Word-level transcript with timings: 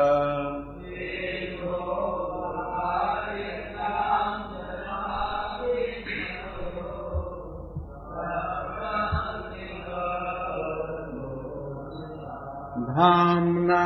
धाम्ना 12.92 13.86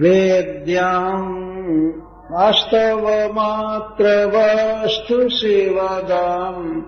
वेद्याम् 0.00 1.92
वास्तवमात्रवस्तु 2.32 5.18
शिवदाम् 5.28 6.82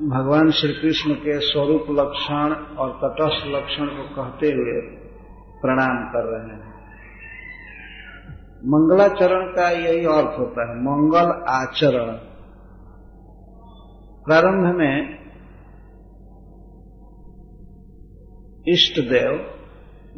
भगवान 0.02 0.50
श्री 0.50 0.72
कृष्ण 0.72 1.14
के 1.14 1.40
स्वरूप 1.40 1.86
लक्षण 1.90 2.52
और 2.76 2.90
तटस्थ 2.90 3.46
लक्षण 3.46 3.86
को 3.86 4.14
कहते 4.14 4.46
हुए 4.46 4.80
प्रणाम 5.60 6.08
कर 6.08 6.24
रहे 6.24 6.56
हैं। 6.56 6.68
मंगलाचरण 8.64 9.52
का 9.52 9.70
यही 9.70 10.04
अर्थ 10.04 10.38
होता 10.38 10.70
है, 10.70 10.76
मंगल 10.76 11.44
आचरण। 11.48 12.12
प्रारंभ 14.24 14.76
में 14.76 15.18
इष्ट 18.68 19.00
देव 19.00 19.50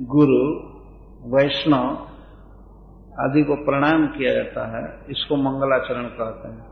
गुरु, 0.00 0.70
वैष्णव 1.36 1.86
आदि 3.20 3.42
को 3.42 3.64
प्रणाम 3.64 4.06
किया 4.06 4.34
जाता 4.34 4.78
है, 4.78 5.06
इसको 5.10 5.36
मंगलाचरण 5.36 6.04
कहते 6.04 6.48
हैं। 6.48 6.70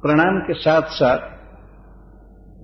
प्रणाम 0.00 0.40
के 0.40 0.54
साथ 0.54 0.82
साथ 0.82 1.37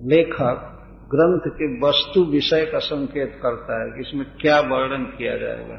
लेखक 0.03 0.71
ग्रंथ 1.11 1.51
के 1.51 1.79
वस्तु 1.79 2.23
विषय 2.23 2.65
का 2.65 2.79
संकेत 2.79 3.39
करता 3.43 3.83
है 3.83 3.89
कि 3.89 3.99
इसमें 3.99 4.37
क्या 4.41 4.59
वर्णन 4.59 5.03
किया 5.03 5.37
जाएगा। 5.37 5.75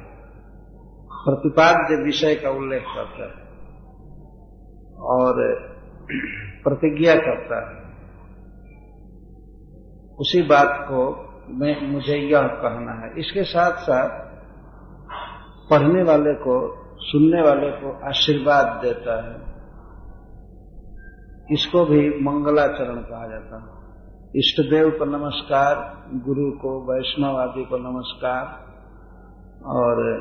प्रतिपाद्य 1.25 2.05
विषय 2.05 2.35
का 2.35 2.51
उल्लेख 2.51 2.83
करता 2.83 3.25
है 3.25 3.47
और 4.97 5.35
प्रतिज्ञा 6.65 7.15
करता 7.15 7.69
है। 7.69 7.87
उसी 10.15 10.43
बात 10.43 10.87
को 10.89 11.23
मैं, 11.49 11.93
मुझे 11.93 12.17
यह 12.17 12.41
कहना 12.41 12.93
है। 12.93 13.19
इसके 13.19 13.43
साथ 13.43 13.73
साथ 13.73 14.27
पढ़ने 15.71 16.03
वाले 16.03 16.35
को, 16.35 16.85
सुनने 16.99 17.43
वाले 17.43 17.71
को 17.71 18.09
आशीर्वाद 18.09 18.67
देता 18.85 19.29
है। 19.29 19.57
इसको 21.51 21.85
भी 21.85 22.09
मंगलाचरण 22.09 22.97
कहा 22.97 23.27
जाता 23.27 23.71
है। 23.71 23.76
इष्ट 24.35 24.71
देव 24.71 24.91
को 24.91 25.05
नमस्कार, 25.05 26.05
गुरु 26.15 26.51
को 26.53 26.93
वैष्णव 26.93 27.37
आदि 27.37 27.65
को 27.65 27.77
नमस्कार, 27.77 28.67
और 29.65 30.21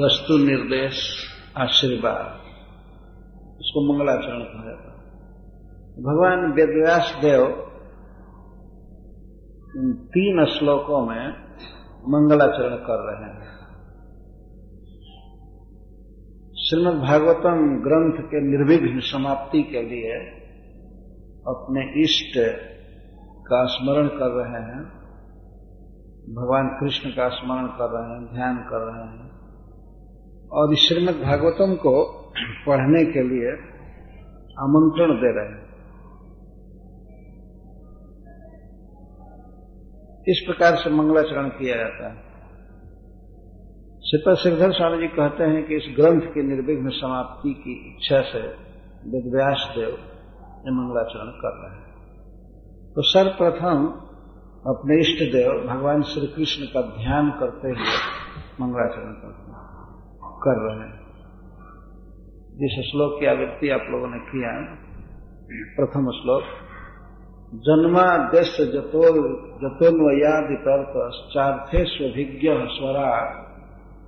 वस्तु 0.00 0.38
निर्देश, 0.38 1.24
आशीर्वाद। 1.56 2.40
इसको 3.60 3.92
मंगलाचरण 3.92 4.40
कहा 4.40 4.64
जाता 4.64 4.88
है। 4.90 4.94
भगवान 6.02 6.52
वेदव्यास 6.52 7.18
देव 7.22 7.42
इन 9.76 9.92
तीन 9.92 10.44
श्लोकों 10.44 11.06
में 11.06 11.28
मंगलाचरण 12.08 12.76
कर 12.76 12.98
रहे 12.98 13.30
हैं। 13.30 13.54
श्रीमद 16.56 16.94
भागवतम 16.94 17.80
ग्रंथ 17.82 18.26
के 18.26 18.40
निर्विघ्न 18.40 19.00
समाप्ति 19.00 19.62
के 19.62 19.82
लिए 19.82 20.43
अपने 21.48 22.02
इष्ट 22.02 22.38
का 23.48 23.64
स्मरण 23.64 24.08
कर 24.08 24.30
रहे 24.30 24.62
हैं, 24.62 24.84
भगवान 26.34 26.68
कृष्ण 26.80 27.10
का 27.10 27.28
स्मरण 27.28 27.66
कर 27.66 27.90
रहे 27.90 28.14
हैं, 28.14 28.34
ध्यान 28.34 28.56
कर 28.56 28.78
रहे 28.78 29.06
हैं, 29.06 29.30
और 30.48 30.74
श्रीमद 30.74 31.14
भागवतम 31.14 31.74
को 31.74 32.24
पढ़ने 32.66 33.04
के 33.04 33.22
लिए 33.22 33.50
आमंत्रण 34.60 35.12
दे 35.12 35.40
रहे 35.40 35.48
हैं। 35.48 35.64
इस 40.28 40.42
प्रकार 40.46 40.76
से 40.76 40.90
मंगलाचरण 40.90 41.48
किया 41.48 41.76
जाता 41.76 42.08
है। 42.08 42.14
श्रीपद 44.00 44.34
श्रीधर 44.34 44.72
स्वामी 44.72 44.98
जी 44.98 45.06
कहते 45.06 45.44
हैं 45.44 45.66
कि 45.66 45.76
इस 45.76 45.96
ग्रंथ 45.96 46.20
की 46.20 46.42
निर्विघ्न 46.42 46.88
समाप्ति 46.88 47.54
की 47.54 47.94
इच्छा 47.94 48.20
से 48.20 48.40
वेदव्यास 49.10 49.74
देव 49.76 50.13
ये 50.64 50.70
मंगलाचरण 50.70 51.30
कर 51.30 51.52
रहे 51.54 51.76
हैं। 51.76 51.94
तो 52.94 53.02
सर्वप्रथम 53.02 53.86
अपने 54.66 55.00
इष्ट 55.00 55.32
देव, 55.32 55.68
भगवान 55.68 56.02
श्री 56.02 56.26
कृष्ण 56.26 56.64
का 56.64 56.80
ध्यान 56.80 57.30
करते 57.30 57.68
हुए 57.68 57.96
मंगलाचरण 58.60 59.12
कर 60.24 60.56
रहे 60.56 60.88
हैं। 60.88 61.04
जिस 62.56 62.90
श्लोक 62.90 63.20
की 63.20 63.26
आवृत्ति 63.26 63.68
आप 63.68 63.80
लोगों 63.90 64.06
ने 64.06 64.18
किया 64.18 64.76
प्रथम 65.76 66.10
श्लोक 66.10 66.42
जन्माद्यश 67.54 68.56
जतोल 68.60 69.16
जतोन्वयादि 69.62 70.54
तर्पश्चार्थे 70.54 71.84
स्वभिज्ञ 71.84 72.48
स्वरा, 72.48 73.40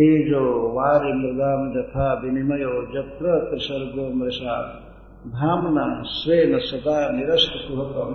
तेजो 0.00 0.42
वारि 0.72 1.12
मृदाम 1.12 1.64
जथा 1.72 2.04
विनिमयो 2.20 2.74
जत्र 2.92 3.32
त्रिसर्गो 3.48 4.04
मृषा। 4.14 4.54
धामना 5.32 5.82
स्वेन 6.10 6.58
सदा 6.58 6.94
निरस्त 7.10 7.56
कुहकम 7.64 8.14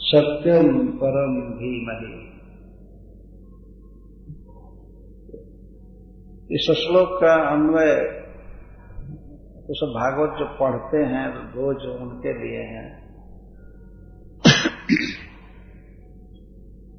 सत्यम 0.00 0.68
परम 0.98 1.34
धीमहि। 1.54 2.12
इस 6.50 6.70
श्लोक 6.78 7.18
का 7.20 7.34
अन्वय 7.48 7.92
तो 9.66 9.74
सब 9.74 9.92
भागवत 9.96 10.38
जो 10.38 10.46
पढ़ते 10.54 11.04
हैं 11.06 11.26
रोज 11.52 11.86
उनके 11.90 12.32
लिए 12.38 12.62
हैं। 12.68 12.88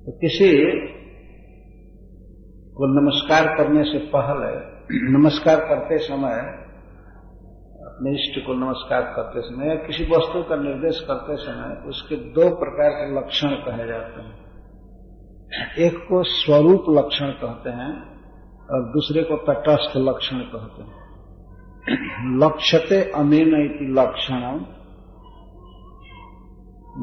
तो 0.05 0.11
किसी 0.19 0.51
को 2.81 2.87
नमस्कार 2.87 3.57
करने 3.57 3.83
से 3.83 3.97
पहले, 3.97 4.59
नमस्कार 5.11 5.59
करते 5.59 5.97
समय, 5.97 6.33
अपने 7.81 8.11
इष्ट 8.11 8.47
को 8.47 8.53
नमस्कार 8.53 9.01
करते 9.01 9.41
समय 9.41 9.67
या 9.67 9.75
किसी 9.75 10.03
वस्तु 10.03 10.43
का 10.43 10.55
निर्देश 10.55 10.99
करते 10.99 11.35
समय 11.35 11.89
उसके 11.89 12.15
दो 12.15 12.49
प्रकार 12.55 12.89
के 12.89 13.19
लक्षण 13.19 13.47
कहे 13.47 13.87
जाते 13.87 14.21
हैं। 14.21 14.33
एक 15.77 15.97
को 15.97 16.23
स्वरूप 16.23 16.85
लक्षण 16.89 17.25
कहते 17.25 17.69
हैं 17.69 18.19
और 18.71 18.89
दूसरे 18.91 19.23
को 19.23 19.37
तटस्थ 19.37 19.97
लक्षण 19.97 20.37
कहते 20.37 20.83
हैं। 20.83 21.01
लक्ष्यते 22.45 23.11
अमीन 23.11 23.55
लक्षण 23.97 24.59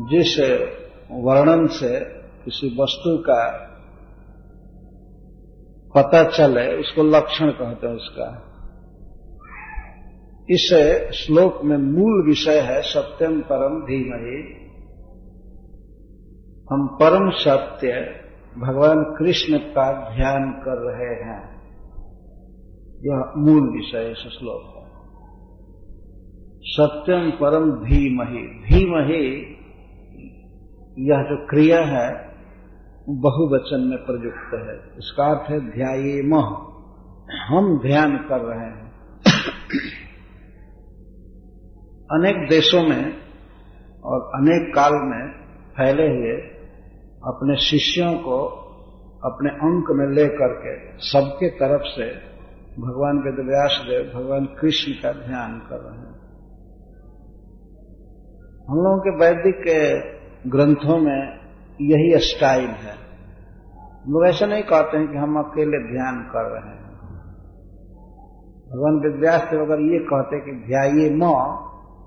जिस 0.08 0.38
वर्णन 1.10 1.66
से 1.66 2.00
किसी 2.44 2.76
वस्तु 2.80 3.18
का 3.18 3.67
पता 5.94 6.24
चले, 6.24 6.76
उसको 6.80 7.02
लक्षण 7.02 7.50
कहते 7.50 7.86
हैं 7.86 7.94
उसका। 7.94 8.44
इस 10.50 10.74
श्लोक 11.14 11.60
में 11.64 11.76
मूल 11.76 12.26
विषय 12.26 12.60
है 12.60 12.82
सत्यम 12.82 13.40
परम 13.40 13.80
धीमहि। 13.80 14.64
हम 16.72 16.86
परम 16.86 17.30
सत्य, 17.30 17.90
भगवान 18.58 19.16
कृष्ण 19.18 19.58
का 19.58 20.16
ध्यान 20.16 20.52
कर 20.52 20.76
रहे 20.78 21.30
हैं। 21.30 21.58
यह 23.04 23.32
मूल 23.36 23.70
विषय 23.70 24.10
इस 24.10 24.18
श्लोक 24.18 24.62
का। 24.64 24.78
सत्यम 26.62 27.30
परम 27.30 27.70
धीमहि। 27.70 28.64
धीमहि, 28.68 29.54
यह 30.98 31.22
जो 31.22 31.46
क्रिया 31.46 31.84
है 31.84 32.27
बहुवचन 33.10 33.80
में 33.80 33.98
प्रयुक्त 33.98 34.54
है। 34.54 34.98
इसका 34.98 35.24
अर्थ 35.24 35.50
है 35.50 35.60
ध्याये 35.60 36.22
मह। 36.22 36.44
हम 37.44 37.78
ध्यान 37.78 38.16
कर 38.16 38.40
रहे 38.40 38.66
हैं। 38.66 38.88
अनेक 42.12 42.48
देशों 42.48 42.82
में 42.82 43.14
और 44.04 44.20
अनेक 44.20 44.74
काल 44.74 44.92
में 44.92 45.32
फैले 45.76 46.08
हुए 46.08 46.36
अपने 47.24 47.56
शिष्यों 47.56 48.14
को 48.14 48.46
अपने 49.24 49.50
अंक 49.50 49.84
में 49.90 50.14
लेकर 50.14 50.52
के 50.52 50.98
सबके 50.98 51.48
तरफ़ 51.48 51.82
से 51.82 52.12
भगवान 52.80 53.18
वेदव्यास 53.18 53.82
देव 53.84 54.20
भगवान 54.20 54.44
कृष्ण 54.44 54.92
का 54.92 55.12
ध्यान 55.12 55.58
कर 55.58 55.76
रहे 55.76 55.98
हैं। 55.98 56.18
हम 58.68 58.76
लोगों 58.76 58.98
के 58.98 59.16
वैदिक 59.16 59.62
ग्रंथों 60.46 60.98
में 60.98 61.47
यही 61.80 62.18
स्टाइल 62.18 62.70
है। 62.70 62.94
लोग 64.08 64.26
ऐसा 64.26 64.46
नहीं 64.46 64.62
कहते 64.62 64.96
हैं 64.96 65.08
कि 65.08 65.16
हम 65.18 65.38
अकेले 65.38 65.92
ध्यान 65.92 66.22
कर 66.22 66.42
रहे 66.42 66.70
हैं। 66.70 66.88
भगवान 68.72 68.94
विद्यास 68.94 69.42
अगर 69.42 69.80
ये 69.80 69.98
कहते 69.98 70.40
कि 70.40 70.52
ध्याये 70.66 71.10
म 71.10 71.20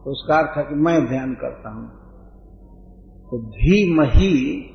तो 0.04 0.12
उसका 0.12 0.36
अर्थ 0.36 0.58
है 0.58 0.64
कि 0.64 0.76
मैं 0.76 1.08
ध्यान 1.08 1.34
करता 1.34 1.70
हूँ। 1.70 1.88
तो 3.30 3.50
धीम 3.50 4.02
ही 4.02 4.66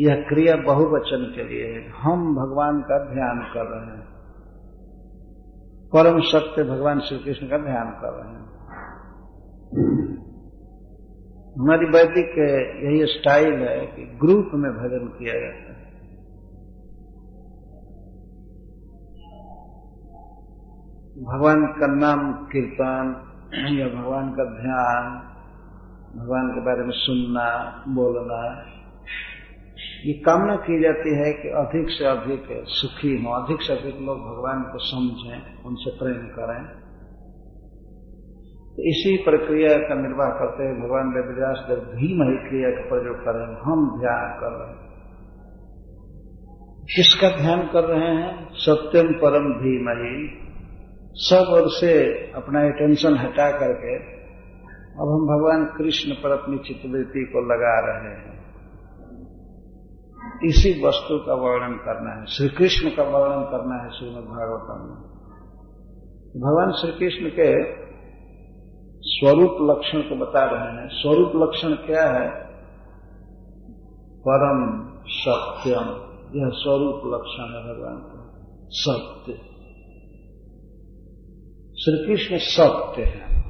यह 0.00 0.14
क्रिया 0.14 0.56
बहुवचन 0.56 1.32
के 1.36 1.44
लिए 1.44 1.66
है। 1.66 1.90
हम 1.90 2.34
भगवान 2.34 2.80
का 2.80 2.98
ध्यान 2.98 3.38
कर 3.54 3.66
रहे 3.66 3.96
हैं। 3.96 4.12
परम 5.94 6.20
सत्य 6.20 6.64
भगवान 6.64 7.00
श्री 7.00 7.18
कृष्ण 7.18 7.46
का 7.46 7.58
ध्यान 7.58 7.90
कर 7.90 8.10
रहे 8.12 8.32
हैं। 8.32 8.52
हमारी 11.58 11.86
वैदिक 11.86 12.38
यही 12.84 13.06
स्टाइल 13.06 13.54
है 13.54 13.86
कि 13.86 14.02
ग्रुप 14.04 14.50
में 14.54 14.72
भजन 14.72 15.06
किया 15.18 15.40
जाता 15.40 15.72
है। 15.72 15.82
भगवान 21.24 21.66
का 21.66 21.86
नाम 21.86 22.32
कीर्तन, 22.32 23.28
या 23.80 23.88
भगवान 23.88 24.30
का 24.30 24.44
ध्यान, 24.44 25.10
भगवान 26.18 26.48
के 26.48 26.60
बारे 26.60 26.82
में 26.82 26.94
सुनना, 26.94 27.84
बोलना, 27.88 28.64
ये 30.06 30.12
कामना 30.12 30.56
की 30.56 30.82
जाती 30.82 31.14
है 31.14 31.32
कि 31.32 31.48
अधिक 31.48 31.90
से 31.90 32.04
अधिक 32.04 32.64
सुखी 32.68 33.22
हों, 33.22 33.44
अधिक 33.44 33.62
से 33.62 33.72
अधिक 33.72 34.00
लोग 34.00 34.18
भगवान 34.18 34.62
को 34.62 34.78
समझें, 34.78 35.62
उनसे 35.62 35.90
प्रेम 35.90 36.26
करें। 36.26 36.81
तो 38.72 38.82
इसी 38.82 39.16
प्रक्रिया 39.16 39.78
का 39.78 39.94
निर्वाह 39.94 40.28
करते 40.28 40.64
हुए 40.64 40.74
भगवान 40.74 41.08
वेदव्यास 41.08 41.64
देव 41.68 41.78
भीम 41.78 42.22
ही 42.22 42.36
क्रिया 42.48 42.70
का 42.70 42.88
प्रयोग 42.88 43.16
कर 43.24 43.34
रहे 43.34 43.46
हैं, 43.46 43.60
हम 43.62 44.00
ध्यान 44.00 44.40
कर 44.40 44.52
रहे 44.52 44.68
हैं। 44.68 44.92
किसका 46.84 47.28
ध्यान 47.36 47.62
कर 47.62 47.84
रहे 47.84 48.08
हैं? 48.08 48.48
सत्यम 48.52 49.12
परम 49.12 49.44
भीम 49.44 49.90
ही 49.90 50.14
सब 51.14 51.50
और 51.50 51.68
से 51.68 51.92
अपना 52.32 52.60
अटेंशन 52.60 53.16
हटा 53.16 53.50
करके 53.58 54.22
अब 54.92 55.08
हम 55.08 55.26
भगवान 55.26 55.64
कृष्ण 55.78 56.12
पर 56.12 56.30
अपनी 56.30 56.58
चित्रवृत्ति 56.58 57.24
को 57.32 57.40
लगा 57.40 57.76
रहे 57.80 58.14
हैं। 58.14 58.32
इसी 60.44 60.86
वस्तु 60.86 61.18
का 61.18 61.34
वर्णन 61.34 61.76
करना 61.76 62.20
है। 62.20 62.26
श्री 62.26 62.48
कृष्ण 62.48 62.90
का 62.90 63.02
वर्णन 63.02 63.42
करना 63.44 63.82
है 63.82 63.90
श्रीमद 63.90 64.24
भागवतम 64.24 64.80
में। 64.88 65.12
भगवान 66.42 66.70
श्री 66.70 66.92
कृष्ण 66.92 67.28
के 67.28 67.81
स्वरूप 69.04 69.56
लक्षण 69.60 70.00
को 70.00 70.16
बता 70.16 70.44
रहे 70.44 70.82
हैं। 70.82 70.88
स्वरूप 70.88 71.32
लक्षण 71.36 71.68
क्या 71.68 72.10
है? 72.10 72.30
परम 74.28 74.88
सत्यम। 75.06 76.12
यह 76.34 76.50
स्वरूप 76.54 77.02
लक्षण 77.06 77.42
है 77.42 77.62
भगवान 77.62 77.96
का। 77.96 78.22
सत्य। 78.68 79.32
श्री 81.78 82.06
कृष्ण 82.06 82.36
सत्य 82.36 83.02
है। 83.02 83.42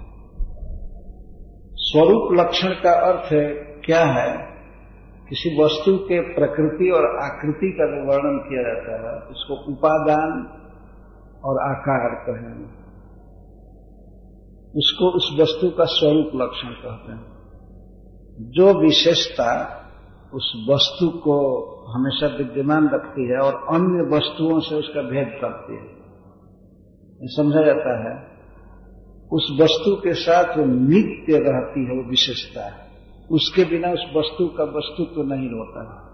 स्वरूप 1.75 2.33
लक्षण 2.33 2.69
का 2.69 2.93
अर्थ 2.93 3.33
है, 3.33 3.49
क्या 3.85 4.05
है? 4.05 4.53
किसी 5.29 5.65
वस्तु 5.65 5.97
के 5.97 6.21
प्रकृति 6.21 6.91
और 6.91 7.17
आकृति 7.23 7.77
का 7.81 7.85
वर्णन 7.85 8.39
किया 8.39 8.63
जाता 8.63 9.11
है, 9.11 9.23
उसको 9.23 9.55
उपादान 9.55 10.33
और 11.45 11.59
आकार 11.59 12.11
कहेंगे। 12.15 12.82
उसको 14.77 15.17
उस 15.17 15.37
वस्तु 15.41 15.71
का 15.71 15.85
स्वरूप 15.85 16.31
लक्षण 16.35 16.69
कहते 16.69 17.13
हैं। 17.13 17.33
जो 18.41 18.81
विशेषता 18.81 19.79
उस 20.35 20.67
वस्तु 20.71 21.19
को 21.19 21.69
हमेशा 21.93 22.27
विद्यमान 22.27 22.91
रखती 22.95 23.29
है 23.29 23.39
और 23.39 23.55
अन्य 23.55 24.17
वस्तुओं 24.17 24.61
से 24.61 24.75
उसका 24.75 25.03
भेद 25.03 25.39
करती 25.45 25.77
है। 25.77 26.03
समझा 27.25 27.63
जाता 27.63 28.11
है। 28.11 28.33
उस 29.33 29.59
वस्तु 29.61 29.97
के 29.97 30.15
साथ 30.15 30.57
जो 30.57 30.65
नित्य 30.65 31.33
रहती 31.33 31.85
है 31.85 32.03
वो 32.03 32.11
विशेषता 32.11 32.65
है। 32.65 32.89
उसके 33.31 33.65
बिना 33.65 33.89
उस 33.89 34.05
वस्तु 34.17 34.47
का 34.47 34.65
वस्तुत्व 34.65 35.15
तो 35.15 35.23
नहीं 35.23 35.49
होता। 35.49 35.97
है 35.97 36.13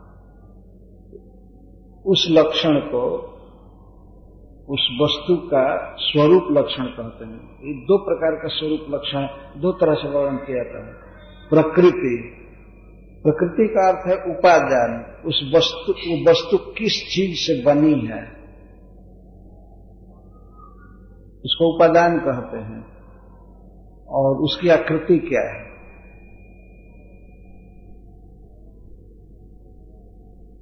उस 2.07 2.29
लक्षण 2.31 2.79
को 2.79 3.35
उस 4.69 4.99
वस्तु 5.03 5.37
का 5.37 5.97
स्वरूप 5.99 6.49
लक्षण 6.51 6.85
कहते 6.85 7.25
हैं। 7.25 7.59
ये 7.67 7.75
दो 7.75 7.99
प्रकार 7.99 8.31
का 8.33 8.49
स्वरूप 8.49 8.87
लक्षण, 8.91 9.27
दो 9.61 9.73
तरह 9.73 9.95
से 9.95 10.09
वर्णन 10.09 10.37
किया 10.37 10.65
जाता 10.65 10.87
है 10.87 10.93
प्रकृति। 11.51 12.35
प्रकृति 13.23 13.69
का 13.69 13.89
अर्थ 13.89 14.07
है 14.09 14.33
उपादान। 14.33 15.23
उस 15.27 15.53
वस्तु, 15.57 15.93
वो 15.93 16.31
वस्तु 16.31 16.59
किस 16.59 17.15
चीज़ 17.15 17.37
से 17.37 17.65
बनी 17.65 18.01
है? 18.01 18.39
उसको 21.45 21.75
उपादान 21.75 22.19
कहते 22.19 22.57
हैं। 22.57 22.99
और 24.09 24.37
उसकी 24.37 24.69
आकृति 24.69 25.19
क्या 25.19 25.41
है? 25.41 25.68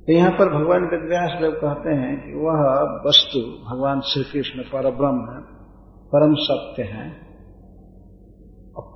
तो 0.09 0.13
यहाँ 0.13 0.31
पर 0.31 0.49
भगवान 0.49 0.85
वेदव्यास 0.85 1.31
देव 1.41 1.51
कहते 1.51 1.91
हैं 1.91 2.11
कि 2.21 2.33
वह 2.33 2.61
वस्तु 3.07 3.39
भगवान 3.71 4.01
श्री 4.01 4.23
कृष्ण 4.25 4.63
पर 4.63 4.91
ब्रह्म 4.91 5.23
है 5.31 5.41
परम 6.13 6.35
सत्य 6.35 6.83
है। 6.83 7.09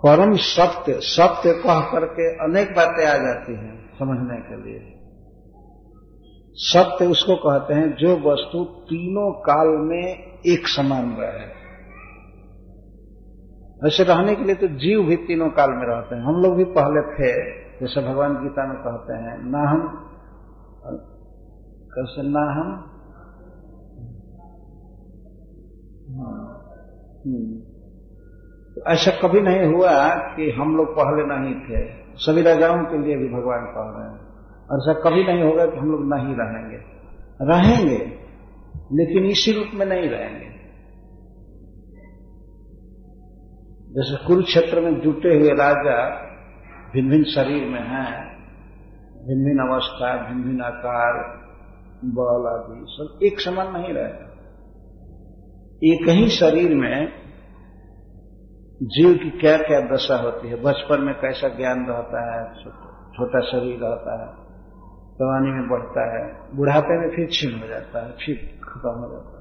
परम 0.04 0.32
सत्य 0.32 0.92
सत्य 0.92 1.52
कह 1.52 1.80
करके 1.80 2.28
अनेक 2.44 2.68
बातें 2.68 3.06
आ 3.06 3.16
जाती 3.16 3.52
हैं 3.52 3.92
समझने 3.98 4.36
के 4.40 4.56
लिए। 4.62 4.80
सत्य 6.56 7.06
उसको 7.06 7.36
कहते 7.36 7.74
हैं 7.74 7.96
जो 7.96 8.12
वस्तु 8.30 8.64
तीनों 8.64 9.32
काल 9.32 9.68
में 9.68 10.04
एक 10.46 10.68
समान 10.68 11.16
रहे। 11.20 11.48
ऐसे 13.86 14.04
रहने 14.04 14.34
के 14.34 14.44
लिए 14.44 14.54
तो 14.54 14.66
जीव 14.66 15.02
भी 15.02 15.16
तीनों 15.16 15.50
काल 15.50 15.70
में 15.70 15.86
रहते 15.86 16.14
हैं। 16.14 16.22
हम 16.22 16.34
लोग 16.34 16.56
भी 16.56 16.64
पहले 16.64 17.02
थे, 17.12 17.32
जैसे 17.80 18.00
भगवान 18.00 18.34
गीता 18.34 18.66
में 18.66 18.76
कहते 18.82 19.12
हैं, 19.12 19.36
ना 19.50 19.70
हम 19.70 20.06
कैसे 21.98 22.22
ना 22.22 22.40
हम? 22.40 22.86
हम्म। 27.26 27.60
तो 28.74 28.82
ऐसा 28.86 29.28
कभी 29.28 29.40
नहीं 29.40 29.74
हुआ 29.74 30.08
कि 30.08 30.50
हम 30.50 30.76
लोग 30.76 30.86
पहले 30.90 31.22
नहीं 31.26 31.54
थे। 31.54 32.00
सभी 32.14 32.42
राजाओं 32.42 32.84
के 32.84 32.98
लिए 32.98 33.16
भी 33.16 33.28
भगवान 33.28 33.64
कह 33.64 33.98
रहे 33.98 34.10
हैं। 34.10 34.30
और 34.70 34.76
ऐसा 34.76 35.10
कभी 35.10 35.24
नहीं 35.24 35.42
होगा 35.42 35.66
कि 35.66 35.76
हम 35.76 35.90
लोग 35.90 36.00
नहीं 36.14 36.34
रहेंगे। 36.36 36.76
रहेंगे, 37.42 38.04
लेकिन 38.92 39.24
इसी 39.24 39.52
रूप 39.52 39.66
में 39.74 39.86
नहीं 39.86 40.08
रहेंगे। 40.08 40.50
जैसे 43.94 44.26
कुरुक्षेत्र 44.26 44.80
में 44.80 45.00
जुटे 45.00 45.28
हुए 45.28 45.48
राजा 45.48 46.08
भिन्न 46.92 47.10
भिन्न 47.10 47.24
शरीर 47.24 47.68
में 47.68 47.80
हैं। 47.80 48.30
भिन्न 49.26 49.44
भिन्न 49.44 49.72
अवस्था 49.72 50.28
भिन्न 50.28 50.42
भिन्न 50.42 50.62
आकार 50.62 51.39
बल 52.04 52.46
आदि 52.48 52.86
सब 52.88 53.18
एक 53.22 53.40
समान 53.40 53.72
नहीं 53.72 53.92
रहता 53.94 54.26
एक 55.84 56.08
ही 56.08 56.28
शरीर 56.28 56.74
में 56.74 57.12
जीव 58.82 59.14
की 59.14 59.30
क्या 59.30 59.56
क्या 59.56 59.80
दशा 59.80 60.16
होती 60.16 60.48
है? 60.48 60.62
बचपन 60.62 61.00
में 61.00 61.14
कैसा 61.14 61.48
ज्ञान 61.48 61.86
रहता 61.86 62.20
है? 62.30 62.64
छोटा 63.10 63.40
शरीर 63.40 63.80
रहता 63.80 64.12
है, 64.20 64.32
जवानी 65.14 65.50
में 65.50 65.68
बढ़ता 65.68 66.04
है, 66.16 66.56
बुढ़ापे 66.56 66.98
में 67.00 67.16
फिर 67.16 67.28
छीन 67.32 67.60
हो 67.60 67.66
जाता 67.66 68.06
है, 68.06 68.12
फिर 68.12 68.60
खत्म 68.64 68.90
हो 68.90 69.12
जाता 69.12 69.40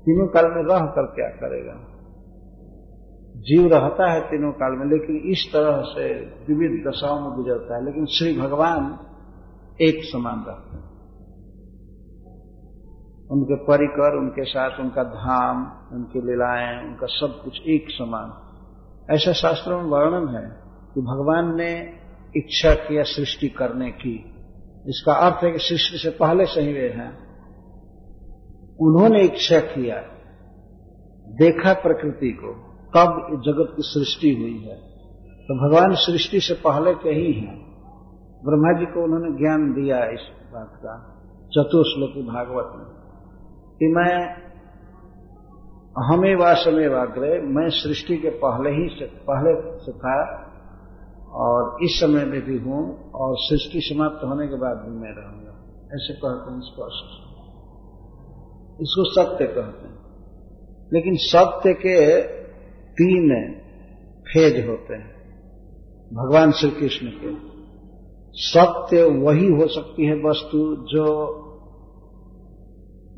तीनों 0.00 0.26
काल 0.28 0.44
में 0.44 0.62
रह 0.62 0.86
कर 0.86 1.02
क्या 1.02 1.28
करेगा? 1.28 1.74
जीव 3.36 3.74
रहता 3.74 4.12
है 4.12 4.20
तीनों 4.20 4.52
काल 4.52 4.72
में, 4.72 4.86
लेकिन 4.86 5.16
इस 5.16 5.52
तरह 5.52 5.82
से 5.82 6.14
विविध 6.20 6.88
दशाओं 6.88 7.20
में 7.20 7.30
गुजरता 7.30 7.76
है, 7.76 7.84
लेकिन 7.84 8.06
श्री 8.06 8.38
भगवान 8.38 8.98
एक 9.80 10.04
समान 10.04 10.44
रहते 10.48 10.76
हैं। 10.76 10.85
उनके 13.30 13.54
परिकर, 13.54 14.18
उनके 14.18 14.44
साथ 14.44 14.80
उनका 14.80 15.02
धाम, 15.02 15.72
उनकी 15.96 16.18
लीलाएँ, 16.18 16.88
उनका 16.88 17.06
सब 17.06 17.42
कुछ 17.44 17.62
एक 17.68 17.86
समान। 17.90 18.46
ऐसा 19.10 19.32
शास्त्रों 19.32 19.82
में 19.82 19.90
वर्णन 19.90 20.28
है 20.34 20.62
कि 20.94 21.00
भगवान 21.00 21.56
ने 21.56 21.92
इच्छा 22.36 22.74
किया 22.74 23.02
सृष्टि 23.02 23.48
करने 23.48 23.90
की। 23.90 24.32
इसका 24.88 25.12
अर्थ 25.12 25.44
है 25.44 25.50
कि 25.50 25.58
सृष्टि 25.58 25.98
से 25.98 26.10
पहले 26.10 26.44
से 26.44 26.60
ही 26.60 26.72
वे 26.72 26.88
हैं। 26.88 27.26
उन्होंने 28.80 29.22
इच्छा 29.22 29.60
किया, 29.60 29.96
देखा 31.28 31.72
प्रकृति 31.72 32.30
को, 32.30 32.52
कब 32.96 33.42
जगत 33.46 33.76
की 33.76 33.82
सृष्टि 33.82 34.34
हुई 34.34 34.58
है। 34.58 34.76
तो 35.42 35.68
भगवान 35.68 35.94
सृष्टि 35.94 36.40
से 36.40 36.54
पहले 36.54 36.94
के 36.94 37.08
ही 37.08 37.32
हैं। 37.32 37.66
ब्रह्मा 38.44 38.80
जी 38.80 38.86
को 38.86 39.04
उन्होंने 39.04 39.38
ज्ञान 39.38 39.72
दिया 39.72 40.04
इस 40.04 40.20
बात 40.52 40.72
का, 40.76 41.22
चतुर्श्लोकी 41.48 42.22
भागवत 42.22 42.72
में। 42.76 42.95
कि 43.78 43.86
मैं 43.86 44.46
हमें 45.98 46.54
समय 46.54 46.88
वाग्रह 46.88 47.42
मैं 47.42 47.68
सृष्टि 47.68 48.16
के 48.16 48.28
पहले 48.30 48.70
ही 48.70 48.88
से, 48.88 49.06
पहले 49.06 49.78
से 49.78 49.92
था 49.92 50.42
और 51.32 51.84
इस 51.84 52.00
समय 52.00 52.24
में 52.24 52.40
भी 52.40 52.58
हूँ 52.58 53.10
और 53.10 53.36
सृष्टि 53.38 53.80
समाप्त 53.80 54.24
होने 54.24 54.46
के 54.46 54.54
बाद 54.54 54.76
भी 54.76 54.96
मैं 54.96 55.10
रहूँगा। 55.10 55.52
ऐसे 55.94 56.14
कहते 56.14 56.52
हैं 56.52 56.60
स्पष्ट। 56.60 57.26
इसको 58.80 59.12
सत्य 59.14 59.46
कहते 59.46 59.88
हैं। 59.88 59.98
लेकिन 60.92 61.14
सत्य 61.16 61.72
के 61.72 62.22
तीन 62.72 63.54
फ़ेज़ 64.20 64.68
होते 64.68 64.94
हैं। 64.94 65.16
भगवान 66.14 66.52
श्री 66.52 66.70
कृष्ण 66.70 67.06
के। 67.06 67.56
सत्य 68.32 69.02
वही 69.02 69.46
हो 69.46 69.66
सकती 69.66 70.06
है 70.06 70.14
वस्तु 70.14 70.76
जो 70.76 71.42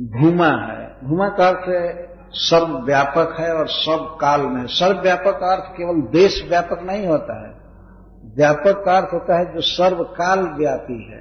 भूमा 0.00 0.47
है। 0.47 0.97
भूमा 1.05 1.28
का 1.28 1.49
अर्थ 1.49 2.09
सब 2.33 2.83
व्यापक 2.87 3.37
है 3.40 3.55
और 3.55 3.69
सब 3.69 4.19
काल 4.21 4.40
में। 4.40 4.67
सर्व 4.67 5.00
व्यापक 5.00 5.43
अर्थ 5.43 5.64
केवल 5.64 6.00
देश 6.00 6.47
व्यापक 6.49 6.83
नहीं 6.83 7.07
होता 7.07 7.49
है। 7.49 7.55
व्यापक 8.37 8.83
का 8.85 8.97
अर्थ 8.97 9.12
होता 9.12 9.38
है 9.38 9.55
जो 9.55 9.61
सर्वकाल 9.61 10.40
व्यापी 10.40 11.11
है। 11.11 11.21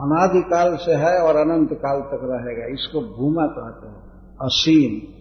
अनादिकाल 0.00 0.76
से 0.76 0.92
है 0.92 1.18
और 1.18 1.36
अनंत 1.36 1.68
काल 1.72 2.00
तक 2.00 2.20
रहेगा। 2.24 2.66
इसको 2.74 3.00
भूमा 3.00 3.46
कहते 3.46 3.86
हैं। 3.86 4.10
असीम। 4.42 5.14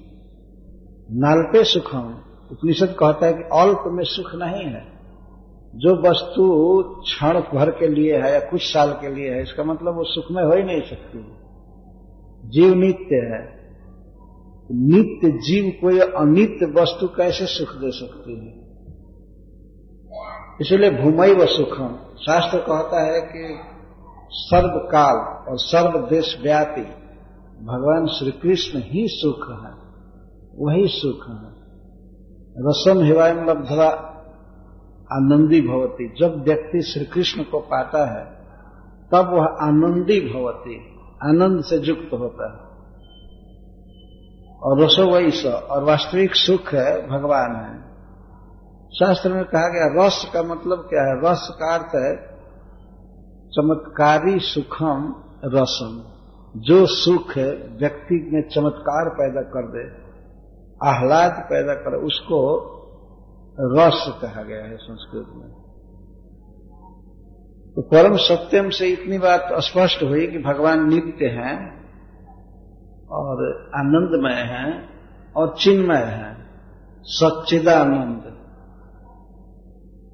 नाल्पे 1.18 1.64
सुखम। 1.64 2.18
उपनिषद 2.52 2.96
कहता 3.00 3.26
है 3.26 3.34
कि 3.34 3.44
अल्प 3.44 3.84
में 3.88 4.04
सुख 4.04 4.36
नहीं 4.36 4.66
है। 4.66 4.94
जो 5.76 6.10
वस्तु 6.10 6.84
क्षण 7.04 7.42
भर 7.58 7.70
के 7.72 7.88
लिए 7.88 8.18
है 8.18 8.34
या 8.34 8.40
कुछ 8.40 8.74
साल 8.74 8.92
के 8.92 9.16
लिए 9.16 9.30
है, 9.30 9.42
इसका 9.42 9.64
मतलब 9.64 9.96
वो 9.96 10.04
सुख 10.04 10.26
में 10.32 10.44
हो 10.44 10.54
ही 10.54 10.64
नहीं 10.64 10.82
सकती। 10.82 11.43
जीव 12.44 12.74
नित्य 12.74 13.16
है। 13.16 13.64
नित्य 14.70 15.32
जीव 15.32 15.72
कोई 15.82 16.00
अनित्य 16.00 16.66
वस्तु 16.66 17.08
कैसे 17.08 17.46
सुख 17.46 17.70
दे 17.70 17.92
सकती 17.92 18.34
है? 18.36 18.64
इसलिए 20.62 20.92
भूमई 20.92 21.34
व 21.34 21.46
सुखम। 21.46 21.96
शास्त्र 22.18 22.58
कहता 22.60 23.02
है 23.04 23.22
कि 23.22 23.60
सर्वकाल 24.30 25.16
और 25.48 25.58
सर्व 25.58 26.00
देश 26.00 26.40
व्यापी 26.44 26.82
भगवान 27.64 28.06
श्री 28.06 28.32
कृष्ण 28.32 28.80
ही 28.80 29.08
सुख 29.08 29.50
है, 29.50 29.72
वही 30.56 30.88
सुख 30.88 31.30
है। 31.30 31.54
रसम 32.58 33.04
हिवायम 33.04 33.50
लब्धवा 33.50 33.90
आनंदी 35.12 35.62
भवती। 35.62 36.14
जब 36.20 36.44
व्यक्ति 36.44 36.82
श्री 36.82 37.06
कृष्ण 37.06 37.44
को 37.44 37.60
पाता 37.60 38.06
है, 38.06 38.26
तब 39.12 39.34
वह 39.34 39.46
आनंदी 39.46 40.20
भवती। 40.34 40.93
आनंद 41.24 41.64
से 41.64 41.78
युक्त 41.78 42.14
होता 42.14 42.52
है। 42.52 42.74
और 44.62 44.84
रसो 44.84 45.16
वैस 45.16 45.46
और 45.46 45.84
वास्तविक 45.84 46.36
सुख 46.36 46.74
है, 46.74 47.08
भगवान 47.08 47.56
है। 47.56 47.94
शास्त्र 48.90 49.34
में 49.34 49.46
कहा 49.46 49.70
गया, 49.70 50.06
रस 50.06 50.32
का 50.34 50.44
मतलब 50.44 50.78
क्या 50.78 51.02
है? 51.02 51.32
रस 51.32 51.58
का 51.60 51.74
अर्थ 51.74 51.96
है, 51.96 52.34
चमत्कारी 53.50 54.40
सुखम 54.40 55.16
रसम। 55.46 56.04
जो 56.58 56.86
सुख 56.86 57.38
व्यक्ति 57.82 58.30
में 58.34 58.50
चमत्कार 58.50 59.10
पैदा 59.10 59.42
कर 59.42 59.68
दे, 59.68 60.04
आह्लाद 60.88 61.32
पैदा 61.50 61.74
करे, 61.74 61.98
उसको 61.98 62.70
रस 63.60 64.20
कहा 64.22 64.44
गया 64.44 64.64
है 64.64 64.78
संस्कृत 64.78 65.26
में। 65.36 65.63
तो 67.76 67.82
परम 67.82 68.18
सत्यम 68.18 68.70
से 68.70 68.88
इतनी 68.88 69.18
बात 69.18 69.50
स्पष्ट 69.54 70.04
हुई 70.04 70.28
कि 70.28 70.38
भगवान 70.38 70.90
नित्य 70.90 71.26
हैं 71.26 71.84
और 73.12 73.62
आनंदमय 73.76 74.34
हैं 74.34 74.90
और 75.36 75.56
चिन्मय 75.60 75.98
हैं। 75.98 76.44
सच्चिदानंद। 77.02 78.24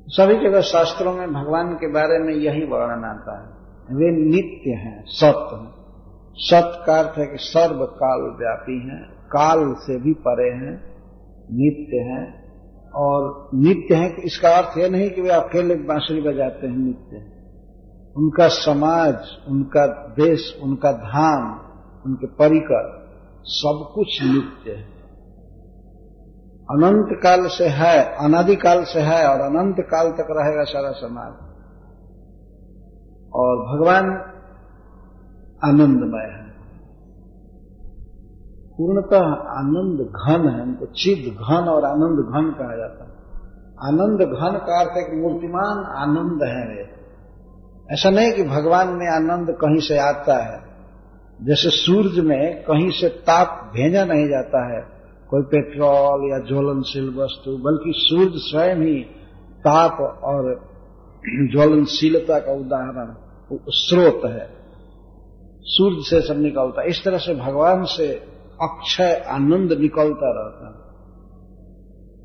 सभी 0.07 0.49
जगह 0.49 0.61
शास्त्रों 0.61 1.13
में 1.13 1.33
भगवान 1.33 1.73
के 1.73 1.91
बारे 1.91 2.19
में 2.19 2.33
यही 2.33 2.65
वर्णन 2.65 3.03
आता 3.05 3.41
है। 3.41 3.59
वे 3.95 4.11
नित्य 4.11 4.69
हैं 4.69 5.03
सत्य 5.07 5.79
सत्य 6.35 6.83
का 6.87 6.99
अर्थ 6.99 7.17
है 7.17 7.25
कि 7.25 7.37
सर्व 7.37 7.85
काल 7.85 8.21
व्यापी 8.21 8.87
हैं, 8.87 9.09
काल 9.11 9.73
से 9.73 9.99
भी 9.99 10.13
परे 10.13 10.49
हैं, 10.49 10.97
नित्य 11.51 11.97
हैं। 11.97 12.51
और 12.91 13.49
नित्य 13.53 13.95
है, 13.95 14.15
इसका 14.23 14.49
अर्थ 14.49 14.77
यह 14.77 14.89
नहीं 14.89 15.09
कि 15.09 15.21
वे 15.21 15.29
अकेले 15.29 15.75
बांसुरी 15.75 16.21
बजाते 16.21 16.67
हैं, 16.67 16.77
नित्य 16.77 17.17
हैं। 17.17 17.38
उनका 18.19 18.47
समाज, 18.47 19.17
उनका 19.47 19.88
देश, 20.07 20.59
उनका 20.63 20.91
धाम, 20.91 21.59
उनके 22.05 22.27
परिकर 22.27 22.99
सब 23.43 23.91
कुछ 23.95 24.23
नित्य 24.23 24.71
है। 24.71 24.99
अनंत 26.71 27.19
काल 27.23 27.47
से 27.47 27.67
है 27.67 28.15
अनादिकाल 28.15 28.83
से 28.83 28.99
है 28.99 29.27
और 29.27 29.39
अनंत 29.41 29.75
काल 29.79 30.11
तक 30.11 30.27
रहेगा 30.31 30.63
सारा 30.63 30.91
समाज। 30.91 31.33
और 33.33 33.57
भगवान 33.57 34.05
आनंदमय 35.63 36.33
है। 36.33 36.49
पूर्णतः 38.77 39.25
आनंद 39.43 40.01
घन 40.01 40.49
है, 40.49 40.62
उनको 40.62 40.86
चिद 40.86 41.34
घन 41.34 41.69
और 41.69 41.86
आनंद 41.86 42.19
घन 42.19 42.55
कहा 42.60 42.75
जाता 42.75 43.03
है। 43.03 43.19
आनंद 43.88 44.21
घन 44.21 44.65
का 44.67 44.79
अर्थ 44.79 44.97
है 44.97 45.03
कि 45.03 45.15
मूर्तिमान 45.15 45.84
आनंद 45.84 46.43
है 46.43 46.67
वे। 46.67 46.88
ऐसा 47.91 48.10
नहीं 48.10 48.32
कि 48.32 48.43
भगवान 48.43 48.88
में 48.88 49.08
आनंद 49.08 49.49
कहीं 49.49 49.80
से 49.80 49.97
आता 49.97 50.43
है। 50.43 50.69
जैसे 51.41 51.69
सूरज 51.69 52.19
में 52.19 52.62
कहीं 52.62 52.89
से 52.89 53.10
ताप 53.10 53.71
भेजा 53.75 54.06
नहीं 54.06 54.25
जाता 54.25 54.75
है। 54.75 54.82
कोई 55.30 55.41
पेट्रोल 55.41 56.32
या 56.32 56.39
ज्वलनशील 56.39 57.10
वस्तु, 57.10 57.58
बल्कि 57.58 57.91
सूर्य 57.95 58.32
स्वयं 58.36 58.75
ही 58.75 59.04
ताप 59.60 60.21
और 60.23 60.69
ज्वलनशीलता 61.52 62.39
का 62.39 62.52
उदाहरण 62.52 63.15
स्रोत 63.69 64.21
है। 64.25 64.49
सूर्य 65.63 65.97
से 65.99 66.28
सब 66.28 66.41
निकलता 66.41 66.84
इस 66.84 67.04
तरह 67.04 67.17
से 67.17 67.36
भगवान 67.36 67.84
से 67.84 68.08
अक्षय 68.62 69.23
आनंद 69.28 69.73
निकलता 69.73 70.43
रहता 70.43 70.67
है। 70.67 70.78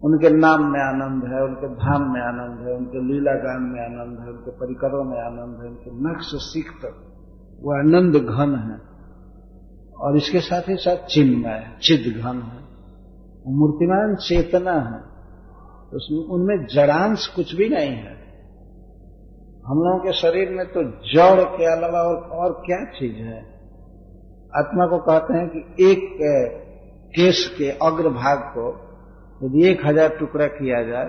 उनके 0.05 0.31
नाम 0.31 0.61
में 0.63 0.81
आनंद 0.81 1.25
है 1.25 1.45
उनके 1.45 1.69
धाम 1.69 2.13
में 2.13 2.21
आनंद 2.21 2.69
है 2.69 2.75
उनके 2.75 3.13
लीला 3.13 3.33
गान 3.33 3.63
में 3.63 3.81
आनंद 3.81 4.21
है 4.21 4.27
उनके 4.27 4.51
परिकरों 4.51 5.05
में 5.05 5.21
आनंद 5.21 5.63
है 5.63 5.71
उनके 5.71 5.91
नक्श 5.91 6.25
सीख 6.25 6.71
तक 6.71 7.11
वो 7.61 7.73
आनंद 7.73 8.17
घन 8.17 8.57
है। 8.57 8.95
और 10.01 10.17
इसके 10.17 10.41
साथ 10.41 10.63
ही 10.69 10.77
साथ 10.77 10.97
चिन्ह 10.97 11.49
है 11.49 11.79
चिद 11.79 12.21
घन 12.23 12.37
है। 12.37 12.65
मूर्तिमान 13.47 14.15
चेतना 14.15 14.73
है। 14.73 15.01
तो 15.91 16.23
उनमें 16.35 16.67
जड़ांश 16.67 17.27
कुछ 17.27 17.55
भी 17.55 17.69
नहीं 17.69 17.91
है। 17.91 18.25
हम 19.67 19.79
लोगों 19.79 19.99
के 19.99 20.13
शरीर 20.13 20.51
में 20.51 20.67
तो 20.67 20.83
जड़ 20.85 21.45
के 21.45 21.77
अलावा 21.77 21.99
और, 21.99 22.17
और 22.17 22.63
क्या 22.67 22.85
चीज़ 22.85 23.17
है? 23.17 23.39
आत्मा 24.57 24.87
को 24.87 24.99
कहते 24.99 25.35
हैं 25.35 25.49
कि 25.49 25.85
एक 25.93 26.17
केस 27.09 27.55
के 27.59 27.71
अग्रभाग 27.71 28.39
को 28.39 28.84
यदि 29.43 29.69
एक 29.69 29.87
हज़ार 29.87 30.09
टुकड़ा 30.09 30.47
किया 30.47 30.83
जाए 30.83 31.09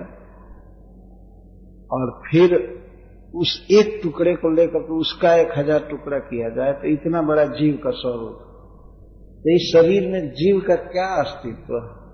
और 1.90 2.22
फिर 2.30 2.76
उस 3.34 3.66
एक 3.70 4.00
टुकड़े 4.02 4.34
को 4.34 4.50
लेकर 4.50 4.78
के 4.78 4.92
उसका 4.92 5.34
एक 5.34 5.48
हज़ार 5.58 5.80
टुकड़ा 5.80 6.18
किया 6.18 6.48
जाए 6.48 6.72
तो 6.72 6.88
इतना 6.88 7.22
बड़ा 7.22 7.44
जीव 7.44 7.76
का 7.84 7.90
स्वरूप 7.90 8.42
तो 9.36 9.54
इस 9.54 9.72
शरीर 9.72 10.12
में 10.12 10.30
जीव 10.30 10.60
का 10.60 10.74
क्या 10.74 11.06
अस्तित्व 11.06 11.74
है? 11.74 12.06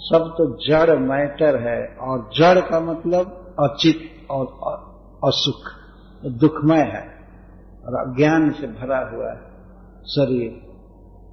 सब 0.00 0.34
तो 0.38 0.68
जड़, 0.68 0.98
मैटर 0.98 1.56
है, 1.56 1.96
और 1.96 2.30
जड़ 2.34 2.60
का 2.60 2.80
मतलब 2.80 3.54
अचित 3.58 4.30
और 4.30 4.46
असुख, 5.24 5.62
दुखमय 6.24 6.78
है, 6.78 7.02
और 7.84 7.94
अज्ञान 7.94 8.50
से 8.50 8.66
भरा 8.66 8.98
हुआ 9.08 9.30
है 9.30 9.40
शरीर। 10.04 10.50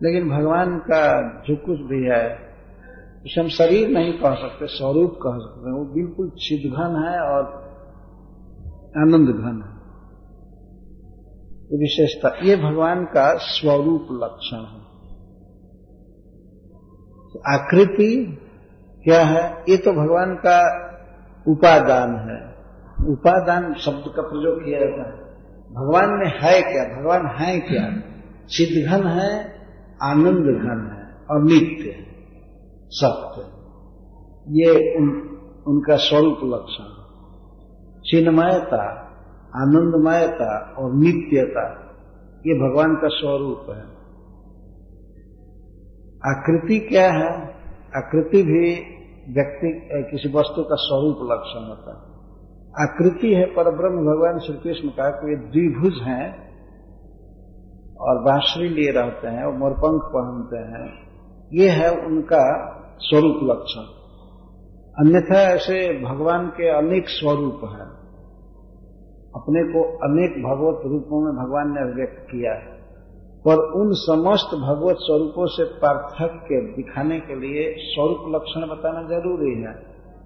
लेकिन 0.03 0.29
भगवान 0.29 0.77
का 0.79 1.21
जो 1.47 1.55
कुछ 1.55 1.79
भी 1.79 2.03
है 2.03 2.44
उसे 3.25 3.41
हम 3.41 3.47
शरीर 3.47 3.89
नहीं 3.89 4.13
कह 4.13 4.35
सकते, 4.35 4.67
स्वरूप 4.67 5.19
कह 5.23 5.37
सकते 5.37 5.71
वो 5.71 5.85
बिल्कुल 5.85 6.31
छिदघन 6.39 7.03
है 7.05 7.19
और 7.19 7.65
आनंद 8.97 9.29
घन 9.29 9.63
है। 9.67 9.75
विशेषता, 11.79 12.37
ये 12.43 12.55
भगवान 12.55 13.05
का 13.05 13.37
स्वरूप 13.37 14.07
लक्षण 14.11 14.57
है। 14.57 14.85
तो 17.33 17.39
आकृति 17.47 18.37
क्या 19.03 19.21
है? 19.21 19.63
ये 19.69 19.77
तो 19.77 19.91
भगवान 19.91 20.35
का 20.35 20.85
उपादान 21.47 22.15
है। 22.15 22.55
उपादान 23.11 23.73
शब्द 23.73 24.03
का 24.15 24.21
प्रयोग 24.21 24.65
किया 24.65 24.79
जाता 24.79 25.09
है। 25.09 25.25
भगवान 25.73 26.09
में 26.09 26.39
है 26.39 26.61
क्या? 26.61 27.01
भगवान 27.01 27.27
है 27.27 27.59
क्या? 27.59 28.01
सिद्धघन 28.47 29.07
है, 29.07 29.55
आनंद 30.03 30.61
घन 30.61 30.91
है 30.93 31.25
और 31.31 31.43
नित्य 31.43 31.89
है। 31.89 32.04
सत्य। 32.89 33.41
ये 34.49 34.97
उन, 34.97 35.09
उनका 35.67 35.95
स्वरूप 35.95 36.37
लक्षण। 36.43 37.05
चिन्मयता 38.05 39.01
आनंदमयता 39.55 40.75
और 40.77 40.93
नित्यता 40.93 41.81
ये 42.47 42.53
भगवान 42.53 42.95
का 42.95 43.07
स्वरूप 43.07 43.65
है। 43.69 43.95
आकृति 46.31 46.79
क्या 46.79 47.11
है? 47.11 47.55
आकृति 47.95 48.43
भी 48.43 48.95
व्यक्ति 49.33 49.89
किसी 50.11 50.29
वस्तु 50.29 50.63
का 50.63 50.75
स्वरूप 50.75 51.17
लक्षण 51.21 51.67
होता 51.69 51.91
है। 51.91 52.15
आकृति 52.87 53.33
है 53.33 53.45
पर 53.45 53.63
ब्रह्म 53.63 53.95
भगवान 53.95 54.39
श्री 54.39 54.57
कृष्ण 54.57 54.89
का 54.89 55.09
कि 55.09 55.25
वे 55.25 55.35
द्विभुज 55.35 56.01
हैं 56.03 56.45
और 57.97 58.23
बांसुरी 58.23 58.69
लिए 58.69 58.91
रहते 58.91 59.27
हैं 59.27 59.43
और 59.45 59.57
मोरपंख 59.57 60.01
पहनते 60.15 60.57
हैं। 60.57 61.05
ये 61.53 61.69
है 61.69 61.89
उनका 62.05 62.74
स्वरूप 62.99 63.39
लक्षण। 63.43 64.05
अन्यथा 64.99 65.41
ऐसे 65.41 66.03
भगवान 66.03 66.47
के 66.47 66.69
अनेक 66.69 67.05
स्वरूप 67.07 67.59
हैं। 67.63 68.05
अपने 69.35 69.63
को 69.63 69.83
अनेक 69.83 70.31
भगवत 70.31 70.91
रूपों 70.91 71.21
में 71.21 71.45
भगवान 71.45 71.67
ने 71.67 71.93
व्यक्त 71.95 72.27
किया 72.31 72.53
है। 72.53 72.75
पर 73.47 73.57
उन 73.57 73.93
समस्त 73.93 74.55
भगवत 74.55 74.95
स्वरूपों 74.99 75.45
से 75.45 75.63
पार्थक्य 75.63 76.73
दिखाने 76.75 77.19
के 77.19 77.35
लिए 77.35 77.75
स्वरूप 77.77 78.35
लक्षण 78.35 78.61
बताना 78.61 79.01
ज़रूरी 79.01 79.61
है। 79.61 79.73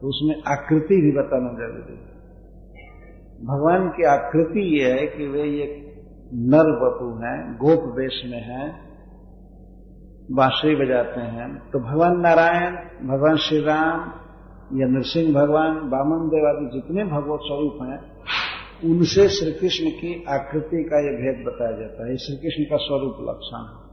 तो 0.02 0.08
उसमें 0.08 0.44
आकृति 0.48 0.96
भी 0.96 1.12
बताना 1.12 1.54
ज़रूरी 1.54 1.94
है। 1.94 2.20
भगवान 3.46 3.90
की 3.90 4.04
आकृति 4.04 4.82
ये 4.82 4.92
है 4.92 5.08
कि 5.08 5.28
वे 5.28 5.44
ये 5.44 5.86
नर 6.34 6.80
बपू 6.80 7.16
हैं, 7.26 7.56
गोप 7.56 7.98
वेश 7.98 8.22
में 8.26 8.42
हैं 8.42 8.89
बांसुरी 10.32 10.76
बजाते 10.76 11.22
हैं। 11.22 11.70
तो 11.72 11.80
भगवान 11.80 12.20
नारायण, 12.20 12.76
भगवान 13.08 13.36
श्री 13.38 13.60
राम 13.62 14.00
या 14.80 14.88
नरसिंह 14.88 15.34
भगवान, 15.34 15.76
बामन 15.90 16.28
देव 16.28 16.46
आदि 16.48 16.70
जितने 16.74 17.04
भगवत 17.06 17.40
स्वरूप 17.44 17.78
हैं, 17.82 18.00
उनसे 18.86 19.28
श्री 19.30 19.52
कृष्ण 19.52 19.90
की 19.92 20.12
आकृति 20.30 20.84
का 20.84 20.98
यह 21.00 21.12
भेद 21.12 21.46
बताया 21.48 21.72
जाता 21.72 22.08
है। 22.08 22.18
श्री 22.18 22.36
कृष्ण 22.36 22.64
का 22.64 22.78
स्वरूप 22.78 23.16
लक्षण 23.22 23.64
है। 23.64 23.90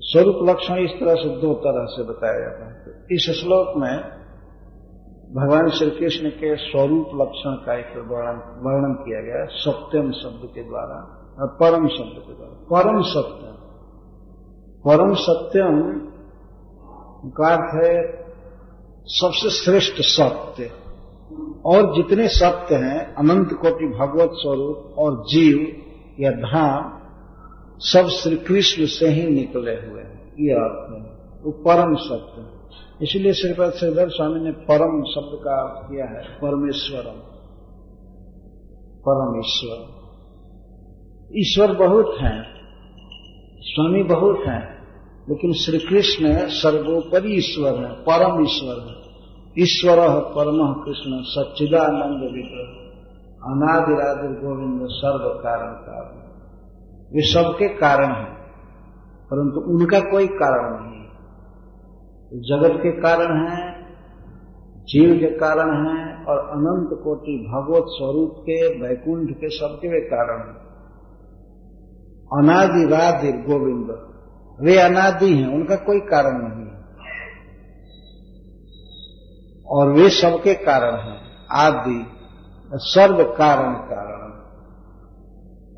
स्वरूप 0.00 0.48
लक्षण 0.48 0.78
इस 0.78 0.90
तरह 0.90 1.14
से 1.14 1.28
दो 1.40 1.54
तरह 1.54 1.84
से 1.86 2.02
बताया 2.02 2.38
जाता 2.40 2.66
है। 2.66 2.74
तो 2.84 3.14
इस 3.14 3.30
श्लोक 3.40 3.76
में 3.76 3.96
भगवान 5.34 5.68
श्री 5.68 5.90
कृष्ण 5.90 6.30
के 6.30 6.56
स्वरूप 6.56 7.06
लक्षण 7.14 7.54
का 7.66 7.74
एक 7.78 7.90
वर्णन 8.64 8.94
किया 8.94 9.20
गया 9.20 9.44
सत्यम 9.46 10.10
शब्द 10.12 10.48
के 10.54 10.62
द्वारा, 10.68 10.98
और 11.40 11.48
परम 11.60 11.88
शब्द 11.88 12.18
के 12.18 12.32
द्वारा। 12.32 12.54
परम 12.72 13.00
सत्यम 13.02 13.59
परम 14.86 15.14
सत्यम 15.14 15.82
का 17.26 17.54
अर्थ 17.54 17.84
है 17.84 18.20
सबसे 19.06 19.50
श्रेष्ठ 19.50 19.94
सत्य। 20.00 20.70
और 21.64 21.94
जितने 21.96 22.28
सत्य 22.28 22.74
हैं, 22.74 23.14
अनंत 23.14 23.52
कोटि 23.52 23.86
भगवत 23.86 24.30
स्वरूप 24.32 24.94
और 24.98 25.24
जीव 25.24 25.82
या 26.20 26.30
धाम, 26.30 27.00
सब 27.78 28.06
श्री 28.06 28.36
कृष्ण 28.36 28.86
से 28.86 29.08
ही 29.08 29.30
निकले 29.30 29.72
हुए 29.72 30.02
हैं। 30.02 30.34
ये 30.40 30.52
अर्थ 30.52 30.92
है। 30.92 31.10
वो 31.42 31.50
परम 31.50 31.94
सत्य। 31.94 32.60
इसलिए 33.04 33.32
श्रीपद 33.32 33.70
श्रीधर 33.70 34.08
स्वामी 34.08 34.40
ने 34.40 34.50
परम 34.52 35.04
शब्द 35.04 35.44
का 35.44 35.54
अर्थ 35.54 35.90
किया 35.90 36.04
है, 36.04 36.20
परमेश्वरम। 36.20 37.20
परमेश्वर। 39.08 40.00
ईश्वर 41.36 41.72
बहुत 41.72 42.14
हैं। 42.20 42.49
स्वामी 43.62 44.02
बहुत 44.02 44.38
हैं, 44.46 44.62
लेकिन 45.28 45.52
श्री 45.52 45.78
कृष्ण 45.78 46.28
सर्वोपरि 46.48 47.32
ईश्वर 47.32 47.74
है, 47.78 47.90
परम 48.08 48.42
ईश्वर 48.42 48.78
है। 48.80 48.94
ईश्वर 49.58 49.98
परम 50.34 50.60
कृष्ण, 50.82 51.18
सच्चिदानंद 51.22 52.22
विग्रह 52.34 52.70
अनादिरादिर 53.44 54.30
गोविंद 54.40 54.80
सर्व 54.90 55.28
कारण। 55.40 55.72
कारण 55.82 56.16
वे 57.14 57.22
सबके 57.22 57.68
कारण 57.68 58.12
हैं, 58.14 58.32
परंतु 59.30 59.60
उनका 59.70 60.00
कोई 60.10 60.26
कारण 60.26 60.66
नहीं 60.74 61.00
जगत 62.42 62.80
के 62.82 62.90
कारण 63.00 63.30
है, 63.40 63.58
जीव 64.84 65.14
के 65.14 65.30
कारण 65.38 65.70
हैं, 65.86 66.24
और 66.24 66.38
अनंत 66.38 67.00
कोटि 67.04 67.36
भगवत 67.54 67.84
स्वरूप 67.88 68.34
के, 68.40 68.58
वैकुंठ 68.82 69.30
के 69.30 69.48
सबके 69.48 69.88
वे 69.88 70.00
कारण 70.00 70.40
हैं। 70.48 70.59
अनादिरादिर 72.38 73.36
गोविंद। 73.36 74.10
वे 74.60 74.78
अनादि 74.78 75.34
हैं, 75.34 75.54
उनका 75.54 75.76
कोई 75.76 76.00
कारण 76.00 76.38
नहीं 76.38 76.66
है। 76.66 76.80
और 79.66 79.92
वे 79.92 80.10
सबके 80.10 80.54
कारण 80.54 80.96
हैं, 80.96 81.20
आदि, 81.52 82.06
सर्व 82.74 83.24
कारण 83.24 83.74
कारण। 83.74 84.20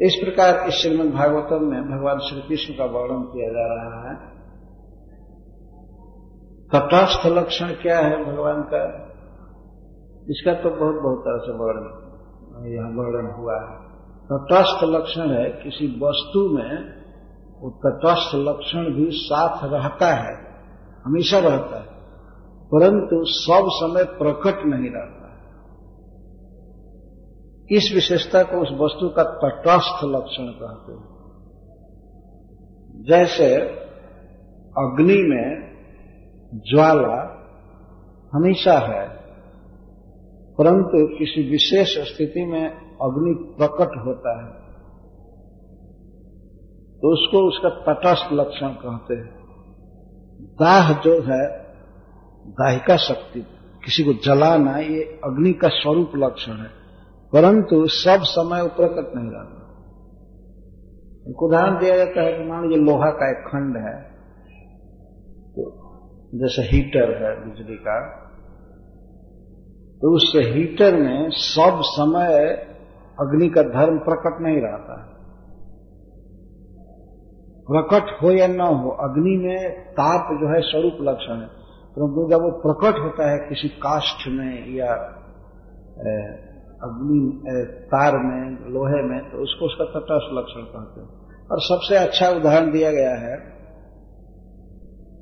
इस 0.07 0.15
प्रकार 0.25 0.69
इस 0.69 0.75
श्रीमद 0.75 1.13
भागवतम 1.13 1.65
में 1.65 1.83
भगवान 1.83 2.19
श्री 2.19 2.41
कृष्ण 2.41 2.75
का 2.75 2.85
वर्णन 2.85 3.23
किया 3.23 3.49
जा 3.49 3.75
रहा 3.75 4.11
है। 4.11 4.33
तटस्थ 6.75 7.27
लक्षण 7.27 7.67
क्या 7.67 7.99
है 7.99 8.25
भगवान 8.25 8.63
का? 8.63 9.09
इसका 10.31 10.53
तो 10.55 10.71
बहुत 10.71 11.03
बहुत 11.03 11.21
तरह 11.21 11.39
से 11.39 11.53
वर्णन, 11.53 12.73
यहाँ 12.73 12.91
वर्णन 12.91 13.31
हुआ 13.31 13.55
है। 13.55 13.82
तटस्थ 14.33 14.85
लक्षण 14.85 15.31
है, 15.31 15.51
किसी 15.51 15.87
वस्तु 15.87 16.49
में 16.49 17.03
वो 17.61 17.71
तटस्थ 17.71 18.35
लक्षण 18.35 18.93
भी 18.95 19.11
साथ 19.11 19.65
रहता 19.65 20.15
है, 20.15 20.35
हमेशा 21.05 21.39
रहता 21.39 21.81
है, 21.81 21.87
परंतु 22.75 23.25
सब 23.25 23.67
समय 23.67 24.05
प्रकट 24.05 24.67
नहीं 24.67 24.91
रहता 24.91 25.27
है। 25.27 25.33
इस 27.77 27.93
विशेषता 27.95 28.43
को 28.43 28.63
उस 28.63 28.69
वस्तु 28.73 29.09
का 29.09 29.23
तटस्थ 29.23 30.05
लक्षण 30.05 30.47
कहते 30.47 30.93
हैं। 30.93 31.13
जैसे 33.05 33.57
अग्नि 34.79 35.23
में 35.23 35.73
ज्वाला 36.55 37.19
हमेशा 38.33 38.79
है, 38.79 39.09
परंतु 40.59 41.19
किसी 41.19 41.51
विशेष 41.51 41.99
स्थिति 41.99 42.47
में 42.47 42.92
अग्नि 43.03 43.35
प्रकट 43.59 43.97
होता 44.07 44.35
है 44.41 44.51
तो 47.01 47.13
उसको 47.13 47.39
उसका 47.49 47.71
तटस्थ 47.87 48.33
लक्षण 48.33 48.69
कहते 48.69 49.15
हैं। 49.15 49.31
दाह 50.61 50.93
जो 51.03 51.15
है 51.23 51.43
दाहिका 52.51 52.97
शक्ति, 52.97 53.41
किसी 53.85 54.05
को 54.05 54.13
जलाना 54.13 54.77
ये 54.79 55.03
अग्नि 55.25 55.53
का 55.53 55.69
स्वरूप 55.69 56.13
लक्षण 56.17 56.53
है। 56.53 56.71
परंतु 57.33 57.87
सब 57.87 58.23
समय 58.23 58.69
प्रकट 58.69 59.15
नहीं 59.17 59.31
रहता। 59.31 59.59
एक 61.29 61.43
उदाहरण 61.43 61.79
दिया 61.81 61.97
जाता 61.97 62.23
है 62.23 62.33
कि 62.33 62.45
मान 62.45 62.63
लीजिए 62.63 62.85
लोहा 62.85 63.11
का 63.11 63.31
एक 63.31 63.45
खंड 63.49 63.77
है 63.77 63.95
तो 65.55 65.65
जैसे 66.35 66.63
हीटर 66.63 67.13
है 67.23 67.31
बिजली 67.45 67.77
का 67.77 67.97
तो 70.03 70.15
उस 70.15 70.33
हीटर 70.37 70.97
में 70.97 71.31
सब 71.31 71.81
समय 71.83 72.53
अग्नि 73.21 73.49
का 73.49 73.63
धर्म 73.63 73.99
प्रकट 73.99 74.41
नहीं 74.43 74.61
रहता। 74.61 75.01
है 75.01 75.11
प्रकट 77.69 78.23
हो 78.23 78.31
या 78.31 78.47
न 78.47 78.61
हो, 78.61 78.91
अग्नि 78.91 79.37
में 79.37 79.81
ताप 79.93 80.33
जो 80.41 80.49
है 80.49 80.61
स्वरूप 80.61 80.99
लक्षण 81.01 81.41
है। 81.41 81.47
परंतु 81.97 82.29
जब 82.31 82.43
वो 82.43 82.51
प्रकट 82.51 82.99
होता 82.99 83.31
है 83.31 83.39
किसी 83.39 83.69
काष्ठ 83.69 84.29
में 84.29 84.75
या 84.75 84.93
अग्नि 86.83 87.43
तार 87.87 88.13
में, 88.13 88.57
लोहे 88.73 89.03
में 89.03 89.31
तो 89.31 89.39
उसको 89.39 89.65
उसका 89.65 89.85
तटस्थ 89.85 90.31
लक्षण 90.33 90.63
कहते 90.63 91.01
हैं। 91.01 91.09
और 91.51 91.61
सबसे 91.61 91.97
अच्छा 91.97 92.29
उदाहरण 92.31 92.71
दिया 92.73 92.91
गया 92.91 93.15
है, 93.17 93.37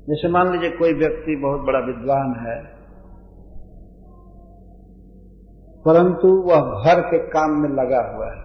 जैसे 0.09 0.29
मान 0.29 0.51
लीजिए 0.51 0.69
कोई 0.69 0.93
व्यक्ति 0.93 1.35
बहुत 1.35 1.61
बड़ा 1.61 1.79
विद्वान 1.79 2.29
है 2.47 2.80
परंतु 5.85 6.27
वह 6.27 6.83
घर 6.83 7.01
के 7.01 7.17
काम 7.27 7.51
में 7.61 7.69
लगा 7.69 8.01
हुआ 8.15 8.31
है। 8.31 8.41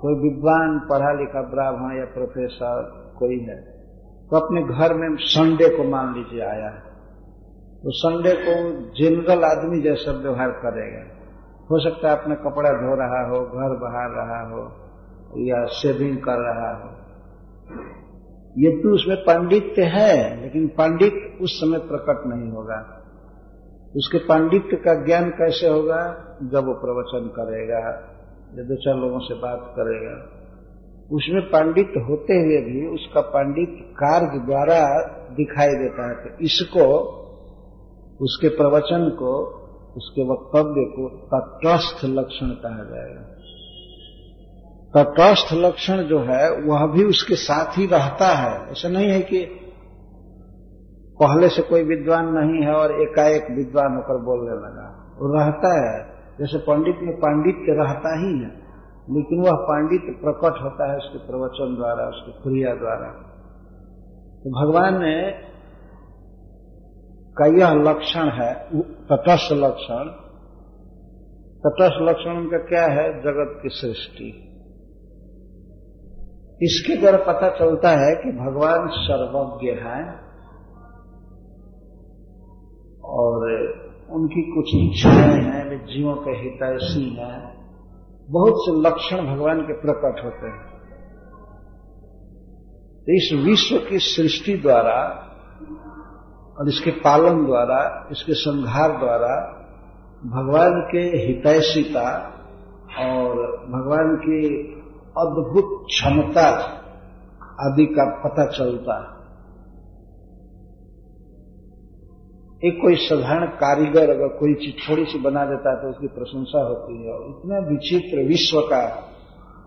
कोई 0.00 0.14
विद्वान 0.14 0.78
पढ़ा 0.90 1.12
लिखा 1.12 1.42
ब्राह्मण 1.42 1.96
या 1.98 2.04
प्रोफेसर 2.04 2.82
कोई 3.18 3.38
है 3.38 3.56
तो 4.30 4.36
अपने 4.36 4.62
घर 4.62 4.94
में 4.94 5.16
संडे 5.16 5.68
को 5.68 5.84
मान 5.84 6.14
लीजिए 6.14 6.40
आया 6.40 6.68
है। 6.68 6.80
तो 7.82 7.90
संडे 7.90 8.32
को 8.34 8.54
जनरल 8.94 9.44
आदमी 9.44 9.80
जैसा 9.80 10.12
व्यवहार 10.12 10.50
करेगा। 10.50 11.02
हो 11.70 11.78
सकता 11.78 12.10
है 12.10 12.16
अपना 12.16 12.34
कपड़ा 12.34 12.70
धो 12.70 12.94
रहा 12.94 13.20
हो, 13.28 13.40
घर 13.40 13.76
बहार 13.76 14.10
रहा 14.10 14.40
हो, 14.50 14.62
या 15.40 15.64
शेविंग 15.66 16.16
कर 16.18 16.38
रहा 16.38 16.70
हो। 16.76 16.90
ये 18.56 18.70
तो 18.82 18.94
उसमें 18.94 19.16
पांडित्य 19.16 19.82
है, 19.82 20.42
लेकिन 20.42 20.66
पांडित 20.68 21.38
उस 21.40 21.60
समय 21.60 21.78
प्रकट 21.78 22.26
नहीं 22.26 22.50
होगा। 22.50 23.01
उसके 23.96 24.18
पांडित्य 24.18 24.76
का 24.76 25.06
ज्ञान 25.06 25.30
कैसे 25.30 25.68
होगा? 25.68 26.02
जब 26.42 26.66
वो 26.66 26.72
प्रवचन 26.72 27.28
करेगा, 27.28 28.08
या 28.54 28.64
दो 28.64 28.76
चार 28.76 28.94
लोगों 28.94 29.18
से 29.18 29.34
बात 29.34 29.60
करेगा। 29.62 30.38
उसमें 31.12 31.42
पांडित्य 31.42 32.00
होते 32.00 32.32
हुए 32.32 32.60
भी 32.60 32.94
उसका 32.94 33.20
पांडित्य 33.20 33.94
कार्य 33.94 34.46
द्वारा 34.46 35.02
दिखाई 35.34 35.68
देता 35.68 36.08
है। 36.08 36.14
तो 36.14 36.44
इसको, 36.44 37.00
उसके 38.20 38.48
प्रवचन 38.48 39.08
को, 39.08 39.62
उसके 39.96 40.22
वक्तव्य 40.22 40.84
को 40.84 41.08
तटस्थ 41.34 42.04
लक्षण 42.04 42.46
कहा 42.46 42.84
जाएगा। 42.84 43.28
तटस्थ 44.96 45.54
लक्षण 45.54 45.96
जो 46.02 46.18
है, 46.18 46.50
वह 46.50 46.86
भी 46.86 47.04
उसके 47.04 47.34
साथ 47.34 47.78
ही 47.78 47.86
रहता 47.86 48.26
है। 48.26 48.70
ऐसा 48.70 48.88
नहीं 48.88 49.10
है 49.10 49.20
कि 49.20 49.61
पहले 51.20 51.48
से 51.48 51.62
कोई 51.62 51.82
विद्वान 51.82 52.28
नहीं 52.28 52.62
है 52.62 52.74
और 52.74 53.02
एकाएक 53.02 53.42
विद्वान 53.50 53.96
होकर 53.96 54.24
बोलने 54.24 54.52
लगा। 54.52 55.16
वो 55.18 55.38
रहता 55.38 55.86
है। 55.86 56.12
जैसे 56.40 56.58
पंडित 56.58 56.96
में 57.02 57.16
पांडित्य 57.16 57.72
रहता 57.72 58.18
ही 58.18 58.38
है, 58.38 58.62
लेकिन 59.10 59.42
वह 59.42 59.52
पांडित्य 59.52 60.12
प्रकट 60.12 60.62
होता 60.62 60.90
है 60.90 60.96
उसके 60.96 61.18
प्रवचन 61.18 61.76
द्वारा, 61.76 62.08
उसकी 62.08 62.32
क्रिया 62.32 62.74
द्वारा। 62.74 63.28
तो 64.44 64.66
भगवान 64.66 65.02
ने 65.02 65.30
का 67.38 67.46
यह 67.46 67.72
लक्षण 67.72 68.28
है 68.28 68.54
तटस्थ 68.80 69.52
लक्षण। 69.52 70.04
तटस्थ 71.66 72.02
लक्षण 72.02 72.30
उनका 72.30 72.58
क्या 72.58 72.86
है? 72.86 73.20
जगत 73.20 73.60
की 73.62 73.68
सृष्टि। 73.68 74.48
इसके 76.62 77.00
द्वारा 77.00 77.18
पता 77.18 77.48
चलता 77.48 77.88
है 77.88 78.14
कि 78.14 78.32
भगवान 78.32 78.88
सर्वज्ञ 78.88 79.70
हैं। 79.70 80.31
और 83.04 83.52
उनकी 84.10 84.42
कुछ 84.42 84.70
इच्छाएँ 84.74 85.42
हैं, 85.42 85.70
वे 85.70 85.76
जीवों 85.76 86.14
के 86.14 86.30
हितैषी 86.30 87.14
हैं। 87.14 87.62
बहुत 88.30 88.54
से 88.56 88.80
लक्षण 88.80 89.36
भगवान 89.36 89.60
के 89.60 89.72
प्रकट 89.72 90.24
होते 90.24 90.46
हैं। 90.46 90.72
तो 93.00 93.12
इस 93.16 93.44
विश्व 93.44 93.76
की 93.90 93.98
सृष्टि 93.98 94.56
द्वारा 94.56 95.28
और 96.60 96.68
इसके 96.68 96.90
पालन 96.90 97.46
द्वारा, 97.46 98.08
इसके 98.12 98.32
संहार 98.32 98.98
द्वारा 98.98 99.58
भगवान 100.26 100.88
के 100.92 100.98
हितैषिता 100.98 102.28
और 102.98 103.32
भगवान 103.66 104.16
की 104.16 104.72
अद्भुत 105.18 105.86
क्षमता 105.86 106.48
आदि 107.60 107.86
का 107.86 108.22
पता 108.24 108.46
चलता 108.46 109.00
है। 109.00 109.21
एक 112.64 112.78
कोई 112.82 112.94
साधारण 112.94 113.46
कारीगर 113.46 114.10
अगर 114.10 114.28
कोई 114.28 114.54
चीज़ 114.54 114.90
थोड़ी 114.90 115.04
सी 115.04 115.18
बना 115.18 115.44
देता 115.44 115.70
है 115.70 115.82
तो 115.82 115.88
उसकी 115.88 116.06
प्रशंसा 116.06 116.60
होती 116.60 117.06
है। 117.06 117.12
और 117.12 117.26
इतना 117.30 117.58
विचित्र 117.58 118.28
विश्व 118.28 118.60
का 118.60 119.08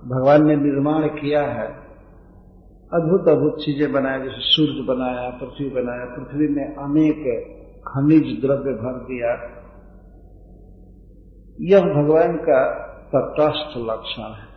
भगवान 0.06 0.46
ने 0.48 0.56
निर्माण 0.56 1.08
किया 1.08 1.42
है। 1.42 1.68
अद्भुत 2.94 3.28
अद्भुत 3.28 3.66
चीज़ें 3.66 3.94
बनाया, 3.94 4.18
जैसे 4.18 4.36
सूर्य 4.38 4.88
बनाया, 4.88 5.30
पृथ्वी 5.30 5.70
बनाया। 5.70 6.06
पृथ्वी 6.06 6.48
में 6.48 6.76
अनेक 6.76 7.46
खनिज 7.88 8.42
द्रव्य 8.42 8.72
भर 8.72 9.04
दिया। 9.04 9.32
यह 11.62 11.82
भगवान 11.82 12.38
का 12.38 12.74
तटस्थ 13.16 13.78
लक्षण 13.78 14.24
है। 14.24 14.56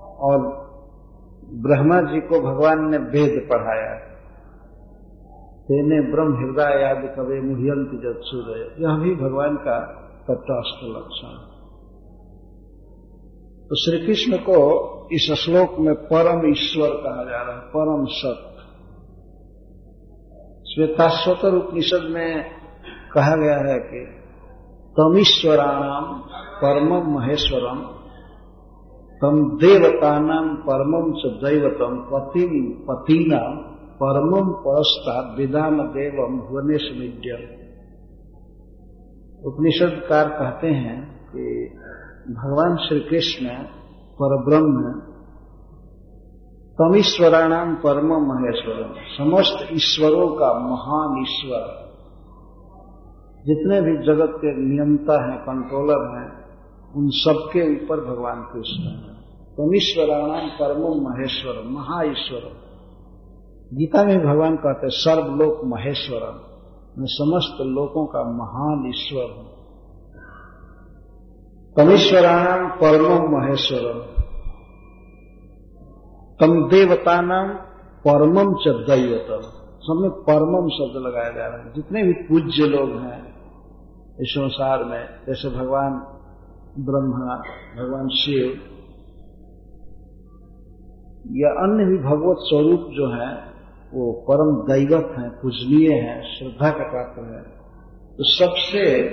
और 0.00 0.38
ब्रह्मा 1.54 2.00
जी 2.00 2.20
को 2.20 2.40
भगवान 2.40 2.90
ने 2.90 2.98
वेद 2.98 3.48
पढ़ाया। 3.52 4.07
तेने 5.68 6.00
ब्रह्म 6.00 6.36
हृदय 6.36 6.84
आदि 6.84 7.08
कवे 7.08 7.40
मुह्यंत 7.40 7.90
जब 8.02 8.20
सूर्य 8.20 8.60
यह 8.60 8.98
भी 8.98 9.14
भगवान 9.14 9.56
का 9.56 9.78
तटस्थ 10.30 10.84
लक्षण 10.84 11.34
तो 13.70 13.76
श्री 13.76 14.06
कृष्ण 14.06 14.36
को 14.36 14.60
इस 15.12 15.30
श्लोक 15.32 15.78
में 15.78 15.94
परम 15.94 16.50
ईश्वर 16.50 16.88
कहा 16.88 17.24
जा 17.24 17.42
रहा 17.42 17.54
है, 17.54 17.60
परम 17.60 18.04
सत्य 18.04 18.48
श्वेताश्वतर 20.68 21.54
उपनिषद 21.54 22.08
में 22.10 22.44
कहा 23.14 23.36
गया 23.36 23.58
है 23.68 23.78
कि 23.78 24.04
तमीश्वराणाम 24.96 26.18
परमम 26.62 27.14
महेश्वरम 27.14 27.78
तम 29.22 29.56
देवतानाम 29.56 30.54
परमम 30.56 31.12
च 31.12 31.34
दैवतम 31.44 31.96
पतिम 32.12 32.70
पतीनाम 32.88 33.67
परमम 34.02 34.52
परस्ता 34.52 35.34
विदान 35.38 35.78
देवम 35.78 36.38
भुवनेश 36.38 36.82
विद्यम 37.00 37.58
उपनिषदकार 39.46 40.28
कहते 40.28 40.66
हैं 40.66 41.28
कि 41.28 41.74
भगवान 42.32 42.76
श्री 42.76 43.00
कृष्ण 43.00 43.48
पर 44.22 44.44
ब्रह्म 44.44 45.08
तमीश्वराणाम 46.80 47.74
परम 47.74 48.06
महेश्वर, 48.06 48.94
समस्त 49.18 49.72
ईश्वरों 49.72 50.28
का 50.28 50.52
महान 50.52 51.22
ईश्वर। 51.22 51.88
जितने 53.46 53.80
भी 53.80 53.96
जगत 54.06 54.32
के 54.36 54.56
नियंता 54.56 55.30
हैं 55.30 55.40
कंट्रोलर 55.40 56.18
हैं, 56.18 56.44
उन 56.96 57.10
सबके 57.10 57.84
ऊपर 57.84 58.04
भगवान 58.04 58.42
कृष्ण 58.42 58.84
है। 58.84 59.14
तमीश्वराणाम 59.56 60.48
परम 60.48 60.80
महेश्वर, 60.80 61.62
महाईश्वर। 61.68 62.67
गीता 63.74 64.04
में 64.04 64.26
भगवान 64.26 64.56
कहते 64.56 64.88
सर्वलोक 64.88 65.60
महेश्वरम। 65.64 66.34
मैं 66.98 67.06
समस्त 67.06 67.60
लोगों 67.60 68.06
का 68.06 68.22
महान 68.24 68.88
ईश्वर 68.88 69.22
हूँ। 69.22 69.48
तमीश्वराणाम 71.76 72.70
परम 72.70 73.38
महेश्वरम। 73.38 74.00
तम 76.40 76.68
देवता 76.68 77.20
नाम 77.20 77.48
परमम 78.06 78.54
च 78.54 78.68
दैवतम। 78.68 79.42
सब 79.82 79.98
में 80.00 80.10
परमम 80.10 80.68
शब्द 80.68 81.06
लगाया 81.06 81.30
जा 81.30 81.46
रहा 81.46 81.58
है। 81.58 81.72
जितने 81.72 82.02
भी 82.02 82.12
पूज्य 82.12 82.66
लोग 82.66 82.90
हैं 82.90 83.34
इस 84.20 84.28
संसार 84.30 84.84
में, 84.84 85.08
जैसे 85.26 85.48
भगवान 85.48 85.92
ब्रह्मा, 86.78 87.36
भगवान 87.82 88.08
शिव, 88.08 88.46
या 91.32 91.48
अन्य 91.48 91.84
भी 91.84 91.98
भगवत 91.98 92.36
स्वरूप 92.38 92.80
जो 92.80 93.08
है 93.08 93.47
वो 93.94 94.12
परम 94.12 94.74
दैवत 94.74 95.18
हैं, 95.18 95.30
पूजनीय 95.30 95.92
हैं, 95.92 96.22
श्रद्धा 96.22 96.70
का 96.70 96.84
पात्र 96.84 97.34
है। 97.34 97.42
तो 98.16 98.24
सबसे 98.24 99.10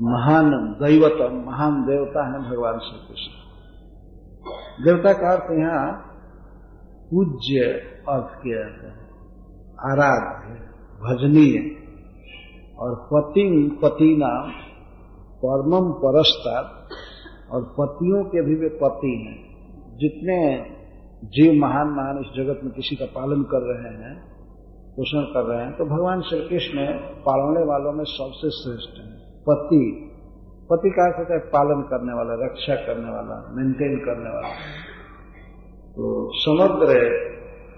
महान 0.00 0.50
दैवतम, 0.82 1.44
महान 1.46 1.82
देवता 1.82 2.26
है 2.26 2.50
भगवान 2.50 2.78
श्री 2.78 3.08
कृष्ण। 3.08 3.40
देवता 4.84 5.12
का 5.12 5.32
अर्थ 5.32 5.58
यहाँ 5.58 5.92
पूज्य 7.10 7.60
अर्थ 8.08 8.42
किया 8.42 8.58
जाता 8.58 8.86
है, 8.86 9.10
आराध्य, 9.92 10.54
भजनीय। 11.00 11.80
और 12.78 13.08
पति 13.12 13.78
पति 13.82 14.16
नाम 14.18 14.50
परमम 15.44 15.92
परस्ता 15.92 16.88
और 17.50 17.62
पतियों 17.62 18.24
के 18.24 18.42
भी 18.42 18.54
वे 18.54 18.68
पति 18.68 19.26
हैं। 19.28 19.50
जितने 19.96 20.56
जीव 21.24 21.60
महान 21.60 21.86
महान 21.86 22.18
इस 22.18 22.28
जगत 22.36 22.60
में 22.64 22.72
किसी 22.72 22.96
का 22.96 23.04
पालन 23.04 23.42
कर 23.42 23.62
रहे 23.62 23.94
हैं, 23.94 24.14
पोषण 24.96 25.22
कर 25.22 25.44
रहे 25.44 25.64
हैं 25.64 25.72
तो 25.76 25.84
भगवान 25.84 26.20
श्री 26.20 26.40
कृष्ण 26.48 26.86
पालने 27.26 27.64
वालों 27.64 27.92
में 27.92 28.04
सबसे 28.04 28.50
श्रेष्ठ 28.50 29.00
है। 29.00 29.18
पति। 29.48 30.06
पति 30.70 30.90
का 30.90 31.10
कहते 31.10 31.34
हैं 31.34 31.42
पालन 31.46 31.82
करने 31.82 32.12
वाला, 32.12 32.46
रक्षा 32.46 32.74
करने 32.74 33.10
वाला 33.10 33.52
मेंटेन 33.56 33.98
करने 33.98 34.30
वाला। 34.30 34.48
तो 35.90 36.30
समग्र 36.34 37.00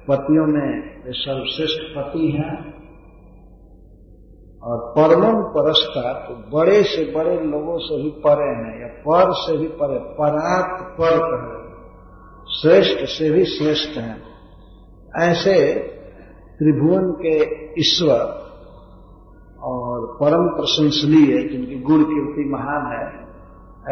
पतियों 0.09 0.47
में 0.47 1.03
सर्वश्रेष्ठ 1.07 1.99
पति 1.99 2.31
हैं। 2.31 2.83
और 4.63 4.93
परमम 4.99 5.43
परस्ता 5.43 6.13
तो 6.13 6.59
बड़े 6.59 6.83
से 6.83 7.13
बड़े 7.13 7.41
लोगों 7.41 7.79
से 7.79 8.03
भी 8.03 8.11
परे 8.11 8.51
हैं, 8.51 8.81
या 8.83 8.89
पर 8.89 9.33
से 9.33 9.59
भी 9.59 9.69
परे, 9.69 9.99
परात 9.99 10.83
पर 10.83 11.19
कहे। 11.19 11.62
श्रेष्ठ 12.49 13.05
से 13.05 13.31
भी 13.31 13.45
श्रेष्ठ 13.45 13.99
हैं। 13.99 14.23
ऐसे 15.21 15.79
त्रिभुवन 16.59 17.13
के 17.13 17.65
ईश्वर 17.81 18.43
और 19.63 20.19
परम 20.21 20.49
प्रशंसनीय 20.49 21.49
जिनकी 21.49 21.81
गुण 21.81 22.03
कीर्ति 22.03 22.51
महान 22.51 22.93
है, 22.93 23.23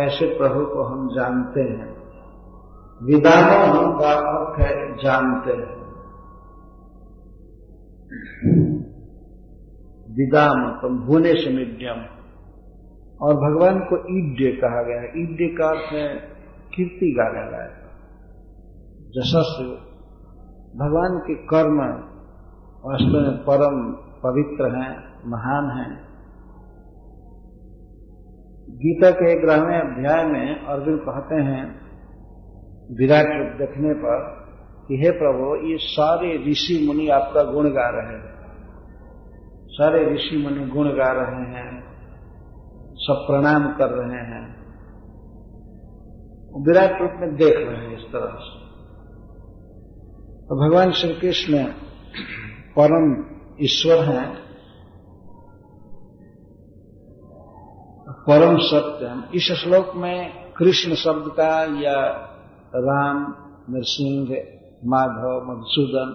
ऐसे 0.07 0.39
प्रभु 0.39 0.65
को 0.65 0.83
हम 0.83 1.09
जानते 1.09 1.61
हैं। 1.61 2.01
विदानो 3.03 3.99
का 3.99 4.13
अर्थ 4.13 4.67
है 4.67 4.97
जानते 4.97 5.53
हैं। 5.53 5.81
विदाम 10.17 10.81
तुम 10.83 10.99
भुवने 10.99 11.35
से 11.35 11.51
मीडियम। 11.51 12.21
और 13.23 13.35
भगवान 13.35 13.79
को 13.79 13.97
ईड्य 14.19 14.57
कहा 14.57 14.83
गया 14.83 15.01
है। 15.01 15.09
ईड्य 15.17 15.55
का 15.59 15.69
अर्थ 15.69 15.93
है 15.93 16.17
कीर्ति 16.75 17.15
गाने 17.19 17.51
लायक 17.51 17.80
जशस्व 19.11 19.65
भगवान 20.79 21.19
के 21.19 21.35
कर्म 21.35 21.79
वास्तव 22.85 23.31
में 23.31 23.39
परम 23.39 23.93
पवित्र 24.23 24.77
हैं, 24.77 25.21
महान 25.27 25.79
हैं। 25.79 26.09
गीता 28.71 29.11
के 29.11 29.41
ग्रहवें 29.41 29.81
अध्याय 29.81 30.25
में 30.25 30.67
अर्जुन 30.67 30.97
कहते 30.97 31.35
हैं, 31.35 31.81
विराट 32.99 33.27
रूप 33.27 33.59
देखने 33.59 33.95
पर 33.95 34.41
कि 34.89 34.97
हे 34.97 35.11
प्रभु, 35.11 35.69
ये 35.69 35.77
सारे 35.77 36.51
ऋषि 36.51 36.85
मुनि 36.87 37.09
आपका 37.09 37.43
गुण 37.43 37.69
गा 37.69 37.89
रहे 37.89 38.17
हैं। 38.17 38.35
सारे 39.67 40.15
ऋषि 40.15 40.37
मुनि 40.37 40.71
गुण 40.71 40.89
गा 40.89 41.13
रहे 41.13 41.43
हैं, 41.43 41.83
सब 42.95 43.25
प्रणाम 43.31 43.73
कर 43.73 43.89
रहे 43.89 44.21
हैं। 44.21 44.61
विराट 46.67 47.03
रूप 47.03 47.11
में 47.15 47.37
देख 47.37 47.57
रहे 47.57 47.77
हैं 47.77 47.97
इस 47.97 48.13
तरह 48.13 48.35
से। 48.35 48.60
तो 50.51 50.57
भगवान 50.57 50.93
श्री 50.93 51.15
कृष्ण 51.15 51.65
परम 52.77 53.25
ईश्वर 53.61 53.99
हैं, 54.05 54.35
परम 58.27 58.57
सत्य 58.59 59.23
इस 59.35 59.53
श्लोक 59.53 59.93
में 59.97 60.33
कृष्ण 60.57 60.95
शब्द 60.95 61.31
का 61.33 61.81
या 61.83 61.95
राम, 62.75 63.35
नरसिंह, 63.71 64.29
माधव, 64.85 65.37
मधुसूदन, 65.51 66.11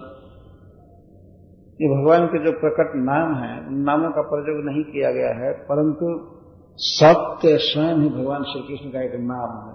ये 1.80 1.88
भगवान 1.88 2.26
के 2.26 2.44
जो 2.44 2.52
प्रकट 2.52 2.92
नाम 2.94 3.34
है, 3.34 3.66
उन 3.66 3.74
नामों 3.74 4.10
का 4.10 4.22
प्रयोग 4.22 4.64
नहीं 4.64 4.84
किया 4.84 5.10
गया 5.10 5.34
है, 5.34 5.52
परंतु 5.52 6.36
सत्य 6.78 7.56
स्वयं 7.58 7.94
ही 7.94 8.08
भगवान 8.08 8.42
श्री 8.42 8.62
कृष्ण 8.62 8.90
का 8.90 9.02
एक 9.02 9.14
नाम 9.14 9.56
है, 9.68 9.74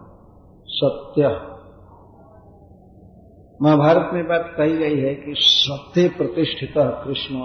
सत्य। 0.68 1.52
महाभारत 3.64 4.10
में 4.14 4.28
बात 4.28 4.54
कही 4.58 4.78
गई 4.78 5.00
है 5.02 5.16
कि 5.16 5.34
सत्य 5.38 6.10
प्रतिष्ठित 6.10 6.74
कृष्ण। 6.78 7.36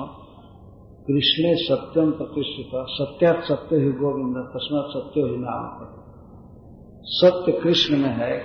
कृष्ण 1.07 1.55
सत्यम 1.57 2.11
प्रतिष्ठित 2.11 2.71
सत्यात 2.75 3.45
सत्य 3.45 3.77
ही 3.77 3.91
गोविंद, 3.91 4.37
तस्मात 4.37 4.85
सत्य 4.91 5.21
ही 5.21 5.37
नाम 5.39 5.87
सत्य 7.03 7.53
कृष्ण 7.53 7.97
में 7.97 8.17
है, 8.17 8.45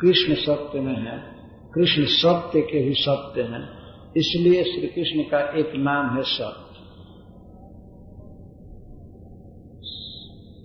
कृष्ण 0.00 0.34
सत्य 0.34 0.80
में 0.80 0.96
है, 0.96 1.36
कृष्ण 1.74 2.04
सत्य 2.04 2.60
के 2.60 2.78
ही 2.78 2.94
सत्य 2.94 3.42
हैं। 3.42 3.68
इसलिए 4.16 4.64
श्री 4.64 4.86
कृष्ण 4.86 5.20
का 5.20 5.58
एक 5.58 5.72
नाम 5.74 6.16
है 6.16 6.22
सत्य। 6.22 6.72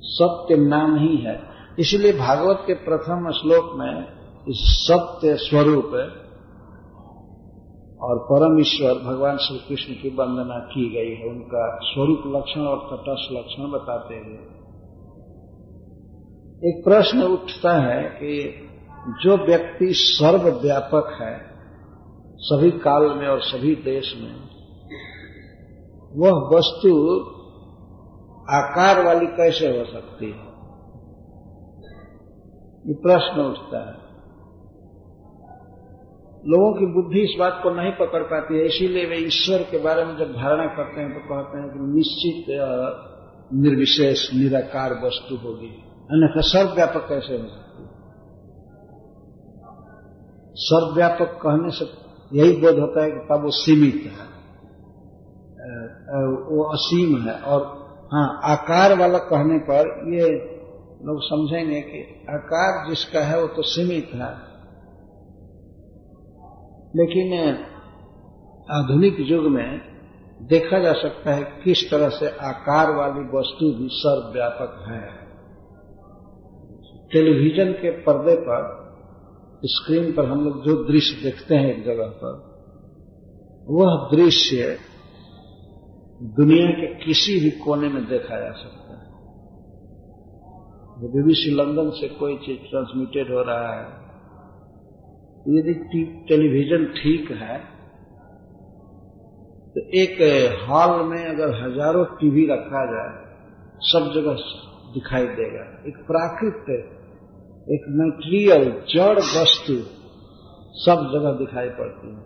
सत्य 0.01 0.57
नाम 0.57 0.99
ही 0.99 1.17
है। 1.17 1.41
इसलिए 1.79 2.13
भागवत 2.13 2.63
के 2.67 2.73
प्रथम 2.73 3.31
श्लोक 3.31 3.71
में 3.75 4.05
इस 4.47 4.87
सत्य 4.91 5.35
स्वरूप 5.35 6.23
और 8.01 8.19
परम 8.19 8.59
ईश्वर 8.59 8.93
भगवान 8.93 9.37
श्री 9.37 9.57
कृष्ण 9.57 9.93
की 9.93 10.09
वंदना 10.09 10.59
की 10.59 10.89
गई 10.89 11.15
है। 11.15 11.29
उनका 11.29 11.79
स्वरूप 11.81 12.23
लक्षण 12.27 12.61
और 12.61 12.77
तटस्थ 12.77 13.33
लक्षण 13.33 13.71
बताते 13.71 14.15
हुए 14.15 14.57
एक 16.63 16.83
प्रश्न 16.83 17.23
उठता 17.23 17.73
है 17.73 18.03
कि 18.03 18.63
जो 19.23 19.45
व्यक्ति 19.45 19.87
सर्वव्यापक 19.91 21.17
है, 21.21 21.47
सभी 22.37 22.71
काल 22.71 23.17
में 23.17 23.27
और 23.27 23.41
सभी 23.41 23.75
देश 23.75 24.15
में, 24.21 24.35
वह 26.15 26.57
वस्तु 26.57 27.19
आकार 28.49 29.05
वाली 29.05 29.25
कैसे 29.25 29.67
हो 29.67 29.85
सकती 29.85 30.25
है? 30.25 30.47
ये 32.87 32.93
प्रश्न 32.93 33.41
उठता 33.41 33.89
है। 33.89 34.06
लोगों 36.47 36.71
की 36.73 36.85
बुद्धि 36.93 37.21
इस 37.21 37.33
बात 37.39 37.59
को 37.63 37.69
नहीं 37.71 37.91
पकड़ 37.95 38.21
पाती 38.25 38.57
है, 38.57 38.65
इसीलिए 38.65 39.05
वे 39.05 39.17
ईश्वर 39.21 39.63
के 39.71 39.77
बारे 39.83 40.03
में 40.05 40.13
जब 40.17 40.29
धारणा 40.33 40.67
करते 40.75 41.01
हैं 41.01 41.09
तो 41.13 41.21
कहते 41.25 41.55
हैं 41.57 41.67
कि 41.69 41.79
निश्चित 41.89 42.45
निर्विशेष, 43.57 44.19
निराकार 44.33 44.93
वस्तु 45.03 45.35
होगी। 45.37 45.71
अन्यथा 46.09 46.41
सर्वव्यापक 46.47 47.03
कैसे 47.09 47.33
हो 47.33 47.47
सकती 47.47 47.85
सर्वव्यापक 50.57 51.37
कहने 51.41 51.71
से 51.71 51.85
यही 52.31 52.53
बोध 52.61 52.79
होता 52.79 53.03
है 53.03 53.09
कि 53.11 53.19
तब 53.27 53.43
वो 53.43 53.51
सीमित 53.57 53.99
है। 54.07 54.25
वो 56.49 56.63
असीम 56.73 57.09
है 57.21 57.35
और 57.51 57.61
हाँ 58.13 58.27
आकार 58.45 58.97
वाला 58.99 59.17
कहने 59.27 59.57
पर 59.65 59.87
ये 60.13 60.27
लोग 61.05 61.17
समझेंगे 61.23 61.81
कि 61.81 61.99
आकार 62.31 62.89
जिसका 62.89 63.21
है 63.25 63.39
वो 63.41 63.47
तो 63.55 63.61
सीमित 63.67 64.13
है। 64.15 64.29
लेकिन 66.95 67.55
आधुनिक 68.71 69.17
युग 69.19 69.45
में 69.45 69.81
देखा 70.41 70.79
जा 70.79 70.93
सकता 70.93 71.33
है 71.33 71.43
किस 71.43 71.91
तरह 71.91 72.09
से 72.09 72.27
आकार 72.27 72.95
वाली 72.95 73.37
वस्तु 73.37 73.73
भी 73.73 73.87
सर्वव्यापक 73.91 74.85
है। 74.87 75.27
टेलीविज़न 77.11 77.71
के 77.71 77.91
पर्दे 77.91 78.35
पर, 78.35 78.87
स्क्रीन 79.63 80.11
पर 80.11 80.25
हम 80.25 80.45
लोग 80.45 80.65
जो 80.65 80.83
दृश्य 80.83 81.23
देखते 81.23 81.55
हैं 81.55 81.77
एक 81.77 81.83
जगह 81.85 82.07
पर, 82.07 82.57
वह 83.69 84.09
दृश्य 84.15 84.77
दुनिया 86.23 86.67
के 86.67 87.05
किसी 87.05 87.39
भी 87.39 87.51
कोने 87.51 87.89
में 87.89 88.05
देखा 88.05 88.39
जा 88.39 88.51
सकता 88.51 88.93
है। 88.93 89.07
बीबीसी 91.07 91.51
लंदन 91.51 91.89
से 91.89 92.07
कोई 92.07 92.35
चीज़ 92.35 92.59
ट्रांसमिटेड 92.59 93.33
हो 93.35 93.41
रहा 93.41 93.73
है 93.73 94.06
यदि 95.47 95.73
टेलीविज़न 96.27 96.85
ठीक 96.93 97.31
है 97.31 97.57
तो 99.75 99.81
एक 99.99 100.17
हॉल 100.61 101.03
में 101.05 101.25
अगर 101.25 101.49
हज़ारों 101.55 102.05
टीवी 102.05 102.45
रखा 102.45 102.85
जाए, 102.85 103.11
सब 103.81 104.11
जगह 104.13 104.39
दिखाई 104.93 105.25
देगा। 105.25 105.65
एक 105.87 105.97
प्राकृत, 105.97 106.69
एक 107.69 107.85
मेटेरियल 107.89 108.63
जड़ 108.89 109.19
वस्तु 109.19 109.73
सब 110.75 111.03
जगह 111.13 111.31
दिखाई 111.31 111.69
पड़ती 111.69 112.07
है। 112.07 112.25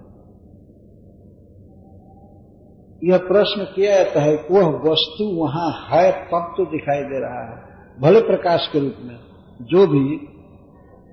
यह 3.09 3.17
प्रश्न 3.17 3.63
किया 3.65 4.03
जाता 4.03 4.21
है 4.21 4.35
वह 4.51 4.91
वस्तु 4.91 5.23
वहाँ 5.23 5.69
है, 5.89 6.11
तब 6.11 6.53
तो 6.57 6.65
दिखाई 6.65 7.03
दे 7.03 7.19
रहा 7.19 7.43
है, 7.49 7.55
भले 7.99 8.21
प्रकाश 8.21 8.69
के 8.73 8.79
रूप 8.79 8.95
में, 9.03 9.17
जो 9.61 9.87
भी, 9.87 10.07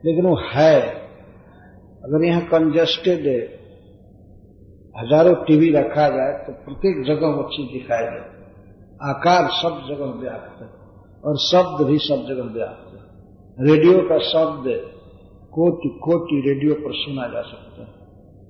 लेकिन 0.04 0.26
वो 0.26 0.36
है। 0.50 0.97
अगर 2.02 2.24
यहाँ 2.24 2.42
कंजेस्टेड 2.48 3.26
हज़ारों 4.94 5.34
टीवी 5.44 5.70
रखा 5.72 6.08
जाए 6.08 6.32
तो 6.44 6.52
प्रत्येक 6.64 7.02
जगह 7.06 7.34
वो 7.36 7.42
चीज़ 7.50 7.72
दिखाई 7.72 8.04
दे। 8.04 8.20
आकार 9.00 9.48
सब 9.54 9.80
जगह 9.88 10.12
व्याप्त 10.20 10.62
है, 10.62 10.68
और 11.24 11.36
शब्द 11.40 11.86
भी 11.86 11.98
सब 12.00 12.24
जगह 12.28 12.52
व्याप्त 12.54 12.94
है। 12.94 13.66
रेडियो 13.66 13.98
का 14.08 14.18
शब्द 14.24 14.66
कोटि 15.52 15.88
कोटि 16.02 16.40
रेडियो 16.42 16.74
पर 16.76 16.92
सुना 16.96 17.26
जा 17.28 17.42
सकता 17.44 17.82
है, 17.82 17.88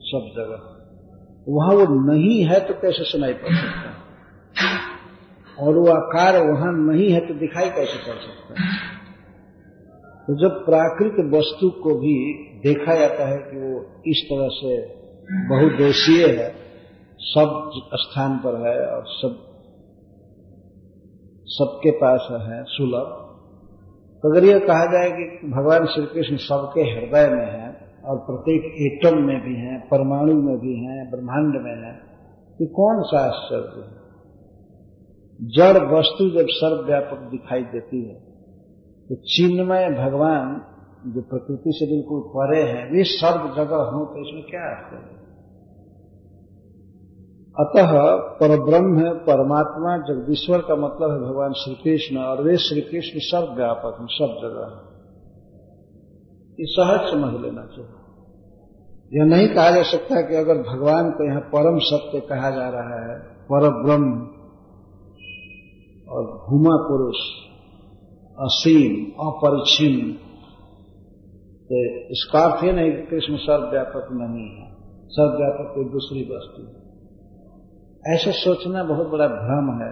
सब 0.04 0.30
जगह। 0.36 0.58
वहाँ 1.48 1.74
वो 1.74 1.84
नहीं 2.06 2.38
है 2.44 2.60
तो 2.60 2.74
कैसे 2.80 3.04
सुनाई 3.04 3.32
पड़ 3.34 3.54
सकता 3.54 3.88
है? 3.88 3.96
और 5.58 5.76
वो 5.76 5.86
आकार 5.90 6.36
वहाँ 6.42 6.72
नहीं 6.74 7.10
है 7.12 7.20
तो 7.20 7.34
दिखाई 7.36 7.70
कैसे 7.70 7.98
पड़ 8.00 8.18
सकता 8.18 8.54
है? 8.54 8.66
तो 10.28 10.34
जब 10.34 10.64
प्राकृत 10.64 11.34
वस्तु 11.34 11.70
को 11.70 11.94
भी 11.94 12.34
देखा 12.58 12.94
जाता 12.94 13.28
है 13.28 13.38
कि 13.38 13.56
वो 13.56 14.02
इस 14.06 14.24
तरह 14.30 14.48
से 14.48 14.98
बहुदेशीय 15.48 16.26
है, 16.26 16.54
सब 17.20 17.70
स्थान 17.94 18.36
पर 18.38 18.68
है 18.68 18.86
और 18.86 19.02
सब, 19.06 19.38
सबके 21.46 21.90
पास 21.90 22.28
है, 22.30 22.64
सुलभ 22.64 23.24
तो 24.22 24.32
अगर 24.32 24.44
यह 24.44 24.58
कहा 24.58 24.84
जाए 24.84 25.10
कि 25.10 25.46
भगवान 25.46 25.86
श्री 25.86 26.06
कृष्ण 26.06 26.36
सबके 26.36 26.80
हृदय 26.80 27.28
में 27.28 27.46
है 27.46 27.96
और 28.04 28.18
प्रत्येक 28.18 28.62
एटम 28.64 29.18
में 29.18 29.40
भी 29.40 29.56
हैं, 29.56 29.80
परमाणु 29.80 30.34
में 30.34 30.58
भी 30.58 30.86
हैं, 30.86 31.10
ब्रह्मांड 31.10 31.54
में 31.54 31.86
है 31.86 31.94
कि 32.58 32.66
कौन 32.66 33.02
सा 33.02 33.18
आश्चर्य 33.18 33.80
है? 33.80 33.98
जड़ 35.40 35.98
वस्तु 35.98 36.30
जब 36.30 36.46
सर्वव्यापक 36.48 37.30
दिखाई 37.30 37.62
देती 37.62 38.08
है 38.08 38.27
तो 39.10 39.14
चिन्मय 39.14 39.90
भगवान 39.90 40.64
जो 41.06 41.20
प्रकृति 41.20 41.72
से 41.72 41.86
बिल्कुल 41.86 42.20
परे 42.20 42.62
हैं, 42.62 42.92
वे 42.92 43.04
सर्व 43.04 43.54
जगह 43.56 43.76
हों 43.76 44.06
तो 44.06 44.28
इसमें 44.28 44.42
क्या 44.42 44.64
आश्चर्य 44.70 45.12
है? 45.12 45.18
अतः 47.56 47.92
परब्रह्म, 48.40 49.08
परमात्मा, 49.10 49.96
जगदीश्वर 49.96 50.58
का 50.58 50.76
मतलब 50.76 51.10
है 51.10 51.30
भगवान 51.30 51.52
श्री 51.52 51.74
कृष्ण 51.74 52.18
और 52.18 52.42
वे 52.42 52.56
श्री 52.56 52.80
कृष्ण 52.80 53.18
सब 53.18 53.28
सर्वव्यापक 53.28 53.96
हैं, 54.00 54.06
सब 54.06 54.36
जगह 54.42 54.84
ये 56.60 56.66
सहज 56.66 57.10
समझ 57.10 57.40
लेना 57.42 57.62
चाहिए। 57.62 57.96
यह 59.18 59.24
नहीं 59.24 59.48
कहा 59.48 59.70
जा 59.70 59.82
सकता 59.82 60.20
कि 60.20 60.34
अगर 60.34 60.62
भगवान 60.62 61.10
को 61.10 61.28
यहाँ 61.28 61.40
परम 61.40 61.78
सत्य 61.78 62.20
कहा 62.20 62.50
जा 62.50 62.68
रहा 62.68 62.96
है 63.02 63.18
पर 63.20 63.84
ब्रह्म 63.84 64.12
और 66.08 66.24
भूमा 66.24 66.76
पुरुष 66.88 67.47
असीम 68.38 68.92
अपरिचिन 69.26 69.94
तो 71.70 71.78
इसका 72.10 72.42
अर्थ 72.44 72.64
ही 72.64 72.72
नहीं 72.72 72.92
कृष्ण 73.06 73.36
सर्वव्यापक 73.36 74.08
नहीं 74.12 74.44
है। 74.50 74.66
सर्वव्यापक 75.08 75.72
कोई 75.74 75.84
दूसरी 75.84 76.22
वस्तु 76.30 76.62
ऐसा 78.12 78.30
सोचना 78.30 78.84
बहुत 78.84 79.06
बड़ा 79.06 79.26
भ्रम 79.26 79.72
है। 79.80 79.90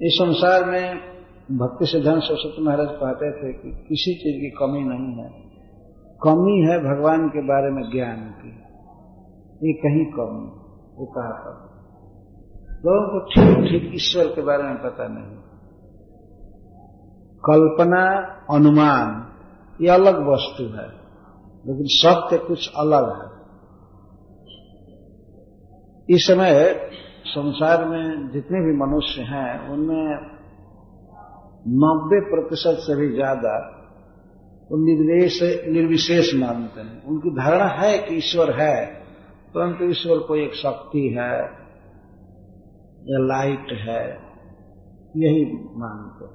इस 0.00 0.18
संसार 0.18 0.64
में 0.64 0.96
भक्ति 1.58 1.86
सिद्धांत 1.86 2.22
सरस्वती 2.22 2.62
महाराज 2.62 2.88
कहते 2.92 3.30
थे 3.32 3.52
कि 3.52 3.70
किसी 3.88 4.14
चीज़ 4.14 4.40
की 4.40 4.50
कमी 4.50 4.82
नहीं 4.84 5.10
है। 5.16 5.28
कमी 6.20 6.56
है 6.66 6.76
भगवान 6.80 7.28
के 7.28 7.42
बारे 7.42 7.70
में 7.70 7.82
ज्ञान 7.90 8.20
की। 8.38 8.52
ये 9.68 9.72
कहीं 9.78 10.04
कमी, 10.12 10.46
वो 10.98 11.06
कहा 11.06 11.34
था 11.38 11.54
लोगों 12.86 13.04
को 13.10 13.18
ठीक 13.26 13.68
ठीक 13.70 13.92
ईश्वर 13.94 14.26
के 14.26 14.42
बारे 14.42 14.62
में 14.62 14.76
पता 14.76 15.08
नहीं। 15.08 15.33
कल्पना, 17.50 18.04
अनुमान, 18.50 19.08
ये 19.80 19.88
अलग 19.88 20.18
वस्तु 20.28 20.64
है, 20.64 20.86
लेकिन 21.64 21.86
सत्य 21.86 22.38
कुछ 22.38 22.70
अलग 22.76 23.08
है। 23.12 23.28
इस 26.08 26.26
समय 26.26 26.52
संसार 27.26 27.84
में 27.84 28.30
जितने 28.32 28.60
भी 28.60 28.72
मनुष्य 28.76 29.22
हैं, 29.22 29.68
उनमें 29.68 30.06
नब्बे 31.76 32.20
प्रतिशत 32.30 32.76
से 32.80 32.96
भी 32.96 33.14
ज़्यादा 33.14 33.54
वो 34.70 34.78
निर्देश 34.84 35.38
निर्विशेष 35.68 36.34
मानते 36.34 36.80
हैं। 36.80 37.04
उनकी 37.04 37.30
धारणा 37.30 37.64
है 37.64 37.98
कि 37.98 38.14
ईश्वर 38.14 38.50
है, 38.60 38.76
परंतु 39.54 39.84
ईश्वर 39.84 40.18
कोई 40.18 40.42
एक 40.42 40.54
शक्ति 40.54 41.02
है, 41.18 41.34
या 43.08 43.18
लाइट 43.26 43.72
है, 43.80 44.02
यही 45.16 45.44
मानते 45.76 46.24
हैं। 46.24 46.33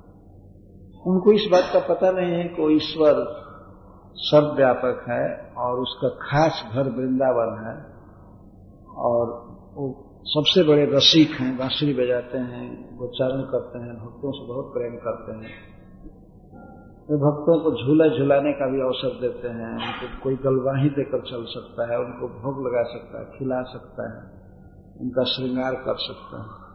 उनको 1.07 1.31
इस 1.31 1.49
बात 1.51 1.63
का 1.73 1.79
पता 1.79 2.11
नहीं 2.11 2.33
है 2.33 2.43
कि 2.43 2.75
ईश्वर 2.75 3.13
सर्वव्यापक 4.15 5.05
है 5.09 5.53
और 5.57 5.79
उसका 5.79 6.09
खास 6.09 6.71
घर 6.73 6.83
वृंदावन 6.83 7.67
है 7.67 7.75
और 8.95 9.27
वो 9.75 10.05
सबसे 10.23 10.63
बड़े 10.63 10.85
रसिक 10.85 11.31
हैं, 11.31 11.57
बांसुरी 11.57 11.93
बजाते 11.93 12.37
हैं, 12.37 12.97
उच्चारण 12.97 13.41
करते 13.41 13.79
हैं, 13.79 13.95
भक्तों 13.95 14.31
से 14.31 14.47
बहुत 14.47 14.65
प्रेम 14.73 14.95
करते 14.95 15.31
हैं। 15.31 15.79
वे 17.01 17.17
तो 17.17 17.17
भक्तों 17.17 17.59
को 17.59 17.71
झूला 17.71 18.07
झुलाने 18.17 18.51
का 18.51 18.71
भी 18.71 18.81
अवसर 18.81 19.21
देते 19.21 19.47
हैं, 19.47 19.73
उनको 19.73 20.23
कोई 20.23 20.35
गलवाही 20.35 20.89
देकर 20.89 21.21
चल 21.21 21.45
सकता 21.45 21.93
है, 21.93 21.99
उनको 21.99 22.27
भोग 22.27 22.67
लगा 22.67 22.83
सकता 22.83 23.19
है, 23.19 23.39
खिला 23.39 23.61
सकता 23.61 24.09
है, 24.09 24.31
उनका 25.01 25.23
श्रृंगार 25.23 25.73
कर 25.73 25.95
सकता 25.95 26.41
है। 26.43 26.68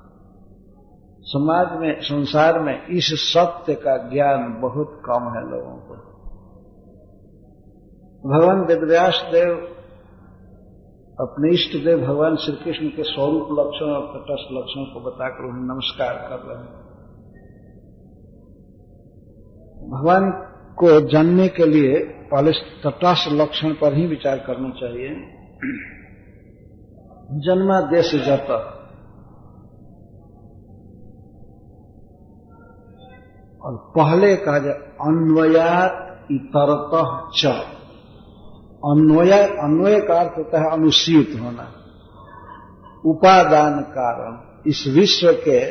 समाज 1.24 1.80
में, 1.80 2.00
संसार 2.00 2.60
में 2.60 2.86
इस 2.86 3.04
सत्य 3.04 3.74
का 3.74 3.96
ज्ञान 3.96 4.60
बहुत 4.60 5.02
कम 5.06 5.22
है 5.22 5.50
लोगों 5.50 5.76
को। 5.76 5.94
भगवान 8.30 8.60
वेदव्यास 8.60 9.26
देव 9.32 9.54
अपने 11.20 11.54
इष्ट 11.54 11.84
देव 11.84 12.06
भगवान 12.06 12.36
श्री 12.36 12.52
कृष्ण 12.52 12.88
के 12.88 13.02
स्वरूप 13.02 13.42
लक्षण 13.42 13.86
और 13.86 14.06
तटस्थ 14.06 14.48
लक्षण 14.52 14.84
को 14.84 15.00
बताकर 15.00 15.44
उन्हें 15.44 15.62
नमस्कार 15.62 16.14
कर 16.14 16.38
रहे 16.46 16.58
हैं। 16.58 16.84
भगवान 19.90 20.30
को 20.74 21.08
जानने 21.08 21.48
के 21.48 21.66
लिए 21.66 21.98
पहले 22.32 22.50
तटस्थ 22.52 23.32
लक्षण 23.32 23.72
पर 23.72 23.94
ही 23.94 24.06
विचार 24.06 24.38
करना 24.38 24.70
चाहिए। 24.70 25.08
जन्मा 27.40 27.80
देश 27.80 28.14
जत। 28.14 28.73
और 33.64 33.76
पहले 33.76 34.36
कहा 34.36 34.58
जाए, 34.58 34.74
अन्वयात 34.74 36.26
इतरत 36.30 36.90
च। 37.36 37.46
अन्वय 38.86 39.32
अन्वय 39.42 40.00
का 40.00 40.14
अर्थ 40.14 40.38
होता 40.38 40.60
है 40.60 40.70
अनुसूत 40.70 41.40
होना। 41.40 41.72
उपादान 43.06 43.80
कारण। 43.80 44.54
इस 44.66 44.84
विश्व 44.96 45.32
के 45.32 45.70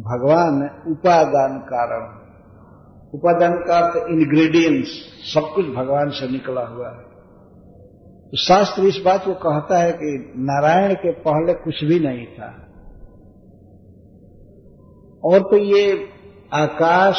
भगवान 0.00 0.70
उपादान 0.92 1.58
कारण। 1.58 2.20
उपादान 3.14 3.52
का 3.52 3.78
अर्थ 3.78 3.96
इंग्रेडिएंट्स 3.96 4.90
सब 5.34 5.52
कुछ 5.54 5.66
भगवान 5.66 6.10
से 6.10 6.32
निकला 6.32 6.66
हुआ 6.66 6.88
है। 6.88 7.10
तो 8.30 8.36
शास्त्र 8.36 8.82
इस 8.82 9.02
बात 9.04 9.24
को 9.24 9.34
कहता 9.34 9.78
है 9.78 9.92
कि 9.92 10.32
नारायण 10.36 10.94
के 10.94 11.10
पहले 11.12 11.54
कुछ 11.54 11.84
भी 11.84 11.98
नहीं 11.98 12.26
था। 12.26 12.66
और 15.24 15.40
तो 15.40 15.56
ये 15.56 16.09
आकाश 16.52 17.18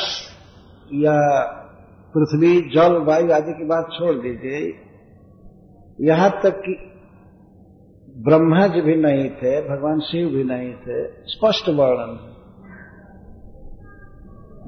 या 0.93 1.17
पृथ्वी, 2.15 2.53
जल, 2.69 2.97
वायु 2.97 3.31
आदि 3.33 3.53
की 3.53 3.65
बात 3.65 3.85
छोड़ 3.93 4.15
दीजिए। 4.15 4.61
यहाँ 5.99 6.29
तक 6.43 6.61
कि 6.65 6.73
ब्रह्मा 8.17 8.67
जी 8.67 8.81
भी 8.81 8.95
नहीं 8.95 9.29
थे, 9.29 9.61
भगवान 9.61 9.99
शिव 9.99 10.27
भी 10.27 10.43
नहीं 10.43 10.73
थे, 10.73 11.03
स्पष्ट 11.27 11.69
वर्णन 11.69 12.27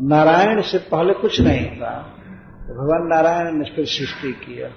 नारायण 0.02 0.62
से 0.62 0.78
पहले 0.78 1.14
कुछ 1.14 1.40
नहीं 1.42 1.66
था 1.78 1.96
तो 2.60 2.74
भगवान 2.74 3.08
नारायण 3.08 3.58
ने 3.58 3.66
फिर 3.76 3.86
सृष्टि 3.86 4.32
किया। 4.32 4.68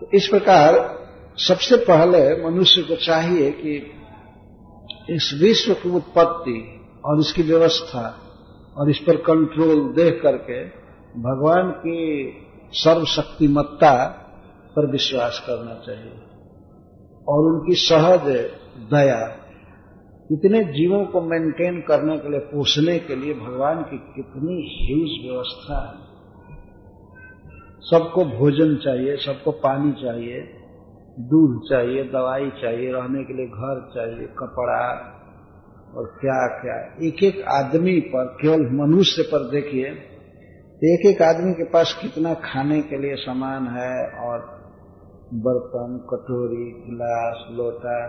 तो 0.00 0.06
इस 0.16 0.28
प्रकार 0.28 0.78
सबसे 1.38 1.76
पहले 1.76 2.20
मनुष्य 2.44 2.82
को 2.82 2.96
चाहिए 2.96 3.50
कि 3.50 3.93
इस 5.10 5.40
विश्व 5.42 5.74
की 5.74 5.90
उत्पत्ति 5.90 6.80
और 7.04 7.20
इसकी 7.20 7.42
व्यवस्था 7.42 8.20
और 8.76 8.90
इस 8.90 8.98
पर 8.98 9.16
कंट्रोल 9.16 9.94
देख 9.94 10.20
करके 10.22 10.64
भगवान 11.20 11.70
की 11.70 12.32
सर्वशक्तिमत्ता 12.72 14.06
पर 14.76 14.90
विश्वास 14.90 15.44
करना 15.46 15.74
चाहिए। 15.74 16.12
और 17.28 17.44
उनकी 17.44 17.74
सहज 17.74 18.20
दया, 18.90 19.36
इतने 20.32 20.64
जीवों 20.64 21.04
को 21.04 21.20
मेंटेन 21.20 21.80
करने 21.80 22.18
के 22.18 22.30
लिए, 22.30 22.40
पोषने 22.40 22.98
के 22.98 23.16
लिए 23.16 23.34
भगवान 23.34 23.82
की 23.82 23.98
कितनी 23.98 24.54
ह्यूज 24.54 25.30
व्यवस्था 25.30 25.88
है। 25.88 26.14
सबको 27.80 28.24
भोजन 28.24 28.76
चाहिए, 28.76 29.16
सबको 29.16 29.50
पानी 29.50 29.92
चाहिए 29.92 30.63
दूध 31.20 31.68
चाहिए, 31.70 32.04
दवाई 32.04 32.50
चाहिए, 32.50 32.92
रहने 32.92 33.24
के 33.24 33.32
लिए 33.32 33.46
घर 33.46 33.90
चाहिए, 33.94 34.26
कपड़ा 34.26 35.10
और 35.96 36.06
क्या 36.20 36.60
क्या। 36.62 37.06
एक 37.08 37.22
एक 37.22 37.44
आदमी 37.48 38.00
पर, 38.00 38.24
केवल 38.24 38.70
मनुष्य 38.70 39.22
पर 39.22 39.50
देखिए 39.50 40.10
एक 40.84 41.06
एक 41.06 41.22
आदमी 41.22 41.52
के 41.52 41.64
पास 41.64 41.98
कितना 42.02 42.34
खाने 42.34 42.82
के 42.82 42.98
लिए 42.98 43.14
सामान 43.14 43.66
है 43.66 44.10
और 44.10 44.38
बर्तन, 45.34 46.06
कटोरी, 46.10 46.90
गिलास, 46.90 47.46
लोटा, 47.50 48.06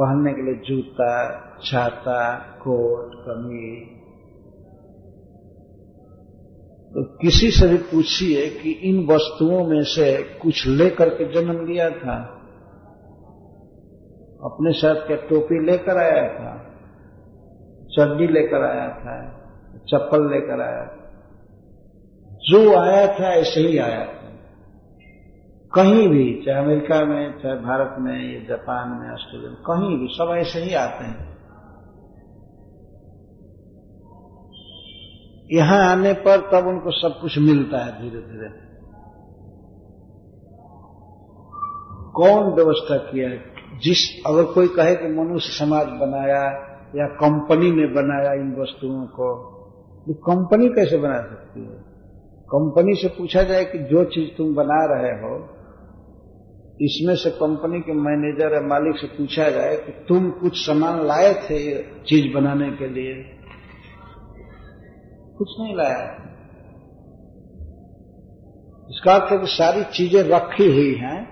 पहनने 0.00 0.32
के 0.32 0.42
लिए 0.42 0.54
जूता, 0.54 1.30
छाता, 1.64 2.38
कोट, 2.38 3.10
कमीज 3.14 3.99
तो 6.90 7.02
किसी 7.02 7.50
से 7.50 7.68
भी 7.68 7.76
पूछिए 7.76 8.50
कि 8.50 8.70
इन 8.70 9.06
वस्तुओं 9.06 9.66
में 9.66 9.82
से 9.82 10.22
कुछ 10.22 10.68
लेकर 10.68 11.08
के 11.08 11.32
जन्म 11.32 11.66
लिया 11.66 11.90
था। 11.90 12.36
अपने 14.44 14.72
साथ 14.72 14.94
क्या 14.94 15.16
टोपी 15.16 15.66
लेकर 15.66 15.96
आया 15.96 16.28
था? 16.34 16.66
चड्डी 17.96 18.26
लेकर 18.26 18.62
आया 18.62 18.88
था? 18.88 19.36
चप्पल 19.78 20.30
लेकर 20.30 20.60
आया 20.60 20.86
था? 20.86 21.00
जो 22.42 22.76
आया 22.76 23.06
था, 23.06 23.34
ऐसे 23.34 23.60
ही 23.60 23.78
आया 23.78 24.04
था। 24.04 24.20
कहीं 25.74 26.08
भी, 26.08 26.42
चाहे 26.46 26.64
अमेरिका 26.64 27.04
में, 27.04 27.38
चाहे 27.38 27.54
भारत 27.54 27.96
में, 27.98 28.34
या 28.34 28.48
जापान 28.48 28.88
में, 28.88 29.12
ऑस्ट्रेलिया 29.12 29.50
में, 29.50 29.58
कहीं 29.58 29.98
भी, 29.98 30.08
सब 30.10 30.34
ऐसे 30.38 30.58
ही 30.58 30.74
आते 30.74 31.04
हैं। 31.04 31.29
यहाँ 35.52 35.90
आने 35.90 36.12
पर 36.12 36.40
तब 36.40 36.66
उनको 36.66 36.90
सब 36.90 37.18
कुछ 37.20 37.38
मिलता 37.38 37.78
है 37.78 38.02
धीरे 38.02 38.20
धीरे। 38.20 38.70
कौन 42.12 42.54
व्यवस्था 42.54 42.96
किया 42.96 43.28
है? 43.28 43.38
जिस, 43.82 44.22
अगर 44.26 44.44
कोई 44.44 44.68
कहे 44.68 44.94
कि 44.94 45.08
मनुष्य 45.08 45.52
समाज 45.52 45.86
बनाया 45.86 46.44
या 46.96 47.06
कंपनी 47.06 47.70
ने 47.70 47.86
बनाया 47.86 48.32
इन 48.32 48.56
वस्तुओं 48.60 49.06
को 49.06 49.56
तो 50.06 50.14
कंपनी 50.14 50.68
कैसे 50.68 50.96
बना 50.96 51.20
सकती 51.20 51.60
है? 51.60 51.90
कंपनी 52.54 52.94
से 52.94 53.08
पूछा 53.08 53.42
जाए 53.42 53.64
कि 53.64 53.78
जो 53.78 54.04
चीज़ 54.04 54.38
तुम 54.38 54.54
बना 54.54 54.84
रहे 54.94 55.12
हो, 55.12 55.48
इसमें 56.80 57.16
से 57.16 57.30
कंपनी 57.30 57.80
के 57.80 57.92
मैनेजर 57.92 58.54
या 58.54 58.60
मालिक 58.60 59.00
से 59.00 59.06
पूछा 59.06 59.50
जाए 59.50 59.76
कि 59.76 60.04
तुम 60.08 60.30
कुछ 60.30 60.66
सामान 60.66 61.06
लाए 61.06 61.34
थे 61.34 61.82
चीज़ 61.82 62.34
बनाने 62.34 62.70
के 62.70 62.88
लिए? 62.88 63.39
कुछ 65.40 65.48
नहीं 65.60 65.76
लाया। 65.76 66.26
इसका 68.90 69.14
अर्थ 69.14 69.32
है 69.32 69.38
कि 69.38 69.46
सारी 69.46 69.84
चीज़ें 69.84 70.22
रखी 70.22 70.66
हुई 70.66 70.94
हैं 70.94 71.28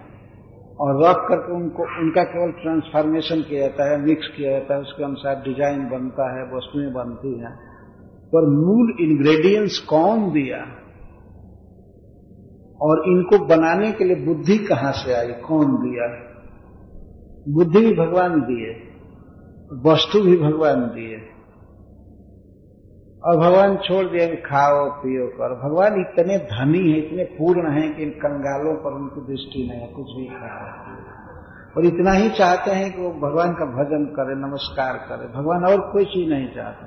और 0.77 1.09
रख 1.09 1.17
करके 1.17 1.53
उनको, 1.53 2.01
उनका 2.01 2.23
केवल 2.23 2.53
ट्रांसफॉर्मेशन 2.53 3.41
किया 3.41 3.61
जाता 3.61 3.91
है 3.91 4.01
मिक्स 4.01 4.27
किया 4.37 4.53
जाता 4.53 4.75
है, 4.75 4.81
उसके 4.81 5.05
अनुसार 5.05 5.35
डिज़ाइन 5.37 5.89
बनता 5.89 6.39
है, 6.39 6.57
वस्तुएँ 6.57 6.93
बनती 6.93 7.39
हैं। 7.39 7.53
पर 8.35 8.47
मूल 8.47 8.97
इंग्रेडिएंट्स 9.01 9.79
कौन 9.79 10.31
दिया? 10.31 10.59
और 12.81 13.03
इनको 13.07 13.39
बनाने 13.39 13.93
के 13.93 14.05
लिए 14.05 14.17
बुद्धि 14.17 14.59
कहाँ 14.59 14.93
से 14.93 15.15
आई? 15.15 15.33
कौन 15.33 15.67
दिया? 15.67 16.07
बुद्धि 17.49 17.81
भी 17.81 17.95
भगवान 17.95 18.41
दिए, 18.41 18.71
वस्तु 19.93 20.21
भी 20.21 20.37
भगवान 20.37 20.81
दिए। 20.81 21.38
और 23.29 23.37
भगवान 23.37 23.77
छोड़ 23.77 24.07
दिए, 24.07 24.37
खाओ, 24.37 24.91
पियो, 24.91 25.27
कर। 25.27 25.69
भगवान 25.69 26.01
इतने 26.01 26.39
धनी 26.39 26.93
है, 26.93 26.99
इतने 26.99 27.25
पूर्ण 27.25 27.71
है 27.71 27.89
कि 27.89 28.03
इन 28.03 28.11
कंगालों 28.11 28.75
पर 28.77 28.91
उनकी 28.91 29.21
दृष्टि 29.21 29.69
नहीं 29.71 29.81
है, 29.81 29.87
कुछ 29.87 30.05
भी 30.05 30.27
खाओ 30.27 30.99
और 31.77 31.85
इतना 31.85 32.13
ही 32.13 32.31
चाहते 32.31 32.71
हैं 32.71 32.93
कि 32.93 33.03
वो 33.03 33.11
भगवान 33.11 33.53
का 33.53 33.65
भजन 33.65 34.05
करे, 34.05 34.35
नमस्कार 34.35 34.97
करे। 34.97 35.41
भगवान 35.41 35.65
और 35.65 35.93
कोई 35.93 36.05
चीज़ 36.05 36.31
नहीं 36.31 36.55
चाहते। 36.55 36.87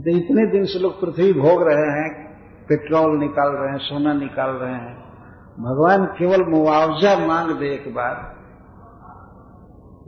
तो 0.00 0.16
इतने 0.16 0.46
दिन 0.46 0.64
से 0.64 0.78
लोग 0.78 1.00
पृथ्वी 1.00 1.32
भोग 1.32 1.62
रहे 1.62 2.00
हैं, 2.00 2.36
पेट्रोल 2.68 3.18
निकाल 3.18 3.52
रहे 3.52 3.70
हैं, 3.70 3.78
सोना 3.78 4.12
निकाल 4.12 4.50
रहे 4.50 4.74
हैं। 4.74 5.04
भगवान 5.60 6.06
केवल 6.06 6.44
मुआवजा 6.44 7.26
मांग 7.26 7.50
दे 7.50 7.66
एक 7.66 7.94
बार। 7.94 8.14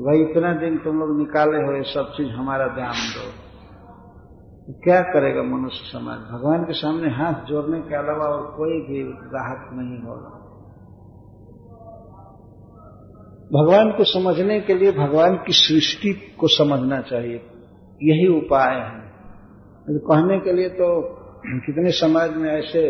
भाई, 0.01 0.18
इतना 0.18 0.53
दिन 0.53 0.78
तुम 0.78 0.99
लोग 0.99 1.18
निकाले 1.18 1.57
हो, 1.57 1.76
ये 1.76 1.82
सब 1.82 2.12
चीज़ 2.16 2.28
हमारा 2.28 2.68
ध्यान 2.68 2.92
दो। 2.92 3.45
तो 4.67 4.73
क्या 4.85 5.01
करेगा 5.01 5.43
मनुष्य 5.43 5.85
समाज? 5.93 6.19
भगवान 6.31 6.64
के 6.64 6.73
सामने 6.73 7.11
हाथ 7.11 7.45
जोड़ने 7.45 7.81
के 7.81 7.95
अलावा 7.95 8.25
और 8.27 8.47
कोई 8.57 8.79
भी 8.81 9.03
राहत 9.35 9.69
नहीं 9.73 9.99
होगा। 9.99 10.31
भगवान 13.53 13.91
को 13.91 14.05
समझने 14.05 14.61
के 14.61 14.75
लिए 14.75 14.93
भगवान 14.93 15.37
की 15.37 15.53
सृष्टि 15.53 16.12
को 16.39 16.47
समझना 16.49 17.01
चाहिए। 17.01 17.37
यही 18.01 18.27
उपाय 18.27 18.75
है। 18.77 19.05
कहने 19.89 20.39
के 20.39 20.53
लिए 20.53 20.69
तो 20.69 20.89
कितने 21.67 21.91
समाज 21.91 22.37
में 22.37 22.49
ऐसे 22.51 22.83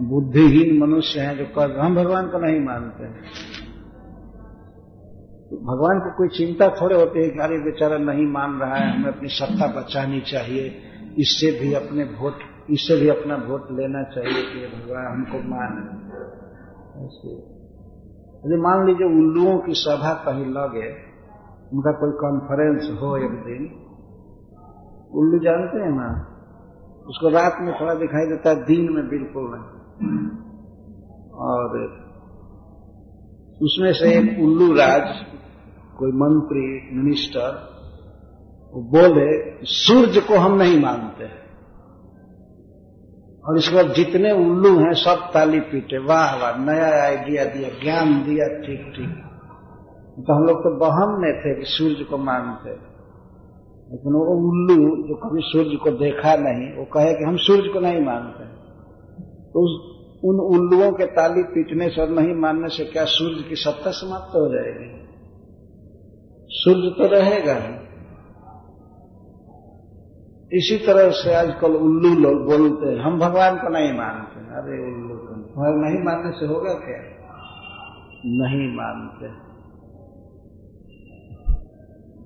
बुद्धिहीन 0.00 0.78
मनुष्य 0.80 1.20
हैं 1.20 1.36
जो 1.38 1.44
कर 1.44 1.78
हम 1.78 1.94
भगवान 1.96 2.28
को 2.28 2.38
नहीं 2.38 2.60
मानते 2.60 3.04
हैं। 3.04 3.22
तो 5.50 5.56
भगवान 5.60 6.00
को 6.00 6.16
कोई 6.16 6.28
चिंता 6.28 6.68
थोड़े 6.68 6.96
होती 6.96 7.22
है 7.22 7.28
कि 7.30 7.38
अरे 7.38 7.58
बेचारा 7.58 7.98
नहीं 7.98 8.26
मान 8.26 8.58
रहा 8.60 8.74
है, 8.74 8.88
हमें 8.94 9.12
अपनी 9.12 9.28
सत्ता 9.28 9.66
बचानी 9.80 10.20
चाहिए। 10.20 10.64
इससे 11.18 11.60
भी 11.60 11.74
अपने 11.74 12.04
वोट 12.04 12.34
इससे 12.70 13.00
भी 13.00 13.08
अपना 13.08 13.36
वोट 13.36 13.70
लेना 13.70 14.02
चाहिए 14.02 14.42
कि 14.42 14.76
भगवान 14.76 15.06
हमको 15.06 15.38
मान। 15.38 15.88
ऐसे। 17.04 17.32
यदि 18.46 18.56
मान 18.56 18.86
लीजिए 18.86 19.06
उल्लुओं 19.06 19.58
की 19.58 19.72
सभा 19.72 20.14
कहीं 20.14 20.46
लगे, 20.46 20.90
उनका 21.72 21.92
कोई 21.92 22.12
कॉन्फ्रेंस 22.12 23.00
हो 23.02 23.16
एक 23.16 23.30
दिन, 23.30 23.80
उल्लू 25.14 25.38
जानते 25.38 25.78
हैं 25.78 25.90
ना? 25.90 26.30
उसको 27.08 27.28
रात 27.28 27.56
में 27.60 27.80
थोड़ा 27.80 27.94
दिखाई 27.94 28.26
देता 28.26 28.50
है, 28.50 28.64
दिन 28.64 28.92
में 28.92 29.08
बिल्कुल 29.08 29.44
नहीं। 29.44 30.28
और 31.32 31.78
उसमें 33.62 33.92
से 33.92 34.14
एक 34.14 34.40
उल्लू 34.40 34.72
राज, 34.72 35.26
कोई 35.98 36.12
मंत्री 36.12 36.96
मिनिस्टर 36.96 37.73
वो 38.74 38.80
बोले 38.90 39.26
सूर्य 39.64 40.20
को 40.20 40.38
हम 40.38 40.54
नहीं 40.56 40.78
मानते 40.80 41.24
और 43.44 43.58
इसके 43.58 43.74
बाद 43.76 43.92
जितने 43.92 44.30
उल्लू 44.32 44.70
हैं, 44.78 44.92
सब 44.94 45.28
ताली 45.34 45.60
पीटे, 45.60 45.98
वाह 45.98 46.34
वाह, 46.36 46.56
नया 46.64 46.88
आइडिया 47.02 47.44
दिया, 47.44 47.68
ज्ञान 47.82 48.12
दिया, 48.24 48.46
ठीक 48.58 48.82
ठीक। 48.96 49.12
तो 50.18 50.34
हम 50.34 50.44
लोग 50.44 50.58
तो 50.58 50.70
बहम 50.78 51.14
में 51.20 51.32
थे 51.40 51.54
कि 51.60 51.66
सूर्य 51.66 52.04
को 52.04 52.18
मानते 52.18 52.70
लेकिन 53.90 54.12
वो 54.12 54.22
उल्लू 54.34 54.76
जो 55.08 55.14
कभी 55.14 55.40
सूर्य 55.42 55.76
को 55.76 55.90
देखा 55.90 56.34
नहीं, 56.36 56.68
वो 56.76 56.84
कहे 56.84 57.12
कि 57.14 57.24
हम 57.24 57.36
सूर्य 57.36 57.72
को 57.72 57.80
नहीं 57.80 58.00
मानते 58.04 58.44
तो 59.52 59.64
उस, 59.64 59.72
उन 60.24 60.40
उल्लुओं 60.40 60.90
के 60.92 61.06
ताली 61.06 61.42
पीटने 61.42 61.88
से 61.88 62.00
और 62.02 62.08
नहीं 62.08 62.34
मानने 62.34 62.68
से 62.68 62.84
क्या 62.84 63.04
सूर्य 63.04 63.48
की 63.48 63.56
सत्ता 63.56 63.90
समाप्त 63.90 64.36
हो 64.36 64.46
जाएगी? 64.48 64.90
सूर्य 66.50 66.90
तो 66.90 67.06
रहेगा 67.14 67.54
ही। 67.54 67.83
इसी 70.54 70.86
तरह 70.86 71.10
से 71.10 71.34
आजकल 71.34 71.72
उल्लू 71.72 72.14
लोग 72.14 72.44
बोलते 72.46 72.88
हैं, 72.88 73.04
हम 73.04 73.18
भगवान 73.18 73.56
को 73.56 73.68
नहीं 73.68 73.92
मानते 73.92 74.40
अरे 74.40 74.86
उल्लू 74.86 75.16
तुम्हारे 75.16 75.76
नहीं। 75.76 76.04
मानने 76.04 76.30
से 76.30 76.46
होगा 76.46 76.74
क्या? 76.74 76.98
नहीं 78.26 78.76
मानते। 78.76 79.28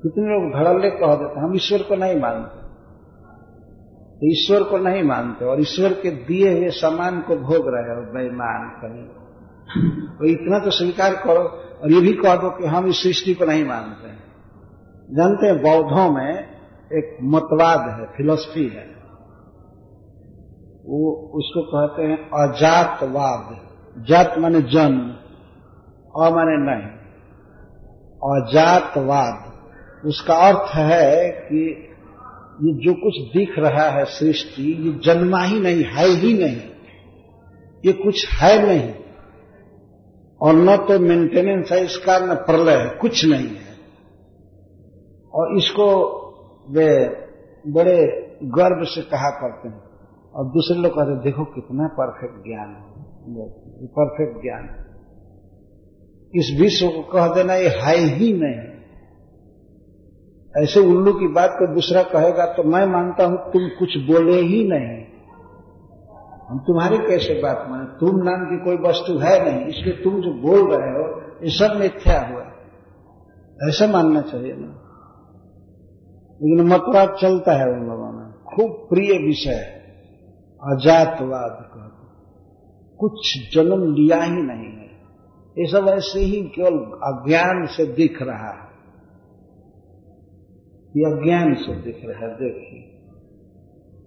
कितने 0.03 0.25
लोग 0.25 0.53
धड़ल्ले 0.53 0.91
कह 0.91 1.15
देते 1.15 1.41
हम 1.41 1.55
ईश्वर 1.55 1.83
को 1.83 1.97
नहीं 1.97 2.21
मानते। 2.21 2.59
तो 4.15 4.27
ईश्वर 4.33 4.63
को 4.63 4.79
नहीं 4.79 5.03
मानते 5.03 5.45
और 5.45 5.61
ईश्वर 5.61 5.93
के 5.93 6.11
दिए 6.11 6.59
हुए 6.59 6.69
सामान 6.69 7.21
को 7.21 7.37
भोग 7.37 7.69
रहे 7.69 7.95
हो, 7.95 8.13
बेईमान 8.13 8.69
कहीं। 8.69 9.09
तो 10.19 10.25
इतना 10.25 10.59
तो 10.59 10.71
स्वीकार 10.71 11.15
करो 11.15 11.43
और 11.83 11.93
ये 11.93 12.01
भी 12.01 12.13
कह 12.13 12.37
दो 12.37 12.51
कि 12.51 12.67
हम 12.67 12.87
इस 12.87 13.03
सृष्टि 13.03 13.35
को 13.35 13.45
नहीं 13.45 13.65
मानते 13.65 14.09
जानते 15.15 15.47
हैं 15.47 15.57
बौद्धों 15.63 16.13
में 16.13 16.58
एक 16.93 17.19
मतवाद 17.23 18.01
है 18.01 18.07
फिलोसफी 18.17 18.69
है। 18.69 18.99
वो 20.87 21.31
उसको 21.35 21.63
कहते 21.63 22.03
हैं 22.03 22.31
अजातवाद। 22.31 23.69
जात 24.09 24.35
माने 24.39 24.61
जन्म 24.61 25.01
अ 26.23 26.31
माने 26.31 26.57
नहीं। 26.57 26.99
अजातवाद। 28.41 29.53
उसका 30.07 30.35
अर्थ 30.35 30.75
है 30.75 31.31
कि 31.31 31.85
ये 32.63 32.85
जो 32.85 32.95
कुछ 32.95 33.37
दिख 33.37 33.59
रहा 33.59 33.91
है 33.91 34.05
सृष्टि, 34.05 34.63
ये 34.63 35.01
जन्मा 35.05 35.43
ही 35.43 35.61
नहीं, 35.61 35.85
है 35.85 36.07
ही 36.07 36.39
नहीं। 36.39 36.63
ये 37.87 37.93
कुछ 37.93 38.29
है 38.33 38.67
नहीं। 38.67 38.95
और 40.41 40.55
न 40.55 40.77
तो 40.77 40.99
मेंटेनेंस 40.99 41.73
है 41.73 41.85
इसका 41.85 42.19
न 42.19 42.35
प्रलय 42.35 42.77
है, 42.77 42.91
कुछ 42.91 43.25
नहीं 43.25 43.49
है। 43.49 43.69
और 45.35 45.57
इसको 45.57 46.19
वे 46.69 46.89
बड़े 47.65 47.97
गर्व 48.55 48.85
से 48.87 49.03
कहा 49.11 49.31
करते 49.37 49.69
हैं। 49.69 49.81
और 50.35 50.45
दूसरे 50.47 50.77
लोग 50.79 50.93
कहते 50.93 51.15
देखो 51.23 51.45
कितना 51.53 51.87
परफेक्ट 51.95 52.37
ज्ञान 52.45 52.69
है। 52.75 53.87
परफेक्ट 53.97 54.43
ज्ञान 54.43 54.65
इस 56.35 56.49
विश्व 56.61 56.89
को 56.89 57.03
कह 57.13 57.27
देना, 57.35 57.55
ये 57.55 57.69
है 57.79 57.97
ही 57.97 58.33
नहीं 58.35 58.67
ऐसे 60.55 60.81
उल्लू 60.81 61.13
की 61.13 61.27
बात 61.29 61.51
को 61.51 61.67
दूसरा 61.75 62.03
कहेगा 62.03 62.45
तो 62.55 62.63
मैं 62.65 62.85
मानता 62.87 63.25
हूँ, 63.25 63.37
तुम 63.53 63.69
कुछ 63.79 63.97
बोले 64.07 64.41
ही 64.43 64.63
नहीं। 64.69 64.99
हम 66.49 66.59
तुम्हारी 66.59 66.99
कैसे 66.99 67.35
बात 67.43 67.67
माने? 67.71 67.85
तुम 68.01 68.19
नाम 68.23 68.45
की 68.45 68.57
कोई 68.65 68.77
वस्तु 68.83 69.17
है 69.19 69.35
नहीं, 69.45 69.67
इसलिए 69.67 69.97
तुम 70.05 70.21
जो 70.23 70.33
बोल 70.43 70.63
रहे 70.73 70.91
हो, 70.93 71.05
ये 71.43 71.51
सब 71.51 71.77
मिथ्या 71.81 72.19
हुआ 72.29 72.45
ऐसा 73.69 73.87
मानना 73.87 74.21
चाहिए 74.23 74.55
ना। 74.57 74.71
लेकिन 76.43 76.67
मतवाद 76.67 77.17
चलता 77.21 77.53
है 77.53 77.73
उन 77.73 77.87
लोगों 77.87 78.13
में। 78.13 78.33
खूब 78.33 78.89
प्रिय 78.91 79.27
विषय 79.27 79.51
है। 79.51 79.79
अजातवाद 80.63 81.59
का। 81.61 81.89
कुछ 82.99 83.39
जन्म 83.55 83.95
लिया 83.95 84.23
ही 84.23 84.43
नहीं 84.43 84.73
है। 84.73 84.89
ये 85.59 85.67
सब 85.67 85.89
ऐसे 85.89 86.21
ही 86.21 86.43
केवल 86.43 86.79
अज्ञान 87.13 87.67
से 87.67 87.87
दिख 87.87 88.19
रहा 88.23 88.63
है। 88.63 88.69
ये 90.97 91.05
अज्ञान 91.05 91.55
से 91.55 91.83
दिख 91.83 92.01
रहा 92.05 92.29
है, 92.29 92.35
देखिए। 92.35 92.95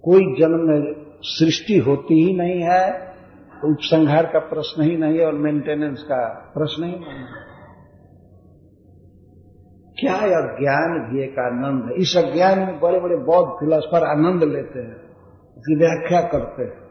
कोई 0.02 0.20
जन्म 0.20 0.68
में 0.68 1.06
सृष्टि 1.22 1.78
होती 1.78 2.24
ही 2.24 2.32
नहीं 2.32 2.60
है 2.62 3.12
तो 3.60 3.72
उपसंहार 3.72 4.26
का 4.26 4.38
प्रश्न 4.38 4.82
ही 4.82 4.96
नहीं 4.96 5.18
है 5.18 5.26
और 5.26 5.34
मेंटेनेंस 5.34 6.02
का 6.02 6.52
प्रश्न 6.54 6.84
ही 6.84 6.90
नहीं 6.90 7.02
है। 7.02 7.41
क्या 10.02 10.14
अज्ञान 10.14 11.10
भी 11.10 11.22
एक 11.22 11.38
आनंद 11.38 11.84
है? 11.84 11.94
इस 11.94 12.16
अज्ञान 12.16 12.58
में 12.58 12.80
बड़े 12.80 13.00
बड़े 13.00 13.16
बौद्ध 13.16 13.50
फिलोसफर 13.50 14.04
आनंद 14.04 14.44
लेते 14.44 14.78
हैं, 14.78 14.96
इसकी 15.56 15.76
व्याख्या 15.76 16.20
करते 16.20 16.62
हैं। 16.62 16.82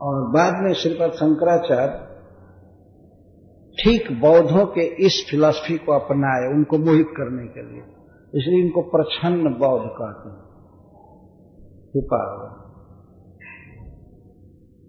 और 0.00 0.30
बाद 0.30 0.52
में 0.56 0.72
श्रीपद 0.72 1.12
शंकराचार्य 1.12 2.10
ठीक 3.78 4.20
बौद्धों 4.20 4.66
के 4.66 4.80
इस 4.80 5.26
फिलॉसफी 5.30 5.78
को 5.78 5.92
अपनाए, 5.92 6.54
उनको 6.54 6.78
मोहित 6.78 7.06
करने 7.16 7.46
के 7.46 7.62
लिए। 7.62 7.82
इसलिए 8.34 8.64
इनको 8.64 8.82
प्रछन्न 8.82 9.54
बौद्ध 9.54 9.86
कहते 9.86 10.28
हैं। 10.28 10.50
हुआ 11.94 12.66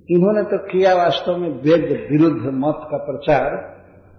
इन्होंने 0.10 0.44
तो 0.44 0.58
किया 0.58 0.96
वास्तव 0.96 1.38
में 1.38 1.50
वेद 1.50 2.08
विरुद्ध 2.12 2.42
मत 2.54 2.80
का 2.92 2.98
प्रचार 2.98 3.56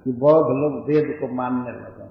कि 0.04 0.12
बौद्ध 0.12 0.46
लोग 0.46 0.88
वेद 0.88 1.18
को 1.20 1.34
मानने 1.34 1.70
लगे। 1.70 2.01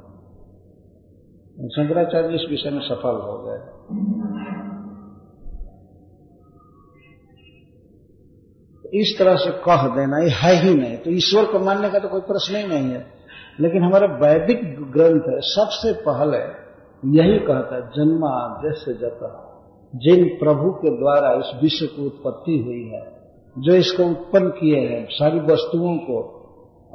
शंकराचार्य 1.60 2.36
इस 2.36 2.50
विषय 2.50 2.70
में 2.70 2.80
सफल 2.80 3.16
हो 3.16 3.44
गए। 3.48 3.60
इस 9.02 9.20
तरह 9.20 9.36
से 9.36 9.52
कह 9.52 9.88
देना, 9.88 10.18
ये 10.18 10.30
है 10.30 10.64
ही 10.64 10.76
नहीं 10.76 10.98
तो 10.98 11.12
ईश्वर 11.12 11.46
को 11.46 11.60
मानने 11.60 11.90
का 11.90 12.00
तो 12.00 12.08
कोई 12.08 12.22
प्रश्न 12.22 12.56
ही 12.56 12.68
नहीं 12.68 12.90
है। 12.90 13.08
लेकिन 13.60 13.84
हमारा 13.84 14.08
वैदिक 14.08 14.92
ग्रंथ 14.92 15.22
है, 15.22 15.40
सबसे 15.40 15.94
पहले 15.94 16.38
यही 17.18 17.40
कहता 17.40 17.76
है, 17.76 17.82
जन्मा 17.82 18.62
जैसे 18.64 18.94
जता। 18.94 19.48
जिन 19.96 20.26
प्रभु 20.26 20.72
के 20.72 21.00
द्वारा 21.00 21.34
इस 21.34 21.62
विश्व 21.62 21.86
की 21.86 22.06
उत्पत्ति 22.06 22.64
हुई 22.66 22.84
है, 22.84 23.22
जो 23.58 23.74
इसको 23.74 24.04
उत्पन्न 24.04 24.50
किए 24.50 24.80
हैं, 24.80 25.08
सारी 25.12 25.40
वस्तुओं 25.40 25.98
को 25.98 26.41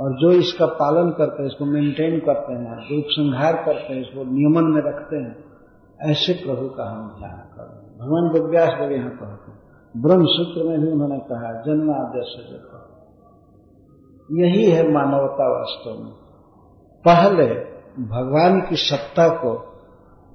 और 0.01 0.13
जो 0.13 0.31
इसका 0.31 0.67
पालन 0.67 1.11
करते 1.11 1.43
हैं, 1.43 1.51
इसको 1.51 1.65
मेंटेन 1.65 2.19
करते 2.19 2.53
हैं 2.53 2.89
जो 2.89 2.99
उपसंहार 2.99 3.53
करते 3.53 3.95
हैं, 3.95 4.01
इसको 4.01 4.25
नियमन 4.25 4.65
में 4.65 4.83
रखते 4.93 5.17
हैं, 5.17 5.45
ऐसे 6.11 6.33
प्रभु 6.33 6.69
का 6.69 6.85
हम 6.85 7.17
ध्यान 7.19 7.39
करें। 7.39 7.87
भगवान 7.99 8.31
विव्यास 8.33 8.69
देव 8.69 8.93
यहाँ 8.93 9.11
कहते 9.11 9.51
हैं। 9.51 9.59
ब्रह्म 9.97 10.25
सूत्र 10.25 10.69
में 10.69 10.81
भी 10.81 10.93
उन्होंने 10.93 11.19
कहा, 11.19 11.63
जन्मादेश 11.63 12.51
जता 12.51 12.83
यही 14.33 14.65
है 14.65 14.93
मानवता 14.93 15.59
वास्तव 15.59 16.05
में। 16.05 16.13
पहले 17.05 17.47
भगवान 18.03 18.61
की 18.61 18.77
सत्ता 18.77 19.29
को, 19.29 19.51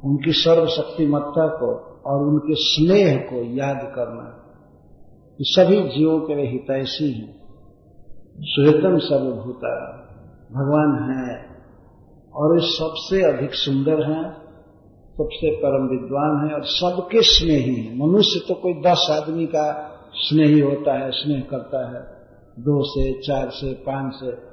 उनकी 0.05 0.31
सर्वशक्तिमत्ता 0.31 1.47
को 1.47 2.01
और 2.05 2.27
उनके 2.27 2.53
स्नेह 2.53 3.17
को 3.17 3.43
याद 3.43 3.91
करना 3.95 4.37
सभी 5.41 5.89
जीवों 5.89 6.19
के 6.19 6.35
लिए 6.35 6.45
हितैषी 6.45 7.11
हैं। 7.11 7.40
सुहृतम 8.43 8.97
सर्वभूता। 8.97 9.91
भगवान 10.51 11.09
है 11.09 11.45
और 12.35 12.59
ये 12.59 12.67
सबसे 12.67 13.23
अधिक 13.23 13.53
सुंदर 13.53 14.11
हैं, 14.11 14.33
सबसे 15.13 15.55
परम 15.55 15.83
विद्वान 15.83 16.47
है 16.47 16.55
और 16.55 16.63
सबके 16.63 17.21
स्नेही 17.21 17.75
है। 17.75 17.97
मनुष्य 17.97 18.39
तो 18.47 18.53
कोई 18.53 18.73
दस 18.73 19.07
आदमी 19.11 19.45
का 19.45 19.91
स्नेही 20.13 20.59
होता 20.59 20.93
है, 20.93 21.11
स्नेह 21.11 21.47
करता 21.51 21.95
है। 21.95 22.21
दो 22.59 22.83
से, 22.83 23.21
चार 23.21 23.49
से, 23.49 23.73
पाँच 23.73 24.13
से। 24.13 24.51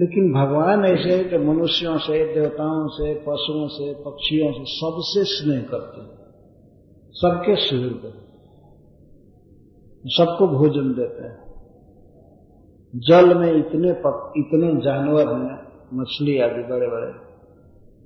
लेकिन 0.00 0.32
भगवान 0.32 0.84
ऐसे 0.84 1.16
है 1.16 1.24
कि 1.24 1.38
मनुष्यों 1.38 1.98
से, 1.98 2.34
देवताओं 2.34 2.88
से, 2.88 3.14
पशुओं 3.14 3.68
से, 3.68 3.94
पक्षियों 3.94 4.52
से 4.52 4.64
सबसे 4.66 5.24
स्नेह 5.24 5.60
करते 5.60 6.00
हैं। 6.00 6.18
सबके 7.12 7.56
सुहृद 7.56 8.12
सबको 10.06 10.46
भोजन 10.46 10.88
देते 10.92 11.22
हैं। 11.22 11.47
जल 12.96 13.38
में 13.38 13.52
इतने 13.52 13.92
पक, 13.92 14.32
इतने 14.36 14.80
जानवर 14.80 15.28
हैं 15.28 15.68
मछली 15.94 16.38
आदि 16.38 16.62
बड़े 16.62 16.86
बड़े 16.86 17.28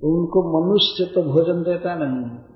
तो 0.01 0.19
उनको 0.19 0.63
मनुष्य 0.63 1.05
तो 1.15 1.23
भोजन 1.23 1.63
देता 1.63 1.95
नहीं 1.95 2.29
है। 2.29 2.53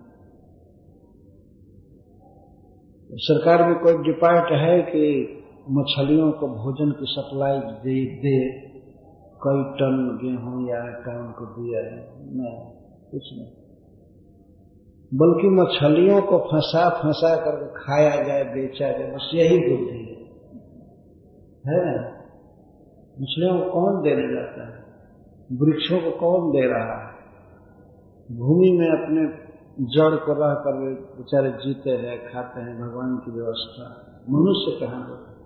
सरकार 3.12 3.70
में 3.70 3.80
कोई 3.80 3.94
डिपार्ट 3.94 4.52
है 4.52 4.82
कि 4.82 5.34
मछलियों 5.72 6.32
को 6.32 6.48
भोजन 6.48 6.92
की 6.92 7.06
सप्लाई 7.06 7.60
दे 7.60 8.06
दे 8.16 8.68
कई 9.44 9.64
टन 9.64 10.20
गेहूँ 10.22 10.70
या 10.70 10.84
आटा 10.84 11.20
उनको 11.20 11.46
दिया 11.46 11.80
है? 11.80 12.10
नहीं 12.18 12.72
कुछ 13.12 13.24
नहीं। 13.34 13.52
बल्कि 15.14 15.50
मछलियों 15.50 16.22
को 16.22 16.38
फंसा 16.38 16.90
फंसा 16.90 17.36
करके 17.36 17.86
खाया 17.86 18.24
जाए 18.24 18.44
बेचा 18.44 18.92
जाए 18.92 19.16
बस 19.16 19.32
यही 19.34 19.58
बुद्धि 19.58 19.98
है। 19.98 20.18
है? 21.68 22.17
मछलियों 23.22 23.60
को 23.60 23.72
कौन 23.72 24.02
देने 24.02 24.34
जाता 24.34 24.68
है? 24.68 24.84
वृक्षों 25.52 26.12
को 26.12 26.12
कौन 26.12 26.52
दे 26.52 26.68
रहा 26.68 27.08
है? 27.08 27.14
भूमि 28.38 28.72
में 28.72 28.88
अपने 28.88 29.48
जड़ 29.86 30.16
को 30.16 30.34
रह 30.34 30.54
कर 30.54 30.74
बेचारे 31.18 31.52
जीते 31.52 31.90
हैं, 31.90 32.34
खाते 32.34 32.62
हैं, 32.62 32.82
भगवान 32.82 33.18
की 33.18 33.32
व्यवस्था। 33.32 34.04
मनुष्य 34.30 34.86
कहाँ 34.86 35.10
होता 35.10 35.38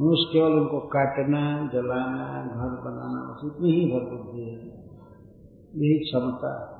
मनुष्य 0.00 0.30
केवल 0.32 0.52
उनको 0.52 0.80
काटना 0.80 1.70
जलाना 1.72 2.42
घर 2.46 2.90
बनाना 2.90 3.32
बस 3.32 3.54
इतनी 3.54 3.72
ही 3.72 3.86
भर 3.86 4.16
बुद्धि 4.16 4.42
है। 4.42 4.56
यही 5.76 5.98
क्षमता 5.98 6.76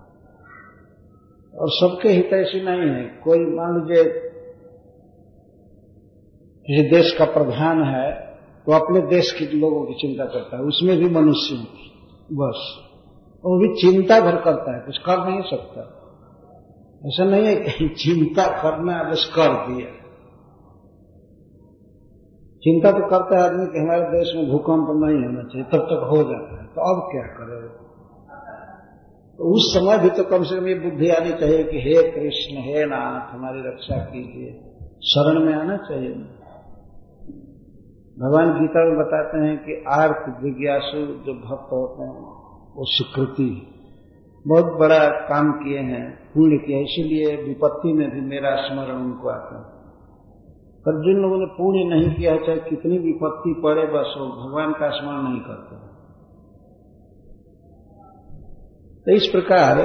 और 1.59 1.69
सबके 1.69 2.09
हित 2.09 2.31
ऐसी 2.33 2.61
नहीं 2.61 2.91
है। 2.91 3.05
कोई 3.05 3.39
मान 3.39 3.81
लीजिए 3.81 4.05
किसी 6.67 6.91
देश 6.91 7.17
का 7.19 7.25
प्रधान 7.25 7.83
है 7.83 8.30
तो 8.67 8.73
अपने 8.73 9.01
देश 9.01 9.33
के 9.33 9.45
लोगों 9.45 9.85
की 9.87 9.95
चिंता 9.95 10.25
करता 10.25 10.57
है, 10.57 10.63
उसमें 10.63 10.99
भी 10.99 11.09
मनुष्य 11.09 11.57
बस। 12.33 12.87
वो 13.45 13.59
भी 13.59 13.81
चिंता 13.81 14.21
भर 14.21 14.37
करता 14.37 14.77
है, 14.77 14.87
कुछ 14.87 14.99
कर 14.99 15.29
नहीं 15.29 15.43
सकता। 15.43 15.97
ऐसा 17.07 17.25
नहीं 17.25 17.45
है 17.45 17.89
चिंता 17.89 18.47
करना 18.63 19.03
बस 19.03 19.33
कर 19.39 19.49
दिया। 19.49 19.91
चिंता 22.63 22.91
तो 22.91 23.07
करता 23.09 23.39
है 23.39 23.45
आदमी 23.45 23.67
कि 23.67 23.79
हमारे 23.79 24.03
देश 24.03 24.37
में 24.37 24.51
भूकंप 24.51 24.89
नहीं 25.05 25.27
होना 25.27 25.43
चाहिए, 25.43 25.65
तब 25.65 25.79
तक 25.79 26.09
हो 26.11 26.17
जाता 26.17 26.61
है 26.61 26.67
तो 26.67 26.95
अब 26.95 27.13
क्या 27.13 27.23
करे 27.23 27.91
तो 29.39 29.55
उस 29.55 29.75
समय 29.75 29.99
भी 29.99 30.11
तो 30.11 30.25
कम 30.25 30.43
से 30.43 30.61
कम 30.61 30.67
ये 30.67 30.75
बुद्धि 30.75 31.09
आनी 31.09 31.31
चाहिए 31.31 31.65
कि 31.65 31.79
हे 31.79 32.03
कृष्ण, 32.11 32.57
हे 32.57 32.85
नाथ, 32.87 33.35
हमारी 33.35 33.61
रक्षा 33.61 33.97
कीजिए, 33.97 34.51
शरण 35.01 35.47
में 35.47 35.55
आना 35.55 35.77
चाहिए। 35.77 36.40
भगवान 38.23 38.61
गीता 38.61 38.85
में 38.85 38.99
बताते 38.99 39.39
हैं 39.39 39.59
कि 39.59 39.85
आर्थ 39.89 40.43
जिज्ञासु 40.43 40.99
जो 40.99 41.35
भक्त 41.35 41.73
होते 41.73 42.03
हैं, 42.03 42.23
वो 42.77 42.85
स्वीकृति 42.85 43.77
बहुत 44.47 44.65
बड़ा 44.65 45.09
काम 45.09 45.53
किए 45.53 45.79
हैं, 45.79 46.33
पुण्य 46.35 46.57
किया 46.57 46.79
इसीलिए 46.79 47.37
विपत्ति 47.37 47.93
में 47.93 48.11
भी 48.11 48.21
मेरा 48.21 48.57
स्मरण 48.57 48.97
उनको 48.97 49.29
आता 49.29 49.57
है। 49.59 49.81
पर 50.81 51.05
जिन 51.05 51.23
लोगों 51.23 51.39
ने 51.39 51.47
पुण्य 51.47 51.97
नहीं 51.97 52.17
किया 52.17 52.33
है, 52.33 52.47
चाहे 52.47 52.59
कितनी 52.59 52.99
विपत्ति 52.99 53.61
पड़े, 53.63 53.83
बस 53.83 54.15
वो 54.19 54.49
भगवान 54.49 54.73
का 54.73 54.91
स्मरण 54.91 55.23
नहीं 55.23 55.41
करते। 55.41 55.91
तो 59.05 59.13
इस 59.13 59.27
प्रकार 59.27 59.77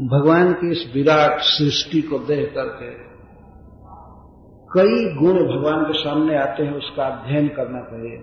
भगवान 0.00 0.52
की 0.52 0.70
इस 0.70 0.92
विराट 0.94 1.38
सृष्टि 1.38 2.02
को 2.02 2.18
देख 2.18 2.54
करके 2.54 3.03
कई 4.76 5.14
गुण 5.14 5.34
भगवान 5.34 5.84
के 5.84 5.98
सामने 5.98 6.36
आते 6.36 6.62
हैं, 6.62 6.72
उसका 6.72 7.04
अध्ययन 7.04 7.48
करना 7.48 7.80
चाहिए 7.80 8.16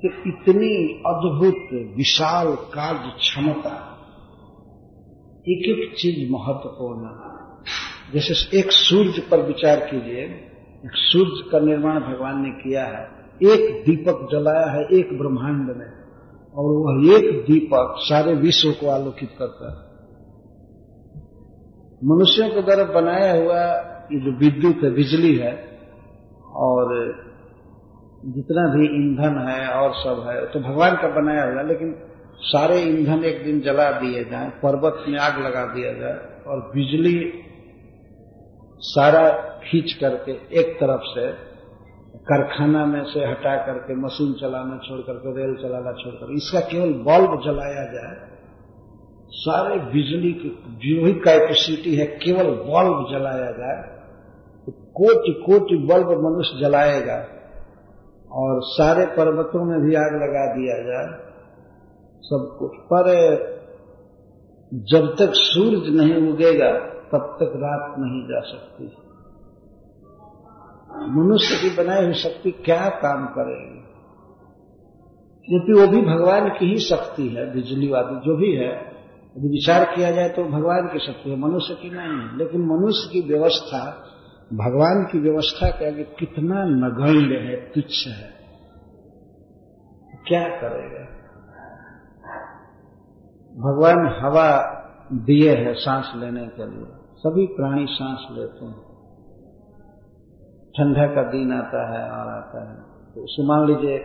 कि 0.00 0.08
इतनी 0.26 1.02
अद्भुत, 1.06 1.94
विशाल 1.96 2.54
कार्य 2.54 3.12
क्षमता 3.18 3.92
एक 5.48 5.68
एक 5.68 5.94
चीज़ 5.96 6.32
महत्वपूर्ण 6.32 7.10
जैसे 8.12 8.58
एक 8.58 8.72
सूर्य 8.72 9.22
पर 9.30 9.42
विचार 9.42 9.80
कीजिए, 9.80 10.24
एक 10.84 10.90
सूर्य 10.94 11.48
का 11.52 11.58
निर्माण 11.58 12.00
भगवान 12.00 12.42
ने 12.42 12.50
किया 12.50 12.84
है। 12.84 13.04
एक 13.52 13.84
दीपक 13.86 14.28
जलाया 14.32 14.66
है 14.70 14.84
एक 14.92 15.18
ब्रह्मांड 15.18 15.76
में, 15.76 15.90
और 16.54 16.72
वह 16.76 17.16
एक 17.16 17.42
दीपक 17.42 17.94
सारे 17.98 18.34
विश्व 18.34 18.70
को 18.70 18.90
आलोकित 18.90 19.30
करता 19.38 19.70
है। 19.70 19.86
मनुष्यों 22.04 22.48
के 22.48 22.62
द्वारा 22.62 22.84
बनाया 23.00 23.32
हुआ 23.42 23.95
ये 24.12 24.20
जो 24.20 24.32
विद्युत 24.38 24.82
है 24.84 24.90
बिजली 24.90 25.34
है 25.36 25.52
और 26.64 26.92
जितना 28.24 28.66
भी 28.74 28.86
ईंधन 28.96 29.38
है 29.48 29.68
और 29.68 29.94
सब 29.94 30.26
है 30.28 30.44
तो 30.46 30.60
भगवान 30.60 30.94
का 30.96 31.08
बनाया 31.08 31.44
हुआ 31.44 31.62
लेकिन 31.62 31.94
सारे 32.42 32.78
ईंधन 32.80 33.24
एक 33.24 33.44
दिन 33.44 33.60
जला 33.60 33.90
दिए 33.90 34.24
जाए, 34.24 34.48
पर्वत 34.62 35.04
में 35.08 35.18
आग 35.18 35.38
लगा 35.38 35.64
दिया 35.74 35.92
जाए 35.92 36.44
और 36.46 36.60
बिजली 36.74 37.18
सारा 38.80 39.28
खींच 39.64 39.92
करके 39.92 40.32
एक 40.60 40.74
तरफ़ 40.80 41.06
से 41.08 41.30
कारखाना 42.28 42.84
में 42.86 43.02
से 43.04 43.20
हटा 43.20 43.56
करके, 43.56 43.94
मशीन 43.94 44.32
चलाना 44.32 44.76
छोड़ 44.78 45.00
करके, 45.00 45.34
रेल 45.36 45.54
चलाना 45.54 45.92
छोड़ 45.92 46.14
कर 46.14 46.32
इसका 46.34 46.60
केवल 46.60 46.92
बल्ब 47.04 47.40
जलाया 47.44 47.84
जाए, 47.92 48.16
सारे 49.38 49.78
बिजली 49.92 50.32
की, 50.32 50.48
जो 50.82 51.04
भी 51.04 51.12
कैपेसिटी 51.12 51.94
है, 51.96 52.06
केवल 52.06 52.50
बल्ब 52.66 53.06
जलाया 53.10 53.50
जाए 53.52 53.95
कोटि 55.00 55.42
कोटि 55.46 55.76
बल्ब 55.76 56.08
मनुष्य 56.08 56.60
जलाएगा 56.60 57.26
और 58.32 58.60
सारे 58.62 59.06
पर्वतों 59.06 59.64
में 59.64 59.80
भी 59.80 59.94
आग 59.94 60.14
लगा 60.14 60.54
दिया 60.54 60.82
जाए, 60.82 61.32
सब 62.22 62.56
कुछ। 62.58 62.70
पर 62.74 63.06
जब 64.74 65.14
तक 65.18 65.32
सूरज 65.34 65.96
नहीं 65.96 66.32
उगेगा, 66.32 66.72
तब 67.12 67.36
तक 67.40 67.52
रात 67.56 67.94
नहीं 67.98 68.22
जा 68.22 68.40
सकती। 68.40 68.84
मनुष्य 71.10 71.56
की 71.56 71.76
बनाई 71.76 72.04
हुई 72.04 72.14
शक्ति 72.14 72.50
क्या 72.50 72.88
काम 72.88 73.26
करेगी? 73.26 73.82
क्योंकि 75.48 75.72
वो 75.72 75.86
भी 75.86 76.00
भगवान 76.02 76.48
की 76.48 76.66
ही 76.66 76.78
शक्ति 76.78 77.28
है 77.28 77.54
बिजली 77.54 77.88
वाली 77.88 78.16
जो 78.16 78.36
भी 78.36 78.52
है, 78.56 78.72
यदि 79.36 79.48
विचार 79.48 79.84
किया 79.84 80.10
जाए 80.10 80.28
तो 80.28 80.44
भगवान 80.44 80.90
की 80.92 80.98
शक्ति 80.98 81.30
है, 81.30 81.36
मनुष्य 81.36 81.74
की 81.74 81.90
नहीं। 81.90 82.28
है 82.28 82.38
लेकिन 82.38 82.60
मनुष्य 82.60 83.08
की 83.12 83.20
व्यवस्था 83.20 84.12
भगवान 84.52 85.08
की 85.12 85.18
व्यवस्था 85.18 85.70
के 85.70 85.86
आगे 85.86 86.04
कितना 86.04 86.64
नगण्य 86.64 87.36
है, 87.36 87.56
तुच्छ 87.56 88.06
है? 88.06 88.30
क्या 90.28 90.48
करेगा? 90.48 91.04
भगवान 93.56 94.20
हवा 94.24 94.72
दिए 95.12 95.54
है 95.54 95.74
सांस 95.74 96.12
लेने 96.16 96.46
के 96.46 96.70
लिए। 96.70 96.86
सभी 97.18 97.46
प्राणी 97.46 97.86
सांस 97.90 98.26
लेते 98.32 98.64
हैं। 98.64 98.86
ठंडा 100.78 101.06
का 101.06 101.22
दिन 101.22 101.52
आता 101.52 101.92
है, 101.92 102.10
और 102.10 102.28
आता 102.28 102.70
है। 102.70 102.76
तो 103.14 103.24
उसे 103.24 103.46
मान 103.46 103.66
लीजिए 103.66 103.98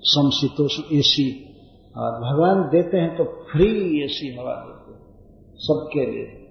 समशीतोष 0.00 0.78
एसी। 0.92 1.54
और 1.96 2.10
भगवान 2.10 2.68
देते 2.68 2.96
हैं 2.96 3.16
तो 3.16 3.24
फ्री 3.24 4.04
एसी 4.04 4.36
हवा 4.36 4.54
देते 4.54 4.92
हैं, 4.92 5.00
सबके 5.56 6.10
लिए। 6.10 6.43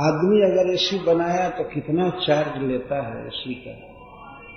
आदमी 0.00 0.40
अगर 0.42 0.72
एसी 0.72 0.98
बनाया 1.04 1.48
तो 1.50 1.64
कितना 1.64 2.08
चार्ज 2.18 2.62
लेता 2.62 3.00
है 3.06 3.26
एसी 3.26 3.54
का? 3.56 3.72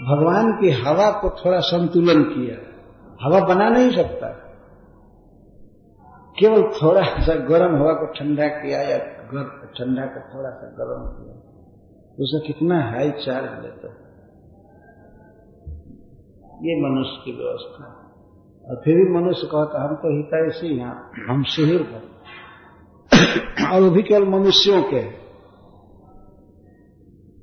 भगवान 0.06 0.52
की 0.52 0.70
हवा 0.80 1.10
को 1.12 1.30
थोड़ा 1.40 1.60
संतुलन 1.66 2.24
किया। 2.26 2.58
हवा 3.22 3.40
बना 3.46 3.70
नहीं 3.70 3.92
सकता। 3.92 4.28
केवल 6.40 6.64
थोड़ा 6.74 7.02
सा 7.22 7.34
गर्म 7.46 7.76
हवा 7.76 7.94
को 7.94 8.06
ठंडा 8.14 8.48
किया 8.54 8.80
या 8.82 8.98
ठंडा 9.78 10.06
का 10.06 10.22
थोड़ा 10.30 10.50
सा 10.52 10.70
गर्म 10.80 11.04
किया 11.10 11.36
तो 12.14 12.24
उसे 12.24 12.40
कितना 12.48 12.78
हाई 12.90 13.12
चार्ज 13.20 13.52
लेता 13.64 13.88
है। 13.88 14.02
ये 16.62 16.74
मनुष्य 16.82 17.22
की 17.26 17.32
व्यवस्था। 17.38 17.86
और 18.66 18.76
फिर 18.76 18.96
भी 18.96 19.06
मनुष्य 19.14 19.48
कहता 19.48 19.84
हम 19.84 19.96
तो 19.96 20.10
हितैषी 20.18 20.76
हैं, 20.78 20.94
हम 21.30 21.44
सुहिर 21.48 21.82
और 23.68 23.82
वो 23.82 23.90
भी 23.90 24.04
केवल 24.04 24.28
मनुष्यों 24.30 24.82
के 24.84 25.02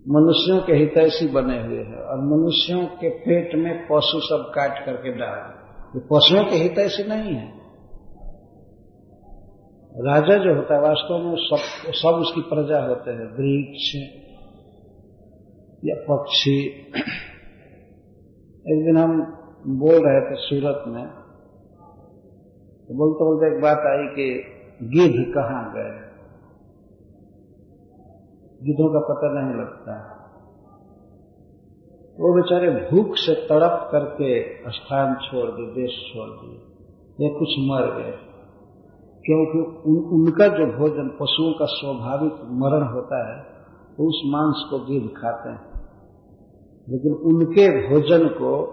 मनुष्यों 0.08 0.60
के 0.60 0.72
हितैषी 0.72 1.28
बने 1.28 1.62
हुए 1.62 1.78
हैं 1.78 1.96
और 1.96 2.18
मनुष्यों 2.18 2.86
के 2.86 3.08
पेट 3.08 3.54
में 3.54 3.86
पशु 3.86 4.20
सब 4.20 4.52
काट 4.54 4.86
करके 4.86 5.12
डाल 5.12 5.60
ये 5.96 6.00
पशुओं 6.00 6.44
के 6.44 6.56
हित 6.56 6.70
हितैषी 6.70 7.02
नहीं 7.02 7.34
है। 7.34 7.60
राजा 9.94 10.36
जो 10.44 10.54
होता 10.54 10.74
है, 10.74 10.80
वास्तव 10.80 11.18
में 11.18 11.34
सब 11.36 11.92
सब 11.92 12.08
उसकी 12.08 12.40
प्रजा 12.40 12.80
होते 12.86 13.10
हैं, 13.10 13.26
वृक्ष 13.26 13.94
या 15.84 15.94
पक्षी। 15.94 16.58
एक 18.66 18.84
दिन 18.84 18.96
हम 18.96 19.20
बोल 19.66 19.94
रहे 19.94 20.20
थे 20.20 20.34
सूरत 20.36 20.84
में 20.86 21.06
तो 22.88 22.94
बोलते 22.94 23.24
बोलते 23.24 23.56
एक 23.56 23.62
बात 23.62 23.78
आई 23.78 24.06
कि 24.06 24.28
गिद्ध 24.82 25.34
कहाँ 25.34 25.72
गए? 25.76 26.09
गिद्धों 28.62 28.88
का 28.88 29.14
पता 29.14 29.40
नहीं 29.40 29.60
लगता 29.60 30.16
वो 32.20 32.34
बेचारे 32.34 32.70
भूख 32.70 33.16
से 33.16 33.34
तड़प 33.34 33.88
करके 33.92 34.42
स्थान 34.70 35.14
छोड़ 35.14 35.50
दिए 35.50 35.66
देश 35.66 35.90
छोड़ 35.90 36.28
दिए। 36.28 36.60
या 37.20 37.38
कुछ 37.38 37.48
मर 37.58 38.02
गए। 38.02 38.18
क्योंकि 39.24 39.90
उन, 39.90 39.96
उनका 39.96 40.46
जो 40.46 40.78
भोजन 40.78 41.08
पशुओं 41.08 41.52
का 41.52 41.64
स्वाभाविक 41.64 42.32
मरण 42.32 42.94
होता 42.94 43.32
है 43.32 43.44
तो 43.96 44.08
उस 44.08 44.22
मांस 44.26 44.66
को 44.70 44.78
गिद्ध 44.78 45.08
खाते 45.08 45.50
हैं। 45.50 45.70
लेकिन 46.88 47.12
उनके 47.12 47.88
भोजन 47.88 48.28
को 48.28 48.66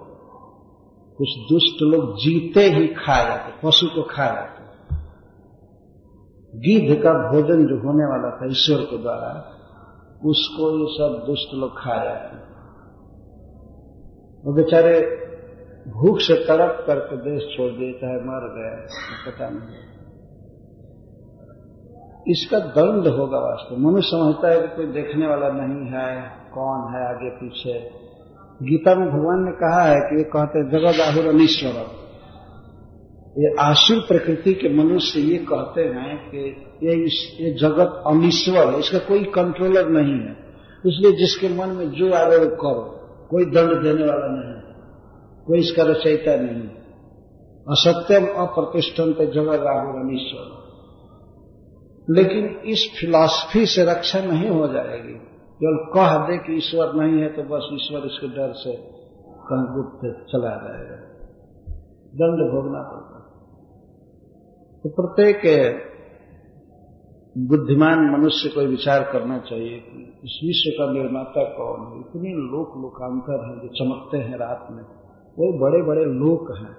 कुछ 1.17 1.27
दुष्ट 1.49 1.81
लोग 1.81 2.15
जीते 2.15 2.59
ही 2.59 2.87
खा 2.87 3.23
जाते 3.23 3.67
पशु 3.67 3.87
को 3.87 4.03
खा 4.03 4.25
जाते। 4.25 4.67
गिद्ध 6.57 7.03
का 7.03 7.31
भोजन 7.31 7.65
जो 7.65 7.75
होने 7.75 8.05
वाला 8.05 8.37
था 8.37 8.45
ईश्वर 8.45 8.83
के 8.83 8.97
द्वारा 8.97 9.53
उसको 10.25 10.79
ये 10.79 10.87
सब 10.93 11.25
दुष्ट 11.27 11.53
लोग 11.53 11.77
खा 11.79 12.03
जाते 12.03 12.35
हैं। 12.35 12.45
वो 14.45 14.53
बेचारे 14.53 14.99
भूख 15.87 16.19
से 16.19 16.35
तड़प 16.35 16.83
करके 16.87 17.17
देश 17.17 17.43
छोड़ 17.57 17.71
दिए 17.71 17.93
चाहे 17.93 18.15
मर 18.15 18.47
गए 18.55 18.71
पता 19.27 19.49
नहीं 19.49 19.85
इसका 22.31 22.59
दंड 22.59 23.07
होगा 23.07 23.39
वास्तव। 23.39 23.77
मनुष्य 23.77 24.07
समझता 24.07 24.49
है 24.49 24.61
कि 24.61 24.67
कोई 24.75 24.85
देखने 24.85 25.27
वाला 25.27 25.49
नहीं 25.49 25.85
है, 25.91 26.09
कौन 26.53 26.95
है 26.95 27.01
आगे 27.09 27.29
पीछे। 27.29 27.75
गीता 28.63 28.95
में 28.95 29.07
भगवान 29.09 29.43
ने 29.45 29.51
कहा 29.51 29.83
है 29.83 29.95
कि 29.95 30.17
ये 30.17 30.23
कहते 30.23 30.63
जगत 30.69 30.99
आहुर 31.01 31.27
अनिश्वर 31.27 32.06
ये 33.37 33.53
आसुर 33.59 33.99
प्रकृति 33.99 34.53
के 34.53 34.69
मनुष्य 34.73 35.19
ये 35.19 35.37
कहते 35.37 35.81
हैं 35.81 36.13
कि 36.29 36.43
ये 36.83 36.93
इस, 37.05 37.17
ये 37.41 37.51
जगत 37.53 38.03
अनिश्वर 38.07 38.67
है, 38.67 38.79
इसका 38.79 38.99
कोई 38.99 39.23
कंट्रोलर 39.35 39.89
नहीं 39.89 40.19
है। 40.19 40.33
इसलिए 40.83 41.11
जिसके 41.11 41.49
मन 41.49 41.69
में 41.69 41.89
जो 41.91 42.11
आ 42.13 42.23
वो 42.23 42.49
करो, 42.55 42.83
कोई 43.29 43.45
दंड 43.45 43.71
देने 43.83 44.07
वाला 44.07 44.27
नहीं 44.27 44.55
कोई 45.47 45.59
इसका 45.59 45.83
रचयिता 45.83 46.35
नहीं 46.35 46.63
असत्यम 47.67 48.25
अप्रतिष्ठन 48.37 49.11
पे 49.13 49.25
जगत 49.25 49.61
राहुल 49.63 49.99
अनिश्वर 50.01 50.55
लेकिन 52.07 52.45
इस 52.65 52.83
फिलॉसफी 52.99 53.65
से 53.65 53.85
रक्षा 53.85 54.19
नहीं 54.19 54.49
हो 54.49 54.67
जाएगी। 54.67 55.13
केवल 55.61 55.77
कह 55.93 56.11
दे 56.27 56.37
कि 56.37 56.57
ईश्वर 56.57 56.93
नहीं 56.93 57.21
है 57.21 57.29
तो 57.35 57.43
बस 57.43 57.69
ईश्वर 57.73 58.05
इसके 58.05 58.27
डर 58.27 58.51
से 58.53 58.73
कहीं 59.47 59.67
गुप्त 59.75 60.03
चला 60.31 60.53
जाएगा। 60.63 60.97
दंड 62.13 62.43
भोगना 62.51 62.81
पड़ता 62.91 63.16
तो 64.83 64.89
प्रत्येक 64.89 65.41
बुद्धिमान 67.37 68.19
मनुष्य 68.19 68.49
को 68.49 68.61
विचार 68.61 69.03
करना 69.03 69.37
चाहिए 69.39 69.77
कि 69.77 70.21
इस 70.25 70.39
विश्व 70.43 70.71
का 70.77 70.93
निर्माता 70.93 71.43
कौन 71.43 71.93
है? 71.93 71.99
इतने 71.99 72.29
लोक 72.29 72.77
लोकांतर 72.77 73.45
हैं 73.45 73.61
जो 73.61 73.67
चमकते 73.67 74.17
हैं 74.17 74.37
रात 74.37 74.67
में। 74.71 74.83
वो 75.39 75.59
बड़े 75.59 75.83
बड़े 75.83 76.05
लोक 76.05 76.57
हैं 76.57 76.77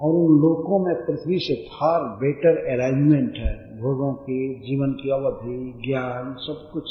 और 0.00 0.14
उन 0.14 0.38
लोकों 0.38 0.86
में 0.86 1.06
पृथ्वी 1.06 1.38
से 1.38 1.54
फार 1.54 2.00
बेटर 2.02 2.56
अरेंजमेंट 2.56 3.36
है। 3.36 3.80
भोगों 3.80 4.14
की, 4.14 4.54
जीवन 4.54 4.92
की 4.92 5.10
अवधि, 5.10 5.82
ज्ञान, 5.86 6.36
सब 6.38 6.70
कुछ 6.72 6.84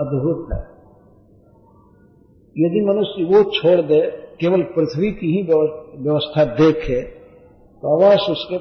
अद्भुत 0.00 0.48
है। 0.52 0.60
यदि 2.58 2.86
मनुष्य 2.88 3.24
वो 3.24 3.50
छोड़ 3.50 3.86
दे, 3.86 4.00
केवल 4.40 4.62
पृथ्वी 4.62 5.12
की 5.12 5.26
ही 5.26 5.42
व्यवस्था 6.02 6.44
देखे 6.44 7.21
तो 7.82 7.94
अवश्य 7.96 8.32
उसके 8.32 8.56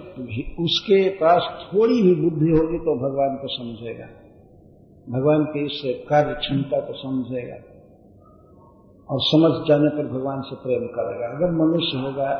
उसके 0.63 1.09
पास 1.09 1.49
थोड़ी 1.65 2.01
भी 2.03 2.15
बुद्धि 2.15 2.51
होगी 2.51 2.77
तो 2.77 2.95
भगवान 2.95 3.35
को 3.35 3.47
समझेगा। 3.47 4.05
भगवान 5.09 5.43
की 5.43 5.65
इस 5.65 6.05
कार्य 6.09 6.33
क्षमता 6.33 6.79
को 6.79 6.93
समझेगा। 6.93 7.55
और 9.09 9.19
समझ 9.21 9.51
जाने 9.67 9.89
पर 9.89 10.07
भगवान 10.07 10.41
से 10.41 10.55
प्रेम 10.55 10.87
करेगा। 10.87 11.27
अगर 11.27 11.51
मनुष्य 11.51 11.97
होगा, 11.97 12.31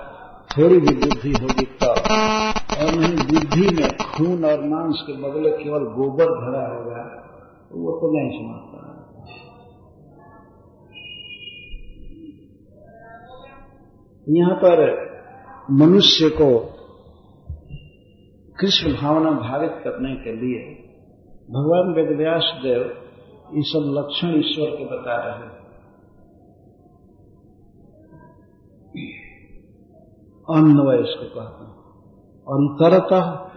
थोड़ी 0.58 0.78
भी 0.78 0.96
बुद्धि 0.96 1.32
होगी 1.42 1.66
तब 1.66 1.96
और 2.72 2.92
नहीं, 3.00 3.16
बुद्धि 3.28 3.68
में 3.76 3.90
खून 3.98 4.46
और 4.46 4.64
मांस 4.64 5.04
के 5.08 5.14
बदले 5.14 5.52
केवल 5.52 5.84
गोबर 5.94 6.30
भरा 6.42 6.66
होगा 6.76 7.04
तो 7.70 7.80
वो 7.80 7.92
तो 8.00 8.12
नहीं 8.18 8.32
समझता 8.40 8.80
यहाँ 14.28 14.56
पर 14.56 15.11
मनुष्य 15.70 16.30
को 16.30 16.59
कृष्ण 18.59 19.01
भावना 19.01 19.32
भावित 19.32 19.72
करने 19.84 20.16
के 20.16 20.36
लिए 20.36 20.76
भगवान 21.49 21.93
वेदव्यास 21.95 22.59
देव 22.64 22.82
ये 23.55 23.62
सब 23.62 23.93
लक्षण 23.99 24.28
ईश्वर 24.28 24.70
के 24.70 24.86
बता 24.86 25.16
रहे 25.16 25.38
हैं। 25.38 25.62
अन्वय 30.49 30.99
इसको 30.99 31.26
कहते 31.26 31.64
हैं। 31.64 31.72
और 32.47 32.64
इतरतः 32.64 33.51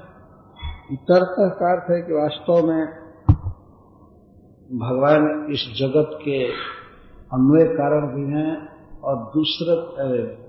इतरतः 0.92 1.48
का 1.48 1.72
अर्थ 1.72 1.90
है 1.90 2.02
कि 2.02 2.12
वास्तव 2.12 2.66
में 2.66 3.05
भगवान 4.78 5.52
इस 5.52 5.78
जगत 5.78 6.18
के 6.22 6.44
अन्वय 7.32 7.64
कारण 7.64 8.07
भी 8.14 8.36
हैं 8.36 8.68
और 9.00 9.16
दूसरे 9.16 10.44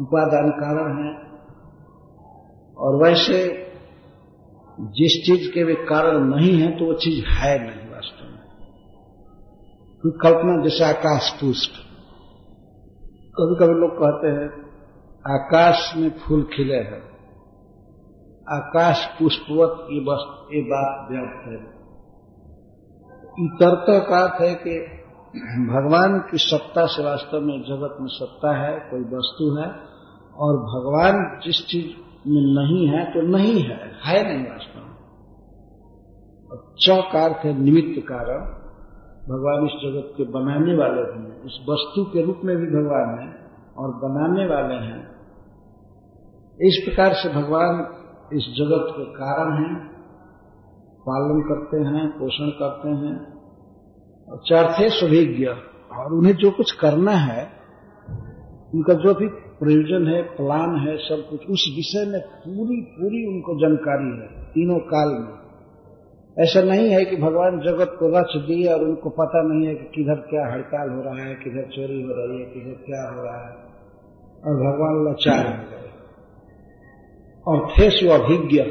उपादान 0.00 0.50
कारण 0.50 1.04
है। 1.04 1.24
और 2.78 3.02
वैसे 3.02 3.64
जिस 4.80 5.22
चीज़ 5.26 5.54
के 5.54 5.64
भी 5.64 5.74
कारण 5.74 6.24
नहीं 6.24 6.60
है 6.60 6.78
तो 6.78 6.84
वो 6.84 6.94
चीज़ 6.94 7.24
है 7.24 7.58
नहीं 7.58 7.90
वास्तव 7.90 8.26
में। 8.26 8.40
कोई 10.02 10.12
कल्पना, 10.22 10.62
जैसे 10.62 10.84
आकाश 10.84 11.30
पुष्प। 11.40 11.70
कभी 13.40 13.64
कभी 13.64 13.74
लोग 13.74 13.90
कहते 13.90 14.28
हैं, 14.28 14.64
आकाश 15.34 15.92
में 15.96 16.10
फूल 16.10 16.42
खिले 16.42 16.76
हैं। 16.76 17.14
आकाश 18.48 19.06
पुष्पवत, 19.18 19.86
ये 19.90 20.00
बस, 20.00 20.46
ये 20.54 20.60
बात 20.60 21.10
व्यर्थ 21.10 21.48
है। 21.48 21.74
इतरता 23.44 23.98
का 23.98 24.24
अर्थ 24.24 24.40
है 24.40 24.54
कि 24.54 25.03
भगवान 25.68 26.18
की 26.30 26.38
सत्ता 26.38 26.86
से 26.86 27.04
वास्तव 27.04 27.40
में 27.40 27.62
जगत 27.62 27.96
में 28.00 28.06
सत्ता 28.06 28.56
है, 28.56 28.80
कोई 28.90 29.00
वस्तु 29.00 29.56
है, 29.56 29.66
और 30.36 30.56
भगवान 30.56 31.40
जिस 31.44 31.66
चीज़ 31.66 31.86
में 32.28 32.42
नहीं 32.54 32.88
है 32.88 33.04
तो 33.04 33.22
नहीं 33.22 33.62
है 33.62 33.92
है 34.04 34.34
नहीं 34.34 34.50
वास्तव 34.50 34.80
में। 34.80 34.94
चौकार 36.78 37.40
थे 37.44 37.54
निमित्त 37.54 38.06
कारण 38.08 38.38
भगवान 39.28 39.66
इस 39.66 39.72
जगत 39.72 40.14
के 40.16 40.24
बनाने 40.24 40.76
वाले 40.76 41.02
भी 41.02 41.30
हैं, 41.30 41.42
इस 41.44 41.66
वस्तु 41.70 42.04
के 42.04 42.22
रूप 42.22 42.40
में 42.44 42.56
भी 42.56 42.66
भगवान 42.66 43.18
है 43.20 43.28
और 43.78 43.90
बनाने 43.90 44.46
वाले 44.54 44.74
हैं। 44.74 45.10
इस 46.60 46.82
प्रकार 46.84 47.14
से 47.14 47.28
भगवान 47.28 47.86
इस 48.32 48.44
जगत 48.44 48.94
के 48.96 49.04
कारण 49.04 49.64
हैं, 49.64 49.88
पालन 51.00 51.40
करते 51.40 51.76
हैं, 51.76 52.10
पोषण 52.10 52.50
करते 52.50 52.88
हैं 52.88 53.33
चौथे 54.36 54.90
सुभिज्ञ। 54.90 55.46
और 55.98 56.12
उन्हें 56.12 56.34
जो 56.34 56.50
कुछ 56.50 56.72
करना 56.72 57.12
है, 57.12 57.48
उनका 58.74 58.94
जो 58.94 59.14
भी 59.14 59.26
प्रयोजन 59.28 60.06
है 60.06 60.22
प्लान 60.22 60.76
है, 60.76 60.96
सब 60.96 61.26
कुछ, 61.30 61.40
उस 61.40 61.72
विषय 61.76 62.10
में 62.12 62.20
पूरी 62.20 62.80
पूरी 62.80 63.26
उनको 63.26 63.54
जानकारी 63.60 64.20
है, 64.20 64.44
तीनों 64.44 64.78
काल 64.78 65.08
में। 65.08 65.44
ऐसा 66.38 66.62
नहीं 66.62 66.90
है 66.90 67.04
कि 67.04 67.16
भगवान 67.16 67.60
जगत 67.60 67.96
को 67.98 68.08
रच 68.08 68.46
दिए 68.46 68.72
और 68.72 68.84
उनको 68.84 69.10
पता 69.10 69.42
नहीं 69.42 69.66
है 69.66 69.74
कि 69.74 69.84
किधर 69.84 70.14
क्या 70.14 70.52
हड़ताल 70.52 70.90
हो 70.90 71.02
रहा 71.02 71.24
है, 71.24 71.34
किधर 71.34 71.62
चोरी 71.62 72.02
हो 72.02 72.08
रही 72.08 72.38
है, 72.38 72.44
किधर 72.44 72.84
क्या 72.86 73.14
हो 73.14 73.22
रहा 73.22 73.48
है। 73.48 73.54
और 74.44 74.56
भगवान 74.56 75.04
लाचार 75.04 75.46
हो 75.46 75.62
गए। 75.70 75.84
और 77.46 77.70
थेसु 77.70 78.08
अभिज्ञ। 78.08 78.62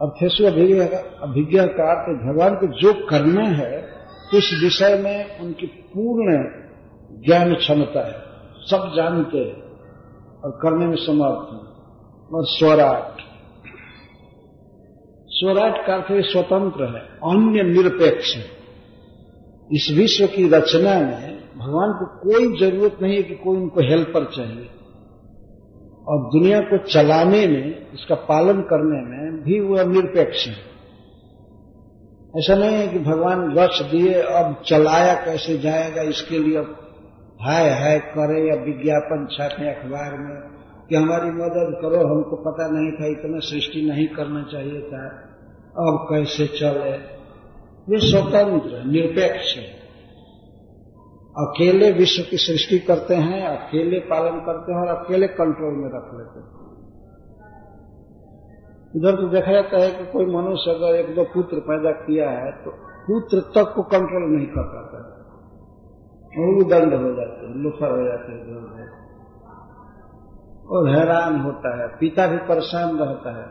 और 0.00 0.14
थेसु 0.22 0.44
अभिज्ञ 0.44 0.80
अभिज्ञ 1.22 1.58
का 1.60 1.92
अर्थ 1.92 2.18
भगवान 2.22 2.54
को 2.54 2.66
जो 2.66 3.06
करना 3.06 3.42
है 3.42 3.95
उस 4.34 4.60
विषय 4.62 4.98
में 5.04 5.38
उनकी 5.38 5.66
पूर्ण 5.66 6.44
ज्ञान 7.26 7.54
क्षमता 7.54 8.06
है। 8.06 8.14
सब 8.60 8.92
जानते 8.96 9.38
हैं 9.38 9.62
और 10.40 10.50
करने 10.50 10.86
में 10.86 10.96
समर्थ 10.96 11.52
हैं। 11.52 11.66
और 12.34 12.44
स्वराट। 12.44 13.20
स्वराट 15.28 15.86
का 15.86 15.94
अर्थ 15.94 16.06
स्वतंत्र 16.10 16.84
है, 16.84 17.00
अन्य 17.00 17.62
निरपेक्ष 17.62 18.36
है। 18.36 18.44
इस 19.72 19.94
विश्व 19.96 20.26
की 20.26 20.48
रचना 20.48 20.94
में 20.94 21.36
भगवान 21.58 21.92
को 21.92 22.06
कोई 22.18 22.58
ज़रूरत 22.60 22.98
नहीं 23.02 23.16
है 23.16 23.22
कि 23.22 23.34
कोई 23.34 23.56
उनको 23.56 23.80
हेल्पर 23.80 24.24
चाहिए। 24.24 24.70
और 26.08 26.26
दुनिया 26.26 26.60
को 26.60 26.78
चलाने 26.78 27.46
में, 27.46 27.92
इसका 27.92 28.14
पालन 28.14 28.60
करने 28.60 29.10
में 29.10 29.42
भी 29.42 29.60
वह 29.60 29.84
निरपेक्ष 29.84 30.46
है। 30.46 30.75
ऐसा 32.38 32.54
नहीं 32.54 32.76
है 32.76 32.88
कि 32.88 32.98
भगवान 32.98 33.52
लक्ष्य 33.52 33.84
दिए, 33.84 34.14
अब 34.22 34.62
चलाया 34.66 35.14
कैसे 35.14 35.58
जाएगा, 35.58 36.02
इसके 36.02 36.38
लिए 36.38 36.58
अब 36.58 36.76
हाय 37.42 37.70
हाय 37.70 37.98
करे 37.98 38.48
या 38.48 38.54
विज्ञापन 38.64 39.26
छापे 39.32 39.68
अखबार 39.68 40.18
में 40.18 40.56
कि 40.88 40.96
हमारी 40.96 41.30
मदद 41.30 41.78
करो, 41.82 42.06
हमको 42.08 42.36
पता 42.36 42.66
नहीं 42.68 42.92
था, 42.92 43.06
इतना 43.06 43.38
सृष्टि 43.38 43.82
नहीं 43.90 44.08
करना 44.08 44.42
चाहिए 44.52 44.80
था, 44.80 45.06
अब 45.88 46.06
कैसे 46.10 46.46
चले? 46.46 47.16
ये 47.92 47.98
स्वतंत्र, 48.10 48.84
निरपेक्ष 48.84 49.56
है। 49.56 49.76
अकेले 51.36 51.92
विश्व 51.92 52.22
की 52.30 52.36
सृष्टि 52.36 52.78
करते 52.78 53.14
हैं, 53.14 53.46
अकेले 53.46 53.98
पालन 53.98 54.38
करते 54.40 54.72
हैं 54.72 54.80
और 54.80 54.88
अकेले 54.88 55.26
कंट्रोल 55.26 55.74
में 55.74 55.90
रख 55.94 56.10
लेते 56.14 56.40
हैं। 56.40 56.55
इधर 58.96 59.16
तो 59.16 59.28
देखा 59.28 59.52
जाता 59.52 59.78
है 59.78 59.90
कि 59.90 60.04
कोई 60.12 60.26
मनुष्य 60.26 60.70
अगर 60.70 60.94
एक 60.94 61.14
दो 61.14 61.24
पुत्र 61.24 61.60
पैदा 61.60 61.90
किया 61.90 62.30
है 62.30 62.52
तो 62.52 62.70
पुत्र 63.06 63.40
तक 63.40 63.72
को 63.74 63.82
कंट्रोल 63.82 64.36
नहीं 64.36 64.46
कर 64.46 64.62
पाता 64.62 65.12
दंड 66.64 66.94
हो 66.94 67.10
जाते 67.12 67.46
हैं, 67.46 67.54
लुफर 67.54 67.90
हो 67.90 68.08
जाते 68.08 68.32
हैं 68.32 68.86
और 70.66 70.88
हैरान 70.88 71.40
होता 71.40 71.82
है, 71.82 71.88
पिता 71.88 72.26
भी 72.26 72.36
परेशान 72.36 72.98
रहता 72.98 73.30
है। 73.30 73.44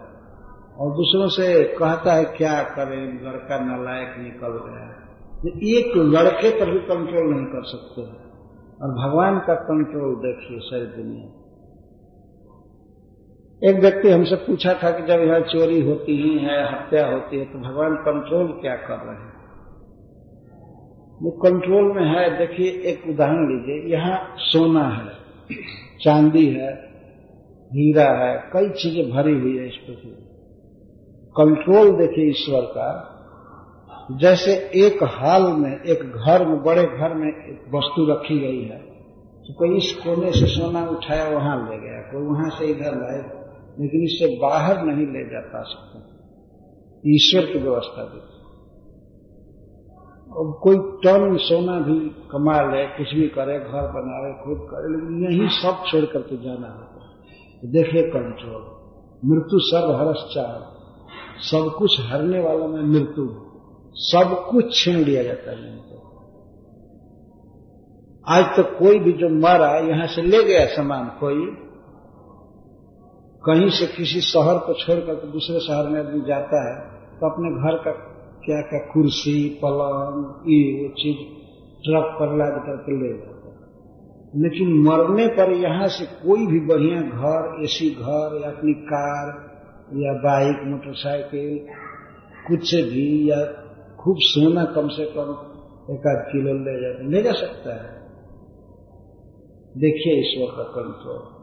और 0.77 0.91
दूसरों 0.91 1.27
से 1.27 1.63
कहता 1.63 2.13
है, 2.13 2.25
क्या 2.25 2.63
करें, 2.63 3.25
लड़का 3.25 3.59
नालायक 3.59 4.15
निकल 4.17 4.47
गया 4.47 4.83
है। 4.85 4.95
एक 5.77 5.97
लड़के 5.97 6.49
पर 6.59 6.71
भी 6.71 6.79
कंट्रोल 6.79 7.33
नहीं 7.33 7.45
कर 7.45 7.63
सकते 7.63 8.01
और 8.81 8.91
भगवान 8.91 9.39
का 9.39 9.53
कंट्रोल 9.53 10.15
देखिए, 10.15 10.59
सारी 10.59 11.03
दुनिया 11.03 11.44
एक 13.61 13.75
व्यक्ति 13.75 14.09
हमसे 14.09 14.35
पूछा 14.37 14.73
था 14.73 14.89
कि 14.91 15.03
जब 15.03 15.21
यहाँ 15.21 15.39
चोरी 15.41 15.79
होती 15.81 16.15
ही 16.15 16.37
है, 16.37 16.57
हत्या 16.63 17.05
होती 17.07 17.37
है 17.37 17.45
तो 17.45 17.59
भगवान 17.59 17.95
कंट्रोल 18.05 18.47
क्या 18.61 18.75
कर 18.81 18.97
रहे 18.97 19.15
हैं? 19.15 19.33
वो 21.21 21.31
कंट्रोल 21.43 21.91
में 21.93 22.05
है, 22.05 22.23
देखिए, 22.37 22.71
एक 22.83 23.03
उदाहरण 23.09 23.47
लीजिए। 23.47 23.93
यहाँ 23.93 24.17
सोना 24.37 24.83
है, 24.89 25.57
चांदी 26.01 26.45
है, 26.47 26.71
हीरा 27.71 28.09
है, 28.17 28.33
कई 28.53 28.69
चीज़ें 28.71 29.11
भरी 29.11 29.33
हुई 29.33 29.57
है 29.57 29.67
इस 29.67 29.77
पृथ्वी 29.85 30.11
कंट्रोल 31.35 31.91
देखिए 31.97 32.29
ईश्वर 32.29 32.65
का। 32.71 32.89
जैसे 34.19 34.53
एक 34.77 35.03
हाल 35.03 35.43
में, 35.53 35.71
एक 35.71 36.03
घर 36.03 36.45
में, 36.45 36.57
बड़े 36.63 36.83
घर 36.83 37.13
में 37.13 37.27
एक 37.27 37.63
वस्तु 37.75 38.05
रखी 38.05 38.39
गई 38.39 38.61
है 38.63 38.77
तो 39.45 39.53
कोई 39.53 39.77
इस 39.77 39.91
कोने 39.93 40.31
से 40.31 40.45
सोना 40.49 40.85
उठाया, 40.89 41.27
वहाँ 41.29 41.57
ले 41.63 41.77
गया, 41.79 42.01
कोई 42.01 42.23
वहाँ 42.23 42.49
से 42.49 42.65
इधर 42.65 42.95
लाए 42.95 43.17
लेकिन 43.79 44.03
इससे 44.03 44.27
बाहर 44.41 44.83
नहीं 44.85 45.05
ले 45.07 45.23
जा 45.25 45.39
पा 45.49 45.61
सकते। 45.63 47.13
ईश्वर 47.15 47.45
की 47.45 47.59
व्यवस्था 47.59 48.03
देखिए 48.03 48.43
और 50.31 50.51
कोई 50.63 50.77
टन 51.03 51.35
सोना 51.37 51.79
भी 51.79 51.97
कमा 52.31 52.55
ले, 52.61 52.85
कुछ 52.87 53.13
भी 53.13 53.27
करे, 53.27 53.57
घर 53.59 53.87
बनावे 53.91 54.31
खुद 54.43 54.67
करे, 54.71 54.87
लेकिन 54.93 55.23
यही 55.23 55.47
सब 55.57 55.83
छोड़ 55.87 56.05
करके 56.05 56.37
जाना 56.43 56.67
होता 56.67 56.97
है। 57.03 57.09
तो 57.61 57.67
देखिए 57.67 58.01
कंट्रोल 58.09 58.63
मृत्यु 59.23 59.59
सर्व 59.63 59.91
हरस 59.95 60.23
चाह 60.33 60.53
सब 61.41 61.69
कुछ 61.77 61.99
हरने 62.01 62.39
वालों 62.39 62.67
में 62.67 62.81
मृत्यु 62.83 63.27
सब 64.05 64.33
कुछ 64.49 64.73
छीन 64.75 64.97
लिया 65.03 65.23
जाता 65.23 65.51
है 65.51 65.67
इनको। 65.67 65.95
आज 68.27 68.45
तक 68.47 68.55
तो 68.55 68.77
कोई 68.79 68.99
भी 68.99 69.11
जो 69.13 69.29
मरा, 69.37 69.71
यहाँ 69.79 70.07
से 70.07 70.21
ले 70.21 70.43
गया 70.43 70.65
सामान 70.65 71.05
कोई 71.19 71.39
कहीं 73.45 73.69
से 73.69 73.85
किसी 73.87 74.21
शहर 74.21 74.57
को 74.57 74.73
छोड़कर 74.73 75.15
तो 75.15 75.27
दूसरे 75.27 75.59
शहर 75.59 75.89
में 75.89 75.99
आदमी 75.99 76.21
जाता 76.21 76.59
है 76.63 77.01
तो 77.19 77.29
अपने 77.29 77.49
घर 77.49 77.77
का 77.77 78.11
क्या 78.45 78.61
क्या 78.61 78.79
कुर्सी, 78.79 79.49
पलंग, 79.49 80.51
ये 80.51 80.83
वो 80.83 80.89
चीज़ 80.89 81.17
ट्रक 81.83 82.15
पर 82.19 82.37
लाद 82.37 82.63
करके 82.65 82.91
ले 83.01 83.17
जाता 83.17 83.47
है। 83.49 83.55
लेकिन 84.41 84.83
मरने 84.83 85.27
पर 85.27 85.51
यहाँ 85.51 85.87
से 85.87 86.05
कोई 86.05 86.47
भी 86.47 86.59
बढ़िया 86.59 87.01
घर, 87.01 87.63
एसी 87.63 87.89
घर, 87.89 88.41
या 88.43 88.49
अपनी 88.49 88.73
कार, 88.73 89.27
या 89.93 90.13
बाइक, 90.13 90.55
मोटरसाइकिल, 90.65 91.67
कुछ 92.47 92.71
से 92.71 92.83
भी, 92.83 93.31
या 93.31 93.45
खूब 93.95 94.17
सोना 94.19 94.65
कम 94.65 94.87
से 94.87 95.05
कम 95.05 95.51
एक 95.93 96.07
आध 96.07 96.25
किलो 96.31 96.53
ले 96.53 96.81
जा 96.81 97.09
ले 97.09 97.23
जा 97.23 97.31
सकता 97.31 97.83
है। 97.83 98.01
देखिए 99.77 100.19
ईश्वर 100.19 100.57
का 100.57 100.63
कंट्रोल। 100.63 101.34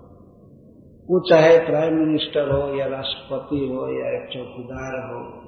वो 1.12 1.20
चाहे 1.20 1.58
प्राइम 1.58 1.94
मिनिस्टर 1.94 2.50
हो 2.50 2.78
या 2.78 2.86
राष्ट्रपति 2.86 3.56
हो 3.56 3.88
या 3.88 4.10
एक 4.10 4.28
चौकीदार 4.32 4.94
हो 5.08 5.42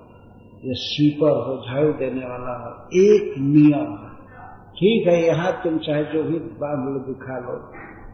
या 0.64 0.72
स्वीपर 0.72 1.30
हो, 1.30 1.66
झाड़ू 1.66 1.92
देने 1.92 2.26
वाला 2.26 2.56
हो, 2.64 2.88
एक 2.94 3.38
नियम 3.38 3.94
है। 3.94 4.14
ठीक 4.70 5.08
है, 5.08 5.22
यहाँ 5.26 5.52
तुम 5.64 5.78
चाहे 5.78 6.04
जो 6.04 6.22
भी 6.22 6.38
बाँध 6.38 6.92
लो 6.92 6.98
दिखा 6.98 7.38
लो, 7.38 7.56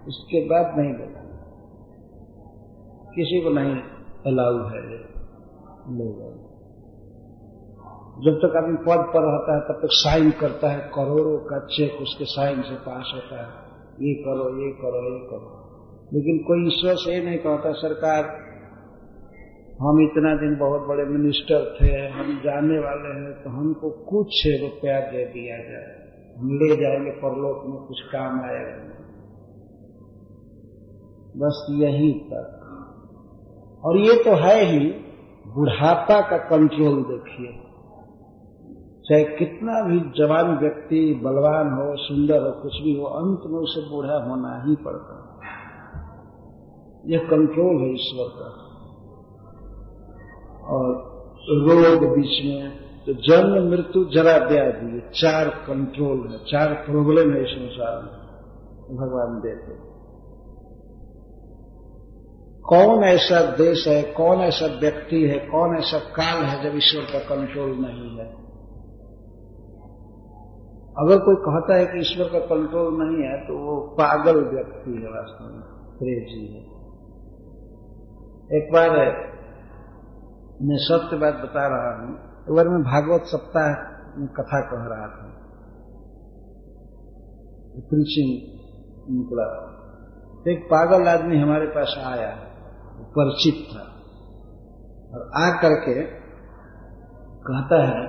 उसके 0.09 0.45
बाद 0.45 0.79
नहीं 0.79 0.93
देना 0.93 1.21
किसी 3.15 3.41
को 3.41 3.51
नहीं 3.51 3.75
अलाउ 4.27 4.59
है 4.69 4.83
ले 5.97 6.13
जाओ 6.13 6.33
जब 8.25 8.39
तक 8.39 8.57
आदमी 8.57 8.77
पद 8.77 9.07
पर 9.15 9.23
रहता 9.23 9.55
है, 9.55 9.61
तब 9.61 9.81
तक 9.83 9.89
साइन 9.93 10.31
करता 10.31 10.71
है, 10.71 10.91
करोड़ों 10.95 11.39
का 11.39 11.67
चेक 11.67 12.03
उसके 12.03 12.25
साइन 12.25 12.63
से 12.63 12.75
पास 12.75 13.13
होता 13.15 13.37
है। 13.37 13.49
ये 14.09 14.15
करो 14.15 14.67
ये 14.67 14.73
करो 14.73 15.15
ये 15.15 15.27
करो। 15.27 15.60
लेकिन 16.15 16.39
कोई 16.39 16.67
ईश्वर 16.67 16.95
से 16.95 17.25
नहीं 17.25 17.39
कहता, 17.39 17.73
सरकार, 17.73 18.51
हम 19.81 20.01
इतना 20.01 20.37
दिन 20.37 20.57
बहुत 20.59 20.81
बड़े 20.81 21.05
मिनिस्टर 21.05 21.77
थे, 21.81 22.09
हम 22.09 22.41
जाने 22.45 22.79
वाले 22.79 23.21
हैं 23.21 23.45
तो 23.45 23.51
हमको 23.51 23.91
कुछ 23.91 24.49
रुपया 24.61 25.01
दे 25.01 25.25
दिया 25.25 25.57
जाए। 25.57 26.01
हम 26.39 26.49
ले 26.49 26.77
जाएँगे, 26.77 27.11
परलोक 27.11 27.63
में 27.67 27.89
कुछ 27.89 28.01
काम 28.01 28.41
आएगा। 28.41 28.91
बस 31.37 31.67
यही 31.71 32.13
तक। 32.13 32.57
और 33.85 33.99
ये 33.99 34.25
तो 34.25 34.31
है 34.31 34.65
ही, 34.65 34.93
बुढ़ापा 35.55 36.31
का 36.31 36.37
कंट्रोल 36.37 37.03
देखिए। 37.03 37.71
चाहे 39.09 39.25
कितना 39.25 39.83
भी 39.83 40.01
जवान 40.01 40.59
व्यक्ति, 40.59 41.21
बलवान 41.25 41.69
हो, 41.69 41.97
सुंदर 41.97 42.43
हो, 42.43 42.63
कुछ 42.63 42.73
भी 42.83 42.99
हो, 42.99 43.05
अंत 43.05 43.41
में 43.47 43.59
उसे 43.59 43.91
बूढ़ा 43.91 44.15
होना 44.15 44.65
ही 44.67 44.77
पड़ता 44.77 45.15
है। 45.15 45.20
यह 47.05 47.19
कंट्रोल 47.19 47.83
है 47.83 47.93
ईश्वर 47.95 48.29
का। 48.29 48.49
और 50.69 50.89
रोग 51.69 52.05
बीच 52.17 52.45
में 52.45 52.79
तो 53.07 53.13
जन्म 53.13 53.69
मृत्यु 53.71 54.05
जरा 54.05 54.37
व्याधि 54.47 54.95
ये 54.95 55.01
चार 55.15 55.49
कंट्रोल 55.49 56.19
है, 56.33 56.39
चार 56.39 56.75
प्रॉब्लम 56.75 57.33
है 57.35 57.43
इस 57.43 57.51
संसार 57.51 58.03
में। 58.03 58.11
भगवान 58.97 59.41
देते 59.41 59.79
कौन 62.65 63.05
ऐसा 63.05 63.41
देश 63.57 63.87
है, 63.89 64.03
कौन 64.03 64.41
ऐसा 64.41 64.67
व्यक्ति 64.67 65.23
है, 65.23 65.39
कौन 65.39 65.77
ऐसा 65.77 65.99
काल 65.99 66.45
है 66.45 66.63
जब 66.65 66.77
ईश्वर 66.77 67.03
का 67.03 67.19
कंट्रोल 67.19 67.71
नहीं 67.71 68.11
है? 68.19 68.27
अगर 70.97 71.19
कोई 71.19 71.35
कहता 71.35 71.77
है 71.77 71.87
कि 71.87 72.01
ईश्वर 72.01 72.29
का 72.29 72.39
कंट्रोल 72.47 72.95
नहीं 72.95 73.29
है 73.29 73.37
तो 73.47 73.59
वो 73.59 73.81
पागल 73.81 74.39
व्यक्ति 74.55 74.91
है 74.91 75.11
वास्तव 75.11 75.45
में 75.45 75.63
क्रेजी 75.99 76.47
है। 76.55 76.70
एक 78.53 78.73
बार 78.73 78.91
मैं 80.63 80.77
सत्य 80.77 81.17
बात 81.17 81.35
बता 81.35 81.67
रहा 81.67 82.03
हूँ। 82.03 82.15
एक 82.43 82.53
बार 82.53 82.69
मैं 82.69 82.83
भागवत 82.83 83.23
सप्ताह 83.23 83.67
में 84.19 84.29
कथा 84.29 84.61
कह 84.61 84.87
रहा 84.87 85.07
था। 85.07 85.41
निकला। 89.11 89.67
एक 90.53 90.65
पागल 90.65 91.09
आदमी 91.09 91.39
हमारे 91.39 91.67
पास 91.67 91.95
आया, 92.07 92.37
परिचित 93.01 93.77
था। 93.77 93.83
और 95.15 95.31
आ 95.35 95.63
करके 95.63 96.03
कहता 97.47 97.83
है, 97.83 98.09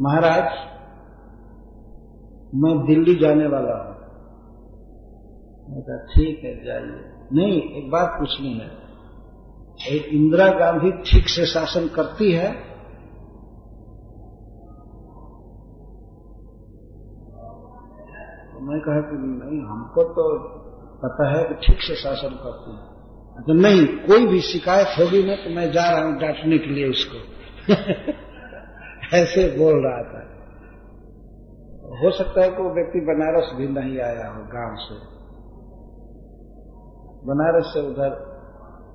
महाराज, 0.00 0.52
मैं 2.54 2.86
दिल्ली 2.86 3.18
जाने 3.20 3.46
वाला 3.46 3.74
हूँ। 3.74 3.94
ठीक 5.96 6.44
है, 6.44 6.64
जाइए। 6.64 7.09
नहीं, 7.32 7.62
एक 7.62 7.90
बात 7.90 8.18
पूछनी 8.18 8.52
है। 8.52 8.80
इंदिरा 10.08 10.46
गांधी 10.46 10.90
ठीक 10.90 11.28
से 11.28 11.46
शासन 11.46 11.88
करती 11.88 12.32
है? 12.32 12.52
तो 18.52 18.60
मैं 18.60 18.80
कहा 18.80 19.00
कि 19.00 19.16
नहीं, 19.16 19.60
हमको 19.60 20.02
तो 20.02 20.38
पता 21.02 21.38
है 21.38 21.44
कि 21.44 21.54
ठीक 21.54 21.82
से 21.82 21.94
शासन 21.94 22.28
करती 22.28 22.70
है। 22.70 23.00
तो 23.42 23.52
नहीं, 23.52 23.86
कोई 23.86 24.26
भी 24.26 24.40
शिकायत 24.40 24.86
होगी 24.86 25.22
ना 25.22 25.34
तो 25.34 25.50
मैं 25.50 25.72
जा 25.72 25.90
रहा 25.90 26.04
हूँ 26.04 26.20
डांटने 26.20 26.58
के 26.58 26.66
लिए 26.66 26.88
उसको। 26.88 27.18
ऐसे 29.16 29.58
बोल 29.58 29.86
रहा 29.86 30.02
था। 30.02 30.30
हो 32.04 32.10
सकता 32.10 32.42
है 32.42 32.50
कि 32.50 32.62
वो 32.62 32.74
व्यक्ति 32.74 33.00
बनारस 33.00 33.52
भी 33.54 33.68
नहीं 33.68 34.00
आया 34.00 34.28
हो, 34.28 34.42
गाँव 34.44 34.76
से। 34.76 35.09
बनारस 37.26 37.64
से 37.66 37.80
उधर 37.88 38.30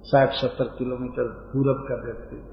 साठ 0.03 0.29
सत्तर 0.29 0.63
किलोमीटर 0.63 1.23
पूरब 1.53 1.85
का 1.89 1.95
व्यक्ति 2.05 2.51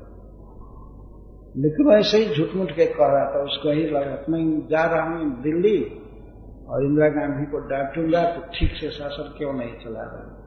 लेकिन 1.57 1.93
ऐसे 1.93 2.19
ही 2.19 2.35
झूठ 2.35 2.57
मूठ 2.57 2.71
के 2.71 2.87
कह 2.87 3.07
रहा 3.07 3.35
था, 3.35 3.43
उसको 3.43 3.69
यही 3.69 3.91
लगा, 3.91 4.25
मैं 4.29 4.67
जा 4.67 4.85
रहा 4.85 5.03
हूँ 5.03 5.43
दिल्ली 5.43 5.85
और 6.69 6.85
इंदिरा 6.85 7.09
गांधी 7.09 7.47
को 7.47 7.59
डांटूँगा 7.59 8.25
तो 8.25 8.41
ठीक 8.41 8.71
से 8.71 8.91
शासन 8.91 9.35
क्यों 9.39 9.53
नहीं 9.53 9.73
चला 9.73 10.01
रहा? 10.01 10.39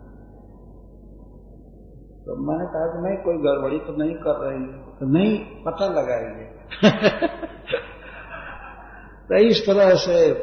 तो 2.26 2.36
मैंने 2.36 2.66
कहा 2.66 2.88
कि 2.88 3.02
नहीं, 3.02 3.18
कोई 3.18 3.38
गड़बड़ी 3.38 3.80
तो 3.80 4.04
नहीं 4.04 4.16
कर 4.16 4.36
रही 4.40 4.62
है। 4.62 4.86
तो 5.00 5.06
नहीं, 5.06 5.64
पता 5.64 5.88
लगाएँगे 5.88 6.46
तो 9.30 9.48
इस 9.48 9.62
तरह 9.70 9.96
से 9.96 10.34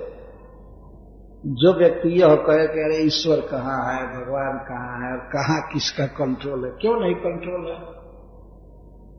जो 1.47 1.79
व्यक्ति 1.79 2.09
यह 2.09 2.35
कहे 2.35 2.67
कि 2.67 2.81
अरे 2.81 2.97
ईश्वर 2.97 3.37
कहाँ 3.37 3.95
है, 3.95 4.07
भगवान 4.07 4.59
कहाँ 4.59 5.07
है, 5.07 5.13
और 5.13 5.19
कहाँ 5.19 5.69
किसका 5.73 6.07
कंट्रोल 6.07 6.65
है? 6.65 6.71
क्यों 6.71 7.01
नहीं 7.01 7.15
कंट्रोल 7.15 7.67
है? 7.67 8.03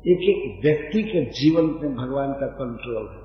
एक 0.07 0.19
एक 0.19 0.65
व्यक्ति 0.65 1.03
के 1.03 1.25
जीवन 1.25 1.63
में 1.63 1.95
भगवान 1.95 2.33
का 2.33 2.47
कंट्रोल 2.47 3.07
है। 3.11 3.23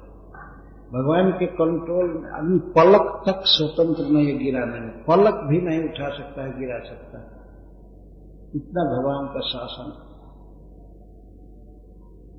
भगवान 0.92 1.30
के 1.30 1.46
कंट्रोल 1.46 2.30
आदमी 2.34 2.58
पलक 2.58 3.22
तक 3.26 3.42
स्वतंत्र 3.44 4.02
नहीं 4.12 4.26
है 4.26 4.38
गिराने 4.38 4.80
में 4.80 5.04
पलक 5.04 5.34
भी 5.34 5.60
नहीं 5.60 5.84
उठा 5.84 6.08
सकता 6.08 6.42
है, 6.42 6.58
गिरा 6.58 6.78
सकता 6.78 7.18
है। 7.18 7.38
इतना 8.54 8.84
भगवान 8.84 9.26
का 9.26 9.40
शासन। 9.40 10.04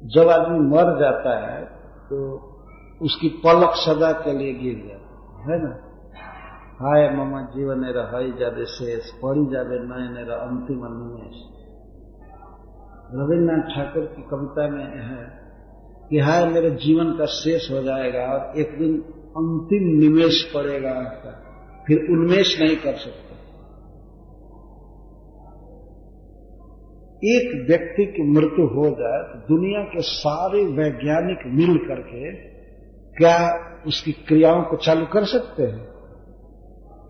जब 0.05 0.29
आदमी 0.29 0.59
मर 0.59 0.99
जाता 0.99 1.51
है 1.51 1.65
तो 2.09 2.17
उसकी 3.01 3.29
पलक 3.29 3.69
सदा 3.69 4.11
के 4.11 4.33
लिए 4.33 4.53
गिर 4.53 4.87
जाती 4.87 5.51
है 5.51 5.63
ना? 5.63 5.88
हाय 6.81 7.09
ममा 7.09 7.41
जीवन 7.41 7.83
रही 7.85 8.39
जादे 8.39 8.65
शेष, 8.65 9.11
पड़ी 9.11 9.45
जावे 9.45 9.79
नए 9.79 10.23
अंतिम 10.23 10.77
निमेश। 10.77 11.41
रविन्द्रनाथ 13.13 13.63
ठाकुर 13.63 14.05
की 14.05 14.21
कविता 14.21 14.69
में 14.69 14.85
है 14.85 15.39
कि 16.09 16.19
हाय, 16.19 16.45
मेरे 16.45 16.71
जीवन 16.71 17.17
का 17.17 17.25
शेष 17.25 17.71
हो 17.71 17.83
जाएगा 17.83 18.19
और 18.19 18.59
एक 18.59 18.79
दिन 18.79 19.01
अंतिम 19.37 19.99
निवेश 19.99 20.51
पड़ेगा 20.55 20.89
आपका। 20.89 21.31
फिर 21.87 21.97
उन्मेष 21.97 22.61
नहीं 22.61 22.75
कर 22.75 22.93
सकते। 22.93 23.29
एक 27.27 27.67
व्यक्ति 27.69 28.05
की 28.05 28.31
मृत्यु 28.31 28.65
हो 28.67 28.85
जाए 28.85 29.23
तो 29.23 29.55
दुनिया 29.55 29.83
के 29.83 30.01
सारे 30.01 30.65
वैज्ञानिक 30.65 31.53
मिल 31.53 31.77
करके 31.77 32.31
क्या 33.17 33.53
उसकी 33.87 34.11
क्रियाओं 34.11 34.61
को 34.61 34.77
चालू 34.77 35.05
कर 35.05 35.23
सकते 35.23 35.63
हैं? 35.63 35.88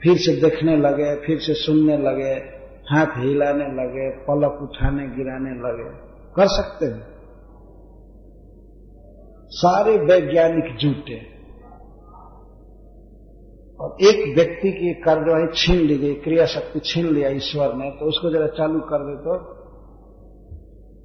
फिर 0.03 0.17
से 0.17 0.41
देखने 0.41 0.77
लगे, 0.77 1.15
फिर 1.15 1.39
से 1.39 1.53
सुनने 1.53 1.97
लगे, 1.97 2.33
हाथ 2.91 3.05
हिलाने 3.05 3.65
लगे, 3.65 4.09
पलक 4.09 4.61
उठाने, 4.61 5.07
गिराने 5.07 5.49
लगे। 5.49 5.89
कर 6.35 6.47
सकते 6.47 6.85
हैं। 6.85 7.19
सारे 9.51 9.97
वैज्ञानिक 9.97 10.75
जुटे 10.77 11.39
और 13.79 13.97
एक 14.01 14.35
व्यक्ति 14.35 14.71
की 14.71 14.93
कार्यवाही 14.93 15.47
छीन 15.55 15.79
ली 15.87 15.97
गई 15.97 16.13
क्रिया 16.13 16.45
शक्ति 16.45 16.79
छीन 16.85 17.05
लिया 17.05 17.29
ईश्वर 17.29 17.73
ने 17.73 17.91
तो 17.91 18.05
उसको 18.05 18.29
जरा 18.29 18.47
चालू 18.47 18.79
कर 18.79 19.05
दे 19.05 19.15
तो। 19.15 19.37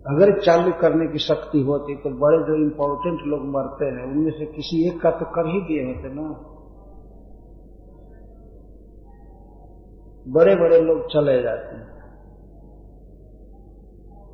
अगर 0.07 0.41
चालू 0.41 0.73
करने 0.73 1.13
की 1.13 1.19
शक्ति 1.19 1.61
होती 1.61 1.95
तो 1.97 2.11
बड़े 2.11 2.39
जो 2.39 2.65
इम्पोर्टेंट 2.65 3.21
लोग 3.27 3.41
मरते 3.47 3.85
हैं, 3.85 4.13
उनमें 4.13 4.31
से 4.31 4.47
किसी 4.47 4.89
एक 4.89 5.01
का 5.01 5.11
तो 5.11 5.25
कर 5.25 5.47
ही 5.47 5.61
दिए 5.61 5.85
होते 5.85 6.15
ना। 6.15 6.54
बड़े 10.29 10.55
बड़े 10.55 10.81
लोग 10.81 11.07
चले 11.07 11.43
जाते 11.43 11.77
हैं। 11.77 11.95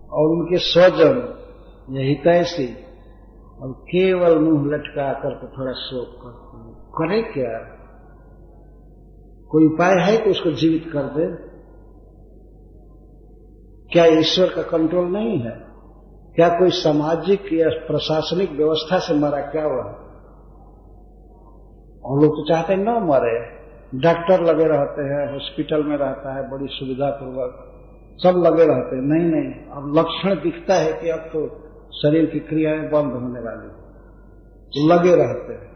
और 0.08 0.28
उनके 0.28 0.58
स्वजन, 0.58 1.36
या 1.90 2.02
हितैषी 2.02 2.74
और 3.62 3.72
केवल 3.72 4.38
मुँह 4.38 4.74
लटका 4.74 5.12
करके 5.12 5.46
थोड़ा 5.46 5.72
शोक 5.72 6.08
करते 6.08 6.56
हैं। 6.56 6.74
करे 6.74 7.22
क्या? 7.22 7.76
कोई 9.48 9.66
उपाय 9.66 9.94
है 10.00 10.24
कि 10.24 10.30
उसको 10.30 10.50
जीवित 10.50 10.84
कर 10.92 11.02
दे? 11.02 11.50
क्या 13.92 14.04
ईश्वर 14.04 14.46
का 14.46 14.62
कंट्रोल 14.62 15.06
नहीं 15.06 15.38
है? 15.38 15.70
क्या 16.36 16.48
कोई 16.48 16.70
सामाजिक 16.70 17.40
या 17.52 17.68
प्रशासनिक 17.68 18.52
व्यवस्था 18.52 18.98
से 18.98 19.14
मरा 19.14 19.40
क्या 19.40 19.64
हुआ? 19.64 20.06
और 22.04 22.22
लोग 22.22 22.32
तो 22.32 22.48
चाहते 22.48 22.72
हैं 22.72 22.80
न 22.80 22.88
मरे। 22.88 23.59
डॉक्टर 23.94 24.42
लगे 24.44 24.64
रहते 24.64 25.02
हैं, 25.02 25.32
हॉस्पिटल 25.32 25.84
में 25.84 25.96
रहता 25.96 26.34
है, 26.36 26.50
बड़ी 26.50 26.66
सुविधा 26.70 27.10
पूर्वक 27.10 27.66
सब 28.16 28.36
लगे 28.36 28.66
रहते 28.66 28.96
हैं। 28.96 29.02
नहीं 29.02 29.24
नहीं, 29.24 29.52
अब 29.70 29.94
लक्षण 29.98 30.34
दिखता 30.42 30.74
है 30.74 30.92
कि 30.92 31.08
अब 31.08 31.18
तो 31.18 31.46
शरीर 31.92 32.26
की 32.26 32.40
क्रियाएँ 32.40 32.78
बंद 32.78 33.12
होने 33.12 33.40
वाली 33.40 33.68
लगे 34.88 35.14
रहते 35.16 35.52
हैं। 35.52 35.70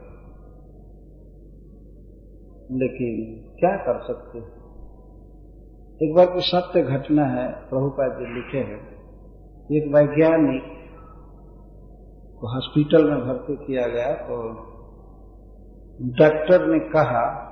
लेकिन 2.73 3.43
क्या 3.59 3.77
कर 3.77 4.03
सकते 4.03 4.39
एक 6.07 6.15
बार 6.15 6.27
की 6.27 6.41
सत्य 6.41 6.83
घटना 6.83 7.25
है, 7.25 7.53
प्रभुपाद 7.53 8.13
जी 8.13 8.35
लिखे 8.35 8.59
हैं, 8.59 8.81
एक 9.73 9.95
वैज्ञानिक 9.95 10.63
को 12.41 12.55
हॉस्पिटल 12.55 13.11
में 13.11 13.21
भर्ती 13.21 13.57
किया 13.57 13.87
गया 13.89 14.15
तो 14.15 14.37
डॉक्टर 16.03 16.67
ने 16.67 16.79
कहा 16.79 17.51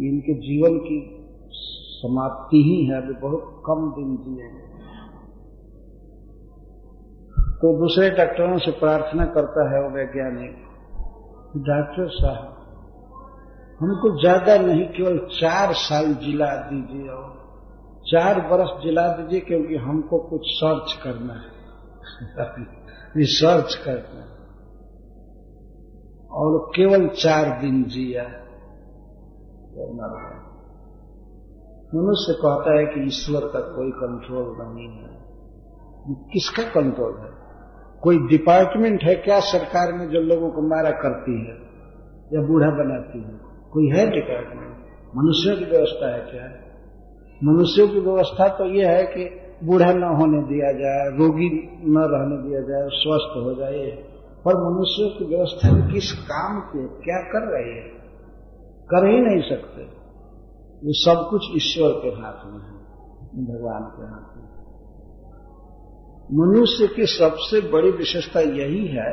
इनके 0.00 0.34
जीवन 0.34 0.78
की 0.78 1.20
समाप्ति 2.02 2.56
ही 2.56 2.86
है, 2.86 3.02
अभी 3.02 3.14
बहुत 3.14 3.62
कम 3.66 3.90
दिन 3.90 4.16
जिए। 4.16 4.48
तो 7.54 7.78
दूसरे 7.78 8.10
डॉक्टरों 8.10 8.58
से 8.58 8.70
प्रार्थना 8.70 9.26
करता 9.26 9.74
है 9.74 9.82
वो 9.82 9.90
वैज्ञानिक, 9.90 10.52
डॉक्टर 11.56 12.08
साहब, 12.08 12.50
हमको 13.80 14.20
ज़्यादा 14.20 14.56
नहीं 14.56 14.88
केवल 14.88 15.18
चार 15.18 15.72
साल 15.72 16.14
जिला 16.14 16.56
दीजिए 16.56 17.08
और 17.08 17.44
चार 18.10 18.40
बरस 18.40 18.84
जिला 18.84 19.08
दीजिए 19.08 19.40
क्योंकि 19.40 19.76
हमको 19.76 20.18
कुछ 20.18 20.40
सर्च 20.44 21.00
करना 21.02 21.34
है। 21.34 21.54
रिसर्च 23.16 23.74
करना 23.74 24.20
है। 24.20 24.34
और 26.30 26.72
केवल 26.76 27.08
चार 27.08 27.60
दिन 27.60 27.84
जिया। 27.84 28.43
मनुष्य 31.94 32.32
कहता 32.32 32.78
है 32.78 32.86
कि 32.86 33.06
ईश्वर 33.06 33.40
का 33.40 33.60
कोई 33.60 33.90
कंट्रोल 33.90 34.56
नहीं 34.60 34.88
है। 34.88 35.24
किसका 36.32 36.62
कंट्रोल 36.62 37.18
है? 37.18 37.30
कोई 38.02 38.18
डिपार्टमेंट 38.18 39.02
है 39.02 39.14
क्या 39.14 39.40
सरकार 39.40 39.92
में 39.92 40.08
जो 40.08 40.20
लोगों 40.20 40.50
को 40.50 40.62
मारा 40.62 40.90
करती 40.90 41.40
है 41.40 41.54
या 42.32 42.48
बूढ़ा 42.48 42.70
बनाती 42.70 43.18
है? 43.18 43.40
कोई 43.72 43.86
है 43.88 44.10
डिपार्टमेंट 44.10 44.74
मनुष्यों 45.16 45.56
की 45.56 45.64
व्यवस्था 45.64 46.14
है 46.14 46.20
क्या? 46.20 46.64
मनुष्यों 47.44 47.88
की 47.88 48.00
व्यवस्था 48.00 48.48
तो 48.48 48.66
यह 48.66 48.90
है 48.90 49.02
कि 49.02 49.40
बूढ़ा 49.66 49.92
न 49.92 50.02
होने 50.02 50.42
दिया 50.42 50.72
जाए, 50.72 51.18
रोगी 51.18 51.48
न 51.90 51.94
रहने 51.98 52.48
दिया 52.48 52.60
जाए, 52.60 52.88
स्वस्थ 52.92 53.46
हो 53.46 53.54
जाए। 53.54 54.04
पर 54.44 54.72
मनुष्यों 54.72 55.08
की 55.08 55.34
व्यवस्था 55.34 55.92
किस 55.92 56.12
काम 56.12 56.60
के, 56.60 56.86
क्या 56.88 57.22
कर 57.22 57.52
रही 57.52 57.76
है? 57.76 57.93
कर 58.88 59.06
ही 59.06 59.20
नहीं 59.20 59.42
सकते। 59.42 59.82
ये 60.82 60.94
सब 60.94 61.26
कुछ 61.30 61.44
ईश्वर 61.56 61.92
के 62.00 62.10
हाथ 62.14 62.40
में 62.46 62.60
है, 62.60 62.74
भगवान 63.44 63.84
के 63.92 64.04
हाथ 64.06 64.36
में। 64.36 64.48
मनुष्य 66.30 66.86
की 66.86 67.06
सबसे 67.08 67.60
बड़ी 67.72 67.90
विशेषता 67.92 68.40
यही 68.40 68.86
है 68.88 69.10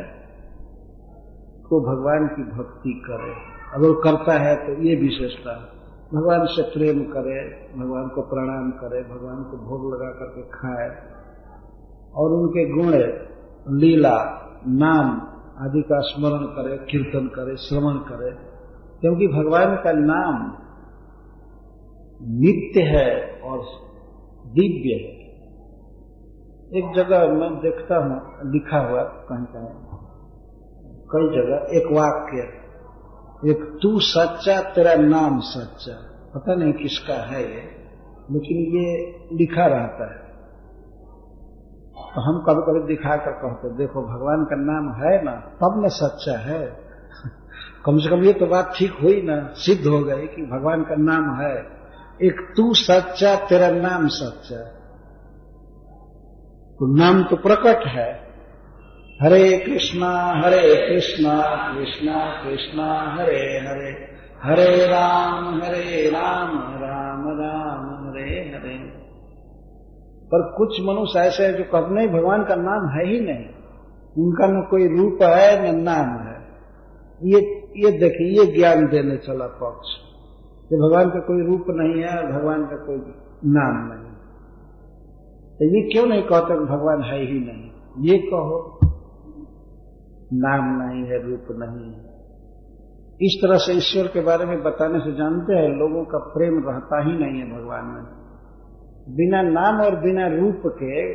तो 1.64 1.80
भगवान 1.82 2.28
की 2.28 2.44
भक्ति 2.52 2.94
करे। 3.06 3.34
अगर 3.74 3.94
करता 4.02 4.34
है 4.40 4.56
तो 4.58 4.74
ये 4.84 4.96
विशेषता, 4.96 5.54
भगवान 6.14 6.46
से 6.46 6.64
प्रेम 6.70 7.02
करे, 7.06 7.40
भगवान 7.76 8.08
को 8.08 8.22
प्रणाम 8.22 8.72
करे, 8.72 9.02
भगवान 9.04 9.44
को 9.44 9.58
भोग 9.58 9.86
लगा 9.94 10.10
करके 10.12 10.42
खाए 10.50 10.90
और 12.16 12.32
उनके 12.32 12.64
गुण, 12.72 12.92
लीला, 13.78 14.18
नाम 14.68 15.12
आदि 15.66 15.82
का 15.82 16.00
स्मरण 16.02 16.46
करे, 16.56 16.78
कीर्तन 16.86 17.28
करे, 17.28 17.56
श्रवण 17.58 17.98
करे। 18.10 18.51
क्योंकि 19.02 19.28
भगवान 19.28 19.76
का 19.76 19.92
नाम 19.92 20.58
नित्य 22.40 22.82
है 22.82 23.42
और 23.42 23.60
दिव्य 24.46 24.94
है। 24.94 25.22
एक 26.74 26.94
जगह 26.96 27.34
मैं 27.34 27.56
देखता 27.60 27.98
हूँ, 27.98 28.52
लिखा 28.52 28.78
हुआ 28.78 29.04
कहीं 29.04 29.46
कहीं। 29.46 29.92
कई 31.14 31.28
जगह, 31.36 31.78
एक 31.78 31.92
वाक्य, 31.92 32.38
एक 33.52 33.80
तू 33.82 34.00
सच्चा, 34.00 34.62
तेरा 34.62 34.96
नाम 34.96 35.40
सच्चा। 35.40 35.94
पता 36.36 36.56
नहीं 36.56 36.74
किसका 36.74 37.14
है 37.14 37.42
ये, 37.42 37.62
लेकिन 38.32 38.58
ये 38.78 38.96
लिखा 39.34 39.66
रहता 39.66 40.14
है। 40.14 40.22
तो 42.14 42.22
हम 42.22 42.40
कभी 42.42 42.62
कभी 42.62 42.88
दिखा 42.88 43.16
कर 43.16 43.32
कहते 43.32 43.78
देखो, 43.78 44.02
भगवान 44.02 44.44
का 44.44 44.56
नाम 44.56 44.94
है 44.94 45.24
ना, 45.24 45.32
तब 45.32 45.86
न 45.86 45.88
सच्चा 45.88 46.38
है। 46.38 46.92
कम 47.86 47.98
से 47.98 48.10
कम 48.10 48.24
ये 48.24 48.34
तो 48.34 48.46
बात 48.46 48.74
ठीक 48.78 48.94
हुई 49.04 49.22
ना, 49.22 49.54
सिद्ध 49.54 49.88
हो 49.88 50.00
गई 50.00 50.28
कि 50.28 50.42
भगवान 50.42 50.82
का 50.84 50.96
नाम 50.96 51.42
है, 51.42 51.82
एक 52.24 52.54
तू 52.58 52.74
सच्चा, 52.74 53.36
तेरा 53.36 53.72
नाम 53.72 54.08
सच्चा। 54.08 54.78
तो 56.74 56.96
नाम 56.96 57.24
तो 57.24 57.36
प्रकट 57.36 57.88
है। 57.88 58.32
हरे 59.22 59.58
कृष्णा 59.58 60.42
हरे 60.46 60.90
कृष्णा 60.90 61.42
कृष्णा 61.74 62.44
कृष्णा, 62.44 63.16
हरे 63.18 63.60
हरे। 63.68 64.12
हरे 64.44 64.86
राम 64.86 65.62
हरे 65.62 66.10
राम 66.10 66.50
राम 66.58 67.24
राम, 67.28 68.10
हरे 68.10 68.40
हरे। 68.40 68.78
पर 70.26 70.54
कुछ 70.58 70.82
मनुष्य 70.82 71.20
ऐसे 71.20 71.44
है 71.46 71.54
जो 71.54 71.96
नहीं, 71.96 72.08
भगवान 72.08 72.44
का 72.44 72.56
नाम 72.56 72.90
है 72.90 73.14
ही 73.14 73.20
नहीं। 73.20 73.46
उनका 74.24 74.48
न 74.48 74.68
कोई 74.70 74.88
रूप 74.88 75.20
है, 75.22 75.72
न 75.72 75.80
नाम 75.82 76.28
है। 76.28 76.42
ये 77.24 77.61
ये 77.78 77.92
देखिए 77.92 78.42
ये 78.42 78.58
ज्ञान 78.58 78.88
देने 78.88 79.18
चला 79.18 79.48
पक्ष। 79.48 79.90
कि 80.70 80.76
भगवान 80.76 81.10
का 81.10 81.20
कोई 81.20 81.48
रूप 81.48 81.66
नहीं 81.70 82.04
है, 82.04 82.40
भगवान 82.40 82.66
का 82.66 82.76
कोई 82.76 82.98
नाम 83.46 83.94
नहीं 83.94 84.12
तो 85.52 85.66
ये 85.66 85.82
क्यों 85.82 86.06
नहीं 86.06 86.24
कहते 86.24 86.54
भगवान 86.54 87.02
है 87.02 87.20
ही 87.20 87.40
नहीं? 87.40 87.72
ये 88.12 88.18
कहो, 88.18 88.80
नाम 90.34 90.82
नहीं 90.82 91.12
है, 91.12 91.30
रूप 91.30 91.46
नहीं 91.52 91.94
है। 91.94 92.12
इस 93.22 93.40
तरह 93.44 93.58
से 93.58 93.74
ईश्वर 93.74 94.08
के 94.08 94.22
बारे 94.22 94.46
में 94.46 94.64
बताने 94.64 95.00
से 95.00 95.12
जानते 95.12 95.54
हैं, 95.54 95.70
लोगों 95.70 96.06
का 96.06 96.18
प्रेम 96.18 96.64
रहता 96.70 97.02
ही 97.02 97.14
नहीं 97.14 97.42
है 97.42 97.62
भगवान 97.62 97.86
में। 97.86 98.04
बिना 99.16 99.42
नाम 99.42 99.82
और 99.82 99.96
बिना 99.96 100.28
रूप 100.28 100.62
के 100.66 101.14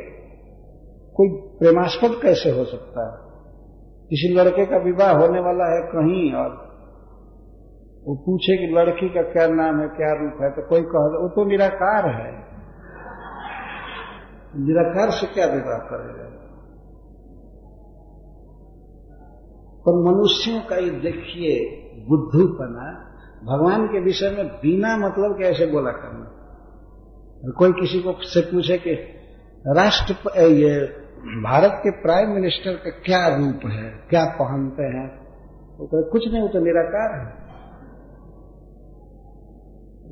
कोई 1.11 1.57
प्रेमास्पद 1.59 2.21
कैसे 2.21 2.49
हो 2.49 2.63
सकता 2.63 3.11
है? 3.11 3.26
किसी 4.09 4.33
लड़के 4.33 4.65
का 4.65 4.77
विवाह 4.77 5.11
होने 5.11 5.39
वाला 5.39 5.75
है 5.75 5.81
कहीं 5.81 6.33
और। 6.33 6.67
वो 8.07 8.15
पूछे 8.15 8.57
कि 8.57 8.73
लड़की 8.73 9.09
का 9.09 9.21
क्या 9.21 9.47
नाम 9.47 9.79
है, 9.81 9.87
क्या 9.87 10.13
रूप 10.13 10.37
है 10.41 10.49
तो 10.49 10.69
कोई 10.69 10.81
कह 10.81 11.07
वो 11.21 11.29
तो 11.29 11.45
निराकार 11.45 12.09
है। 12.09 12.31
निराकार 14.55 15.11
से 15.11 15.27
क्या 15.27 15.45
विवाह 15.45 15.77
करेगा? 15.77 16.27
पर 19.87 19.93
मनुष्यों 19.93 20.61
का 20.61 20.75
ये 20.75 20.89
देखिए 20.89 21.59
बुद्धूपना, 22.09 23.03
भगवान 23.43 23.87
के 23.87 23.99
विषय 23.99 24.29
में 24.29 24.47
बिना 24.47 24.97
मतलब 24.97 25.37
कैसे 25.39 25.65
बोला 25.65 25.91
करना। 25.91 26.33
कोई 27.57 27.71
किसी 27.71 27.99
को 27.99 28.13
से 28.21 28.41
पूछे 28.41 28.77
कि 28.77 28.93
राष्ट्र 29.67 30.15
ये 30.41 30.85
भारत 31.27 31.71
के 31.83 31.91
प्राइम 31.91 32.29
मिनिस्टर 32.29 32.73
का 32.73 32.89
क्या 32.89 33.27
रूप 33.37 33.59
है? 33.65 33.89
क्या 34.09 34.25
पहनते 34.25 34.83
हैं? 34.83 35.27
वो 35.77 35.85
तो 35.85 36.11
कुछ 36.11 36.27
नहीं, 36.31 36.41
वो 36.41 36.47
तो 36.47 36.59
निराकार 36.59 37.19
है। 37.19 37.47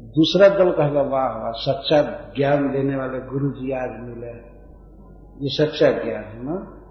दूसरा 0.09 0.49
दल 0.49 0.72
कहेगा 0.72 1.01
वाह 1.01 1.28
वाह, 1.28 1.51
सच्चा 1.51 2.01
ज्ञान 2.38 2.72
देने 2.72 2.95
वाले 2.95 3.20
गुरु 3.20 3.49
जी 3.49 3.72
आज 3.72 3.89
मिले। 4.01 4.28
ये 5.45 5.49
सच्चा 5.49 5.91
ज्ञान 5.91 6.24
है 6.24 6.45
ना? 6.45 6.82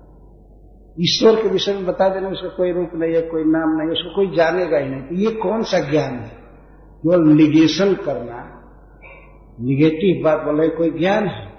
ईश्वर 1.00 1.42
के 1.42 1.48
विषय 1.48 1.72
में 1.72 1.86
बता 1.86 2.08
देना, 2.08 2.28
उसका 2.28 2.48
कोई 2.48 2.72
रूप 2.72 2.90
नहीं 2.94 3.14
है, 3.14 3.22
कोई 3.22 3.44
नाम 3.44 3.76
नहीं 3.76 3.86
है, 3.86 3.92
उसको 3.92 4.14
कोई 4.14 4.36
जानेगा 4.36 4.78
ही 4.78 4.90
नहीं। 4.90 5.02
तो 5.02 5.14
ये 5.14 5.30
कौन 5.30 5.62
सा 5.62 5.90
ज्ञान 5.90 6.14
है? 6.14 6.28
केवल 7.02 7.28
निगेशन 7.28 7.94
करना। 7.94 8.50
निगेटिव 9.60 10.24
बात 10.24 10.40
बोले, 10.40 10.68
कोई 10.68 10.90
ज्ञान 10.90 11.26
है? 11.26 11.53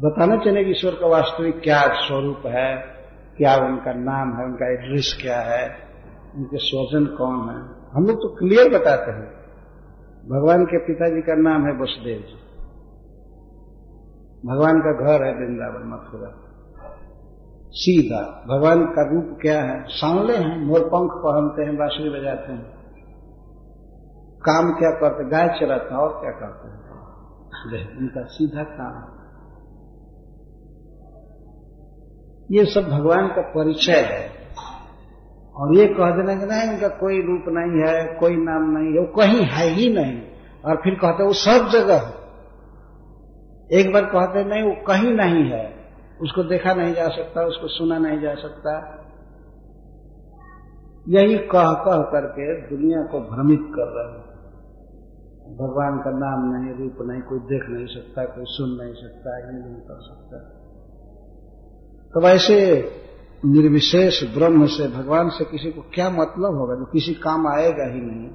बताना 0.00 0.36
चाहिए 0.36 0.64
कि 0.64 0.70
ईश्वर 0.70 0.90
का 0.90 1.06
वास्तविक 1.06 1.60
क्या 1.60 1.82
स्वरूप 1.82 2.42
है, 2.46 2.76
क्या 3.36 3.56
उनका 3.56 3.92
नाम 3.92 4.38
है, 4.38 4.44
उनका 4.44 4.72
एड्रेस 4.72 5.18
क्या 5.22 5.40
है, 5.40 5.76
उनके 6.36 6.56
स्वजन 6.56 7.06
कौन 7.06 7.48
है। 7.48 7.88
हम 7.92 8.06
लोग 8.06 8.16
तो 8.16 8.36
क्लियर 8.36 8.78
बताते 8.78 9.10
हैं। 9.10 9.40
भगवान 10.28 10.64
के 10.64 10.78
पिताजी 10.78 11.20
का 11.20 11.34
नाम 11.34 11.66
है 11.66 11.72
वसुदेव 11.72 12.18
जी। 12.18 12.50
भगवान 14.48 14.80
का 14.80 14.92
घर 14.92 15.24
है 15.24 15.34
वृंदावन, 15.34 15.88
मथुरा। 15.88 16.30
सीधा, 17.70 18.44
भगवान 18.48 18.84
का 18.84 19.10
रूप 19.10 19.38
क्या 19.42 19.62
है? 19.62 19.84
सांवले 19.88 20.36
हैं, 20.36 20.64
मोर 20.64 20.80
पंख 20.80 21.10
पहनते 21.12 21.62
हैं, 21.62 21.76
बांसुरी 21.76 22.20
बजाते 22.20 22.52
हैं। 22.52 22.64
काम 24.40 24.72
क्या 24.72 24.90
करते 24.90 25.24
गाय 25.24 25.48
चलाते 25.60 25.94
हैं, 25.94 26.00
और 26.00 26.20
क्या 26.20 26.30
करते 26.30 26.68
हैं? 26.68 26.80
उनका 27.98 28.22
सीधा 28.22 28.62
काम 28.62 29.19
ये 32.50 32.64
सब 32.64 32.80
भगवान 32.80 33.28
का 33.28 33.42
परिचय 33.42 33.92
है। 33.92 34.40
और 35.56 35.76
ये 35.76 35.86
कह 35.86 36.10
देना 36.10 36.34
कि 36.34 36.46
नहीं 36.46 36.74
उनका 36.74 36.88
कोई 36.88 37.22
रूप 37.22 37.42
नहीं 37.48 37.88
है, 37.88 38.18
कोई 38.18 38.36
नाम 38.36 38.78
नहीं 38.78 38.92
है, 38.92 39.00
वो 39.00 39.06
कहीं 39.06 39.46
है 39.46 39.66
ही 39.66 39.94
नहीं। 39.94 40.22
और 40.64 40.76
फिर 40.76 40.94
कहते 40.94 41.24
वो 41.24 41.32
सब 41.32 41.68
जगह 41.68 41.94
है। 41.94 42.20
एक 43.80 43.92
बार 43.92 44.04
कहते 44.04 44.44
नहीं, 44.44 44.62
वो 44.62 44.84
कहीं 44.86 45.10
नहीं 45.10 45.50
है। 45.50 45.74
उसको 46.22 46.42
देखा 46.42 46.74
नहीं 46.74 46.94
जा 46.94 47.08
सकता, 47.08 47.42
उसको 47.42 47.68
सुना 47.68 47.98
नहीं 47.98 48.20
जा 48.20 48.34
सकता। 48.34 48.96
यही 51.08 51.38
कह 51.38 51.72
कह 51.72 52.02
करके 52.02 52.76
दुनिया 52.76 53.02
को 53.02 53.20
भ्रमित 53.20 53.60
कर 53.62 53.86
रहे 53.86 54.18
हैं। 54.18 54.30
भगवान 55.56 55.98
का 55.98 56.10
नाम 56.10 56.54
नहीं, 56.54 56.74
रूप 56.74 56.96
नहीं, 57.00 57.22
कोई 57.22 57.38
देख 57.38 57.68
नहीं 57.68 57.86
सकता, 57.86 58.24
कोई 58.24 58.44
सुन 58.46 58.84
नहीं 58.84 58.94
सकता 58.94 59.38
ये 59.38 59.64
नहीं 59.64 59.74
कर 59.74 60.00
सकता। 60.00 60.59
तो 62.14 62.20
वैसे 62.20 62.90
निर्विशेष 63.44 64.34
ब्रह्म 64.34 64.66
से 64.66 64.88
भगवान 64.88 65.28
से 65.28 65.44
किसी 65.44 65.70
को 65.70 65.80
क्या 65.94 66.10
मतलब 66.10 66.54
होगा? 66.54 66.74
जो 66.74 66.84
किसी 66.84 67.14
काम 67.14 67.46
आएगा 67.46 67.84
ही 67.84 68.00
नहीं। 68.00 68.28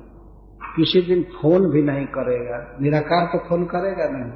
किसी 0.76 1.02
दिन 1.02 1.24
फ़ोन 1.24 1.70
भी 1.70 1.82
नहीं 1.84 2.06
करेगा। 2.06 2.78
निराकार 2.82 3.26
तो 3.26 3.50
फ़ोन 3.50 3.66
करेगा 3.66 4.10
नहीं। 4.10 4.32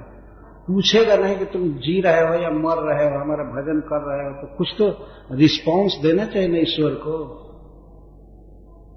पूछेगा 0.68 1.16
नहीं 1.16 1.38
कि 1.38 1.46
तुम 1.46 1.70
जी 1.70 2.02
रहे 2.02 2.28
हो 2.28 2.34
या 2.34 2.50
मर 2.50 2.76
रहे 2.78 3.10
हो, 3.10 3.20
हमारा 3.20 3.44
भजन 3.44 3.80
कर 3.80 4.02
रहे 4.02 4.28
हो 4.28 4.34
तो 4.34 4.58
कुछ 4.58 4.68
तो 4.82 5.08
रिस्पांस 5.32 6.00
देना 6.04 6.26
चाहिए 6.26 6.48
ना 6.48 6.58
ईश्वर 6.58 6.92
को। 6.92 7.46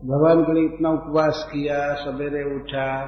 भगवान 0.05 0.43
के 0.43 0.55
लिए 0.55 0.65
इतना 0.65 0.91
उपवास 0.91 1.51
किया, 1.53 1.95
सवेरे 1.95 2.57
उठा, 2.57 3.01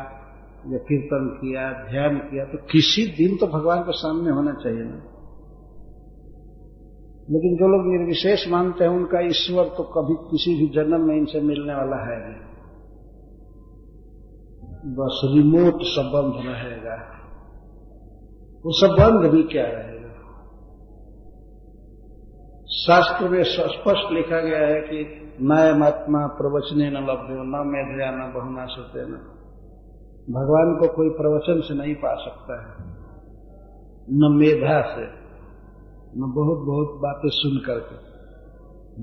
या 0.66 0.78
कीर्तन 0.78 1.38
किया, 1.40 1.72
ध्यान 1.72 2.16
किया 2.16 2.44
तो 2.44 2.58
किसी 2.58 3.06
दिन 3.06 3.36
तो 3.36 3.46
भगवान 3.46 3.80
के 3.80 3.92
सामने 3.92 4.30
होना 4.30 4.52
चाहिए 4.52 4.82
ना। 4.82 5.13
लेकिन 7.30 7.56
जो 7.56 7.68
लोग 7.68 7.86
निर्विशेष 7.86 8.48
मानते 8.48 8.84
हैं, 8.84 8.90
उनका 8.90 9.20
ईश्वर 9.20 9.64
तो 9.64 9.82
कभी 9.82 10.14
किसी 10.14 10.54
भी 10.54 10.68
जन्म 10.68 11.06
में 11.06 11.16
इनसे 11.16 11.40
मिलने 11.40 11.74
वाला 11.74 11.96
है 11.96 12.30
नहीं। 12.30 12.54
बस 14.94 15.20
रिमोट 15.24 15.82
संबंध 15.82 16.46
रहेगा। 16.46 16.94
वो 18.66 18.72
संबंध 18.72 19.30
भी 19.30 19.42
क्या 19.42 19.64
रहेगा? 19.64 19.94
शास्त्र 22.68 23.28
में 23.28 23.42
स्पष्ट 23.42 24.12
लिखा 24.12 24.40
गया 24.40 24.66
है 24.66 24.80
कि 24.80 25.20
महात्मा 25.42 26.26
प्रवचने 26.26 26.90
न 26.90 26.94
लभ्यो, 26.94 27.42
न 27.42 27.68
मेधया, 27.68 28.10
न 28.10 28.32
बहुना 28.32 28.66
सत्य 28.66 29.00
न। 29.00 29.30
भगवान 30.30 30.76
को 30.80 30.96
कोई 30.96 31.10
प्रवचन 31.10 31.60
से 31.60 31.74
नहीं 31.74 31.94
पा 31.94 32.14
सकता 32.14 32.60
है। 32.60 32.94
न 34.10 34.36
मेधा 34.40 34.80
से। 34.80 35.23
बहुत 36.16 36.58
बहुत 36.58 37.00
बातें 37.00 37.28
सुन 37.28 37.58
करके। 37.66 38.14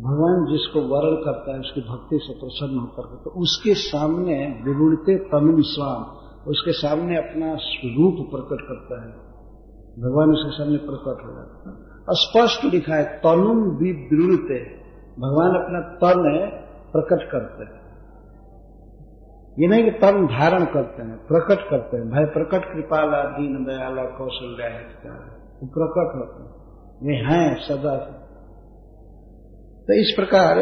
भगवान 0.02 0.46
जिसको 0.52 0.80
वरण 0.80 1.16
करता 1.16 1.54
है, 1.54 1.60
उसकी 1.60 1.82
भक्ति 1.82 2.20
से 2.24 2.34
प्रसन्न 2.34 2.80
होकर 2.80 3.16
तो 3.24 3.30
उसके 3.30 3.74
सामने 3.74 4.62
विगुणते 4.66 5.18
तमिल 5.18 5.62
स्वाम 5.62 6.04
उसके 6.48 6.72
सामने 6.72 7.18
अपना 7.18 7.54
रूप 7.86 8.28
प्रकट 8.32 8.62
करता 8.62 9.02
है। 9.02 9.12
भगवान 10.00 10.30
उसके 10.30 10.64
सामने 10.64 10.78
प्रकट 10.78 11.26
हो 11.26 11.34
जाता 11.34 11.70
है। 11.70 11.92
स्पष्ट 12.10 12.74
लिखा 12.74 12.96
है 12.96 13.04
तनुम 13.04 13.58
विवृणते। 13.58 14.82
भगवान 15.22 15.50
अपना 15.50 15.80
तन 15.80 16.50
प्रकट 16.92 17.32
करते 17.32 17.64
हैं। 17.64 17.82
ये 19.60 19.68
नहीं 19.68 19.84
कि 19.84 19.92
तन 19.92 20.28
धारण 20.28 20.66
करते 20.66 21.04
हैं, 21.04 21.28
प्रकट 21.28 21.70
करते 21.70 21.98
हैं। 21.98 22.10
भाई 22.10 22.26
प्रकट 22.26 22.74
कृपाला 22.74 23.24
दीन 23.24 23.66
दयाला, 23.66 24.04
कौशल 24.04 24.56
वो 25.62 25.68
प्रकट 25.68 26.16
होते 26.16 26.44
हैं। 26.44 26.51
वे 27.04 27.16
हैं, 27.16 27.56
सदा। 27.56 27.96
तो 29.88 29.94
इस 30.02 30.14
प्रकार 30.16 30.60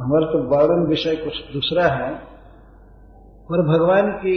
हमारा 0.00 0.26
तो 0.26 0.42
वर्णन 0.48 0.86
विषय 0.88 1.16
कुछ 1.16 1.38
दूसरा 1.52 1.86
है, 1.86 2.10
पर 3.50 3.62
भगवान 3.62 4.10
की 4.12 4.36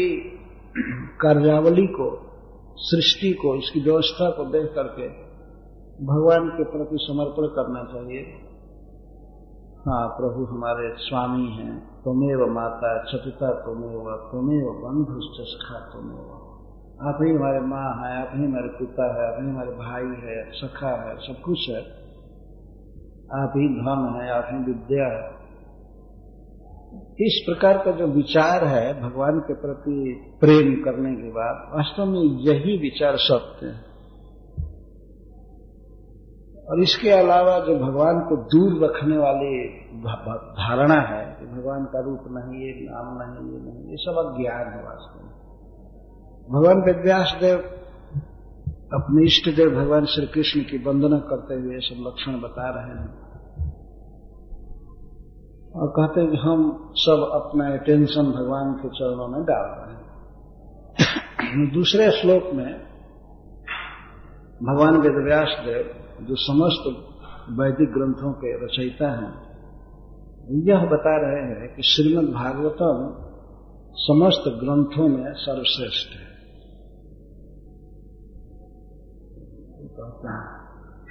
कार्यावली 1.22 1.88
को, 1.88 2.08
सृष्टि 2.78 3.34
को, 3.34 3.56
इसकी 3.56 3.82
व्यवस्था 3.82 4.30
को 4.30 4.46
देख 4.46 4.72
करके 4.76 5.08
भगवान 6.06 6.50
के 6.50 6.64
प्रति 6.64 6.98
समर्पण 7.02 7.48
करना 7.48 7.84
चाहिए। 7.84 8.24
हाँ 9.88 10.08
प्रभु 10.08 10.46
हमारे 10.46 10.90
स्वामी 10.98 11.48
हैं 11.52 11.74
तुमेव 12.04 12.46
माता 12.54 12.92
छपिता 13.04 13.52
तुमेव 13.62 14.06
तुमेव 14.32 14.72
बंधु 14.84 15.20
सखा 15.22 15.80
तुमेव 15.94 16.43
आप 17.04 17.18
ही 17.22 17.36
हमारे 17.36 17.60
माँ 17.60 18.06
है, 18.06 18.22
आप 18.22 18.32
ही 18.36 18.46
हमारे 18.46 18.68
पिता 18.68 19.06
है, 19.14 19.28
आप 19.28 19.44
ही 19.44 19.50
हमारे 19.50 19.72
भाई 19.72 20.30
है, 20.30 20.52
सखा 20.52 20.90
है, 20.90 21.16
सब 21.16 21.42
कुछ 21.42 21.70
है। 21.70 21.82
आप 23.44 23.54
ही 23.58 23.68
धन 23.68 24.20
है, 24.22 24.30
आप 24.30 24.48
ही 24.52 24.58
विद्या 24.58 25.06
है। 25.06 25.44
इस 27.22 27.44
प्रकार 27.46 27.78
का 27.78 27.92
जो 27.92 28.08
विचार 28.08 28.66
है 28.66 29.02
भगवान 29.02 29.40
के 29.40 29.54
प्रति 29.54 30.22
प्रेम 30.42 30.84
करने 30.84 31.16
के 31.16 31.30
बाद 31.30 31.78
वास्तव 31.78 32.06
में 32.06 32.22
यही 32.22 32.78
विचार 32.78 33.14
सत्य 33.16 33.66
है। 33.66 33.94
और 36.70 36.80
इसके 36.80 37.10
अलावा 37.10 37.60
जो 37.60 37.76
भगवान 37.80 38.20
को 38.20 38.36
दूर 38.36 38.86
रखने 38.86 39.18
वाली 39.18 39.68
धारणा 40.40 41.02
है 41.02 41.26
कि 41.26 41.46
भगवान 41.46 41.86
का 41.86 42.00
रूप 42.00 42.20
नहीं 42.28 42.62
ये 42.62 42.88
नाम 42.92 43.18
नहीं 43.22 43.52
ये 43.52 43.60
नहीं 43.66 43.90
ये 43.90 43.98
सब 43.98 44.12
अज्ञान 44.12 44.74
है 44.74 44.84
वास्तव 44.84 45.23
में। 45.23 45.23
भगवान 46.52 46.82
वेदव्यास 46.82 47.38
देव 47.42 47.58
अपने 48.94 49.26
इष्ट 49.26 49.56
देव 49.56 49.70
भगवान 49.70 50.06
श्री 50.06 50.26
कृष्ण 50.28 50.62
की 50.62 50.78
वंदना 50.78 51.18
करते 51.20 51.56
हुए 51.56 51.78
सब 51.80 52.04
लक्षण 52.08 52.42
बता 52.42 52.66
रहे 52.70 52.98
हैं। 53.00 53.12
और 55.76 55.88
कहते 55.88 56.22
हैं 56.22 56.32
कि 56.32 56.38
हम 56.38 56.66
सब 56.94 57.24
अपना 57.34 57.68
अटेंशन 57.74 58.24
भगवान 58.24 58.74
के 58.74 58.90
चरणों 58.90 59.28
में 59.28 59.44
डाल 59.44 59.70
रहे 59.70 59.96
हैं। 59.96 60.04
दूसरे 61.74 62.12
श्लोक 62.12 62.44
में 62.54 62.74
भगवान 64.64 64.98
वेदव्यास 64.98 65.56
देव 65.66 66.26
जो 66.26 66.36
समस्त 66.36 66.84
वैदिक 67.52 67.90
ग्रंथों 67.90 68.34
के 68.34 68.66
रचयिता 68.66 69.12
हैं, 69.12 69.34
यह 70.68 70.86
बता 70.86 71.16
रहे 71.22 71.42
हैं 71.52 71.76
कि 71.76 71.82
श्रीमद् 71.84 72.34
भागवतम 72.34 73.02
समस्त 73.96 74.44
ग्रंथों 74.64 75.08
में 75.08 75.34
सर्वश्रेष्ठ 75.34 76.20
है। 76.20 76.33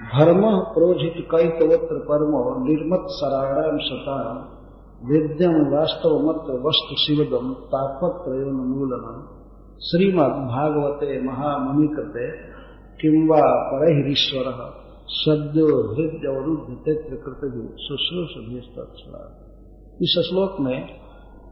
धर्म 0.03 0.43
प्रोजित 0.61 1.29
कई 1.31 1.49
तवत्र 1.49 1.99
परमो 1.99 2.65
निर्मत 2.65 3.07
सराणाम 3.09 3.79
सता 3.79 4.33
वेद्यम 5.05 5.55
वास्तव 5.75 6.19
मत 6.19 6.67
वस्तु 6.67 6.97
शिवदम 6.99 7.53
तापत्र 7.53 8.31
मूलनम। 8.31 9.23
श्रीमद 9.81 10.33
भागवते 10.49 11.23
महामुनिकृते 11.23 12.31
किंवा 13.01 13.41
परहिरीश्वर, 13.73 14.79
सद्यो 15.09 15.67
हृदय 15.67 16.29
अवरुद्ध 16.29 16.75
तेत्र 16.75 17.17
कृतभि 17.17 17.69
शुश्रूष 17.81 18.31
इस 20.03 20.31
श्लोक 20.31 20.61
में 20.61 20.87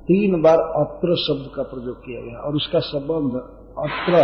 तीन 0.02 0.42
बार 0.42 0.58
अत्र 0.58 1.16
शब्द 1.16 1.56
का 1.56 1.62
प्रयोग 1.62 1.96
किया 1.96 2.20
गया 2.20 2.38
और 2.38 2.54
उसका 2.54 2.78
संबंध 2.78 3.32
अत्र 3.78 4.16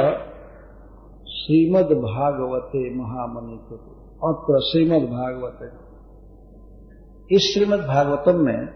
श्रीमद 1.37 1.93
भागवते 2.03 2.83
महामणि 2.95 3.57
अत्र 4.23 4.61
श्रीमद 4.61 5.09
भागवते 5.09 5.67
इस 7.37 7.43
श्रीमद 7.55 7.81
भागवतम 7.81 8.45
में 8.45 8.69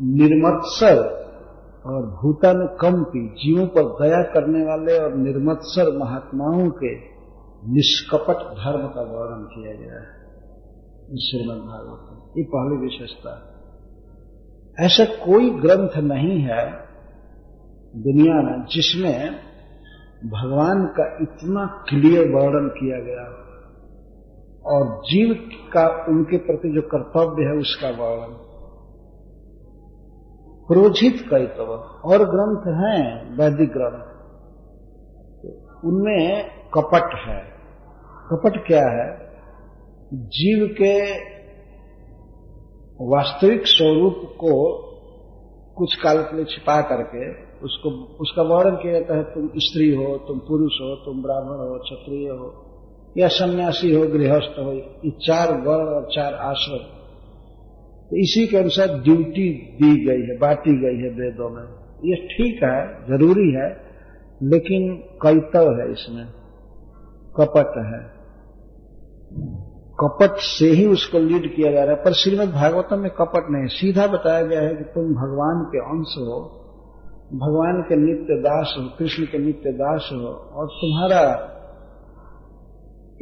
निर्मत्सर 0.00 1.00
और 1.86 2.06
भूतान 2.06 2.66
कंपी 2.66 3.28
जीवों 3.36 3.66
पर 3.66 3.88
दया 4.00 4.22
करने 4.22 4.64
वाले 4.64 4.98
और 4.98 5.16
निर्मत्सर 5.16 5.92
महात्माओं 5.98 6.68
के 6.70 6.92
निष्कपट 7.72 8.44
धर्म 8.60 8.86
का 8.88 9.02
वर्णन 9.12 9.44
किया 9.44 9.74
गया 9.74 10.00
है। 10.00 10.14
इस 11.10 11.30
श्रीमद 11.30 11.64
भागवत 11.64 12.38
ये 12.38 12.44
पहली 12.44 12.76
विशेषता 12.82 13.34
ऐसा 14.78 15.04
कोई 15.24 15.50
ग्रंथ 15.60 15.98
नहीं 16.04 16.38
है 16.40 16.64
दुनिया 18.02 18.40
में 18.42 18.64
जिसमें 18.64 19.45
भगवान 20.24 20.86
का 20.86 21.18
इतना 21.22 21.84
क्लियर 21.88 22.28
वर्णन 22.28 22.68
किया 22.68 23.00
गया 23.00 23.42
और 24.66 24.98
जीव 24.98 25.50
का 25.72 26.04
उनके 26.08 26.36
प्रति 26.36 26.68
जो 26.68 26.82
कर्तव्य 26.82 27.44
है 27.44 27.52
उसका 27.52 27.88
वर्णन। 27.88 28.36
क्रोधित 30.68 31.20
कैतव, 31.30 31.66
और 32.04 32.18
ग्रंथ 32.18 32.74
हैं, 32.74 33.36
वैदिक 33.38 33.68
ग्रंथ। 33.68 34.16
उनमें 35.84 36.50
कपट 36.74 37.18
है। 37.28 37.56
कपट 38.32 38.66
क्या 38.66 38.88
है? 38.88 39.26
जीव 40.14 40.66
के 40.66 41.14
वास्तविक 43.00 43.62
स्वरूप 43.64 44.14
को 44.24 44.85
कुछ 45.76 45.94
काल 45.94 46.22
के 46.22 46.36
लिए 46.36 46.44
छिपा 46.44 46.80
करके 46.80 47.46
उसको, 47.64 47.90
उसका 48.20 48.42
वर्णन 48.42 48.76
किया 48.76 48.92
जाता 48.92 49.16
है, 49.16 49.22
तुम 49.22 49.48
स्त्री 49.56 49.94
हो, 49.94 50.06
तुम 50.18 50.38
पुरुष 50.38 50.72
हो, 50.80 50.94
तुम 51.04 51.22
ब्राह्मण 51.22 51.58
हो, 51.58 51.78
क्षत्रिय 51.78 52.28
हो, 52.28 52.48
या 53.18 53.28
सन्यासी 53.28 53.92
हो, 53.94 54.06
गृहस्थ 54.06 54.58
हो, 54.58 54.72
ये 54.72 55.10
चार 55.10 55.52
वर्ण 55.52 55.94
और 55.94 56.08
चार 56.14 56.34
आश्रम 56.34 56.84
तो 58.10 58.16
इसी 58.16 58.46
के 58.46 58.56
अनुसार 58.56 58.88
ड्यूटी 58.88 59.48
दी 59.78 59.92
गई 60.04 60.22
है, 60.22 60.38
बांटी 60.38 60.72
गई 60.80 60.98
है 61.02 61.08
वेदों 61.10 61.48
में। 61.50 61.62
ये 62.04 62.16
ठीक 62.26 62.62
है, 62.62 62.78
ज़रूरी 63.06 63.50
है, 63.52 63.68
लेकिन 64.42 64.94
कैतव 65.22 65.70
है 65.80 65.92
इसमें, 65.92 66.26
कपट 67.36 67.72
है। 67.86 68.02
कपट 70.00 70.36
से 70.36 70.66
ही 70.66 70.86
उसको 70.86 71.18
लीड 71.18 71.56
किया 71.56 71.72
जा 71.72 71.84
रहा 71.84 71.94
है। 71.94 72.04
पर 72.04 72.12
श्रीमद 72.12 72.48
भागवतम 72.48 72.98
में 72.98 73.10
कपट 73.10 73.46
नहीं। 73.50 73.66
सीधा 73.66 74.06
बताया 74.06 74.42
गया 74.42 74.60
है 74.60 74.74
कि 74.74 74.84
तुम 74.84 75.04
भगवान 75.04 75.64
के 75.64 75.78
अंश 75.78 76.14
हो, 76.18 76.62
भगवान 77.34 77.82
के 77.82 77.96
नित्य 77.96 78.34
दास 78.34 78.76
हो, 78.78 78.88
कृष्ण 78.98 79.24
के 79.24 79.38
नित्य 79.38 79.72
दास 79.72 80.10
हो, 80.12 80.26
और 80.26 80.66
तुम्हारा 80.66 81.52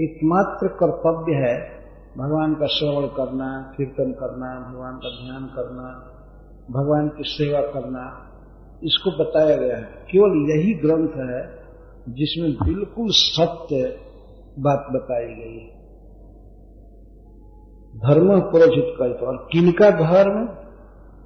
एकमात्र 0.01 0.68
कर्तव्य 0.68 1.34
है 1.34 1.74
भगवान 2.18 2.55
का 2.55 2.66
श्रवण 2.66 3.06
करना, 3.06 3.72
कीर्तन 3.76 4.12
करना, 4.12 4.72
भगवान 4.72 4.92
का 4.92 5.09
ध्यान 5.09 5.46
करना, 5.46 6.10
भगवान 6.70 7.09
की 7.09 7.22
सेवा 7.26 7.60
करना। 7.60 8.30
इसको 8.84 9.10
बताया 9.10 9.56
गया 9.56 9.76
है। 9.76 9.82
केवल 9.82 10.51
यही 10.51 10.74
ग्रंथ 10.74 11.30
है 11.30 11.64
जिसमें 12.09 12.52
बिल्कुल 12.52 13.06
सत्य 13.09 13.96
बात 14.59 14.86
बताई 14.92 15.24
गई 15.24 15.59
है। 15.59 15.73
धर्म 17.96 18.40
पुरोजित 18.40 18.84
करते 18.98 19.26
और 19.26 19.48
किनका 19.52 19.90
धर्म? 19.90 20.48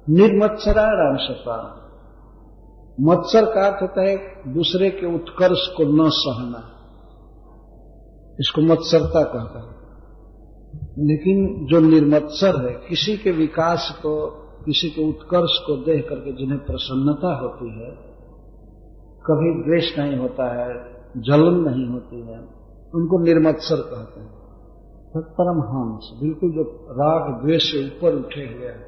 निर्मत्सराराम 0.09 1.17
सपान 1.17 1.79
मत्सर 3.01 3.45
का 3.45 3.67
अर्थ 3.67 3.81
होता 3.81 4.01
है 4.01 4.17
दूसरे 4.53 4.89
के 4.89 5.15
उत्कर्ष 5.15 5.67
को 5.67 6.05
न 6.05 6.09
सहना। 6.09 6.75
इसको 8.39 8.61
मत्सरता 8.61 9.23
कहता 9.23 9.59
है। 9.59 9.79
लेकिन 11.07 11.65
जो 11.65 11.79
निर्मत्सर 11.79 12.67
है, 12.67 12.73
किसी 12.89 13.17
के 13.17 13.31
विकास 13.31 13.99
को, 13.99 14.27
किसी 14.65 14.89
के 14.89 15.09
उत्कर्ष 15.09 15.51
को 15.51 15.77
देख 15.77 16.09
करके 16.09 16.31
जिन्हें 16.31 16.65
प्रसन्नता 16.65 17.39
होती 17.39 17.81
है, 17.81 17.91
कभी 19.25 19.63
द्वेष 19.63 19.99
नहीं 19.99 20.17
होता 20.17 20.61
है, 20.61 20.73
जलन 21.17 21.69
नहीं 21.69 21.87
होती 21.87 22.21
है, 22.21 22.39
उनको 22.95 23.23
निर्मत्सर 23.23 23.75
कहते 23.75 24.19
हैं। 24.19 24.38
परमहंस 25.15 26.09
बिल्कुल 26.21 26.51
जो 26.51 26.63
राग, 26.91 27.43
द्वेष 27.43 27.63
से 27.63 27.79
ऊपर 27.85 28.15
उठे 28.15 28.41
हुए 28.41 28.67
हैं, 28.67 28.87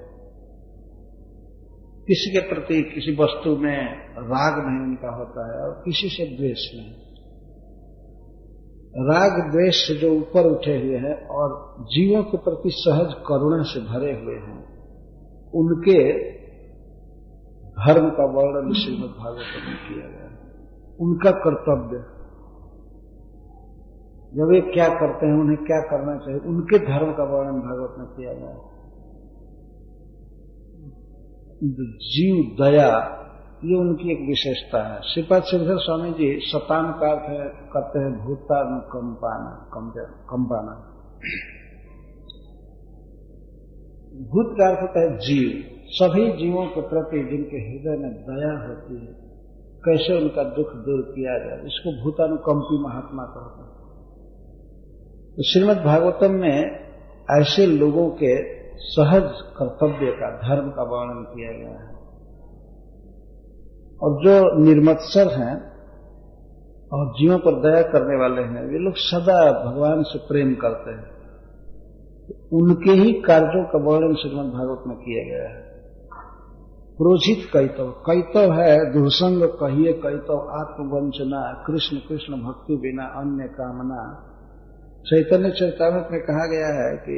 किसी 2.08 2.32
के 2.32 2.42
प्रति 2.50 2.82
किसी 2.84 3.16
वस्तु 3.16 3.56
में 3.56 3.80
राग 4.18 4.60
नहीं 4.66 4.82
उनका 4.88 5.16
होता 5.16 5.46
है 5.48 5.64
और 5.64 5.74
किसी 5.86 6.10
से 6.10 6.26
द्वेष 6.38 6.66
नहीं। 6.76 6.94
राग, 9.08 9.52
द्वेष 9.52 9.76
से 9.88 9.96
जो 9.96 10.14
ऊपर 10.14 10.48
उठे 10.48 10.78
हुए 10.78 10.98
हैं 10.98 11.16
और 11.28 11.58
जीवों 11.86 12.24
के 12.24 12.38
प्रति 12.38 12.70
सहज 12.74 13.14
करुणा 13.28 13.62
से 13.64 13.80
भरे 13.80 14.14
हुए 14.14 14.36
हैं, 14.36 14.60
उनके 15.54 16.00
धर्म 17.78 18.10
का 18.10 18.26
वर्णन 18.32 18.74
श्रीमद 18.74 19.14
भागवत 19.20 19.62
में 19.68 19.78
किया 19.78 20.08
गया 20.08 20.30
उनका 21.00 21.32
कर्तव्य 21.32 22.00
जब 24.32 24.50
वे 24.50 24.60
क्या 24.64 24.88
करते 24.90 25.26
हैं, 25.26 25.34
उन्हें 25.34 25.58
क्या 25.58 25.80
करना 25.82 26.12
चाहिए? 26.18 26.40
उनके 26.50 26.78
धर्म 26.80 27.10
का 27.14 27.24
वर्णन 27.24 27.58
भागवत 27.62 27.96
में 27.98 28.08
किया 28.08 28.34
गया 28.34 28.54
जीव, 32.06 32.38
दया, 32.60 32.92
ये 33.66 33.76
उनकी 33.78 34.12
एक 34.12 34.22
विशेषता 34.28 34.80
है। 34.84 35.02
श्रीपाद 35.04 35.44
श्रीधर 35.44 35.78
स्वामी 35.78 36.12
जी 36.12 36.30
शतान 36.42 36.86
का 36.92 37.10
अर्थ 37.12 37.26
है 37.30 37.48
कहते 37.74 38.00
हैं 38.00 38.12
भूता 38.20 38.60
में 38.70 38.80
कंपाना 38.88 39.52
कंपाना। 40.30 40.74
भूत 44.32 44.56
का 44.58 44.70
अर्थ 44.70 44.82
होता 44.82 45.00
है 45.02 45.10
जीव। 45.18 45.50
सभी 45.92 46.24
जीवों 46.34 46.66
के 46.68 46.82
प्रति 46.82 47.20
जिनके 47.30 47.58
हृदय 47.58 47.96
में 47.98 48.12
दया 48.24 48.54
होती 48.66 48.96
है, 48.96 49.12
कैसे 49.86 50.18
उनका 50.22 50.44
दुख 50.56 50.70
दूर 50.86 51.02
किया 51.12 51.38
जाए, 51.40 51.60
इसको 51.66 51.94
भूतानुकंपी 52.04 52.78
महात्मा 52.84 53.24
कहते 53.26 53.61
हैं। 53.61 53.61
तो 55.32 55.44
श्रीमद 55.44 55.78
भागवतम 55.78 56.32
में 56.32 56.80
ऐसे 57.32 57.66
लोगों 57.66 58.10
के 58.10 58.62
सहज 58.78 59.32
कर्तव्य 59.32 60.12
का, 60.12 60.30
धर्म 60.38 60.70
का 60.70 60.84
वर्णन 60.84 61.24
किया 61.24 61.52
गया 61.52 61.80
है। 61.80 61.92
और 64.02 64.24
जो 64.24 64.64
निर्मत्सर 64.64 65.28
हैं 65.28 65.72
और 66.94 67.14
जीवों 67.20 67.38
पर 67.38 67.52
दया 67.52 67.82
करने 67.82 68.16
वाले 68.20 68.42
हैं 68.42 68.66
वे 68.68 68.80
लोग 68.80 68.94
सदा 68.96 69.52
भगवान 69.52 70.04
से 70.04 70.20
प्रेम 70.20 70.56
करते 70.56 70.92
हैं। 70.92 71.12
उनके 72.54 72.92
ही 72.92 73.14
कार्यों 73.14 73.64
का 73.64 73.80
वर्णन 73.80 74.16
श्रीमद 74.16 74.46
भागवत 74.46 74.84
में 74.88 74.98
किया 74.98 75.24
गया 75.24 75.50
है। 75.50 75.62
क्रोधित 76.98 77.50
कैतव 77.54 77.92
कैतव 77.92 78.54
है 78.54 78.94
दुर्संग 78.94 79.44
कहिए 79.44 79.94
कैतव, 79.94 80.50
आत्मवंचना, 80.50 81.64
कृष्ण 81.68 81.98
कृष्ण 81.98 82.34
भक्ति 82.34 82.76
बिना 82.76 83.04
अन्य 83.04 83.44
कामना 83.44 84.28
चैतन्य 85.06 85.50
चरितमृत 85.52 86.12
में 86.12 86.22
कहा 86.22 86.46
गया 86.48 86.68
है 86.80 86.98
कि 86.98 87.16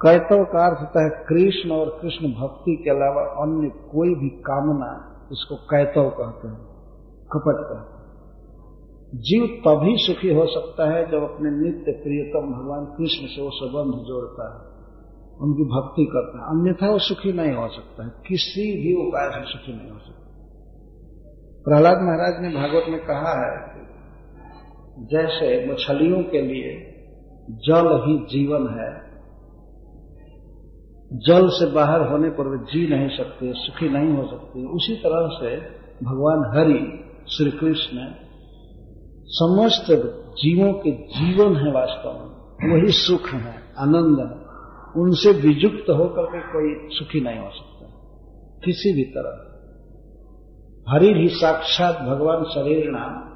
कैतव 0.00 0.44
का 0.44 0.66
अर्थ 0.66 0.80
होता 0.80 1.02
है 1.04 1.10
कृष्ण 1.26 1.70
और 1.70 1.90
कृष्ण 2.02 2.28
भक्ति 2.32 2.74
के 2.84 2.90
अलावा 2.90 3.22
अन्य 3.42 3.68
कोई 3.68 4.14
भी 4.14 4.28
कामना 4.28 4.90
इसको 5.32 5.56
कैतव 5.56 6.08
कहते 6.10 6.48
हैं, 6.48 6.60
कपट 7.30 7.60
कहते 7.62 7.76
हैं। 7.76 9.20
जीव 9.22 9.46
तभी 9.66 9.94
सुखी 9.98 10.34
हो 10.34 10.46
सकता 10.46 10.90
है 10.92 11.00
जब 11.10 11.22
अपने 11.22 11.50
नित्य 11.50 11.92
प्रियतम 11.92 12.52
भगवान 12.52 12.84
कृष्ण 12.84 13.26
से 13.26 13.42
वो 13.42 13.50
संबंध 13.50 13.98
जोड़ता 14.04 14.48
है, 14.52 14.60
उनकी 15.40 15.64
भक्ति 15.64 16.04
करता 16.04 16.38
है। 16.38 16.44
अन्यथा 16.46 16.90
वो 16.90 16.98
सुखी 16.98 17.32
नहीं 17.32 17.52
हो 17.52 17.68
सकता 17.68 18.04
है, 18.04 18.10
किसी 18.28 18.66
भी 18.76 18.94
उपाय 19.06 19.30
से 19.30 19.44
सुखी 19.52 19.72
नहीं 19.72 19.90
हो 19.90 19.98
सकता। 19.98 20.20
प्रहलाद 21.66 22.02
महाराज 22.02 22.42
ने 22.42 22.48
भागवत 22.54 22.84
में 22.88 23.00
कहा 23.04 23.34
है 23.40 23.71
जैसे 24.98 25.72
मछलियों 25.72 26.22
के 26.22 26.40
लिए 26.42 26.72
जल 27.50 27.88
ही 28.06 28.16
जीवन 28.30 28.66
है, 28.68 28.90
जल 31.12 31.48
से 31.48 31.66
बाहर 31.72 32.00
होने 32.00 32.30
पर 32.30 32.48
वे 32.48 32.58
जी 32.58 32.86
नहीं 32.88 33.08
सकते, 33.16 33.52
सुखी 33.52 33.88
नहीं 33.88 34.12
हो 34.16 34.26
सकते। 34.26 34.64
उसी 34.64 34.96
तरह 34.96 35.28
से 35.32 35.56
भगवान 36.04 36.44
हरि 36.56 36.80
श्री 37.28 37.50
कृष्ण 37.50 38.14
समस्त 39.28 39.86
जीवों 40.38 40.72
के 40.72 40.90
जीवन 40.90 41.56
है 41.56 41.72
वास्तव 41.72 42.12
में। 42.12 42.72
वही 42.72 42.92
सुख 42.92 43.28
है, 43.28 43.54
आनंद 43.78 44.18
है। 44.18 44.42
उनसे 45.02 45.32
विजुक्त 45.32 45.90
होकर 45.90 46.26
के 46.26 46.40
कोई 46.40 46.88
सुखी 46.98 47.20
नहीं 47.20 47.38
हो 47.38 47.50
सकता, 47.50 47.86
किसी 48.64 48.92
भी 48.92 49.04
तरह। 49.04 49.48
हरि 50.88 51.12
ही 51.14 51.28
साक्षात 51.28 52.00
भगवान 52.00 52.44
शरीर 52.44 52.90
नाम 52.90 53.31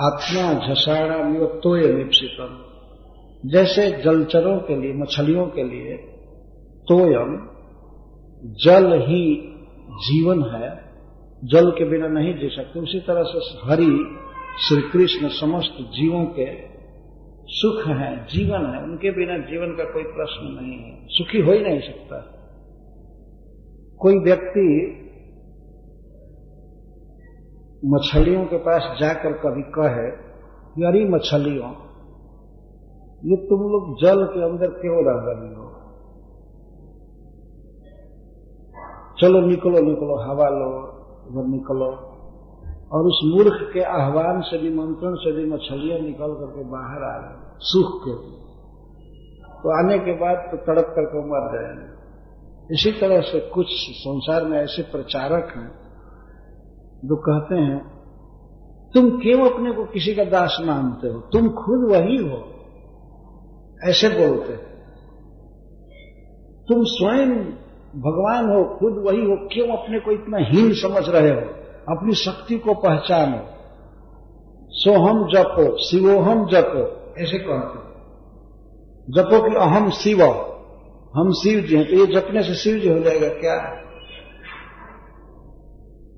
आत्मा 0.00 0.68
झसाड़ा 0.68 1.44
तोय 1.46 1.92
निप्सितम। 1.92 2.64
जैसे 3.46 4.02
जलचरों 4.02 4.58
के 4.58 4.76
लिए, 4.76 4.92
मछलियों 4.92 5.46
के 5.46 5.62
लिए 5.62 5.96
तोयम 6.88 7.46
जल 8.44 8.92
ही 8.92 9.34
जीवन 9.90 10.42
है, 10.42 10.90
जल 11.44 11.70
के 11.70 11.84
बिना 11.84 12.08
नहीं 12.08 12.34
जी 12.34 12.48
सकते। 12.48 12.80
उसी 12.80 13.00
तरह 13.00 13.22
से 13.22 13.38
हरि 13.38 14.16
श्री 14.68 14.82
कृष्ण 14.82 15.28
समस्त 15.28 15.76
जीवों 15.80 16.24
के 16.24 16.70
सुख 17.46 17.86
है, 17.86 18.26
जीवन 18.26 18.74
है। 18.74 18.82
उनके 18.82 19.10
बिना 19.10 19.38
जीवन 19.38 19.66
का 19.66 19.84
कोई 19.84 20.02
प्रश्न 20.02 20.58
नहीं 20.60 20.78
है। 20.78 21.06
सुखी 21.08 21.40
हो 21.40 21.52
ही 21.52 21.58
नहीं 21.58 21.80
सकता। 21.80 22.36
कोई 23.98 24.14
व्यक्ति 24.14 24.96
मछलियों 27.84 28.44
के 28.44 28.56
पास 28.56 28.98
जाकर 29.00 29.32
कभी 29.32 29.62
कहे 29.62 30.10
कि 30.74 30.82
अरे 30.82 31.04
मछलियों, 31.08 31.70
ये 33.24 33.36
तुम 33.36 33.60
लोग 33.60 34.00
जल 34.00 34.24
के 34.24 34.42
अंदर 34.44 34.66
क्यों 34.66 34.96
रह 34.96 35.20
रही 35.28 35.54
हो? 35.54 35.66
चलो 39.20 39.40
निकलो 39.40 39.80
निकलो, 39.80 40.18
हवा 40.20 40.48
लो 40.48 40.70
उधर 41.30 41.48
निकलो। 41.48 42.06
और 42.92 43.06
उस 43.06 43.20
मूर्ख 43.24 43.72
के 43.72 43.80
आह्वान 43.80 44.40
से 44.40 44.58
भी 44.58 44.70
से 45.16 45.32
भी 45.32 45.50
मछलियाँ 45.52 45.98
निकल 45.98 46.34
करके 46.34 46.64
बाहर 46.64 47.04
आ 47.04 47.18
गई, 47.18 47.42
सुख 47.58 48.04
के 48.04 48.14
तो 49.52 49.78
आने 49.78 49.98
के 49.98 50.12
बाद 50.12 50.36
तो 50.36 50.56
तड़प 50.56 50.86
करके 50.86 51.18
मर 51.18 51.50
जाएँगे 51.52 51.88
इसी 52.74 53.00
तरह 53.00 53.20
से 53.20 53.40
कुछ 53.40 53.66
संसार 53.90 54.44
में 54.44 54.58
ऐसे 54.58 54.82
प्रचारक 54.82 55.52
हैं 55.56 55.79
जो 57.04 57.16
कहते 57.16 57.54
हैं, 57.54 58.00
तुम 58.94 59.10
क्यों 59.10 59.50
अपने 59.50 59.72
को 59.72 59.84
किसी 59.84 60.14
का 60.14 60.24
दास 60.24 60.58
मानते 60.64 61.08
हो? 61.08 61.20
तुम 61.20 61.48
खुद 61.48 61.92
वही 61.92 62.16
हो। 62.16 62.44
ऐसे 63.84 64.08
बोलते 64.08 64.52
तुम 66.68 66.84
स्वयं 66.84 67.28
भगवान 67.96 68.44
हो, 68.44 68.76
खुद 68.78 69.04
वही 69.06 69.24
हो, 69.24 69.48
क्यों 69.52 69.68
अपने 69.68 70.00
को 70.00 70.10
इतना 70.10 70.38
हीन 70.40 70.72
समझ 70.72 71.08
रहे 71.08 71.30
हो? 71.30 71.40
अपनी 71.96 72.14
शक्ति 72.14 72.58
को 72.58 72.74
पहचानो। 72.74 73.38
सोहम 74.68 75.28
जपो, 75.28 75.78
शिवोहम 75.78 76.46
जपो, 76.46 77.12
ऐसे 77.22 77.38
कहते 77.38 77.90
जपो 79.12 79.50
कि 79.50 79.56
अहम 79.56 79.90
शिव, 79.90 80.22
हम 81.16 81.32
शिव 81.32 81.60
जी 81.60 81.76
हैं 81.76 81.88
तो 81.88 81.94
ये 81.96 82.06
जपने 82.06 82.42
से 82.42 82.54
शिव 82.54 82.78
जी 82.78 82.88
हो 82.88 82.98
जाएगा, 82.98 83.28
क्या? 83.28 83.56
एक 83.56 83.89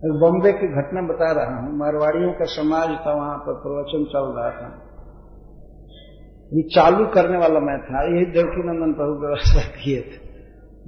बॉम्बे 0.04 0.52
की 0.52 0.66
घटना 0.66 1.02
बता 1.02 1.32
रहा 1.32 1.60
हूँ। 1.60 1.78
मारवाड़ियों 1.78 2.32
का 2.32 2.44
समाज 2.44 2.88
था, 2.88 3.14
वहाँ 3.14 3.38
पर 3.38 3.52
प्रवचन 3.54 4.04
चल 4.04 4.34
रहा 4.38 4.50
था। 4.50 4.92
ये 6.52 6.62
चालू 6.62 7.06
करने 7.06 7.38
वाला 7.38 7.60
मैं 7.60 7.78
था। 7.78 8.16
यही 8.16 8.26
देवकी 8.26 8.62
नंदन 8.62 8.92
प्रभु 8.92 9.26
व्यवस्था 9.26 9.84
किए 9.84 10.00
थे 10.00 10.28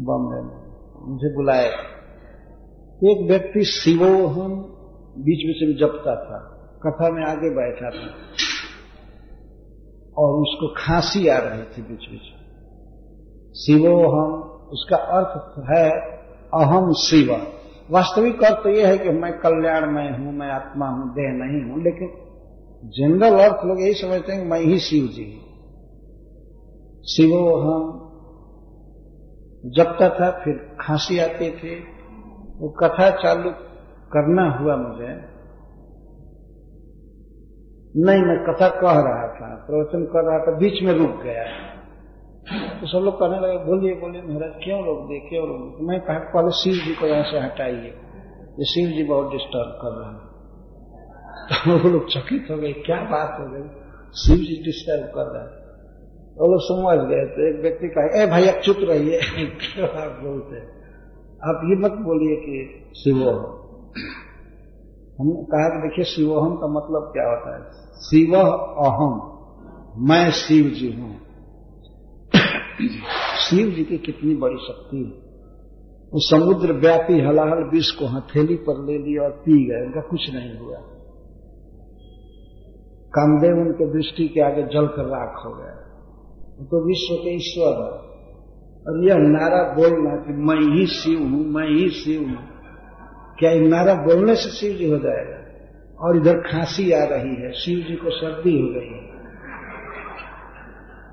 बॉम्बे 0.00 0.40
में। 0.42 0.64
मुझे 1.10 1.34
बुलाए 1.34 1.68
एक 3.04 3.28
व्यक्ति 3.30 3.64
शिवोहम 3.64 4.54
बीच 5.18 5.46
बीच 5.46 5.68
में 5.68 5.76
जपता 5.76 6.14
था। 6.14 6.50
कथा 6.86 7.10
में 7.10 7.24
आगे 7.24 7.50
बैठा 7.50 7.90
था। 7.90 8.14
और 10.18 10.40
उसको 10.40 10.74
खांसी 10.78 11.28
आ 11.28 11.38
रही 11.38 11.62
थी 11.62 11.82
बीच 11.82 12.10
बीच 12.10 12.20
शिवोहम, 13.58 14.32
उसका 14.72 14.96
अर्थ 14.96 15.64
है 15.70 15.90
अहम 16.54 16.92
शिव। 16.92 17.46
वास्तविक 17.90 18.42
अर्थ 18.42 18.62
तो 18.64 18.70
यह 18.70 18.88
है 18.88 18.98
कि 18.98 19.08
मैं 19.08 19.38
कल्याणमय 19.38 20.08
हूँ, 20.08 20.32
मैं 20.32 20.48
आत्मा 20.48 20.86
हूँ, 20.86 21.10
देह 21.10 21.32
नहीं 21.32 21.70
हूँ, 21.70 21.82
लेकिन 21.82 22.08
जनरल 22.84 23.38
अर्थ 23.38 23.64
लोग 23.64 23.80
यही 23.80 23.92
समझते 23.92 24.32
हैं 24.32 24.42
कि 24.42 24.48
मैं 24.48 24.60
ही 24.60 24.78
शिव 24.78 25.06
जी 25.06 25.24
हूँ। 25.24 25.44
शिवो 27.04 27.56
हम 27.56 28.00
जपता 29.66 30.08
था 30.08 30.30
फिर 30.44 30.76
खांसी 30.80 31.18
आती 31.18 31.50
थी। 31.50 31.84
वो 32.58 32.68
कथा 32.68 33.10
चालू 33.10 33.50
करना 34.12 34.56
हुआ 34.56 34.76
मुझे। 34.76 35.34
नहीं, 37.96 38.22
मैं 38.22 38.38
कथा 38.44 38.68
कह 38.68 38.92
रहा 38.92 39.28
था, 39.28 39.54
प्रवचन 39.54 40.04
कर 40.04 40.24
रहा 40.24 40.38
था, 40.38 40.58
बीच 40.58 40.82
में 40.82 40.92
रुक 40.92 41.22
गया। 41.22 41.44
तो 42.50 42.86
सब 42.86 43.04
लोग 43.04 43.14
कहने 43.14 43.40
लगे, 43.40 43.64
बोलिए 43.64 43.94
बोलिए, 43.94 44.22
महाराज, 44.22 44.52
क्यों 44.64 44.84
लोग 44.86 45.04
दे, 45.04 45.28
क्यों 45.28 45.48
लोग 45.48 45.88
मैं 45.88 46.00
कहा, 46.00 46.18
पहले 46.18 46.50
शिव 46.50 46.72
जी 46.72 46.94
को 46.94 47.06
यहाँ 47.06 47.22
से 47.22 47.38
हटाइए। 47.38 47.94
ये 48.58 48.64
शिव 48.64 48.88
जी 48.88 49.04
बहुत 49.04 49.32
डिस्टर्ब 49.32 49.78
कर 49.82 49.88
रहे 49.88 50.08
हैं। 50.08 50.34
तो 51.48 51.82
वो 51.82 51.90
लोग 51.90 52.08
चकित 52.08 52.46
हो 52.50 52.56
गए, 52.56 52.72
क्या 52.72 52.96
बात 52.96 53.40
हो 53.40 53.46
गई? 53.46 53.68
शिव 54.16 54.36
जी 54.36 54.62
डिस्टर्ब 54.64 55.06
कर 55.14 55.32
रहे 55.32 55.42
हैं। 55.42 55.64
वो 56.38 56.48
लोग 56.48 56.60
समझ 56.60 57.08
गए 57.08 57.26
तो 57.26 57.48
एक 57.48 57.62
व्यक्ति 57.62 57.88
कहा, 57.88 58.22
ए 58.22 58.26
भाई 58.26 58.48
आप 58.48 58.60
चुप 58.60 58.76
रहिए। 58.80 59.20
क्यों 59.46 59.88
आप 59.88 60.20
बोलते 60.22 60.56
आप 61.44 61.60
ये 61.64 61.76
मत 61.76 61.92
बोलिए 61.92 62.36
कि 62.36 62.84
शिवो 62.96 63.30
हमने 65.20 65.34
कहा 65.34 65.68
कि 65.68 65.88
देखिए 65.88 66.04
शिवोहम 66.04 66.56
का 66.56 66.66
मतलब 66.66 67.10
क्या 67.12 67.28
होता 67.28 67.56
है? 67.56 67.70
शिव 67.96 68.36
अहम 68.36 69.30
मैं 69.98 70.30
शिव 70.30 70.64
जी 70.64 70.92
हूँ। 70.92 71.23
शिव 73.40 73.70
जी 73.70 73.84
की 73.84 73.98
कितनी 73.98 74.34
बड़ी 74.34 74.56
शक्ति 74.56 74.96
है। 74.96 75.24
वो 76.12 76.20
समुद्र 76.20 76.72
व्यापी 76.72 77.20
हलाहल 77.20 77.70
विष 77.72 77.90
को 77.90 78.06
हथेली 78.06 78.54
पर 78.54 78.86
ले 78.86 78.98
लिया 78.98 79.22
और 79.22 79.30
पी 79.30 79.64
गए, 79.64 79.86
उनका 79.86 80.00
कुछ 80.00 80.34
नहीं 80.34 80.58
हुआ। 80.58 80.76
कामदेव 83.14 83.66
उनके 83.66 83.92
दृष्टि 83.92 84.28
के 84.28 84.40
आगे 84.40 84.62
जल 84.62 84.86
कर 84.86 85.04
राख 85.04 85.44
हो 85.44 85.50
गया। 85.54 85.80
तो 86.64 86.86
विश्व 86.86 87.14
के 87.14 87.36
ईश्वर 87.36 87.68
है। 87.68 88.14
और 88.88 89.08
यह 89.08 89.14
नारा 89.16 89.74
बोलना 89.74 90.16
कि 90.16 90.32
मैं 90.32 90.76
ही 90.76 90.86
शिव 90.86 91.18
हूँ, 91.18 91.46
मैं 91.46 91.68
ही 91.68 91.88
शिव 91.88 92.20
हूँ। 92.22 92.38
क्या 93.38 93.50
ये 93.50 93.60
नारा 93.60 93.94
बोलने 93.94 94.34
से 94.34 94.50
शिव 94.50 94.78
जी 94.78 94.90
हो 94.90 94.98
जाएगा? 94.98 95.44
और 96.06 96.16
इधर 96.16 96.34
खांसी 96.34 96.92
आ 96.92 97.04
रही 97.04 97.42
है, 97.42 97.52
शिव 97.52 97.78
जी 97.78 97.96
को 97.96 98.10
सर्दी 98.10 98.60
हो 98.60 98.68
गई 98.68 99.08
है। 99.08 99.13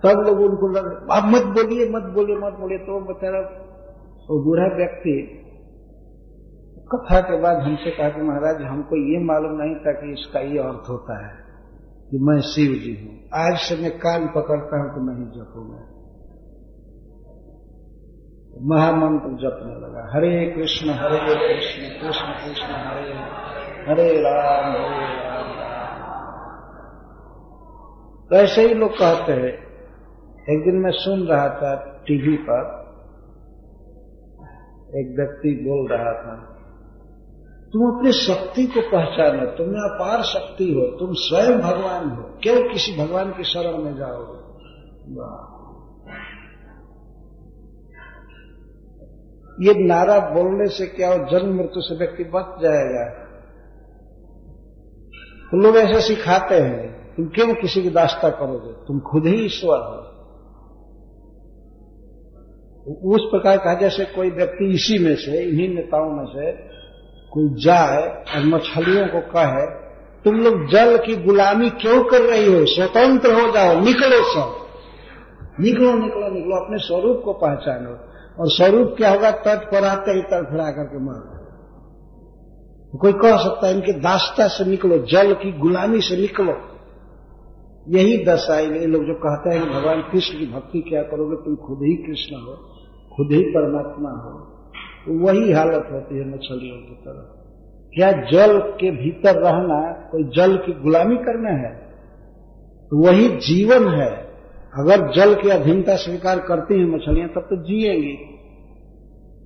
तब 0.04 0.24
लोग 0.28 0.40
उनको 0.42 0.68
लग 0.68 1.08
आप 1.12 1.24
मत 1.26 1.44
बोलिए 1.44 1.90
मत 1.90 2.04
बोलिए 2.04 2.36
मत 2.36 2.54
बोलिए। 2.60 2.78
तो 2.78 3.00
बेचारा 3.00 3.40
वो 4.30 4.44
बूढ़ा 4.44 4.76
व्यक्ति 4.76 5.38
कथा 6.94 7.22
के 7.22 7.42
बाद 7.42 7.58
हमसे 7.58 7.92
कहा 7.92 8.10
कि, 8.10 8.22
महाराज, 8.22 8.62
हमको 8.62 8.96
ये 8.96 9.20
मालूम 9.26 9.62
नहीं 9.62 9.76
था 9.76 9.92
कि 9.92 10.12
इसका 10.14 10.40
ये 10.40 10.60
अर्थ 10.60 10.90
होता 10.90 11.28
है 11.28 11.34
कि 12.12 12.18
मैं 12.18 12.42
शिव 12.42 12.72
जी 12.74 12.94
हूँ। 13.04 13.30
आज 13.36 13.58
से 13.58 13.82
मैं 13.82 13.92
कान 13.98 14.28
पकड़ता 14.28 14.82
हूँ 14.82 14.90
तो 14.90 15.02
नहीं 15.12 15.26
जपूँगा। 15.32 15.82
महामंत्र 18.62 19.30
जपने 19.30 19.76
लगा, 19.76 20.12
हरे 20.16 20.52
कृष्ण 20.52 20.90
हरे 20.90 21.20
कृष्ण 21.20 22.02
कृष्ण 22.02 22.28
कृष्ण, 22.32 22.66
हरे 22.66 23.14
हरे 23.88 24.22
राम 24.22 24.72
हरे 24.72 25.16
राम। 25.16 26.02
तो 28.30 28.36
ऐसे 28.36 28.62
ही 28.62 28.74
लोग 28.74 28.92
कहते 28.92 29.34
हैं 29.34 29.71
एक 30.42 30.64
दिन 30.64 30.76
मैं 30.76 30.92
सुन 30.92 31.28
रहा 31.28 31.50
था 31.50 31.76
टीवी 32.08 32.38
पर, 32.38 32.70
एक 35.00 35.12
व्यक्ति 35.18 35.52
बोल 35.66 35.92
रहा 35.92 36.14
था, 36.14 36.34
तुम 37.74 37.82
अपनी 37.88 38.12
शक्ति 38.12 38.66
को 38.66 38.82
पहचानो 38.82 39.46
तुम्हें 39.58 39.84
अपार 39.84 40.24
शक्ति 40.24 40.66
हो, 40.74 40.88
तुम 41.00 41.14
स्वयं 41.14 41.60
भगवान 41.60 42.10
हो 42.10 42.24
क्यों 42.44 42.56
किसी 42.74 42.98
भगवान 42.98 43.32
की 43.32 43.44
शरण 43.44 43.78
में 43.78 43.96
जाओगे। 43.96 44.40
ये 49.66 49.74
नारा 49.88 50.20
बोलने 50.20 50.68
से 50.68 50.88
क्या 50.88 51.10
हो, 51.10 51.18
जन्म 51.32 51.56
मृत्यु 51.56 51.82
से 51.82 51.98
व्यक्ति 51.98 52.24
बच 52.24 52.62
जाएगा? 52.62 53.06
तो 55.52 55.58
लोग 55.58 55.78
ऐसे 55.78 56.02
सिखाते 56.02 56.56
हैं, 56.56 57.16
तुम 57.16 57.26
क्यों 57.28 57.54
किसी 57.54 57.82
की 57.82 57.90
दास्ता 57.90 58.30
करोगे, 58.30 58.74
तुम 58.88 59.00
खुद 59.00 59.26
ही 59.26 59.46
ईश्वर 59.46 59.78
हो। 59.78 60.11
उस 62.88 63.22
प्रकार 63.22 63.58
का 63.58 63.74
जैसे 63.74 64.06
कोई 64.06 64.30
व्यक्ति 64.30 64.66
इसी 64.66 65.00
में 65.00 65.16
से, 65.16 65.44
इन्हीं 65.44 65.70
नेताओं 65.70 66.12
में 66.12 66.26
से 66.26 66.52
कोई 67.32 67.64
जाए 67.64 68.08
और 68.08 68.46
मछलियों 68.46 69.08
को 69.08 69.20
कहे, 69.20 69.82
तुम 70.24 70.36
लोग 70.36 70.72
जल 70.72 70.98
की 70.98 71.16
गुलामी 71.16 71.70
क्यों 71.70 72.04
कर 72.04 72.22
रही 72.22 72.54
हो? 72.54 72.66
स्वतंत्र 72.66 73.34
हो 73.34 73.52
जाओ, 73.52 73.80
निकलो 73.80 74.34
सब। 74.34 74.62
निकलो 75.60 75.94
निकलो 75.94 76.30
निकलो, 76.34 76.66
अपने 76.66 76.78
स्वरूप 76.78 77.22
को 77.26 77.34
पहचानो। 77.34 77.90
और 78.40 78.52
स्वरूप 78.52 78.96
क्या 78.98 79.12
होगा? 79.12 79.32
तट 79.32 79.72
पर 79.72 79.84
आते 79.84 80.12
ही 80.12 80.22
तड़फड़ा 80.22 80.72
करके 80.72 81.00
मर। 81.00 81.42
कोई 82.98 83.14
कह 83.14 83.38
सकता 83.38 83.68
है, 83.68 83.74
इनके 83.74 83.94
दास्ता 83.94 84.48
से 84.48 84.66
निकलो, 84.66 84.98
जल 84.98 85.34
की 85.34 85.52
गुलामी 85.52 86.02
से 86.02 86.18
निकलो। 86.18 86.71
यही 87.88 88.26
दशा 88.26 88.60
ये 88.60 88.86
लोग 88.86 89.06
जो 89.06 89.14
कहते 89.14 89.50
हैं 89.50 89.64
कि 89.64 89.70
भगवान 89.70 90.02
कृष्ण 90.02 90.40
की 90.40 90.46
भक्ति 90.46 90.82
क्या 90.82 91.04
करोगे, 91.04 91.36
तुम 91.36 91.56
खुद 91.56 91.80
ही 91.82 91.96
कृष्ण 91.96 92.36
हो, 92.36 92.54
खुद 93.16 93.32
ही 93.32 93.44
परमात्मा 93.44 94.10
हो। 94.10 94.40
तो 95.06 95.26
वही 95.26 95.52
हालत 95.52 95.90
होती 95.92 96.18
है 96.18 96.28
मछलियों 96.28 96.78
की 96.78 96.96
तरह। 96.96 97.38
क्या 97.94 98.12
जल 98.12 98.60
के 98.60 98.92
भीतर 98.92 99.36
रहना 99.36 99.92
कोई 100.12 100.24
जल 100.24 100.58
की 100.58 100.74
गुलामी 100.74 101.16
करना 101.16 101.50
है? 101.50 101.76
तो 102.90 103.08
वही 103.08 103.30
जीवन 103.30 103.88
है। 103.88 104.32
अगर 104.80 105.12
जल 105.12 105.36
की 105.36 105.50
अधीनता 105.50 105.96
स्वीकार 105.96 106.40
करती 106.40 106.80
हैं 106.80 106.86
मछलियाँ, 106.86 107.30
तब 107.30 107.42
तो 107.42 107.56
जिएँगी। 107.56 108.18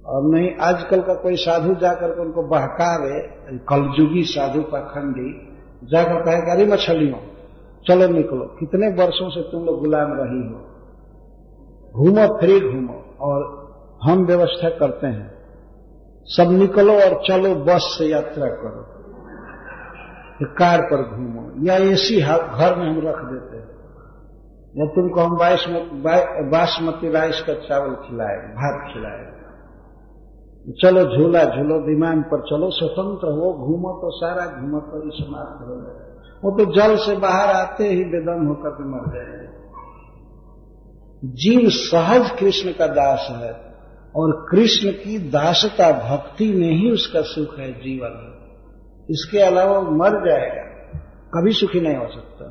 और 0.06 0.36
नहीं, 0.36 0.56
आजकल 0.56 1.02
का 1.02 1.14
कोई 1.14 1.36
साधु 1.36 1.76
जाकर 1.76 2.12
के 2.12 2.22
उनको 2.22 2.44
बहकावे 2.44 3.20
कलजुगी 3.58 4.24
साधु 4.24 4.62
पाखंडी, 4.62 5.48
जाकर 5.88 6.22
कहेगा, 6.22 6.54
अरे 6.54 6.66
मछलियों 6.66 7.35
चलो 7.88 8.08
निकलो। 8.08 8.58
कितने 8.60 8.88
वर्षों 8.88 9.30
से 9.30 9.42
तुम 9.42 9.66
लोग 9.66 9.80
गुलाम 9.80 10.14
रही 10.14 10.48
हो? 10.48 10.76
घूमो, 11.94 12.40
फ्री 12.40 12.60
घूमो। 12.60 13.16
और 13.22 13.66
हम 14.04 14.26
व्यवस्था 14.26 14.70
करते 14.70 15.08
हैं। 15.08 15.36
सब 16.26 16.52
निकलो 16.52 16.94
और 16.94 17.22
चलो 17.28 17.56
बस 17.56 17.96
से 17.98 18.06
यात्रा 18.06 18.48
करो। 18.48 18.96
कार 20.46 20.82
पर 20.82 21.16
घूमो। 21.16 21.66
या 21.66 21.76
एसी 21.76 22.22
घर 22.22 22.76
में 22.76 22.90
हम 22.90 23.08
रख 23.08 23.18
देते 23.18 23.58
हैं। 23.58 23.76
या 24.78 24.86
तुमको 24.86 25.22
हम 25.22 25.38
बासमती 26.52 27.12
राइस 27.12 27.42
का 27.42 27.54
चावल 27.54 27.96
खिलाए, 27.96 28.38
भात 28.38 28.94
खिलाए। 28.94 29.36
चलो 30.82 31.18
झूला 31.18 31.44
झूलो, 31.44 31.80
विमान 31.80 32.22
पर 32.22 32.42
चलो, 32.42 32.70
स्वतंत्र 32.72 33.28
हो, 33.28 33.54
घूमो 33.54 33.92
तो 33.92 34.12
सारा, 34.12 34.62
घूमो 34.62 34.80
तो 34.80 35.12
समाप्त 35.12 35.68
हो 35.68 35.76
जाए 35.76 36.15
वो 36.44 36.52
तो 36.52 36.76
जल 36.76 36.96
से 36.96 37.16
बाहर 37.16 37.50
आते 37.50 37.88
ही 37.88 38.04
बेदम 38.04 38.48
होकर 38.48 38.70
के 38.70 38.84
मर 38.84 39.14
जाएँगे 39.16 39.46
जीव 41.26 41.70
सहज 41.70 42.32
कृष्ण 42.40 42.72
का 42.72 42.88
दास 42.88 43.28
है 43.32 43.54
और 44.16 44.48
कृष्ण 44.52 44.92
की 44.92 45.18
दासता 45.18 45.92
भक्ति 46.10 46.54
में 46.54 46.72
ही 46.72 46.92
उसका 46.92 47.22
सुख 47.22 47.60
है 47.60 47.72
जीवन। 47.72 48.32
इसके 49.10 49.40
अलावा 49.40 49.82
मर 49.82 50.30
जाएगा, 50.30 50.64
कभी 51.34 51.52
सुखी 51.52 51.82
नहीं 51.82 51.96
हो 51.96 52.08
सकता। 52.08 52.46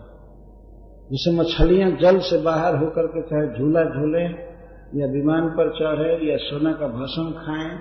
जैसे 1.12 1.31
मछलियाँ 1.31 1.90
जल 1.90 2.19
से 2.19 2.43
बाहर 2.43 2.77
होकर 2.77 3.06
के 3.06 3.23
चाहे 3.23 3.59
झूला 3.59 3.85
झूले, 3.85 4.55
या 5.01 5.06
विमान 5.06 5.48
पर 5.48 5.70
चढ़े, 5.70 6.31
या 6.31 6.36
सोना 6.36 6.73
का 6.73 6.86
भसन 6.86 7.32
खाएँ, 7.32 7.78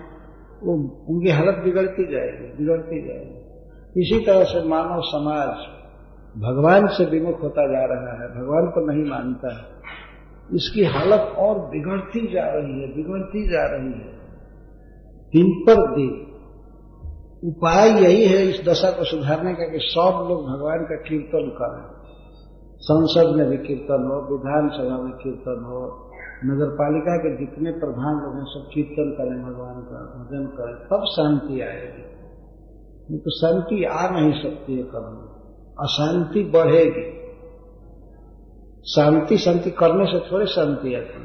वो 0.63 0.73
उनकी 1.09 1.29
हालत 1.31 1.55
बिगड़ती 1.63 2.11
जाएगी 2.11 2.57
बिगड़ती 2.57 3.07
जाएगी। 3.07 3.43
इसी 4.01 4.25
तरह 4.25 4.43
से 4.43 4.67
मानव 4.67 5.01
समाज 5.01 5.72
भगवान 6.37 6.87
से 6.87 7.05
विमुख 7.05 7.43
होता 7.43 7.67
जा 7.67 7.85
रहा 7.85 8.23
है, 8.23 8.41
भगवान 8.41 8.67
को 8.67 8.91
नहीं 8.91 9.09
मानता 9.09 9.57
है। 9.57 9.63
इसकी 10.53 10.83
हालत 10.83 11.35
और 11.37 11.59
बिगड़ती 11.59 12.33
जा 12.33 12.43
रही 12.43 12.81
है, 12.81 12.95
बिगड़ती 12.95 13.49
जा 13.49 13.65
रही 13.65 13.91
है। 13.91 14.13
दिन 15.33 15.65
पर 15.69 15.95
दिन। 15.95 16.33
उपाय 17.49 17.89
यही 17.89 18.25
है 18.25 18.49
इस 18.49 18.65
दशा 18.69 18.91
को 18.91 19.03
सुधारने 19.03 19.53
का 19.53 19.63
कि 19.63 19.77
सब 19.79 20.27
लोग 20.29 20.47
भगवान 20.47 20.79
का 20.79 20.95
कीर्तन 20.95 21.55
करें। 21.61 22.03
संसद 22.77 23.35
में 23.35 23.49
भी 23.49 23.57
कीर्तन 23.57 24.03
हो, 24.03 24.35
विधानसभा 24.35 25.03
में 25.03 25.13
कीर्तन 25.13 25.63
हो 25.65 26.09
नगर 26.45 26.65
पालिका 26.65 27.17
के 27.17 27.45
जितने 27.45 27.71
प्रधान 27.71 28.15
लोग 28.15 28.35
हैं, 28.35 28.45
सब 28.45 28.69
कीर्तन 28.73 29.11
करें, 29.17 29.43
भगवान 29.43 29.75
का 29.75 30.19
भजन 30.21 30.45
करें, 30.45 30.75
तब 30.75 31.05
शांति 31.05 31.61
आएगी। 31.61 32.03
नहीं 33.09 33.19
तो 33.19 33.31
शांति 33.31 33.83
आ 33.83 34.09
नहीं 34.09 34.43
सकती 34.43 34.77
है 34.77 34.83
कभी। 34.83 35.32
अशांति 35.79 36.43
बढ़ेगी। 36.43 37.13
शांति 38.95 39.37
शांति 39.37 39.71
करने 39.71 40.05
से 40.05 40.31
थोड़ी 40.31 40.45
शांति 40.45 40.95
आती 40.95 41.23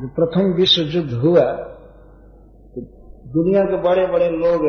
जो 0.00 0.08
प्रथम 0.08 0.54
विश्व 0.56 0.82
युद्ध 0.82 1.12
हुआ 1.12 1.52
तो 2.72 2.80
दुनिया 3.28 3.64
के 3.64 3.76
बड़े 3.76 4.06
बड़े 4.06 4.30
लोग 4.30 4.66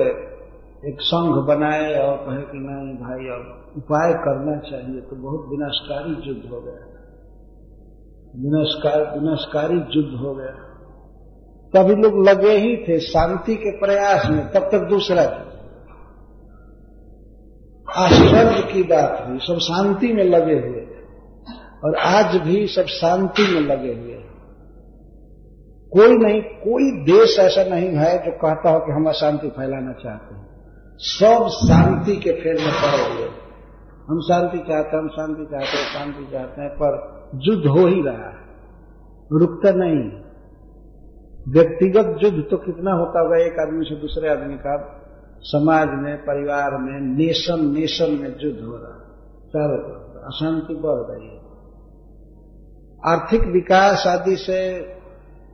एक 0.85 0.97
संघ 1.01 1.47
बनाए 1.47 1.93
और 1.95 2.17
कहे 2.17 2.41
कि 2.41 2.57
नहीं 2.57 2.95
भाई, 2.95 3.25
अब 3.25 3.73
उपाय 3.77 4.13
करना 4.13 4.69
चाहिए। 4.69 5.01
तो 5.01 5.15
बहुत 5.15 5.49
विनाशकारी 5.49 6.29
युद्ध 6.29 6.51
हो 6.51 6.61
गया। 6.61 6.73
विनाशकार, 8.35 9.19
विनाशकारी 9.19 9.77
युद्ध 9.97 10.21
हो 10.21 10.35
गया। 10.35 10.53
तभी 11.73 11.95
लोग 11.95 12.25
लगे 12.27 12.57
ही 12.57 12.77
थे 12.77 12.99
शांति 12.99 13.55
के 13.55 13.79
प्रयास 13.79 14.29
में। 14.29 14.51
तब 14.51 14.69
तक 14.71 14.79
दूसरा 14.89 15.25
था 15.25 15.52
आश्चर्य 17.91 18.73
की 18.73 18.83
बात 18.83 19.25
हुई, 19.27 19.37
सब 19.37 19.57
शांति 19.57 20.13
में 20.13 20.23
लगे 20.23 20.53
हुए 20.53 20.81
और 21.83 21.95
आज 21.95 22.35
भी 22.35 22.67
सब 22.67 22.85
शांति 22.85 23.53
में 23.53 23.61
लगे 23.61 23.93
हुए 23.93 24.13
कोई 25.91 26.07
नहीं, 26.07 26.41
कोई 26.41 26.91
देश 27.03 27.39
ऐसा 27.39 27.75
नहीं 27.75 27.89
है 27.89 28.25
जो 28.25 28.31
कहता 28.31 28.69
हो 28.69 28.79
कि 28.79 28.91
हम 28.91 29.05
अशांति 29.05 29.47
फैलाना 29.47 29.91
चाहते 29.91 30.35
हैं। 30.35 30.47
सब 30.97 31.47
शांति 31.47 32.15
के 32.15 32.31
फेर 32.31 32.55
में 32.55 32.73
पड़े 32.73 33.13
हुए 33.13 33.29
हम 34.09 34.19
शांति 34.19 34.57
चाहते 34.57 34.97
हैं, 34.97 35.03
हम 35.03 35.07
शांति 35.07 35.45
चाहते 35.45 35.77
हैं, 35.77 35.85
शांति 35.85 36.31
चाहते 36.31 36.61
हैं, 36.61 36.69
पर 36.69 36.91
युद्ध 37.35 37.67
हो 37.67 37.87
ही 37.87 38.01
रहा 38.01 38.29
है। 38.29 38.43
रुकता 39.31 39.71
नहीं। 39.71 40.23
व्यक्तिगत 41.53 42.17
युद्ध 42.23 42.43
तो 42.51 42.57
कितना 42.57 42.91
होता 42.91 43.21
होगा, 43.21 43.37
एक 43.37 43.59
आदमी 43.59 43.85
से 43.85 43.95
दूसरे 43.95 44.29
आदमी 44.29 44.55
का 44.55 44.99
समाज 45.43 45.87
में, 45.91 46.17
परिवार 46.17 46.77
में 46.77 47.17
नेशन 47.17 47.73
नेशन 47.73 48.11
में 48.11 48.35
युद्ध 48.41 48.59
हो 48.59 48.75
रहा 48.75 48.99
चारों 49.47 49.77
तरफ़ 49.77 50.25
अशांति 50.25 50.73
बढ़ 50.73 51.15
रही 51.15 51.27
है। 51.27 51.43
आर्थिक 53.05 53.41
विकास 53.41 54.03
आदि 54.07 54.35
से 54.35 54.81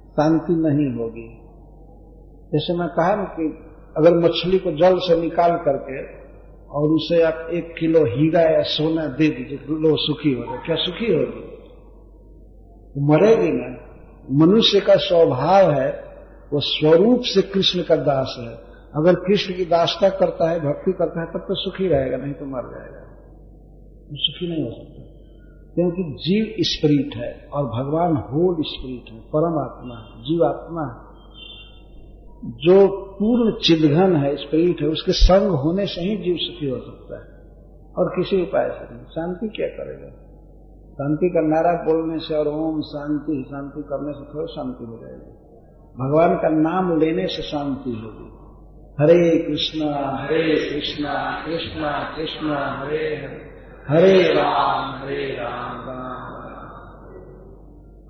शांति 0.10 0.54
नहीं 0.54 1.00
होगी। 1.00 1.40
जैसे 2.54 2.74
मैं 2.74 2.88
कहा 2.88 3.16
ना 3.16 3.24
कि 3.24 3.66
अगर 3.98 4.14
मछली 4.14 4.60
को 4.60 4.72
जल 4.72 4.98
से 4.98 5.22
निकाल 5.22 5.52
करके 5.52 6.20
और 6.70 6.90
उसे 6.90 7.22
आप 7.22 7.48
एक 7.54 7.76
किलो 7.80 8.00
हीरा 8.00 8.42
या 8.42 8.62
सोना 8.62 9.06
दे 9.06 9.28
दीजिए 9.30 9.58
लो 9.58 9.96
सुखी 9.98 10.34
हो 10.34 10.44
क्या 10.66 10.76
सुखी 10.76 11.14
होगी? 11.14 11.50
वो 12.98 13.14
मरेगी 13.14 13.52
ना। 13.52 13.78
मनुष्य 14.32 14.80
का 14.80 14.96
स्वभाव 14.96 15.72
है, 15.72 16.04
वो 16.54 16.60
स्वरूप 16.60 17.22
से 17.22 17.42
कृष्ण 17.42 17.84
का 17.84 17.96
दास 17.96 18.36
है। 18.40 18.69
अगर 18.96 19.16
कृष्ण 19.16 19.54
की 19.54 19.66
दासता 19.66 20.10
करता 20.10 20.50
है, 20.50 20.60
भक्ति 20.60 20.92
करता 20.92 21.22
है, 21.22 21.32
तब 21.34 21.40
तो 21.40 21.56
सुखी 21.56 21.88
रहेगा, 21.88 22.18
नहीं 22.18 22.34
तो 22.34 22.46
मर 22.46 22.62
जाएगा। 22.62 23.00
तो 24.02 24.16
सुखी 24.16 24.48
नहीं 24.48 24.64
हो 24.64 24.72
सकता। 24.72 25.10
क्योंकि 25.76 26.04
जीव 26.04 26.56
स्पिरिट 26.60 27.16
है 27.16 27.50
और 27.54 27.66
भगवान 27.66 28.16
होल 28.16 28.56
स्पिरिट 28.60 29.12
है, 29.12 29.20
परमात्मा 29.20 30.22
जीवात्मा 30.22 30.82
है। 30.82 31.10
जो 32.46 32.88
पूर्ण 33.14 33.52
चिदघन 33.52 34.16
है, 34.16 34.36
स्पिरिट 34.36 34.82
है, 34.82 34.88
उसके 34.88 35.12
संग 35.12 35.50
होने 35.50 35.86
से 35.86 36.02
ही 36.02 36.18
जीव 36.18 36.38
सुखी 36.40 36.70
हो 36.70 36.78
सकता 36.78 37.16
है। 37.16 37.40
और 37.98 38.10
किसी 38.10 38.42
उपाय 38.42 38.70
से 38.70 38.96
नहीं। 38.96 39.06
शांति 39.06 39.48
क्या 39.48 39.68
करेगा? 39.68 40.10
शांति 40.92 41.30
का 41.30 41.42
नारा 41.42 41.84
बोलने 41.84 42.20
से 42.20 42.36
और 42.36 42.48
ओम 42.48 42.82
शांति 42.82 43.46
शांति 43.50 43.82
करने 43.82 44.14
से 44.14 44.34
थोड़ी 44.34 44.54
शांति 44.54 44.86
हो 44.86 45.00
जाएगी। 45.04 45.40
भगवान 46.00 46.36
का 46.36 46.50
नाम 46.50 47.00
लेने 47.00 47.28
से 47.28 47.42
शांति 47.42 47.90
होगी। 47.90 48.29
हरे 49.02 49.38
कृष्णा 49.38 50.24
हरे 50.24 50.56
कृष्णा 50.56 51.44
कृष्णा 51.46 52.16
कृष्णा, 52.18 52.80
हरे 52.80 52.98
हरे 52.98 54.02
हरे 54.02 54.24
राम 54.24 55.04
हरे 55.04 55.38
राम 55.40 55.90
राम 55.90 56.10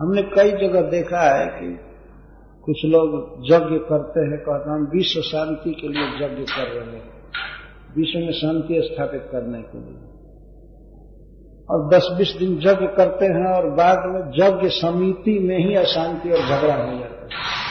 हमने 0.02 0.22
कई 0.22 0.68
जगह 0.68 0.82
देखा 0.82 1.40
है 1.40 1.46
कि 1.46 1.80
कुछ 2.64 2.76
लोग 2.86 3.38
यज्ञ 3.46 3.78
करते 3.78 4.20
हैं, 4.20 4.38
कहते 4.38 4.70
हम 4.70 4.92
विश्व 4.96 5.22
शांति 5.22 5.72
के 5.72 5.88
लिए 5.88 6.04
यज्ञ 6.04 6.44
कर 6.44 6.68
रहे 6.68 6.96
हैं, 6.96 7.12
विश्व 7.98 8.20
में 8.20 8.32
शांति 8.32 8.82
स्थापित 8.82 9.30
करने 9.32 9.62
के 9.62 9.78
लिए। 9.78 9.98
और 11.70 11.90
दस 11.90 12.16
बीस 12.18 12.36
दिन 12.40 12.54
यज्ञ 12.54 12.88
करते 12.98 13.26
हैं 13.26 13.56
और 13.56 13.70
बाद 13.70 13.98
में 13.98 14.22
यज्ञ 14.22 14.70
समिति 14.70 15.40
में 15.40 15.58
ही 15.58 15.76
अशांति 15.76 16.30
और 16.30 16.38
झगड़ा 16.38 16.76
हो 16.76 17.00
जाता 17.00 17.24
है। 17.24 17.69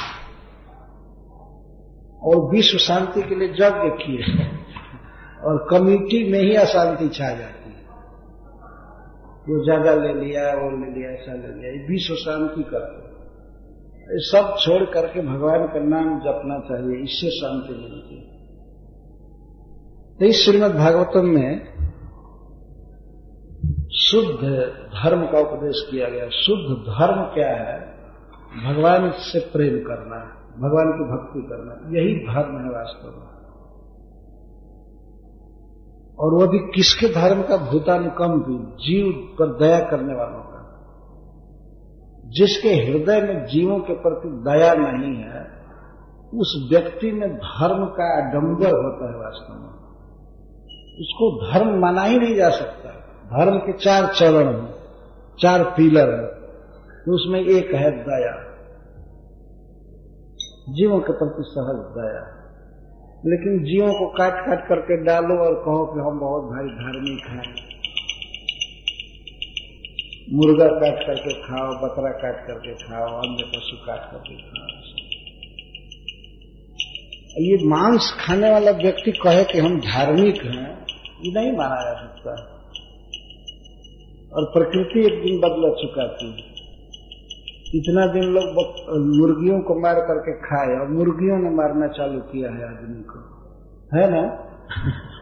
और 2.23 2.51
विश्व 2.51 2.79
शांति 2.79 3.23
के 3.23 3.35
लिए 3.35 3.49
यज्ञ 3.49 3.91
किए 3.91 4.47
और 5.45 5.67
कमिटी 5.71 6.33
में 6.33 6.41
ही 6.41 6.55
अशांति 6.55 7.09
छा 7.09 7.31
जाती 7.31 7.71
है। 7.71 7.87
वो 9.49 9.65
ज़्यादा 9.65 9.95
ले 9.95 10.15
लिया, 10.15 10.55
वो 10.55 10.71
ले 10.71 10.91
लिया, 10.91 11.11
ऐसा 11.11 11.33
ले 11.33 11.49
लिया। 11.49 11.89
विश्व 11.89 12.15
शांति 12.15 12.63
करते 12.63 13.09
सब 14.11 14.57
छोड़ 14.59 14.85
करके 14.85 15.21
भगवान 15.21 15.67
का 15.67 15.81
नाम 15.81 16.21
जपना 16.21 16.59
चाहिए, 16.59 17.03
इससे 17.03 17.31
शांति 17.31 17.73
मिलती 17.73 18.17
है। 18.17 18.39
तो 20.19 20.25
इस 20.25 20.45
श्रीमद 20.45 20.71
भागवतम 20.71 21.27
में 21.27 21.65
शुद्ध 23.95 24.41
धर्म 24.95 25.27
का 25.27 25.39
उपदेश 25.39 25.89
किया 25.91 26.09
गया। 26.09 26.29
शुद्ध 26.29 26.77
धर्म 26.83 27.23
क्या 27.35 27.49
है? 27.49 27.79
भगवान 28.65 29.11
से 29.11 29.41
प्रेम 29.41 29.79
करना। 29.79 30.38
भगवान 30.59 30.93
की 30.93 31.05
भक्ति 31.05 31.41
करना। 31.41 31.99
यही 31.99 32.15
धर्म 32.15 32.65
है 32.65 32.71
वास्तव 32.71 33.09
में। 33.09 33.39
और 36.19 36.35
वो 36.35 36.47
भी 36.47 36.59
किसके 36.59 37.09
धर्म 37.09 37.43
का 37.43 37.57
भूतानुकम 37.57 38.33
भी 38.33 38.73
जीव 38.73 39.37
पर 39.39 39.59
दया 39.59 39.79
करने 39.79 40.15
वालों 40.15 40.41
का। 40.41 40.59
जिसके 42.27 42.69
हृदय 42.69 43.23
में 43.23 43.47
जीवों 43.47 43.79
के 43.79 43.95
प्रति 43.95 44.29
दया 44.29 44.75
नहीं 44.75 45.17
है, 45.17 45.59
उस 46.35 46.69
व्यक्ति 46.73 47.13
में 47.13 47.37
धर्म 47.37 47.85
का 47.85 48.19
आडंबर 48.19 48.67
होता 48.67 49.11
है 49.11 49.19
वास्तव 49.19 49.55
में। 49.55 49.69
उसको 51.01 51.53
धर्म 51.53 51.81
माना 51.81 52.03
ही 52.03 52.19
नहीं 52.19 52.35
जा 52.35 52.49
सकता। 52.49 52.89
धर्म 53.25 53.59
के 53.59 53.73
चार 53.73 54.07
चरण 54.07 54.53
हैं, 54.53 54.75
चार 55.43 55.65
पिलर 55.65 56.11
हैं 56.11 56.27
तो 57.07 57.15
उसमें 57.15 57.41
एक 57.41 57.75
है 57.75 57.91
दया। 57.91 58.48
जीवों 60.69 61.01
के 61.01 61.13
प्रति 61.13 61.43
सहज 61.43 61.77
दया। 61.77 62.35
लेकिन 63.27 63.65
जीवों 63.65 63.93
को 63.93 64.07
काट 64.07 64.47
काट 64.47 64.69
करके 64.69 65.05
डालो 65.05 65.35
और 65.35 65.55
कहो 65.55 65.87
कि 65.87 66.01
हम 66.01 66.21
बहुत 66.21 66.43
भारी 66.43 66.69
धार्मिक 66.69 67.25
हैं। 67.27 67.79
मुर्गा 70.33 70.67
काट 70.67 71.07
करके 71.07 71.33
खाओ, 71.33 71.73
बकरा 71.75 72.11
काट 72.11 72.47
करके 72.47 72.75
खाओ, 72.75 73.19
अन्य 73.19 73.45
पशु 73.45 73.87
काट 73.87 74.11
करके 74.13 74.35
खाओ। 74.35 74.67
ये 77.39 77.69
मांस 77.69 78.17
खाने 78.21 78.51
वाला 78.51 78.71
व्यक्ति 78.71 79.13
कहे 79.13 79.45
कि 79.45 79.59
हम 79.59 79.81
धार्मिक 79.81 80.43
हैं, 80.43 80.87
ये 81.25 81.33
नहीं 81.33 81.53
माना 81.53 81.75
जा 81.75 82.01
सकता। 82.01 82.55
और 84.35 84.45
प्रकृति 84.45 85.01
एक 85.01 85.23
दिन 85.23 85.39
बदला 85.39 85.69
चुका 85.69 86.09
थी। 86.09 86.48
इतना 87.75 88.07
दिन 88.07 88.23
लोग 88.23 88.45
मुर्गियों 89.21 89.61
को 89.61 89.75
मार 89.75 89.95
करके 89.95 90.33
खाए 90.33 90.81
और 90.81 90.89
मुर्गियों 90.89 91.39
ने 91.39 91.51
मारना 91.51 91.89
चालू 91.89 92.21
किया 92.21 92.51
है 92.51 92.65
आदमी 92.69 93.03
को। 93.03 93.19
है 93.97 94.11
ना? 94.11 94.29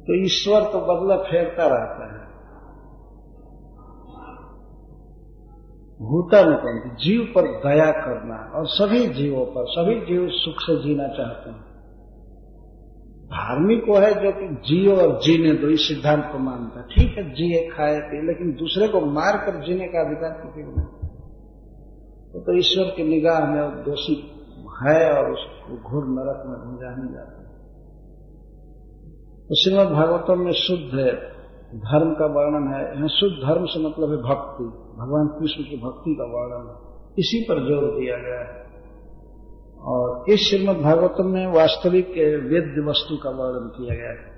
तो 0.00 0.24
ईश्वर 0.24 0.62
तो 0.62 0.80
बदला 0.80 1.16
फेरता 1.16 1.62
रहता 1.62 2.14
है। 2.14 2.20
भूतानुकम 6.08 6.96
जीव 6.96 7.32
पर 7.34 7.42
दया 7.42 7.90
करना 7.90 8.52
और 8.54 8.66
सभी 8.66 9.06
जीवों 9.06 9.46
पर, 9.46 9.64
सभी 9.66 10.00
जीव 10.00 10.28
सुख 10.30 10.54
से 10.60 10.82
जीना 10.82 11.08
चाहते 11.08 11.50
हैं। 11.50 11.69
धार्मिक 13.30 13.84
वो 13.88 13.96
है 13.96 14.14
जो 14.22 14.32
कि 14.32 14.46
जियो 14.68 14.96
और 14.96 15.20
जीने 15.20 15.52
दो 15.52 15.68
इस 15.68 15.88
सिद्धांत 15.88 16.28
को 16.32 16.38
मानता 16.38 16.80
ठीक 16.82 17.18
है 17.18 17.34
जिए 17.34 17.68
खाए 17.68 18.00
पिए 18.00 18.22
लेकिन 18.22 18.52
दूसरे 18.52 18.88
को 18.88 19.00
मार 19.00 19.36
कर 19.36 19.66
जीने 19.66 19.86
का 19.86 20.00
अधिकार 20.00 20.30
किसी 20.30 20.62
को 20.62 20.70
नहीं। 20.70 20.86
तो, 22.32 22.40
तो 22.40 22.58
ईश्वर 22.58 22.84
की 22.84 23.02
निगाह 23.02 23.50
में 23.50 23.84
दोषी 23.84 24.14
है 24.82 25.12
और 25.12 25.30
उसको 25.32 25.76
घोर 25.76 26.04
नरक 26.04 26.42
में 26.46 26.56
भेजा 26.56 26.96
नहीं 26.96 27.14
जाता। 27.14 27.40
तो 29.48 29.54
श्रीमद 29.54 29.86
भागवतम 29.86 30.40
में 30.40 30.52
शुद्ध 30.52 30.98
है 30.98 31.12
धर्म 31.74 32.14
का 32.14 32.26
वर्णन 32.26 32.74
है। 32.74 32.96
यहाँ 32.96 33.08
शुद्ध 33.08 33.34
धर्म 33.46 33.64
से 33.64 33.88
मतलब 33.88 34.10
है 34.10 34.16
भक्ति। 34.16 34.64
भगवान 35.00 35.26
कृष्ण 35.26 35.62
की 35.62 35.76
भक्ति 35.76 36.14
का 36.14 36.24
वर्णन। 36.24 37.14
इसी 37.18 37.40
पर 37.48 37.54
ज़ोर 37.54 38.00
दिया 38.00 38.16
गया 38.16 38.40
है। 38.40 38.69
और 39.82 40.24
इस 40.28 40.40
श्रीमद 40.40 40.76
भागवतम 40.76 41.26
में 41.26 41.46
वास्तविक 41.46 42.08
वेद्य 42.46 42.84
वस्तु 42.88 43.16
का 43.16 43.30
वर्णन 43.30 43.68
किया 43.68 43.94
गया 43.94 44.10
है। 44.10 44.28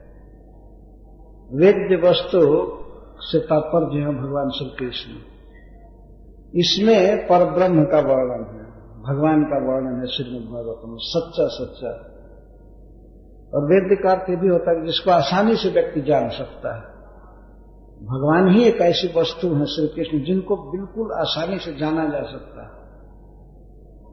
वेद्य 1.54 1.96
वस्तु 2.08 2.40
से 3.20 3.38
तात्पर्य 3.38 4.00
है 4.00 4.12
भगवान 4.22 4.50
श्री 4.50 4.68
कृष्ण 4.78 5.10
इसमें 6.54 7.26
पर 7.26 7.44
ब्रह्म 7.52 7.84
का 7.84 8.00
वर्णन 8.00 8.44
है, 8.52 8.64
भगवान 9.02 9.44
का 9.44 9.58
वर्णन 9.66 10.00
है 10.00 10.06
श्रीमद 10.06 10.48
भागवतम 10.52 10.96
सच्चा 11.00 11.46
सच्चा। 11.48 11.92
और 13.54 13.64
वेद्य 13.64 13.96
का 13.96 14.10
अर्थ 14.10 14.28
भी 14.40 14.48
होता 14.48 14.70
है 14.70 14.84
जिसको 14.86 15.10
आसानी 15.10 15.56
से 15.56 15.68
व्यक्ति 15.68 16.00
जान 16.00 16.28
सकता 16.28 16.74
है। 16.76 16.82
भगवान 18.02 18.48
ही 18.48 18.64
एक 18.64 18.80
ऐसी 18.80 19.08
वस्तु 19.20 19.48
है 19.48 19.64
श्री 19.64 19.88
कृष्ण 19.88 20.24
जिनको 20.24 20.56
बिल्कुल 20.70 21.12
आसानी 21.12 21.58
से 21.58 21.72
जाना 21.78 22.04
जा 22.04 22.22
सकता 22.22 22.62
है। 22.62 22.70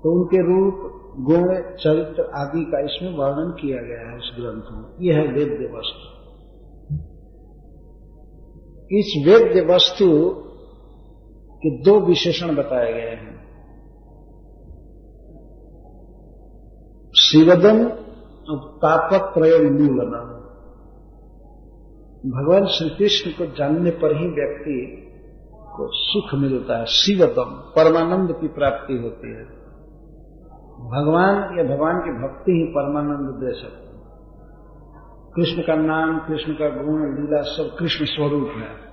तो 0.03 0.11
उनके 0.15 0.41
रूप 0.43 0.75
गुण, 1.19 1.55
चरित्र 1.55 2.31
आदि 2.35 2.65
का 2.65 2.79
इसमें 2.79 3.17
वर्णन 3.17 3.51
किया 3.51 3.81
गया 3.81 4.11
है 4.11 4.17
इस 4.17 4.35
ग्रंथ 4.39 4.61
में। 4.71 4.95
यह 5.01 5.15
है 5.15 5.27
वेद्य 5.27 5.65
वस्तु। 5.65 6.19
इस 8.91 9.23
वेद्य 9.27 9.73
वस्तु 9.73 10.33
के 11.57 11.83
दो 11.83 11.99
विशेषण 11.99 12.55
बताए 12.55 12.93
गए 12.93 12.99
हैं। 12.99 13.39
शिवदम 17.21 17.85
और 18.49 18.77
तापत्रय 18.77 19.69
मूलनम 19.69 20.39
भगवान 22.29 22.65
श्री 22.65 22.89
कृष्ण 22.89 23.31
को 23.31 23.45
जानने 23.45 23.91
पर 23.91 24.17
ही 24.17 24.27
व्यक्ति 24.27 25.05
को 25.75 25.87
सुख 25.91 26.39
मिलता 26.39 26.77
है। 26.77 26.85
शिवदम, 26.85 27.73
परमानंद 27.75 28.31
की 28.31 28.47
प्राप्ति 28.47 28.93
होती 28.93 29.35
है। 29.35 29.58
भगवान 30.79 31.57
या 31.57 31.75
भगवान 31.75 31.97
की 31.99 32.27
भक्ति 32.27 32.51
ही 32.51 32.63
परमानंद 32.63 33.35
दे 33.35 33.61
सकती 33.61 33.89
कृष्ण 35.35 35.61
का 35.61 35.75
नाम, 35.75 36.19
कृष्ण 36.19 36.53
का 36.53 36.69
गुण, 36.69 37.21
लीला 37.21 37.41
सब 37.41 37.75
कृष्ण 37.79 38.05
स्वरूप 38.05 38.49
है। 38.57 38.89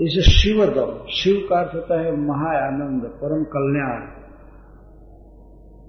इसे 0.00 0.22
शिव 0.22 0.64
शिवदम 0.64 1.06
शिव 1.06 1.46
का 1.50 1.60
अर्थ 1.60 1.74
होता 1.74 2.00
है 2.00 2.16
महाआनंद, 2.16 3.02
परम 3.02 3.44
कल्याण। 3.44 4.00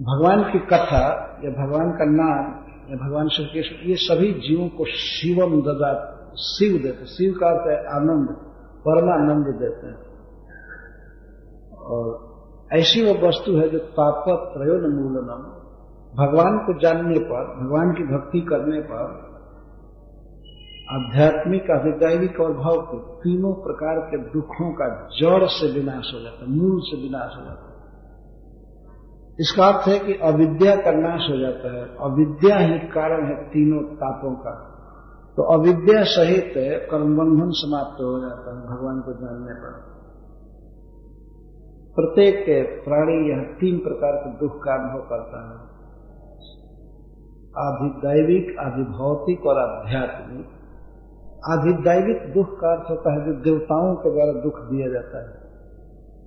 भगवान 0.01 0.51
की 0.51 0.59
कथा, 0.59 1.39
या 1.45 1.51
भगवान 1.51 1.91
का 1.91 2.05
नाम, 2.05 2.65
या 2.91 3.07
भगवान 3.07 3.27
श्री 3.27 3.45
कृष्ण, 3.45 3.89
ये 3.89 3.95
सभी 3.95 4.33
जीवों 4.33 4.69
को 4.69 4.85
शिवम 4.85 5.61
ददा, 5.61 6.19
शिव 6.35 6.81
देते। 6.83 7.05
शिव 7.05 7.33
का 7.33 7.47
अर्थ 7.47 7.67
है 7.67 7.77
आनंद, 7.77 8.27
परमानंद 8.87 9.55
देते 9.55 9.87
हैं। 9.87 10.13
और 11.77 12.32
ऐसी 12.71 13.05
वो 13.05 13.27
वस्तु 13.27 13.57
है 13.57 13.69
जो 13.69 13.79
तापत 13.79 14.53
प्रयोन 14.57 14.81
मूलनम। 14.81 15.63
भगवान 16.17 16.57
को 16.57 16.79
जानने 16.79 17.19
पर, 17.19 17.65
भगवान 17.65 17.91
की 17.91 18.03
भक्ति 18.03 18.41
करने 18.41 18.81
पर, 18.81 19.33
आध्यात्मिक 20.91 21.63
अभिदैविक 21.71 22.39
और 22.39 22.53
भौतिक 22.53 23.01
तीनों 23.01 23.53
प्रकार 23.53 23.99
के 23.99 24.17
दुखों 24.17 24.73
का 24.73 25.09
जड़ 25.21 25.45
से 25.45 25.79
विनाश 25.79 26.11
हो 26.15 26.19
जाता, 26.19 26.45
मूल 26.49 26.79
से 26.79 27.01
विनाश 27.01 27.39
हो 27.39 27.45
जाता। 27.45 27.69
इसका 29.39 29.65
अर्थ 29.65 29.87
है 29.87 29.99
कि 29.99 30.13
अविद्या 30.13 30.75
का 30.75 30.91
नाश 30.91 31.29
हो 31.31 31.37
जाता 31.37 31.75
है। 31.75 31.81
अविद्या 31.83 32.57
ही 32.57 32.79
कारण 32.79 33.25
है 33.25 33.43
तीनों 33.43 33.95
तापों 33.95 34.31
का। 34.31 34.69
तो 35.37 35.43
अविद्या 35.43 36.03
सहित 36.03 36.53
कर्मबंधन 36.91 37.49
समाप्त 37.49 38.01
हो 38.01 38.19
जाता 38.19 38.51
है 38.51 38.67
भगवान 38.67 38.99
को 38.99 39.13
जानने 39.13 39.53
पर। 39.53 39.92
प्रत्येक 41.95 42.45
प्राणी 42.83 43.29
यह 43.29 43.39
तीन 43.39 43.77
प्रकार 43.79 44.15
के 44.15 44.39
दुख 44.39 44.63
का 44.63 44.73
अनुभव 44.73 45.05
करता 45.09 45.39
है। 45.43 45.73
आधिदैविक, 47.57 48.59
आधिभौतिक 48.59 49.45
और 49.45 49.57
आध्यात्मिक। 49.57 50.45
आधिदैविक 51.49 52.33
दुख 52.33 52.59
का 52.59 52.71
अर्थ 52.71 52.89
होता 52.89 53.13
है 53.13 53.25
जो 53.25 53.41
देवताओं 53.41 53.95
के 53.95 54.11
द्वारा 54.11 54.31
दुख 54.31 54.59
दिया 54.59 54.87
जाता 54.89 55.21
है। 55.23 55.35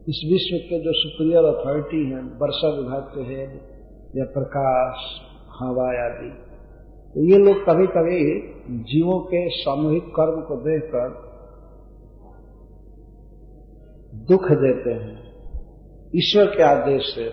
इस 0.08 0.20
विश्व 0.32 0.66
के 0.68 0.84
जो 0.84 0.92
सुप्रियर 0.92 1.44
अथॉरिटी 1.44 2.10
हैं, 2.10 2.38
वर्षा 2.38 2.68
विभाग 2.68 3.02
के 3.02 3.20
हेड 3.20 3.60
या 4.16 4.24
प्रकाश, 4.24 4.96
हवा 5.60 6.04
आदि 6.06 6.42
तो 7.14 7.22
ये 7.22 7.38
लोग 7.38 7.64
कभी 7.66 7.86
कभी 7.86 8.40
जीवों 8.84 9.20
के 9.20 9.48
सामूहिक 9.48 10.04
कर्म 10.04 10.40
को 10.40 10.56
देखकर 10.56 11.08
दुख 14.14 14.42
देते 14.42 14.90
हैं। 14.90 15.25
ईश्वर 16.16 16.46
के 16.46 16.62
आदेश 16.62 17.02
से, 17.14 17.24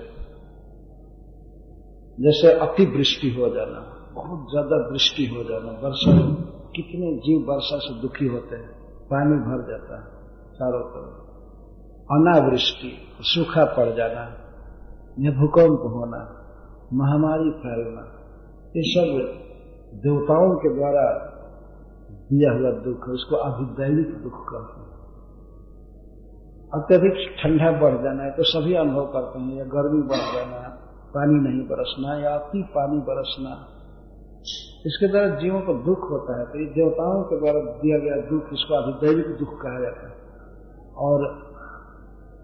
जैसे 2.17 2.51
अतिवृष्टि 2.59 3.29
हो 3.29 3.49
जाना, 3.49 3.79
बहुत 4.13 4.39
ज़्यादा 4.49 4.77
वृष्टि 4.91 5.25
हो 5.25 5.43
जाना, 5.43 5.71
वर्षा, 5.71 6.13
कितने 6.75 7.11
जीव 7.17 7.45
वर्षा 7.51 7.77
से 7.77 8.01
दुखी 8.01 8.27
होते 8.27 8.55
हैं, 8.55 8.69
पानी 9.07 9.37
भर 9.39 9.61
जाता 9.69 9.99
है 9.99 10.05
चारों 10.53 10.81
तरफ़। 10.81 11.21
अनावृष्टि, 12.09 12.91
सूखा 13.21 13.65
पड़ 13.65 13.89
जाना 13.95 14.23
या 15.19 15.31
भूकंप 15.31 15.81
होना, 15.93 16.21
महामारी 16.93 17.51
फैलना, 17.51 18.03
ये 18.75 18.83
सब 18.83 19.09
देवताओं 20.03 20.55
के 20.55 20.69
द्वारा 20.75 21.05
दिया 22.31 22.51
हुआ 22.51 22.71
दुख 22.71 23.07
है, 23.07 23.13
उसको 23.13 23.35
अभिदैविक 23.35 24.09
दुख 24.23 24.37
कहते 24.49 24.79
हैं। 24.79 24.82
अत्यधिक 26.73 27.17
ठंडा 27.39 27.71
बढ़ 27.79 27.95
जाना 28.03 28.23
है 28.23 28.31
तो 28.31 28.43
सभी 28.49 28.73
अनुभव 28.77 29.05
करते 29.13 29.39
हैं, 29.39 29.57
या 29.57 29.65
गर्मी 29.71 30.01
बढ़ 30.07 30.25
जाना 30.29 30.59
पानी 31.13 31.39
नहीं 31.41 31.63
बरसना 31.67 32.15
या 32.19 32.33
अति 32.35 32.61
पानी 32.73 32.99
बरसना 33.07 33.53
इसके 34.85 35.07
द्वारा 35.07 35.27
जीवों 35.35 35.59
को 35.61 35.73
दुख 35.83 36.09
होता 36.11 36.37
है 36.39 36.45
तो 36.45 36.59
ये 36.59 36.65
देवताओं 36.73 37.21
के 37.23 37.39
द्वारा 37.39 37.59
दिया 37.81 37.97
गया 37.99 38.15
दुख, 38.29 38.49
इसको 38.53 38.73
अधिदैविक 38.75 39.27
दुख 39.39 39.51
कहा 39.61 39.79
जाता 39.81 40.07
है। 40.07 40.15
और 40.99 41.21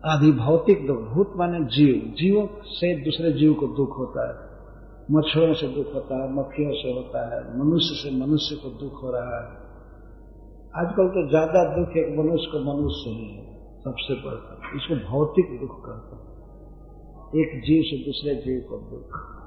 आधिभौतिक 0.03 0.85
दुख, 0.87 0.99
भूत 1.09 1.33
माने 1.37 1.59
जीव, 1.69 1.95
जीवों 2.17 2.45
से 2.73 2.93
दूसरे 3.03 3.31
जीव 3.33 3.53
को 3.53 3.67
दुख 3.75 3.97
होता 3.97 4.27
है, 4.27 4.37
मच्छरों 5.11 5.53
से 5.55 5.67
दुख 5.75 5.93
होता 5.95 6.21
है, 6.21 6.31
मक्खियों 6.33 6.73
से 6.75 6.93
होता 6.93 7.25
है, 7.27 7.39
मनुष्य 7.59 7.95
से 7.95 8.15
मनुष्य 8.17 8.55
को 8.55 8.69
दुख 8.79 9.03
हो 9.03 9.11
रहा 9.11 9.39
है। 9.39 9.47
आजकल 10.73 11.07
तो 11.09 11.27
ज़्यादा 11.29 11.63
दुख 11.75 11.97
एक 11.97 12.17
मनुष्य 12.19 12.51
को 12.51 12.59
मनुष्य 12.65 13.09
ही 13.11 13.27
है। 13.27 13.48
सबसे 13.83 14.13
बढ़कर 14.13 14.75
इसको 14.75 15.11
भौतिक 15.11 15.59
दुख 15.59 15.85
कहते 15.85 16.15
हैं। 16.15 16.29
एक 17.35 17.61
जीव 17.61 17.83
से 17.83 18.05
दूसरे 18.05 18.35
जीव 18.35 18.65
को 18.69 18.77
दुख। 18.77 19.39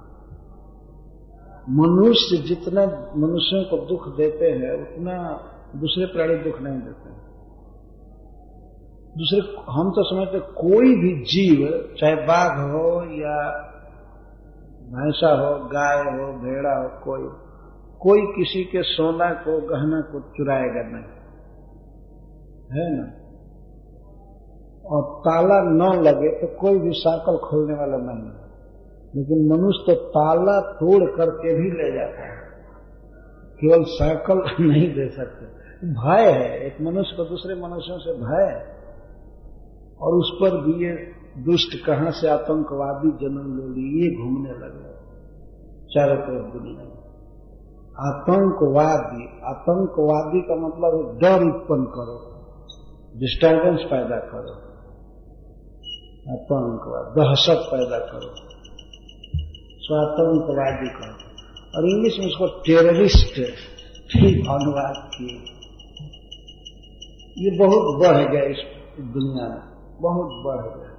मनुष्य 1.69 2.37
जितना 2.37 2.87
मनुष्यों 3.17 3.65
को 3.65 3.87
दुख 3.87 4.17
देते 4.17 4.45
हैं, 4.45 4.73
उतना 4.83 5.45
दूसरे 5.77 6.07
प्राणी 6.07 6.35
दुख 6.35 6.61
नहीं 6.61 6.79
देते 6.79 7.09
हैं। 7.09 7.23
दूसरे, 9.19 9.41
हम 9.73 9.91
तो 9.91 10.05
समझते 10.05 10.41
कोई 10.41 10.97
भी 10.97 11.25
जीव, 11.25 11.95
चाहे 12.01 12.15
बाघ 12.15 12.71
हो 12.71 13.01
या 13.21 13.69
भैंसा 14.83 15.29
हो, 15.29 15.65
गाय 15.65 15.99
हो, 15.99 16.33
भेड़ा 16.33 16.83
हो, 16.83 16.89
कोई 17.05 17.43
कोई 18.01 18.21
किसी 18.21 18.65
के 18.65 18.83
सोना 18.83 19.35
को, 19.35 19.61
गहना 19.61 20.01
को 20.01 20.21
चुराएगा 20.21 20.83
नहीं। 20.83 21.05
है 22.79 22.97
ना? 22.97 23.22
और 24.93 25.21
ताला 25.21 25.63
न 25.63 26.03
लगे 26.03 26.29
तो 26.29 26.47
कोई 26.47 26.79
भी 26.79 26.91
साइकिल 26.93 27.37
खोलने 27.37 27.75
वाला 27.75 27.97
नहीं 27.97 28.31
है। 28.31 28.43
लेकिन 29.17 29.49
मनुष्य 29.53 29.95
तो 29.95 30.09
ताला 30.09 30.61
तोड़ 30.61 31.11
करके 31.11 31.55
भी 31.55 31.71
ले 31.71 31.99
जाता 31.99 32.33
है। 32.33 32.43
केवल 33.55 33.85
साइकिल 33.85 34.43
नहीं 34.67 34.89
दे 34.89 35.09
सकते। 35.09 35.47
भय 35.87 36.33
है। 36.33 36.67
एक 36.67 36.77
मनुष्य 36.81 37.17
को 37.17 37.25
दूसरे 37.25 37.55
मनुष्यों 37.55 37.99
से 37.99 38.13
भय 38.13 38.53
है। 38.53 38.77
और 40.01 40.15
उस 40.15 40.39
पर 40.41 40.51
भी 40.51 40.85
ये 40.85 40.97
दुष्ट 41.39 41.87
कहाँ 41.87 42.11
से 42.11 42.29
आतंकवादी 42.29 43.11
जन्म 43.11 43.59
ले 43.59 43.81
लिए 43.81 44.23
घूमने 44.23 44.51
लगे। 44.51 44.93
चारों 45.95 46.17
तरफ़ 46.17 46.53
दुनिया। 46.53 46.83
में 46.83 47.03
आतंकवादी। 48.01 49.41
आतंकवादी 49.45 50.41
का 50.41 50.55
मतलब 50.55 50.95
है 50.95 51.19
डर 51.19 51.57
उत्पन्न 51.57 51.85
करो। 51.85 52.33
डिस्टर्बेंस 53.17 53.81
पैदा 53.91 54.17
करो। 54.17 54.72
आतंकवाद 56.31 57.05
दहशत 57.19 57.69
पैदा 57.75 57.99
करो। 57.99 58.35
स्वातंकवादी 59.79 60.89
करो। 60.89 61.33
और 61.79 61.89
इंग्लिश 61.89 62.19
में 62.19 62.27
उसको 62.27 62.47
टेररिस्ट 62.47 63.35
ठीक 64.13 64.47
अनुवाद 64.51 65.11
किए 65.15 65.53
ये 67.39 67.59
बहुत 67.59 68.01
बढ़ 68.01 68.33
गया 68.33 68.43
इस 68.43 68.57
दुनिया 69.01 69.49
में। 69.49 69.61
बहुत 70.01 70.29
बढ़ 70.33 70.79
गया। 70.79 70.93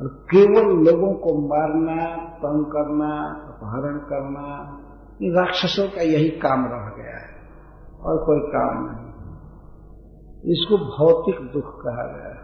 और 0.00 0.26
केवल 0.34 0.90
लोगों 0.90 1.12
को 1.14 1.48
मारना, 1.48 2.16
तंग 2.16 2.64
करना, 2.64 3.22
अपहरण 3.48 3.98
करना, 3.98 4.78
ये 5.22 5.28
राक्षसों 5.28 5.88
का 5.88 6.02
यही 6.02 6.28
काम 6.28 6.64
रह 6.64 7.02
गया 7.02 7.16
है। 7.16 7.36
और 8.00 8.26
कोई 8.26 8.48
काम 8.48 8.86
नहीं। 8.86 9.06
इसको 10.52 10.76
भौतिक 10.76 11.52
दुख 11.52 11.64
कहा 11.64 12.16
गया 12.16 12.28
है। 12.28 12.35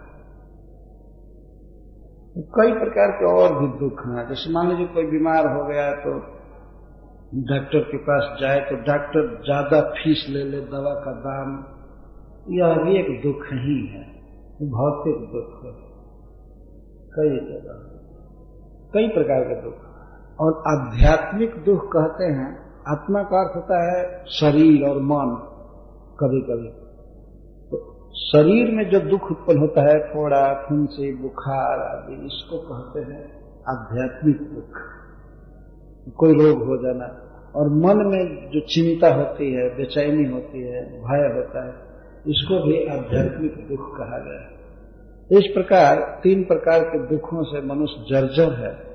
कई 2.37 2.73
प्रकार 2.73 3.11
के 3.11 3.25
और 3.27 3.55
भी 3.55 3.67
दुख 3.79 3.99
हैं। 4.07 4.23
जैसे 4.29 4.53
मान 4.53 4.69
लीजिए 4.69 4.87
कोई 4.87 5.05
बीमार 5.07 5.47
हो 5.47 5.65
गया 5.67 5.91
तो 5.97 6.13
डॉक्टर 7.49 7.81
के 7.81 7.99
पास 7.99 8.29
जाए 8.41 8.61
तो 8.61 8.77
डॉक्टर 8.83 9.29
ज़्यादा 9.45 9.81
फ़ीस 9.91 10.27
ले 10.29 10.45
ले, 10.45 10.61
दवा 10.61 10.95
का 10.95 11.13
दाम। 11.21 11.53
यह 12.51 12.75
भी 12.75 12.97
एक 13.01 13.11
दुख 13.23 13.45
ही 13.55 13.79
है। 13.87 14.03
भौतिक 14.71 15.21
दुख 15.33 15.61
कई 17.15 17.31
जगह। 17.47 17.81
कई 18.95 19.09
प्रकार 19.09 19.45
के 19.45 19.61
दुख। 19.63 19.79
और 20.41 20.63
आध्यात्मिक 20.69 21.55
दुख 21.65 21.85
कहते 21.87 22.25
हैं, 22.33 22.51
आत्मा 22.89 23.23
का 23.23 23.41
अर्थ 23.41 23.57
होता 23.57 23.81
है 23.83 23.99
शरीर 24.33 24.89
और 24.89 25.01
मन 25.03 25.35
कभी 26.21 26.41
कभी 26.41 26.69
शरीर 28.15 28.71
में 28.71 28.91
जो 28.91 29.01
दुख 29.01 29.31
उत्पन्न 29.31 29.59
होता 29.59 29.83
है 29.83 29.99
फोड़ा 29.99 30.55
फुंसी 30.55 31.23
बुखार 31.23 31.81
आदि, 31.81 32.27
इसको 32.27 32.59
कहते 32.59 33.13
हैं 33.13 33.43
आध्यात्मिक 33.69 34.37
दुख। 34.37 34.79
कोई 36.15 36.33
रोग 36.33 36.59
हो 36.63 36.77
जाना। 36.77 37.29
और 37.57 37.69
मन 37.69 38.07
में 38.07 38.51
जो 38.51 38.61
चिंता 38.61 39.15
होती 39.15 39.53
है, 39.53 39.77
बेचैनी 39.77 40.31
होती 40.31 40.61
है, 40.61 40.85
भय 40.85 41.35
होता 41.37 41.67
है, 41.67 41.75
इसको 42.29 42.69
भी 42.69 42.87
आध्यात्मिक 42.87 43.69
दुख 43.69 43.97
कहा 43.99 44.19
गया 44.19 44.41
है। 44.41 44.63
इस 45.39 45.51
प्रकार, 45.55 46.21
तीन 46.23 46.43
प्रकार 46.43 46.81
के 46.81 46.99
दुखों 47.07 47.43
से 47.43 47.61
मनुष्य 47.67 48.05
जर्जर 48.11 48.53
है। 48.53 48.93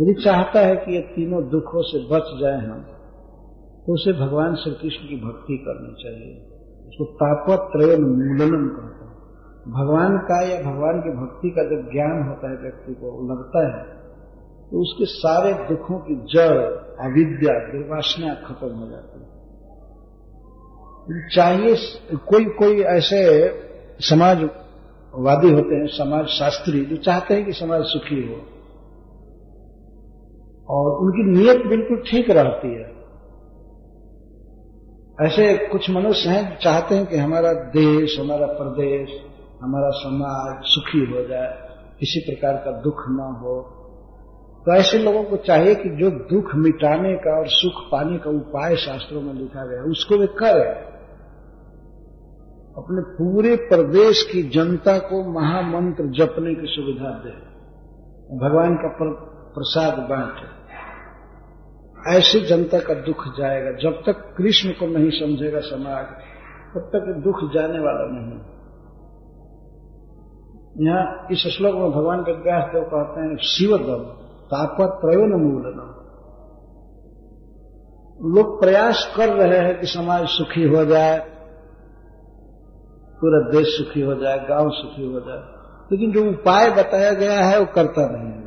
यदि 0.00 0.22
चाहता 0.24 0.60
है 0.60 0.76
कि 0.76 0.94
ये 0.94 1.00
तीनों 1.00 1.48
दुखों 1.48 1.82
से 1.82 1.98
बच 1.98 2.40
जाए 2.40 2.66
हम 2.66 2.80
तो 3.86 3.92
उसे 3.92 4.12
भगवान 4.12 4.54
श्री 4.54 4.72
कृष्ण 4.72 5.08
की 5.08 5.16
भक्ति 5.24 5.64
करनी 5.68 6.02
चाहिए। 6.02 6.51
उसको 6.92 7.04
तापत्रयन 7.16 8.02
मूलनम 8.02 8.64
कहते 8.68 9.04
हैं। 9.04 9.14
भगवान 9.72 10.16
का 10.24 10.38
या 10.42 10.56
भगवान 10.62 10.98
की 11.00 11.12
भक्ति 11.16 11.50
का 11.50 11.62
जब 11.64 11.80
ज्ञान 11.92 12.16
होता 12.28 12.50
है, 12.50 12.56
व्यक्ति 12.58 12.94
को 12.94 13.12
लगता 13.28 13.62
है 13.68 13.82
तो 14.70 14.80
उसके 14.80 15.06
सारे 15.06 15.52
दुखों 15.64 15.98
की 16.00 16.14
जड़, 16.28 16.58
अविद्या, 17.06 17.54
दुर्वासना 17.66 18.34
खत्म 18.44 18.70
हो 18.74 18.86
जाती 18.90 19.16
है। 19.18 19.26
चाहिए 21.28 21.72
कोई 22.26 22.44
कोई 22.58 22.82
ऐसे 22.90 23.20
समाजवादी 24.02 25.50
होते 25.50 25.74
हैं 25.74 25.86
समाज 25.94 26.26
शास्त्री 26.34 26.80
जो 26.84 26.96
चाहते 27.02 27.34
हैं 27.34 27.44
कि 27.46 27.52
समाज 27.54 27.82
सुखी 27.86 28.20
हो, 28.26 28.38
और 30.68 30.88
उनकी 30.98 31.22
नीयत 31.30 31.66
बिल्कुल 31.68 31.98
ठीक 32.10 32.30
रहती 32.32 32.70
है। 32.74 32.88
ऐसे 35.22 35.68
कुछ 35.68 35.90
मनुष्य 35.90 36.28
हैं, 36.28 36.58
चाहते 36.58 36.94
हैं 36.94 37.06
कि 37.06 37.16
हमारा 37.16 37.52
देश, 37.52 38.20
हमारा 38.20 38.46
प्रदेश, 38.46 39.10
हमारा 39.62 39.90
समाज 39.90 40.62
सुखी 40.64 41.12
हो 41.12 41.28
जाए, 41.28 41.68
किसी 42.00 42.20
प्रकार 42.20 42.56
का 42.64 42.80
दुख 42.80 43.04
न 43.08 43.36
हो। 43.42 43.78
तो 44.66 44.74
ऐसे 44.74 44.98
लोगों 44.98 45.24
को 45.24 45.36
चाहिए 45.36 45.74
कि 45.74 45.88
जो 45.88 46.10
दुख 46.10 46.54
मिटाने 46.54 47.14
का 47.14 47.38
और 47.38 47.44
सुख 47.46 47.84
पाने 47.92 48.18
का 48.18 48.30
उपाय 48.30 48.76
शास्त्रों 48.76 49.22
में 49.22 49.34
लिखा 49.34 49.66
गया 49.66 49.82
उसको 49.82 50.18
वे 50.18 50.26
करें। 50.26 50.92
अपने 52.76 53.14
पूरे 53.14 53.56
प्रदेश 53.56 54.22
की 54.32 54.42
जनता 54.42 54.98
को 54.98 55.32
महामंत्र 55.32 56.04
जपने 56.04 56.54
की 56.54 56.66
सुविधा 56.66 57.10
दे। 57.10 57.52
भगवान 58.36 58.74
का 58.74 58.88
प्रसाद 59.54 59.98
बांटे। 59.98 60.61
ऐसी 62.08 62.40
जनता 62.40 62.78
का 62.78 62.94
दुख 62.94 63.24
जाएगा। 63.38 63.70
जब 63.70 64.02
तक 64.06 64.34
कृष्ण 64.36 64.70
को 64.70 64.86
नहीं 64.86 65.10
समझेगा 65.10 65.60
समाज, 65.60 66.06
तब 66.74 66.80
तक 66.80 67.22
दुख 67.24 67.52
जाने 67.54 67.78
वाला 67.78 68.06
नहीं। 68.10 68.38
यहाँ 70.86 71.28
इस 71.32 71.46
श्लोक 71.56 71.74
में 71.74 71.90
भगवान 71.90 72.22
के 72.22 72.32
व्यास 72.32 72.64
देव 72.64 72.82
कहते 72.82 73.20
हैं 73.20 73.36
शिव 73.36 73.68
शिवदम, 73.68 74.04
तापत 74.46 74.98
प्रयोन 75.00 75.32
मूलनम 75.42 75.90
लोग 78.34 78.60
प्रयास 78.60 79.14
कर 79.16 79.28
रहे 79.28 79.58
हैं 79.58 79.80
कि 79.80 79.86
समाज 79.86 80.26
सुखी 80.26 80.62
हो 80.62 80.84
जाए, 80.84 81.18
पूरा 83.20 83.50
देश 83.50 83.66
सुखी 83.68 84.00
हो 84.00 84.14
जाए, 84.14 84.38
गाँव 84.38 84.70
सुखी 84.70 85.12
हो 85.12 85.20
जाए, 85.20 85.42
लेकिन 85.92 86.12
जो 86.12 86.30
उपाय 86.30 86.70
बताया 86.70 87.12
गया 87.12 87.40
है, 87.40 87.58
वो 87.60 87.66
करता 87.66 88.08
नहीं 88.12 88.32
है। 88.32 88.41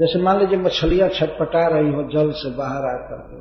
जैसे 0.00 0.22
मान 0.22 0.38
लीजिए 0.38 0.58
मछलियाँ 0.58 1.08
छटपटा 1.08 1.66
रही 1.66 1.92
हो, 1.92 2.02
जल 2.02 2.30
से 2.32 2.50
बाहर 2.56 2.84
आकर 2.84 3.16
के 3.16 3.40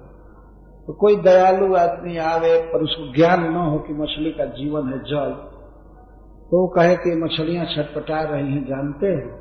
तो 0.88 0.94
कोई 0.94 1.16
दयालु 1.16 1.76
आदमी 1.76 2.18
आवे 2.18 2.62
पर 2.62 2.84
उसको 2.84 3.14
ज्ञान 3.16 3.44
न 3.44 3.56
हो 3.56 3.78
कि 3.80 3.94
मछली 3.94 4.32
का 4.32 4.46
जीवन 4.46 4.90
है 4.90 5.00
जल 5.00 5.32
तो 6.50 6.62
वो 6.62 6.68
कहे 6.68 6.96
कि 6.96 7.16
मछलियाँ 7.16 7.66
छटपटा 7.66 8.22
रही 8.22 8.54
हैं, 8.54 8.64
जानते 8.66 9.08
हो? 9.08 9.36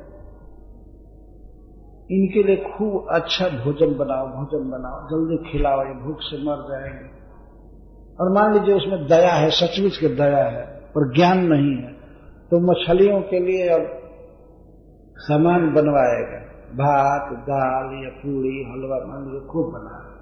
इनके 2.11 2.43
लिए 2.43 2.55
खूब 2.55 3.07
अच्छा 3.11 3.47
भोजन 3.49 3.97
बनाओ 3.97 4.27
भोजन 4.27 4.69
बनाओ, 4.69 4.99
जल्दी 5.07 5.51
खिलाओ, 5.51 5.79
ये 5.85 5.93
भूख 5.93 6.17
से 6.21 6.37
मर 6.37 6.61
जाएँगे। 6.69 7.07
और 8.19 8.33
मान 8.33 8.53
लीजिए 8.53 8.75
उसमें 8.75 9.07
दया 9.07 9.33
है, 9.33 9.49
सचमुच 9.49 9.97
के 9.97 10.07
दया 10.07 10.43
है, 10.43 10.65
पर 10.89 11.13
ज्ञान 11.15 11.45
नहीं 11.47 11.75
है 11.83 11.93
तो 12.51 12.59
मछलियों 12.59 13.21
के 13.21 13.39
लिए 13.39 13.67
अब 13.69 13.89
सामान 15.17 15.73
बनवाएगा 15.73 16.48
भात, 16.73 17.37
दाल, 17.37 18.03
या 18.03 18.09
पूड़ी 18.09 18.63
हलवा 18.63 19.05
मान 19.07 19.25
लीजिए 19.25 19.47
खूब 19.47 19.65
बना। 19.65 20.15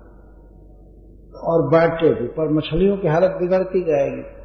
और 1.44 1.72
बांटे 1.72 2.22
भी, 2.22 2.28
पर 2.28 2.50
मछलियों 2.50 2.98
की 2.98 3.08
हालत 3.08 3.32
बिगड़ती 3.32 3.82
जाएगी। 3.82 4.38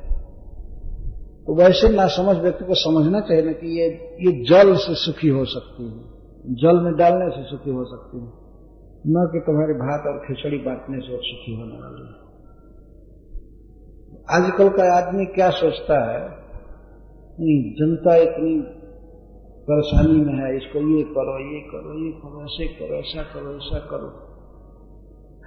तो 1.46 1.54
वैसे 1.54 1.88
ना 1.88 2.06
समझ 2.06 2.36
व्यक्ति 2.36 2.64
को 2.64 2.74
समझना 2.74 3.20
चाहिए 3.20 3.42
ना 3.42 3.52
कि 3.52 3.80
ये 3.80 3.86
ये 4.20 4.44
जल 4.44 4.74
से 4.74 4.94
सुखी 4.94 5.28
हो 5.28 5.44
सकती 5.44 5.84
है। 5.84 5.98
जल 6.54 6.80
में 6.80 6.96
डालने 6.96 7.30
से 7.30 7.50
सुखी 7.50 7.70
हो 7.70 7.84
सकती 7.84 8.18
है। 8.18 8.42
न 9.06 9.30
कि 9.32 9.40
तुम्हारे 9.40 9.74
भात 9.74 10.00
और 10.06 10.18
खिचड़ी 10.28 10.58
बांटने 10.58 10.98
से 10.98 11.16
सुखी 11.16 11.60
होने 11.60 11.74
वाली 11.74 12.06
है। 12.06 12.22
आजकल 14.30 14.68
का 14.68 14.98
आदमी 14.98 15.26
क्या 15.26 15.50
सोचता 15.50 16.12
है? 16.12 16.42
जनता 17.72 18.16
इतनी 18.16 18.81
परेशानी 19.70 20.20
में 20.20 20.34
है, 20.34 20.56
इसको 20.56 20.96
ये 20.96 21.02
करो 21.02 21.54
ये 21.54 21.60
करो 21.60 22.06
ये 22.06 22.12
करो, 22.12 22.44
ऐसे 22.44 22.66
करो, 22.66 22.94
ऐसा 22.94 23.22
करो 23.22 23.56
ऐसा 23.56 23.78
करो। 23.78 24.32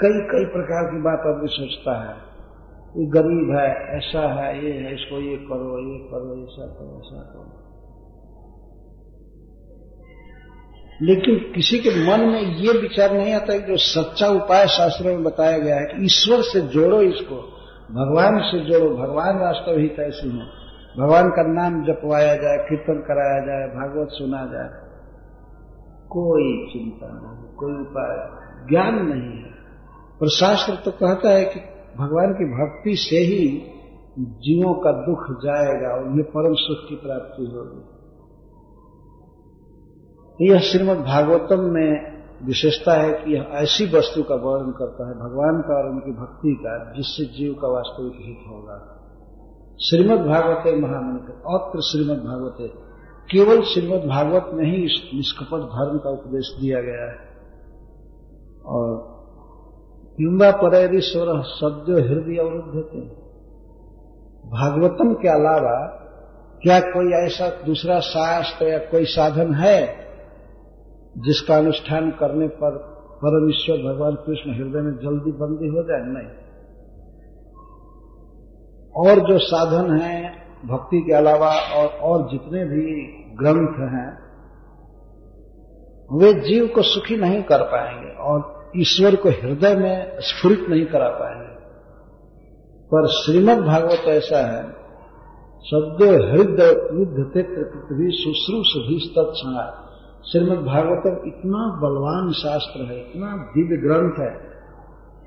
कई 0.02 0.10
कई 0.10 0.46
प्रकार 0.46 0.84
की 0.84 1.02
बात 1.02 1.20
आदमी 1.20 1.48
सोचता 1.48 2.10
है। 2.10 2.36
ये 3.02 3.06
गरीब 3.06 3.58
है, 3.60 3.98
ऐसा 3.98 4.42
है, 4.42 4.66
ये 4.66 4.72
है, 4.72 4.94
इसको 4.94 5.16
ये 5.16 5.36
करो 5.36 5.94
ये 5.94 6.00
करो, 6.00 6.44
ऐसा 6.44 6.66
करो 6.66 7.02
ऐसा 7.06 7.22
करो। 7.22 7.66
लेकिन 11.02 11.36
किसी 11.56 11.80
के 11.80 11.90
मन 11.90 12.26
में 12.26 12.42
ये 12.42 12.80
विचार 12.82 13.14
नहीं 13.14 13.34
आता 13.34 13.54
कि 13.54 13.68
जो 13.68 13.78
सच्चा 13.78 14.28
उपाय 14.28 14.68
शास्त्रों 14.68 15.12
में 15.12 15.24
बताया 15.24 15.58
गया 15.58 15.76
है 15.76 15.86
कि 15.86 16.06
ईश्वर 16.06 16.42
से 16.42 16.62
जोड़ो 16.62 17.02
इसको, 17.02 17.36
भगवान 17.92 18.40
से 18.40 18.60
जोड़ो, 18.60 18.96
भगवान 18.96 19.36
वास्तव 19.36 19.78
ही 19.78 19.88
कैसी 19.88 20.30
है। 20.30 20.65
भगवान 21.00 21.30
का 21.30 21.44
नाम 21.44 21.84
जपवाया 21.86 22.36
जाए, 22.36 22.58
कीर्तन 22.58 22.94
कराया 22.94 23.40
जाए, 23.46 23.68
भागवत 23.68 24.08
सुना 24.12 24.46
जाए, 24.46 24.70
कोई 26.10 26.68
चिंता 26.74 27.08
नहीं 27.08 27.56
कोई 27.56 27.74
उपाय, 27.74 28.30
ज्ञान 28.70 29.06
नहीं 29.06 29.44
है। 29.44 29.52
पर 30.20 30.28
शास्त्र 30.28 30.76
तो 30.76 30.92
कहता 30.92 31.30
है 31.30 31.46
कि 31.46 31.60
भगवान 31.98 32.34
की 32.34 32.46
भक्ति 32.46 32.96
से 32.96 33.18
ही 33.18 33.72
जीवों 34.20 34.74
का 34.74 34.92
दुख 34.92 35.44
जाएगा, 35.44 35.96
उन्हें 35.96 36.24
परम 36.24 36.54
सुख 36.54 36.90
की 36.90 36.96
प्राप्ति 36.96 37.44
होगी। 37.44 37.96
यह 40.50 40.60
श्रीमद 40.60 40.98
भागवतम 40.98 41.60
में 41.60 42.16
विशेषता 42.46 42.94
है 42.94 43.14
कि 43.14 43.36
यह 43.36 43.42
ऐसी 43.42 43.98
वस्तु 43.98 44.24
का 44.24 44.36
वर्णन 44.36 44.72
करता 44.72 45.08
है, 45.08 45.14
भगवान 45.14 45.62
का 45.62 45.78
और 45.78 45.90
उनकी 45.90 46.12
भक्ति 46.12 46.56
का, 46.62 46.94
जिससे 46.94 47.26
जीव 47.26 47.54
का 47.54 47.68
वास्तविक 47.68 48.14
हित 48.16 48.40
होगा। 48.48 48.95
श्रीमद 49.84 50.20
भागवत 50.20 50.64
महामंत्र 50.80 51.34
अत्र 51.34 51.80
श्रीमद 51.82 52.18
भागवत 52.18 52.72
केवल 53.32 53.62
श्रीमद 53.62 54.00
भागवत 54.00 54.50
में 54.54 54.66
ही 54.66 54.86
इस 54.86 55.12
निष्कपट 55.16 55.58
धर्म 55.58 55.98
का 55.98 56.10
उपदेश 56.10 56.58
दिया 56.62 56.82
गया 56.82 57.12
है। 57.12 57.18
और 58.66 58.88
युवा 60.22 60.52
स्वर 61.00 61.42
सद्य 61.42 61.94
हृदय 61.94 62.38
अवरुद्ध 62.38 62.94
थे 62.94 63.02
भागवतम 64.50 65.14
के 65.14 65.28
अलावा 65.28 65.88
क्या 66.64 66.80
कोई 66.80 67.26
ऐसा 67.26 67.50
दूसरा 67.66 68.00
शास्त्र 68.00 68.66
या 68.66 68.78
कोई 68.78 69.06
साधन 69.06 69.54
है 69.54 69.88
जिसका 71.18 71.58
अनुष्ठान 71.58 72.12
करने 72.12 72.48
पर 72.48 72.78
परमेश्वर 73.26 73.94
भगवान 73.94 74.16
कृष्ण 74.16 74.52
हृदय 74.52 74.80
में 74.80 74.94
जल्दी 74.94 75.32
बंदी 75.32 75.68
हो 75.68 75.84
जाए? 75.84 76.02
नहीं। 76.02 76.45
और 78.96 79.20
जो 79.20 79.38
साधन 79.38 79.98
हैं 79.98 80.20
भक्ति 80.68 81.02
के 81.02 81.14
अलावा 81.14 81.50
और 81.78 81.88
और 82.02 82.30
जितने 82.32 82.66
भी 82.66 82.84
ग्रंथ 83.36 83.80
हैं, 83.94 84.08
वे 86.10 86.34
जीव 86.34 86.68
को 86.68 86.82
सुखी 86.82 87.18
नहीं 87.18 87.42
कर 87.44 87.64
पाएँगे 87.64 88.14
और 88.24 88.72
ईश्वर 88.78 89.16
को 89.16 89.30
हृदय 89.30 89.76
में 89.76 90.20
स्फुरित 90.20 90.66
नहीं 90.70 90.86
करा 90.86 91.10
पाएँगे। 91.10 91.54
पर 92.92 93.08
श्रीमद 93.08 93.58
भागवत 93.58 94.08
ऐसा 94.08 94.46
है 94.48 94.64
शब्द 95.66 96.02
हृदय 96.04 96.72
युद्ध 96.94 97.24
तेत्र 97.34 97.64
पृथ्वी 97.64 98.12
शुश्रूष 98.24 98.74
भी 98.88 99.00
तत्संगा 99.10 99.68
श्रीमद 100.32 100.66
भागवतम 100.66 101.28
इतना 101.28 101.64
बलवान 101.82 102.32
शास्त्र 102.32 102.86
है, 102.86 103.00
इतना 103.00 103.38
दिव्य 103.38 103.78
ग्रंथ 103.78 104.20
है 104.20 104.55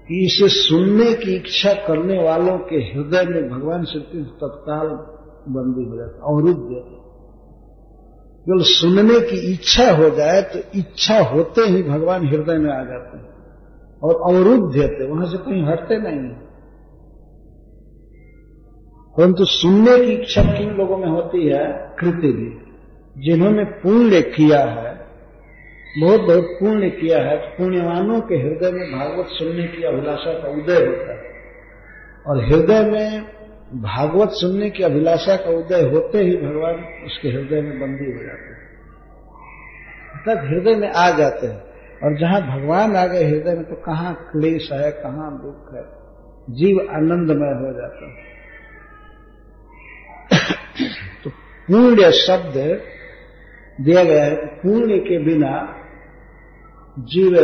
कि 0.09 0.25
इसे 0.27 0.49
सुनने 0.49 1.15
की 1.15 1.35
इच्छा 1.37 1.73
करने 1.73 2.23
वालों 2.25 2.59
के 2.59 2.77
हृदय 2.77 3.25
में 3.25 3.51
भगवान 3.51 3.85
श्री 3.85 4.01
कृष्ण 4.01 4.23
तत्काल 4.23 4.89
बंदी 5.49 5.85
हो 5.85 5.97
जाता, 5.97 6.23
अवरुद्ध 6.27 6.69
केवल 8.47 8.63
सुनने 8.63 9.21
की 9.21 9.53
इच्छा 9.53 9.91
हो 9.93 10.11
जाए 10.11 10.43
तो 10.43 10.79
इच्छा 10.79 11.19
होते 11.19 11.61
ही 11.61 11.83
भगवान 11.83 12.29
हृदय 12.29 12.59
में 12.59 12.71
आ 12.71 12.85
जाते 12.85 13.19
हैं 13.19 13.29
और 14.03 14.35
अवरुद्ध 14.35 14.77
थे 14.77 15.07
वहाँ 15.07 15.27
से 15.27 15.39
कहीं 15.39 15.65
हटते 15.65 15.99
नहीं 15.99 16.31
परंतु 19.17 19.45
सुनने 19.45 20.07
की 20.07 20.13
इच्छा 20.13 20.43
किन 20.43 20.71
लोगों 20.71 20.97
में 20.97 21.09
होती 21.09 21.47
है? 21.47 21.95
कृति 21.99 22.33
भी 22.33 22.49
जिन्होंने 23.23 23.65
पुण्य 23.65 24.23
किया 24.23 24.65
है 24.65 24.98
बहुत 25.97 26.21
बहुत 26.21 26.45
पुण्य 26.61 26.91
किया 26.91 27.19
है 27.19 27.37
तो 27.37 27.49
पुण्यवानों 27.49 28.21
के 28.21 28.35
हृदय 28.35 28.71
में 28.73 28.99
भागवत 28.99 29.27
सुनने 29.29 29.67
की 29.67 29.83
अभिलाषा 29.83 30.33
का 30.33 30.49
उदय 30.49 30.87
होता 30.87 31.13
है। 31.13 31.29
और 32.27 32.45
हृदय 32.45 32.91
में 32.91 33.23
भागवत 33.83 34.29
सुनने 34.29 34.71
की 34.71 34.83
अभिलाषा 34.83 35.37
का 35.37 35.51
उदय 35.51 35.91
होते 35.91 36.19
ही 36.19 36.37
भगवान 36.37 37.05
उसके 37.07 37.29
हृदय 37.29 37.61
में 37.61 37.81
बंदी 37.81 38.13
हो 38.13 38.23
जाते 38.23 38.49
हैं। 38.49 38.59
अर्थात 40.15 40.39
हृदय 40.39 40.75
में 40.75 40.91
आ 40.91 41.11
जाते 41.11 41.47
हैं। 41.47 41.61
और 42.05 42.19
जहाँ 42.19 42.43
भगवान 42.43 42.97
आ 42.97 43.07
गए 43.07 43.25
हृदय 43.25 43.55
में 43.55 43.65
तो 43.65 43.75
कहाँ 43.75 44.15
क्लेश 44.15 44.73
है 44.73 44.91
कहाँ 44.91 45.43
दुख 45.43 45.75
है? 45.75 45.83
जीव 46.55 46.79
आनंदमय 46.91 47.67
हो 47.67 47.81
जाता 47.81 48.09
है। 48.09 48.29
तो 51.25 51.31
पुण्य 51.31 52.13
शब्द 52.13 52.81
दिया 53.81 54.05
गया 54.05 54.25
है 54.25 54.47
पुण्य 54.47 54.99
के 54.99 55.25
बिना 55.25 55.78
जीव 56.99 57.37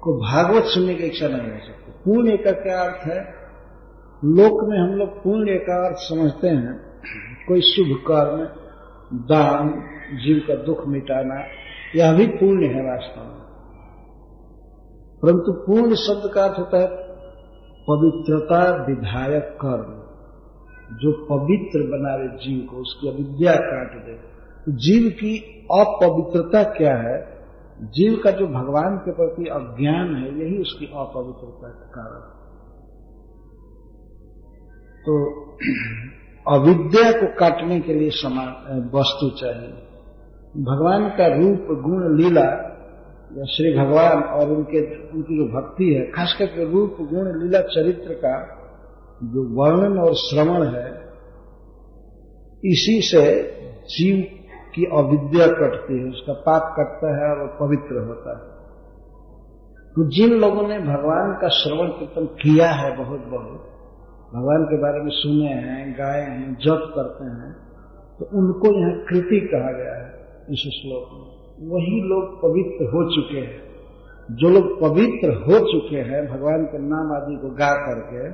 को 0.00 0.12
भागवत 0.12 0.64
सुनने 0.64 0.94
की 0.94 1.04
इच्छा 1.04 1.28
नहीं 1.28 1.52
हो 1.52 1.66
सकती। 1.66 1.92
पूर्ण 1.92 2.36
का 2.36 2.50
क्या 2.50 2.80
अर्थ 2.80 3.06
है। 3.06 3.24
लोक 4.24 4.68
में 4.68 4.78
हम 4.78 4.98
लोग 4.98 5.22
पुण्य 5.22 5.54
का 5.54 5.86
अर्थ 5.86 5.96
समझते 5.96 6.48
हैं। 6.48 6.80
कोई 7.48 7.60
शुभ 7.60 7.98
कर्म, 8.10 8.48
दान, 9.18 9.68
जीव 10.12 10.42
का 10.48 10.54
दुख 10.54 10.88
मिटाना, 10.88 11.44
यह 11.96 12.12
भी 12.12 12.26
पुण्य 12.26 12.66
है 12.66 12.90
वास्तव 12.90 13.20
में। 13.20 13.38
परंतु 15.22 15.52
पूर्ण 15.52 15.94
शब्द 15.94 16.30
का 16.34 16.44
अर्थ 16.44 16.58
होता 16.58 16.78
है 16.80 16.88
पवित्रता 17.90 18.84
विधायक 18.84 19.58
कर्म। 19.64 19.98
जो 20.96 21.12
पवित्र 21.12 21.78
बनावे 21.78 22.28
जीव 22.28 22.66
को, 22.70 22.76
उसकी 22.76 23.08
अविद्या 23.08 23.52
काट 23.56 24.06
दे। 24.06 24.12
जीव 24.72 25.10
की 25.10 25.38
अपवित्रता 25.72 26.62
क्या 26.62 26.96
है? 26.96 27.37
जीव 27.82 28.20
का 28.24 28.30
जो 28.30 28.46
भगवान 28.46 28.96
के 28.96 29.12
प्रति 29.12 29.42
अज्ञान 29.42 30.16
है, 30.16 30.44
यही 30.44 30.58
उसकी 30.58 30.86
अपवित्रता 30.86 31.68
का 31.68 31.86
कारण। 31.86 32.38
तो 35.06 35.44
अविद्या 36.48 37.12
को 37.12 37.26
काटने 37.26 37.80
के 37.80 37.94
लिए 37.94 38.10
समान 38.10 38.90
वस्तु 38.94 39.30
चाहिए। 39.40 39.68
भगवान 40.56 41.08
का 41.08 41.26
रूप, 41.26 41.82
गुण, 41.82 42.16
लीला, 42.16 42.68
या 43.38 43.44
श्री 43.44 43.78
भगवान 43.78 44.22
और 44.22 44.50
उनके, 44.50 45.08
उनकी 45.08 45.36
जो 45.36 45.44
भक्ति 45.44 45.84
है, 45.84 46.10
खास 46.10 46.36
करके 46.38 46.72
रूप, 46.72 46.96
गुण, 47.00 47.42
लीला, 47.42 47.60
चरित्र 47.60 48.14
का 48.14 48.54
जो 49.22 49.56
वर्णन 49.56 49.98
और 49.98 50.14
श्रवण 50.14 50.66
है, 50.66 51.08
इसी 52.64 53.00
से 53.02 53.42
जीव 53.84 54.37
की 54.78 54.90
अविद्या 54.96 55.46
कटती 55.54 55.98
है, 55.98 56.08
उसका 56.08 56.32
पाप 56.32 56.74
कटता 56.76 57.14
है 57.14 57.30
और 57.30 57.42
वो 57.42 57.50
पवित्र 57.60 58.04
होता 58.06 58.32
है। 58.32 58.56
तो 59.94 60.04
जिन 60.10 60.32
लोगों 60.40 60.68
ने 60.68 60.78
भगवान 60.80 61.38
का 61.40 61.48
श्रवण 61.54 61.88
कीर्तन 61.88 62.26
किया 62.42 62.68
है 62.72 62.90
बहुत 62.96 63.20
बहुत, 63.28 63.64
भगवान 64.34 64.64
के 64.64 64.76
बारे 64.78 65.00
में 65.00 65.10
सुने 65.12 65.52
हैं, 65.60 65.92
गाए 65.92 66.20
हैं, 66.22 66.54
जप 66.56 66.92
करते 66.94 67.24
हैं 67.24 67.52
तो 68.18 68.26
उनको 68.38 68.72
यहाँ 68.74 68.92
कृति 69.04 69.38
कहा 69.52 69.72
गया 69.72 69.94
है 69.94 70.06
इस 70.50 70.62
श्लोक 70.76 71.10
में। 71.12 71.26
वही 71.68 72.00
लोग 72.08 72.24
पवित्र 72.42 72.86
हो 72.86 73.02
चुके 73.14 73.40
हैं। 73.40 73.60
जो 74.30 74.48
लोग 74.48 74.66
पवित्र 74.80 75.34
हो 75.42 75.58
चुके 75.72 76.00
हैं, 76.00 76.22
भगवान 76.26 76.64
के 76.64 76.78
नाम 76.78 77.12
आदि 77.12 77.36
को 77.36 77.50
गा 77.54 77.70
करके, 77.84 78.24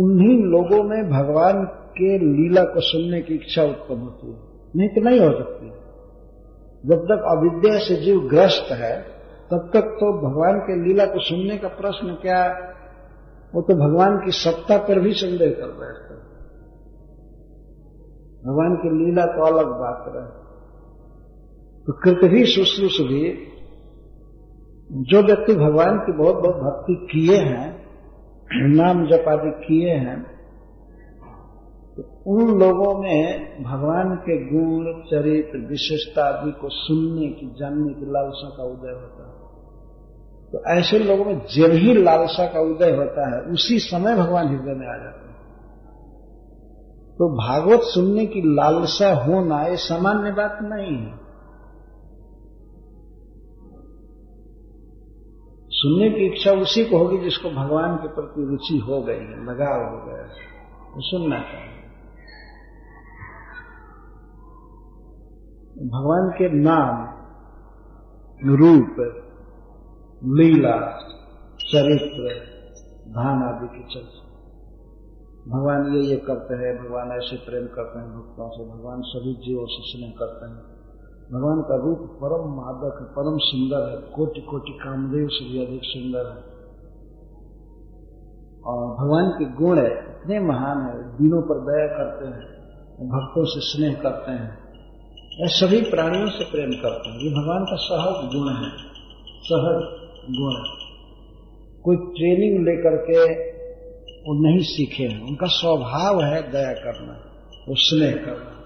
उन्हीं 0.00 0.36
लोगों 0.44 0.82
में 0.84 1.10
भगवान 1.10 1.64
के 1.96 2.18
लीला 2.18 2.62
को 2.64 2.80
सुनने 2.80 3.20
की 3.22 3.34
इच्छा 3.34 3.62
उत्पन्न 3.64 4.00
होती 4.00 4.30
है। 4.32 4.49
नहीं 4.76 4.88
तो 4.88 5.00
नहीं 5.00 5.20
हो 5.20 5.32
सकती। 5.32 5.68
जब 6.88 7.04
तक 7.04 7.24
अविद्या 7.36 7.78
से 7.78 8.04
जीव 8.04 8.20
ग्रस्त 8.20 8.72
है, 8.72 9.02
तब 9.50 9.70
तक 9.74 9.80
तो 9.80 10.30
भगवान 10.30 10.58
के 10.58 10.88
लीला 10.88 11.04
को 11.04 11.18
सुनने 11.18 11.58
का 11.58 11.68
प्रश्न 11.68 12.14
क्या 12.22 12.66
वो 13.54 13.62
तो 13.62 13.74
भगवान 13.74 14.16
की 14.16 14.30
सत्ता 14.30 14.78
पर 14.78 15.00
भी 15.00 15.12
संदेह 15.12 15.50
कर 15.50 15.66
बैठता 15.66 16.14
है। 16.14 16.20
भगवान 18.46 18.76
की 18.76 19.04
लीला 19.04 19.24
तो 19.24 19.44
अलग 19.44 19.66
बात 19.66 20.04
रहे। 20.08 20.40
तो 21.86 21.92
कृत 21.92 22.30
भी 22.30 22.46
शुश्रूष 22.46 23.00
भी, 23.00 23.46
जो 24.90 25.22
व्यक्ति 25.22 25.54
भगवान 25.54 25.98
की 25.98 26.12
बहुत 26.12 26.34
बहुत 26.34 26.56
भक्ति 26.56 27.08
किए 27.10 27.36
हैं, 27.36 27.86
नाम 28.52 29.06
जप 29.06 29.28
आदि 29.28 29.50
किए 29.50 29.90
हैं 29.90 30.39
तो 32.00 32.22
उन 32.26 32.60
लोगों 32.60 33.02
में 33.02 33.42
भगवान 33.62 34.16
के 34.16 34.36
गुण, 34.44 35.02
चरित्र, 35.02 35.58
विशेषता 35.58 36.24
आदि 36.24 36.50
को 36.50 36.68
सुनने 36.68 37.28
की, 37.28 37.54
जानने 37.58 37.94
की 37.94 38.06
लालसा 38.10 38.48
का 38.56 38.64
उदय 38.64 38.90
होता 38.90 39.26
है। 39.26 39.40
तो 40.52 40.78
ऐसे 40.78 40.98
लोगों 40.98 41.24
में 41.24 41.38
जब 41.38 41.70
ही 41.72 42.02
लालसा 42.02 42.46
का 42.46 42.60
उदय 42.60 42.90
होता 42.96 43.36
है, 43.36 43.52
उसी 43.52 43.78
समय 43.78 44.16
भगवान 44.16 44.48
हृदय 44.48 44.74
में 44.74 44.86
आ 44.86 44.96
जाते 45.02 45.24
हैं। 45.24 45.30
तो 47.12 47.28
भागवत 47.28 47.80
सुनने 47.82 48.26
की 48.26 48.40
लालसा 48.54 49.14
होना 49.14 49.62
ये 49.62 49.76
सामान्य 49.76 50.32
बात 50.32 50.58
नहीं 50.62 50.96
है। 50.96 51.20
सुनने 55.68 56.10
की 56.10 56.26
इच्छा 56.26 56.52
उसी 56.52 56.84
को 56.84 56.98
होगी 56.98 57.18
जिसको 57.18 57.50
भगवान 57.50 57.96
के 57.96 58.08
प्रति 58.08 58.44
रुचि 58.44 58.78
हो 58.78 59.02
गई 59.02 59.14
है, 59.14 59.44
लगाव 59.44 59.90
हो 59.90 60.06
गया 60.06 60.22
वो 60.94 61.00
सुनना 61.00 61.38
चाहिए। 61.38 61.79
भगवान 65.78 66.30
के 66.30 66.60
नाम, 66.60 67.06
रूप, 68.48 68.96
लीला, 70.24 70.98
चरित्र 71.60 72.34
धान 73.10 73.42
आदि 73.42 73.78
की 73.78 73.94
चर्चा। 73.94 74.30
भगवान 75.48 75.94
ये 75.94 76.02
ये 76.02 76.16
करते 76.16 76.54
हैं, 76.54 76.84
भगवान 76.84 77.12
ऐसे 77.12 77.36
प्रेम 77.36 77.66
करते 77.66 77.98
हैं 77.98 78.08
भक्तों 78.08 78.50
से, 78.50 78.78
भगवान 78.78 79.00
सभी 79.00 79.34
जीवों 79.34 79.66
से 79.66 79.98
स्नेह 79.98 80.14
करते 80.18 80.46
हैं। 80.46 80.56
भगवान 81.32 81.62
का 81.62 81.76
रूप 81.76 81.98
परम 81.98 82.54
मादक, 82.54 83.14
परम 83.18 83.38
सुंदर 83.38 83.90
है 83.90 84.12
कोटि 84.12 84.40
कोटि 84.40 84.72
कामदेव 84.72 85.28
से 85.28 85.52
भी 85.52 85.66
अधिक 85.66 85.80
सुंदर 85.84 86.26
है। 86.30 86.60
और 88.62 89.04
भगवान 89.04 89.28
के 89.28 89.44
गुण 89.44 89.78
है 89.78 90.20
इतने 90.20 90.40
महान 90.40 90.82
है, 90.82 91.16
दिनों 91.16 91.42
पर 91.42 91.54
दया 91.54 91.86
करते 91.86 92.26
हैं, 92.26 92.60
भक्तों 93.08 93.44
से 93.44 93.60
स्नेह 93.60 94.02
करते 94.02 94.30
हैं। 94.32 94.69
यह 95.40 95.46
सभी 95.46 95.80
प्राणियों 95.90 96.28
से 96.28 96.44
प्रेम 96.44 96.70
करता 96.70 97.10
हूँ। 97.10 97.20
ये 97.20 97.30
भगवान 97.30 97.64
का 97.64 97.76
सहज 97.76 98.28
गुण 98.34 98.48
है। 98.54 98.70
सहज 99.42 100.00
गुण 100.30 100.56
है। 100.56 100.80
कोई 101.82 101.96
ट्रेनिंग 101.96 102.66
लेकर 102.66 102.96
के 102.96 103.50
वो 104.20 104.50
नहीं 104.50 104.60
सीखे 104.60 105.02
हैं। 105.02 105.22
उनका 105.22 105.46
स्वभाव 105.46 106.22
है 106.22 106.50
दया 106.50 106.72
करना, 106.72 107.12
वो 107.68 107.74
स्नेह 107.74 108.12
करना। 108.12 108.56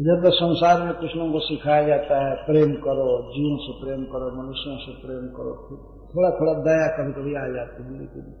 जब 0.00 0.22
तो 0.24 0.30
संसार 0.30 0.82
में 0.82 0.94
कुछ 0.94 1.16
लोगों 1.16 1.32
को 1.32 1.38
सिखाया 1.38 1.82
जाता 1.88 2.28
है, 2.28 2.36
प्रेम 2.36 2.72
करो, 2.72 3.22
जीवों 3.32 3.56
से 3.56 3.84
प्रेम 3.84 4.04
करो, 4.04 4.42
मनुष्यों 4.42 4.76
से 4.76 4.92
प्रेम 4.92 5.26
करो 5.28 5.52
थोड़ा 6.14 6.30
थोड़ा 6.30 6.52
दया 6.52 6.86
कभी 6.86 7.12
कभी 7.12 7.34
आ 7.34 7.54
जाती 7.54 7.82
है, 7.82 7.98
लेकिन 7.98 8.34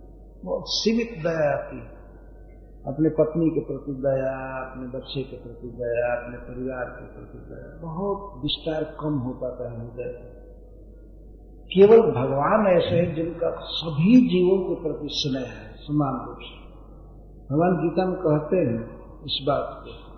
बहुत 0.44 0.64
सीमित 0.66 1.10
दया 1.22 1.58
आती 1.58 1.76
है। 1.76 2.01
अपने 2.86 3.08
पत्नी 3.08 3.50
के 3.50 3.60
प्रति 3.60 3.92
दया, 3.92 4.60
अपने 4.70 4.98
बच्चे 4.98 5.22
के 5.22 5.36
प्रति 5.36 5.68
दया, 5.68 6.22
अपने 6.22 6.36
परिवार 6.38 6.84
के 6.84 7.04
प्रति 7.04 7.38
दया। 7.38 7.82
बहुत 7.82 8.42
विस्तार 8.42 8.84
कम 8.84 9.14
हो 9.14 9.32
पाता 9.32 9.72
है 9.72 9.80
हृदय 9.80 10.42
केवल 11.74 12.00
भगवान 12.00 12.66
ऐसे 12.66 12.96
हैं 12.96 13.14
जिनका 13.14 13.50
सभी 13.60 14.28
जीवों 14.28 14.58
के 14.58 14.82
प्रति 14.82 15.06
स्नेह 15.10 15.44
है, 15.44 15.74
समान 15.74 16.26
रूप 16.26 16.36
से। 16.40 16.62
भगवान 17.54 17.70
गीता 17.76 18.06
में 18.06 18.16
कहते 18.16 18.56
हैं 18.56 19.00
इस 19.22 19.44
बात 19.46 19.84
को। 19.84 20.12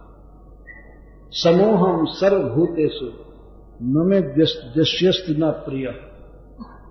समूहम 1.31 2.05
सर्वभूतेशु 2.05 3.07
न 3.82 4.09
में 4.09 4.23
दस्यस्त 4.78 5.36
न 5.39 5.51
प्रिय। 5.51 5.89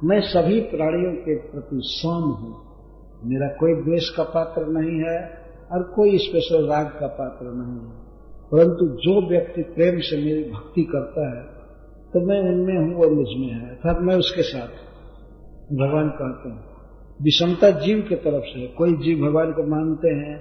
मैं 0.03 0.21
सभी 0.21 0.61
प्राणियों 0.61 1.13
के 1.13 1.35
प्रति 1.35 1.77
सम 1.83 2.09
हूँ। 2.09 2.73
मेरा 3.25 3.47
कोई 3.47 3.83
द्वेष 3.83 4.09
का 4.09 4.23
पात्र 4.23 4.65
नहीं 4.65 5.09
है 5.09 5.42
और 5.73 5.83
कोई 5.95 6.17
स्पेशल 6.19 6.67
राग 6.67 6.87
का 6.99 7.07
पात्र 7.17 7.51
नहीं 7.53 7.77
है। 7.79 7.91
परंतु 8.51 8.87
जो 8.99 9.13
व्यक्ति 9.29 9.61
प्रेम 9.75 9.99
से 10.01 10.17
मेरी 10.17 10.43
भक्ति 10.49 10.83
करता 10.89 11.27
है 11.29 11.43
तो 12.13 12.21
मैं 12.27 12.39
उनमें 12.49 12.75
हूँ 12.77 13.03
और 13.03 13.13
मुझमें 13.13 13.51
है। 13.51 13.69
अर्थात 13.69 14.01
मैं 14.01 14.15
उसके 14.15 14.43
साथ 14.43 14.81
भगवान 15.73 16.09
कहते 16.11 16.49
हैं, 16.49 16.59
विषमता 17.19 17.69
जीव 17.79 18.01
के 18.09 18.15
तरफ़ 18.23 18.45
से 18.45 18.67
कोई 18.77 18.91
जीव 18.97 19.23
भगवान 19.25 19.51
को 19.51 19.63
मानते 19.69 20.09
हैं, 20.15 20.35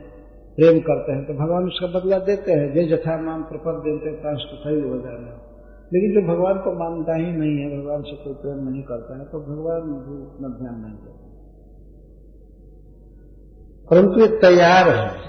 प्रेम 0.59 0.81
करते 0.81 1.13
हैं 1.13 1.23
तो 1.27 1.35
भगवान 1.35 1.67
उसका 1.67 1.89
बदला 1.91 2.19
देते 2.25 2.53
हैं। 2.53 2.67
जय 2.75 2.85
जथा 2.87 3.15
नाम 3.21 3.43
प्रपद 3.45 3.81
देते 3.85 4.09
हैं 4.09 4.17
हो 4.85 4.99
जाना 4.99 5.33
लेकिन 5.91 6.13
जो 6.13 6.21
भगवान 6.29 6.59
को 6.59 6.71
मानता 6.75 7.15
ही 7.17 7.31
नहीं 7.33 7.57
है, 7.59 7.67
भगवान 7.73 8.03
से 8.03 8.15
कोई 8.17 8.35
प्रेम 8.35 8.61
नहीं 8.69 8.83
करता 8.83 9.17
है 9.19 9.25
तो 9.25 9.41
भगवान 9.43 9.81
भी 10.05 10.15
उतना 10.23 10.49
ध्यान 10.59 10.77
नहीं 10.81 10.97
देते। 10.97 11.12
परंतु 13.91 14.21
ये 14.21 14.27
तैयार 14.27 14.89
है। 14.89 15.23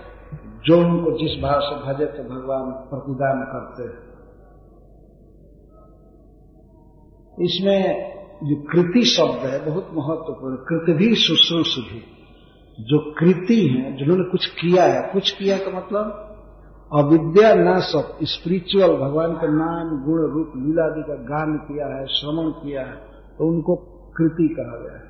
जो 0.66 0.78
उनको 0.80 1.12
जिस 1.12 1.44
भाव 1.44 1.60
से 1.60 1.76
भजे 1.76 2.06
तो 2.06 2.24
भगवान 2.24 2.72
प्रतिदान 2.72 3.44
करते 3.44 3.84
हैं। 3.84 4.14
इसमें 7.46 8.14
जो 8.44 8.56
कृति 8.72 9.02
शब्द 9.02 9.46
है, 9.46 9.66
बहुत 9.66 9.84
महत्वपूर्ण। 9.84 10.56
कृति 10.56 10.94
भी 10.94 11.16
शुश्रूषु 11.16 11.82
जो 12.80 13.14
कृति 13.14 13.68
है, 13.68 13.98
जिन्होंने 13.98 14.24
कुछ 14.24 14.46
किया 14.46 14.84
है, 14.84 15.14
कुछ 15.14 15.32
किया 15.32 15.58
का 15.58 15.78
मतलब 15.78 16.20
अविद्या 16.94 17.54
न 17.56 17.80
सब 17.80 18.18
स्पिरिचुअल 18.24 18.94
भगवान 18.94 19.34
के 19.34 19.48
नाम, 19.48 20.04
गुण, 20.06 20.22
रूप, 20.32 20.54
लीला 20.56 20.84
आदि 20.84 21.02
का 21.02 21.16
गान 21.16 21.58
किया 21.58 21.88
है, 21.88 22.06
श्रवण 22.06 22.52
किया 22.52 22.82
है 22.82 22.96
तो 23.38 23.48
उनको 23.48 23.76
कृति 24.18 24.56
कहा 24.60 24.78
गया 24.78 24.98
है। 24.98 25.04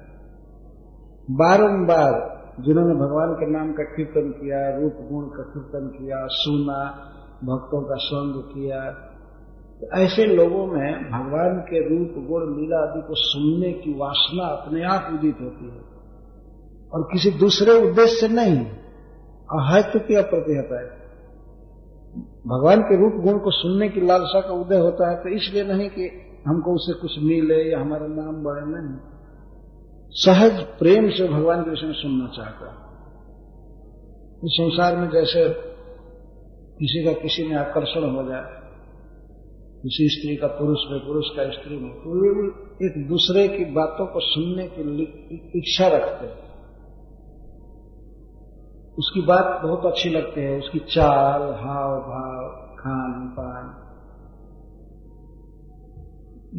बारंबार 1.32 2.43
जिन्होंने 2.59 2.93
भगवान 2.93 3.34
के 3.34 3.51
नाम 3.51 3.73
का 3.73 3.84
कीर्तन 3.84 4.31
किया, 4.31 4.77
रूप 4.77 4.93
गुण 5.11 5.25
का 5.25 5.43
कीर्तन 5.43 5.88
किया, 5.88 6.25
सुना, 6.25 7.09
भक्तों 7.43 7.81
का 7.81 7.95
संग 7.95 8.43
किया 8.43 9.09
तो 9.81 9.88
ऐसे 9.97 10.25
लोगों 10.25 10.65
में 10.67 11.11
भगवान 11.11 11.59
के 11.59 11.80
रूप, 11.89 12.27
गुण, 12.27 12.61
लीला 12.61 12.77
आदि 12.77 13.01
को 13.01 13.13
सुनने 13.13 13.71
की 13.73 13.93
वासना 13.93 14.43
अपने 14.43 14.84
आप 14.84 15.07
उदित 15.13 15.38
होती 15.41 15.65
है। 15.65 15.81
और 16.93 17.07
किसी 17.13 17.31
दूसरे 17.31 17.89
उद्देश्य 17.89 18.27
से 18.27 18.34
नहीं 18.34 18.65
अहत्व 19.59 19.99
की 19.99 20.15
अप्रतिहता 20.15 20.81
है। 20.81 21.03
भगवान 22.47 22.81
के 22.81 22.97
रूप, 22.97 23.23
गुण 23.23 23.39
को 23.39 23.51
सुनने 23.51 23.89
की 23.89 24.01
लालसा 24.01 24.41
का 24.41 24.53
उदय 24.53 24.77
होता 24.77 25.09
है 25.09 25.23
तो 25.23 25.30
इसलिए 25.30 25.63
नहीं 25.63 25.89
कि 25.89 26.09
हमको 26.47 26.73
उसे 26.73 26.93
कुछ 27.01 27.11
मिले 27.19 27.71
या 27.71 27.80
हमारा 27.81 28.07
नाम 28.07 28.43
बढ़े, 28.43 28.65
नहीं। 28.65 29.12
सहज 30.15 30.60
प्रेम 30.80 31.10
से 31.10 31.27
भगवान 31.27 31.61
के 31.61 31.69
विषय 31.69 31.91
सुनना 31.91 32.26
चाहता 32.27 32.65
है। 32.65 32.76
इस 34.44 34.52
संसार 34.53 34.98
में 34.98 35.07
जैसे 35.10 35.44
किसी 36.80 37.03
का 37.06 37.14
किसी 37.22 37.44
में 37.44 37.56
आकर्षण 37.57 38.03
हो 38.10 38.23
जाए, 38.30 38.44
किसी 39.81 40.07
स्त्री 40.10 40.35
का 40.35 40.48
पुरुष 40.48 40.84
में, 40.91 40.99
पुरुष 40.99 41.30
का 41.35 41.44
स्त्री 41.52 41.77
में 41.77 41.94
तो 41.94 42.18
वे 42.18 42.30
एक 42.88 43.07
दूसरे 43.07 43.48
की 43.48 43.65
बातों 43.72 44.06
को 44.07 44.19
सुनने 44.23 44.68
की 44.68 44.81
इच्छा 45.56 45.88
रखते 45.88 46.26
हैं। 46.26 46.52
उसकी 48.98 49.22
बात 49.22 49.61
बहुत 49.64 49.85
अच्छी 49.85 50.10
लगती 50.10 50.41
है, 50.41 50.57
उसकी 50.60 50.80
चाल, 50.90 51.41
हाव 51.41 51.95
भाव, 52.03 52.44
खान 52.76 53.27
पान। 53.40 53.65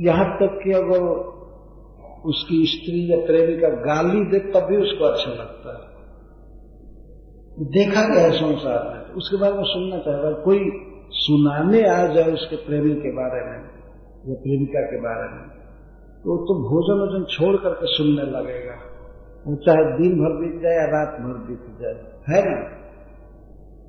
यहाँ 0.04 0.26
तक 0.36 0.58
कि 0.64 0.72
अगर 0.72 1.02
उसकी 2.24 2.64
स्त्री 2.66 3.12
या 3.12 3.26
प्रेमी 3.26 3.56
का 3.60 3.68
गाली 3.68 4.24
दे, 4.24 4.38
तब 4.38 4.66
भी 4.66 4.76
उसको 4.76 5.04
अच्छा 5.04 5.30
लगता 5.30 5.70
है। 5.72 5.94
देखा 7.64 8.14
गया 8.14 8.24
है 8.24 8.30
संसार 8.30 8.94
में। 8.94 9.14
उसके 9.14 9.36
बारे 9.36 9.54
में 9.54 9.64
सुनना 9.64 9.98
चाहिए 9.98 10.42
कोई 10.44 10.58
सुनाने 11.10 11.88
आ 11.88 12.06
जाए 12.06 12.32
उसके 12.32 12.56
प्रेमी 12.56 12.94
के 12.94 13.12
बारे 13.12 13.40
में, 13.40 13.58
या 14.28 14.34
प्रेमिका 14.34 14.80
के 14.80 15.00
बारे 15.00 15.28
में 15.34 15.48
तो 16.24 16.36
तो 16.36 16.54
भोजन 16.54 16.98
वोजन 17.00 17.24
छोड़ 17.30 17.56
करके 17.56 17.86
सुनने 17.86 18.22
लगेगा। 18.22 18.74
वो 19.46 19.56
चाहे 19.56 19.98
दिन 19.98 20.12
भर 20.12 20.32
बीत 20.40 20.62
जाए 20.62 20.72
या 20.72 20.84
रात 20.84 21.20
भर 21.20 21.38
बीत 21.46 21.80
जाए। 21.80 21.94
है 22.28 22.50
ना? 22.50 22.84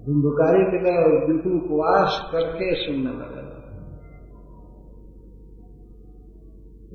धुंधकारी 0.06 0.64
के 0.64 0.84
लिए 0.84 1.28
बिल्कुल 1.28 1.54
उपवास 1.54 2.30
करके 2.32 2.76
सुनने 2.76 3.10
लगेगा। 3.10 3.65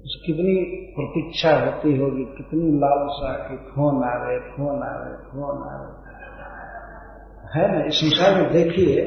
कितनी 0.01 0.55
प्रतीक्षा 0.97 1.51
होती 1.57 1.97
होगी, 1.99 2.25
कितनी 2.25 2.79
लालसा 2.79 3.33
की 3.33 3.57
फ़ोन 3.57 4.03
आ 4.05 4.13
रहे 4.15 4.39
फ़ोन 4.39 4.83
आ 4.83 4.93
रहे 4.97 5.15
फ़ोन 5.15 5.59
आ 5.69 5.75
रहे। 5.81 6.11
है 7.55 7.79
ना? 7.79 7.85
इस 7.85 7.95
संसार 7.95 8.43
में 8.43 8.53
देखिए, 8.53 9.01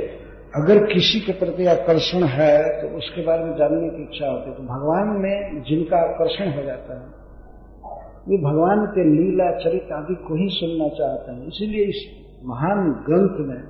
अगर 0.56 0.86
किसी 0.94 1.20
के 1.20 1.32
प्रति 1.32 1.66
आकर्षण 1.66 2.24
है 2.24 2.82
तो 2.82 2.98
उसके 2.98 3.26
बारे 3.26 3.44
में 3.44 3.56
जानने 3.58 3.90
की 3.90 4.04
इच्छा 4.04 4.28
होती 4.28 4.50
है। 4.50 4.56
तो 4.56 4.64
भगवान 4.64 5.08
में 5.08 5.64
जिनका 5.64 5.98
आकर्षण 5.98 6.52
हो 6.52 6.64
जाता 6.64 6.94
है 6.94 7.08
ये 8.30 8.38
भगवान 8.38 8.86
के 8.86 9.04
लीला 9.04 9.52
चरित्र 9.52 9.94
आदि 9.94 10.16
को 10.16 10.36
ही 10.36 10.48
सुनना 10.50 10.88
चाहते 10.90 11.32
हैं। 11.32 11.48
इसीलिए 11.48 11.86
इस 11.86 12.06
महान 12.46 12.92
ग्रंथ 12.92 13.48
में 13.48 13.64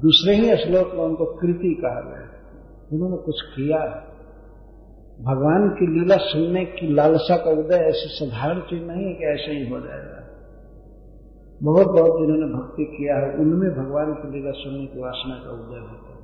दूसरे 0.00 0.34
ही 0.34 0.56
श्लोक 0.56 0.94
में 0.94 1.04
उनको 1.04 1.24
कृति 1.24 1.74
कहा 1.74 2.00
गया 2.00 2.28
उन्होंने 2.92 3.16
कुछ 3.16 3.42
किया 3.42 4.10
भगवान 5.20 5.68
की 5.68 6.00
लीला 6.00 6.16
सुनने 6.16 6.64
की 6.64 6.94
लालसा 6.94 7.36
का 7.36 7.50
उदय 7.50 7.76
ऐसी 7.76 8.06
साधारण 8.06 8.60
चीज़ 8.60 8.82
नहीं 8.82 9.06
है 9.06 9.12
कि 9.12 9.24
ऐसे 9.24 9.52
ही 9.52 9.70
हो 9.70 9.80
जाएगा। 9.80 10.20
बहुत 11.62 11.86
बहुत 11.86 12.20
जिन्होंने 12.20 12.54
भक्ति 12.54 12.84
किया 12.84 13.16
है, 13.16 13.34
उनमें 13.34 13.70
भगवान 13.70 14.12
की 14.12 14.38
लीला 14.38 14.50
सुनने 14.50 14.86
की 14.86 15.00
वासना 15.00 15.34
का 15.34 15.50
उदय 15.50 15.80
होता 15.80 16.08
है। 16.08 16.14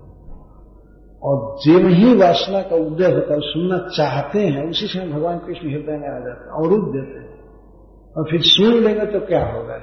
और 1.22 1.56
जिन 1.58 1.88
ही 1.88 2.16
वासना 2.16 2.62
का 2.62 2.76
उदय 2.76 3.12
होता 3.12 3.34
है, 3.34 3.40
सुनना 3.40 3.78
चाहते 3.78 4.38
हैं, 4.38 4.70
उसी 4.70 4.86
समय 4.86 5.12
भगवान 5.12 5.38
कृष्ण 5.38 5.70
हृदय 5.70 5.92
में 5.92 6.08
आ 6.08 6.18
जाते 6.18 6.44
हैं, 6.44 6.50
और 6.50 6.90
देते 6.90 7.18
हैं। 7.18 7.40
और 8.16 8.24
फिर 8.30 8.40
सुन 8.42 8.74
लेंगे 8.74 9.06
तो 9.06 9.26
क्या 9.26 9.52
होगा? 9.52 9.80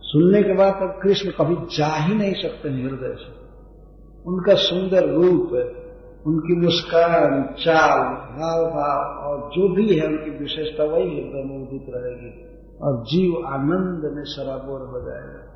सुनने 0.00 0.42
के 0.42 0.54
बाद 0.54 0.74
अब 0.74 1.00
कृष्ण 1.02 1.30
कभी 1.30 1.76
जा 1.76 1.86
ही 1.86 2.14
नहीं 2.14 2.34
सकते 2.34 2.68
हृदय 2.68 3.14
से। 3.14 3.42
उनका 4.26 4.54
सुंदर 4.54 5.08
रूप 5.08 5.50
उनकी 6.26 6.56
मुस्कान, 6.56 7.54
चाल 7.64 8.00
भाव 8.36 8.64
भाव 8.64 9.30
और 9.30 9.50
जो 9.50 9.74
भी 9.74 9.98
है 9.98 10.06
उनकी 10.06 10.30
विशेषता, 10.30 10.84
वही 10.84 11.02
हृदय 11.02 11.42
में 11.44 11.68
उदित 11.68 11.86
रहेगी। 11.88 12.52
और 12.82 13.04
जीव 13.04 13.46
आनंद 13.46 14.14
में 14.16 14.24
सराबोर 14.24 14.80
हो 14.80 15.10
जाएगा। 15.10 15.48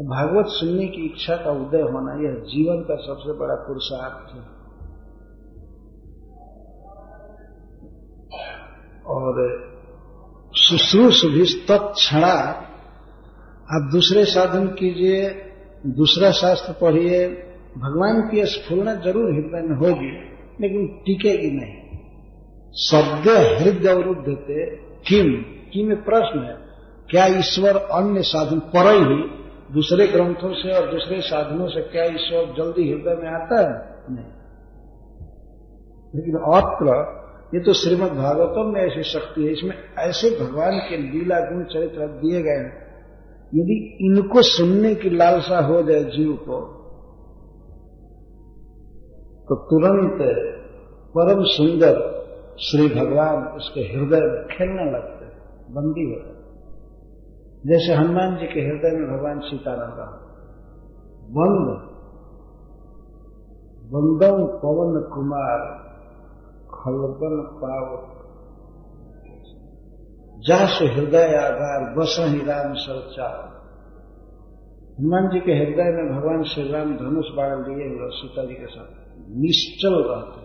भागवत 0.00 0.46
सुनने 0.48 0.86
की 0.86 1.06
इच्छा 1.06 1.36
का 1.36 1.50
उदय 1.50 1.80
होना, 1.80 2.12
यह 2.12 2.34
जीवन 2.34 2.76
का 2.76 2.96
सबसे 2.96 3.32
बड़ा 3.38 3.54
पुरुषार्थ 3.54 4.34
है। 4.34 4.56
और 9.06 9.66
शुश्रूष 10.56 11.24
भी 11.24 11.66
तत्क्षणा 11.68 12.62
आप 13.72 13.88
दूसरे 13.92 14.24
साधन 14.24 14.66
कीजिए, 14.66 15.30
दूसरा 15.86 16.30
शास्त्र 16.30 16.72
पढ़िए 16.72 17.42
भगवान 17.76 18.30
की 18.30 18.44
स्फूर्णा 18.44 18.94
ज़रूर 18.94 19.32
हृदय 19.32 19.68
में 19.68 19.76
होगी, 19.76 20.10
लेकिन 20.60 20.86
टिकेगी 21.06 21.50
नहीं। 21.50 21.74
शब्द 22.76 23.28
हृदय 23.62 23.88
अवरुद्ध 23.88 24.24
किम? 25.08 25.32
किम 25.72 25.94
प्रश्न 25.94 26.38
है, 26.38 26.56
क्या 27.10 27.26
ईश्वर 27.26 27.76
अन्य 27.76 28.22
साधन 28.22 28.58
पर 28.58 28.86
ही, 28.94 29.36
दूसरे 29.74 30.06
ग्रंथों 30.06 30.54
से 30.54 30.72
और 30.72 30.90
दूसरे 30.90 31.20
साधनों 31.20 31.68
से 31.68 31.80
क्या 31.80 32.04
ईश्वर 32.04 32.54
जल्दी 32.58 32.90
हृदय 32.90 33.14
में 33.22 33.28
आता 33.28 33.60
है? 33.60 33.96
नहीं। 34.10 34.26
लेकिन 36.14 36.34
अत्र, 36.34 37.16
ये 37.54 37.60
तो 37.60 37.72
श्रीमद 37.72 38.12
भागवतम 38.12 38.72
में 38.74 38.80
ऐसी 38.80 39.02
शक्ति 39.02 39.44
है, 39.44 39.52
इसमें 39.52 39.76
ऐसे 39.98 40.30
भगवान 40.30 40.78
के 40.78 40.96
लीला 40.96 41.40
गुण 41.40 41.64
चरित्र 41.64 42.06
दिए 42.06 42.42
गए 42.42 42.58
हैं। 42.64 42.86
यदि 43.54 43.98
इनको 44.00 44.42
सुनने 44.42 44.94
की 44.94 45.10
लालसा 45.10 45.58
हो 45.58 45.82
जाए 45.82 46.04
जीव 46.04 46.32
को 46.32 46.75
तो 49.48 49.54
तुरंत 49.54 50.18
परम 51.14 51.42
सुंदर 51.44 51.98
श्री 52.60 52.88
भगवान 52.88 53.56
उसके 53.56 53.80
हृदय 53.80 54.20
में 54.20 54.46
खेलने 54.46 54.90
लगते 54.90 55.26
बंदी 55.74 56.06
हो 56.12 56.36
जैसे 57.66 57.94
हनुमान 57.94 58.36
जी 58.36 58.46
के 58.46 58.60
हृदय 58.60 58.96
में 58.96 59.16
भगवान 59.16 59.40
सीताराम 59.40 59.90
का 59.90 60.08
बंद 61.38 61.86
बंदम 63.92 64.44
पवन 64.46 65.00
कुमार 65.14 65.60
खलबन 66.74 67.36
पाव। 67.62 68.16
जास 70.48 70.78
हृदय 70.82 71.34
आधार, 71.36 71.94
बस 71.94 72.16
ही 72.20 72.38
राम 72.38 72.74
सरचा 72.74 73.28
हनुमान 75.00 75.28
जी 75.28 75.40
के 75.40 75.52
हृदय 75.52 75.90
में 75.96 76.18
भगवान 76.18 76.42
श्री 76.42 76.72
राम 76.72 76.96
धनुष 76.96 77.26
बाढ़ 77.36 77.68
लिए 77.68 77.88
हुए 77.88 78.08
सीता 78.10 78.44
जी 78.44 78.54
के 78.54 78.66
साथ। 78.66 79.05
निश्चल 79.28 79.94
रहते 80.08 80.44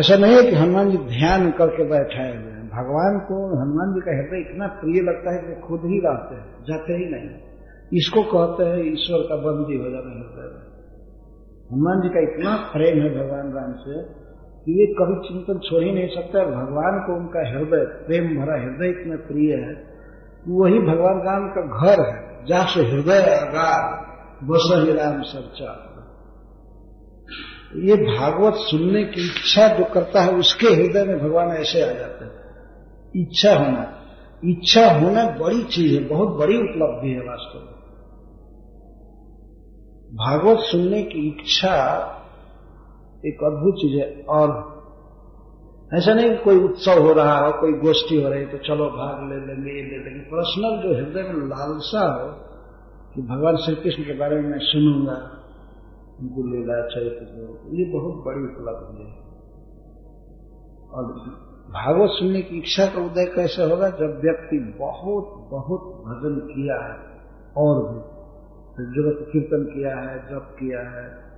ऐसा 0.00 0.16
नहीं 0.16 0.36
है 0.36 0.42
कि 0.42 0.56
हनुमान 0.56 0.90
जी 0.90 0.96
ध्यान 0.96 1.50
करके 1.50 1.84
बैठाए 1.84 2.36
हुए 2.36 2.52
हैं। 2.52 2.64
भगवान 2.68 3.18
को, 3.18 3.36
हनुमान 3.62 3.94
जी 3.94 4.00
का 4.00 4.16
हृदय 4.16 4.50
इतना 4.50 4.66
प्रिय 4.66 5.02
लगता 5.02 5.34
है 5.34 5.38
कि 5.38 5.60
खुद 5.60 5.80
ही 5.80 6.00
रहते 6.00 6.34
हैं, 6.34 6.64
जाते 6.64 6.92
ही 6.92 7.06
नहीं। 7.06 7.30
इसको 7.92 8.22
कहते 8.22 8.64
हैं, 8.64 8.92
ईश्वर 8.92 9.18
का 9.18 9.36
बंदी 9.36 9.76
हो 9.76 9.90
जाना 9.90 10.12
हृदय 10.16 10.48
में 10.48 10.68
हनुमान 11.72 12.00
जी 12.00 12.08
का 12.08 12.20
इतना 12.20 12.56
प्रेम 12.56 13.02
है 13.02 13.10
भगवान 13.10 13.52
राम 13.52 13.72
से 13.72 14.02
कि 14.64 14.80
ये 14.80 14.86
कभी 14.86 15.28
चिंतन 15.28 15.58
छोड़ 15.58 15.82
ही 15.84 15.92
नहीं 15.92 16.08
सकता। 16.08 16.44
भगवान 16.44 17.00
को 17.06 17.16
उनका 17.16 17.48
हृदय, 17.50 17.84
प्रेम 18.06 18.40
भरा 18.40 18.60
हृदय 18.60 18.88
इतना 18.88 19.16
प्रिय 19.16 19.54
है 19.54 19.74
वही 20.48 20.78
भगवान 20.78 21.18
राम 21.18 21.48
का 21.48 21.62
घर 21.80 22.06
है, 22.06 22.46
जहाँ 22.46 22.66
से 22.66 22.80
हृदय 22.80 23.22
आगार 23.34 23.82
बस 24.44 24.72
ही 24.76 24.92
राम 24.92 25.22
चर्चा 25.22 25.87
ये 27.76 27.96
भागवत 27.96 28.54
सुनने 28.54 29.04
की 29.04 29.26
इच्छा 29.26 29.68
जो 29.68 29.84
करता 29.84 30.20
है, 30.20 30.34
उसके 30.34 30.66
हृदय 30.66 31.04
में 31.04 31.18
भगवान 31.18 31.48
ऐसे 31.48 31.82
आ 31.82 31.92
जाते 31.92 32.24
हैं। 32.24 32.32
इच्छा 33.16 33.54
होना। 33.54 33.94
इच्छा 34.44 34.90
होना 34.92 35.24
बड़ी 35.30 35.62
चीज़ 35.62 35.94
है, 35.94 36.08
बहुत 36.08 36.28
बड़ी 36.28 36.56
उपलब्धि 36.56 37.08
है 37.08 37.20
वास्तव 37.20 37.58
में। 37.58 37.78
भागवत 40.14 40.58
सुनने 40.58 41.02
की 41.02 41.28
इच्छा 41.28 41.74
एक 43.26 43.44
अद्भुत 43.44 43.74
चीज़ 43.74 44.00
है, 44.00 44.24
और 44.28 44.78
ऐसा 45.94 46.14
नहीं 46.14 46.36
कोई 46.36 46.56
उत्सव 46.56 47.02
हो 47.02 47.12
रहा 47.12 47.38
हो, 47.38 47.52
कोई 47.52 47.72
गोष्ठी 47.72 48.22
हो 48.22 48.28
रही 48.28 48.40
है 48.40 48.46
तो 48.46 48.58
चलो 48.58 48.86
भाग 48.86 49.30
ले 49.30 49.46
लेंगे 49.46 49.70
ये 49.70 49.82
ले 49.82 50.04
लेंगे 50.04 50.20
पर्सनल 50.20 50.82
जो 50.82 50.96
हृदय 50.96 51.22
में 51.22 51.46
लालसा 51.46 52.06
हो 52.14 52.28
कि 53.14 53.22
भगवान 53.22 53.56
श्री 53.56 53.74
कृष्ण 53.74 54.02
के 54.02 54.18
बारे 54.18 54.36
में 54.36 54.48
मैं 54.50 54.58
सुनूँगा। 54.58 55.37
उनको 56.20 56.42
लीला 56.50 56.86
चरित्र 56.86 57.24
ये 57.78 57.84
बहुत 57.92 58.24
बड़ी 58.24 58.42
उपलब्धि 58.44 59.02
है 59.02 59.28
और 60.90 61.04
भागवत 61.68 62.10
सुनने 62.10 62.42
की 62.42 62.58
इच्छा 62.58 62.86
का 62.86 63.00
उदय 63.00 63.24
कैसे 63.24 63.62
होगा? 63.62 63.88
जब 63.88 64.20
व्यक्ति 64.24 64.76
बहुत 64.78 65.48
बहुत 65.50 65.80
भजन 65.80 66.40
किया 66.40 66.74
है 66.74 66.98
और 67.56 67.88
भी 67.88 68.18
जगत 68.78 69.26
कीर्तन 69.32 69.64
किया 69.64 69.96
है, 69.98 70.18
जप 70.18 70.56
किया 70.58 70.78
है, 70.78 71.28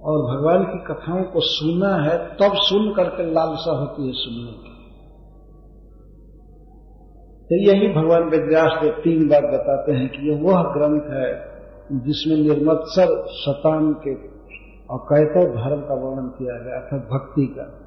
और 0.00 0.36
भगवान 0.36 0.64
की 0.64 0.94
कथाओं 0.94 1.24
को 1.24 1.40
सुना 1.40 1.94
है, 1.96 2.18
तब 2.18 2.54
सुन 2.54 2.94
करके 2.94 3.32
लालसा 3.32 3.78
होती 3.78 4.06
है 4.06 4.12
सुनने 4.12 4.52
की। 4.52 4.72
तो 7.44 7.70
यही 7.70 7.94
भगवान 7.94 8.22
वेदव्यास 8.22 8.82
देव 8.82 8.92
तीन 8.92 9.28
बार 9.28 9.46
बताते 9.46 9.92
हैं 9.92 10.08
कि 10.08 10.30
यह 10.30 10.42
वह 10.42 10.62
ग्रंथ 10.62 11.10
है 11.10 11.51
जिसमें 11.92 12.36
निर्मत्सर 12.36 13.26
शतान 13.26 13.92
के 13.92 14.14
और 14.90 14.98
कैतर 14.98 15.48
धर्म 15.48 15.80
का 15.80 15.94
वर्णन 15.94 16.28
किया 16.28 16.58
गया 16.64 16.74
अर्थात 16.74 17.00
भक्ति 17.00 17.46
का। 17.46 17.78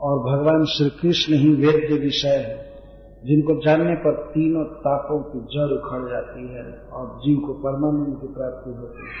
और 0.00 0.18
भगवान 0.18 0.64
श्री 0.64 0.90
कृष्ण 0.90 1.34
ही 1.34 1.54
वेद्य 1.54 1.94
विषय 1.94 2.28
है, 2.28 2.66
जिनको 3.24 3.64
जानने 3.64 3.94
पर 3.94 4.26
तीनों 4.30 4.64
तापों 4.64 5.20
की 5.22 5.38
जड़ 5.38 5.72
उखड़ 5.78 6.10
जाती 6.10 6.54
है 6.54 6.78
और 6.92 7.18
जीव 7.18 7.38
को 7.38 7.52
परमानंद 7.52 8.16
की 8.20 8.26
प्राप्ति 8.26 8.70
होती 8.70 8.98
है। 8.98 9.14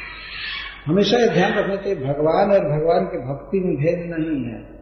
हमेशा 0.86 1.18
ये 1.18 1.28
ध्यान 1.28 1.52
रखना 1.52 1.76
चाहिए, 1.76 1.94
भगवान 1.94 2.52
और 2.52 2.78
भगवान 2.78 3.04
के 3.04 3.34
भक्ति 3.34 3.60
में 3.60 3.76
भेद 3.76 4.18
नहीं 4.18 4.44
है। 4.44 4.76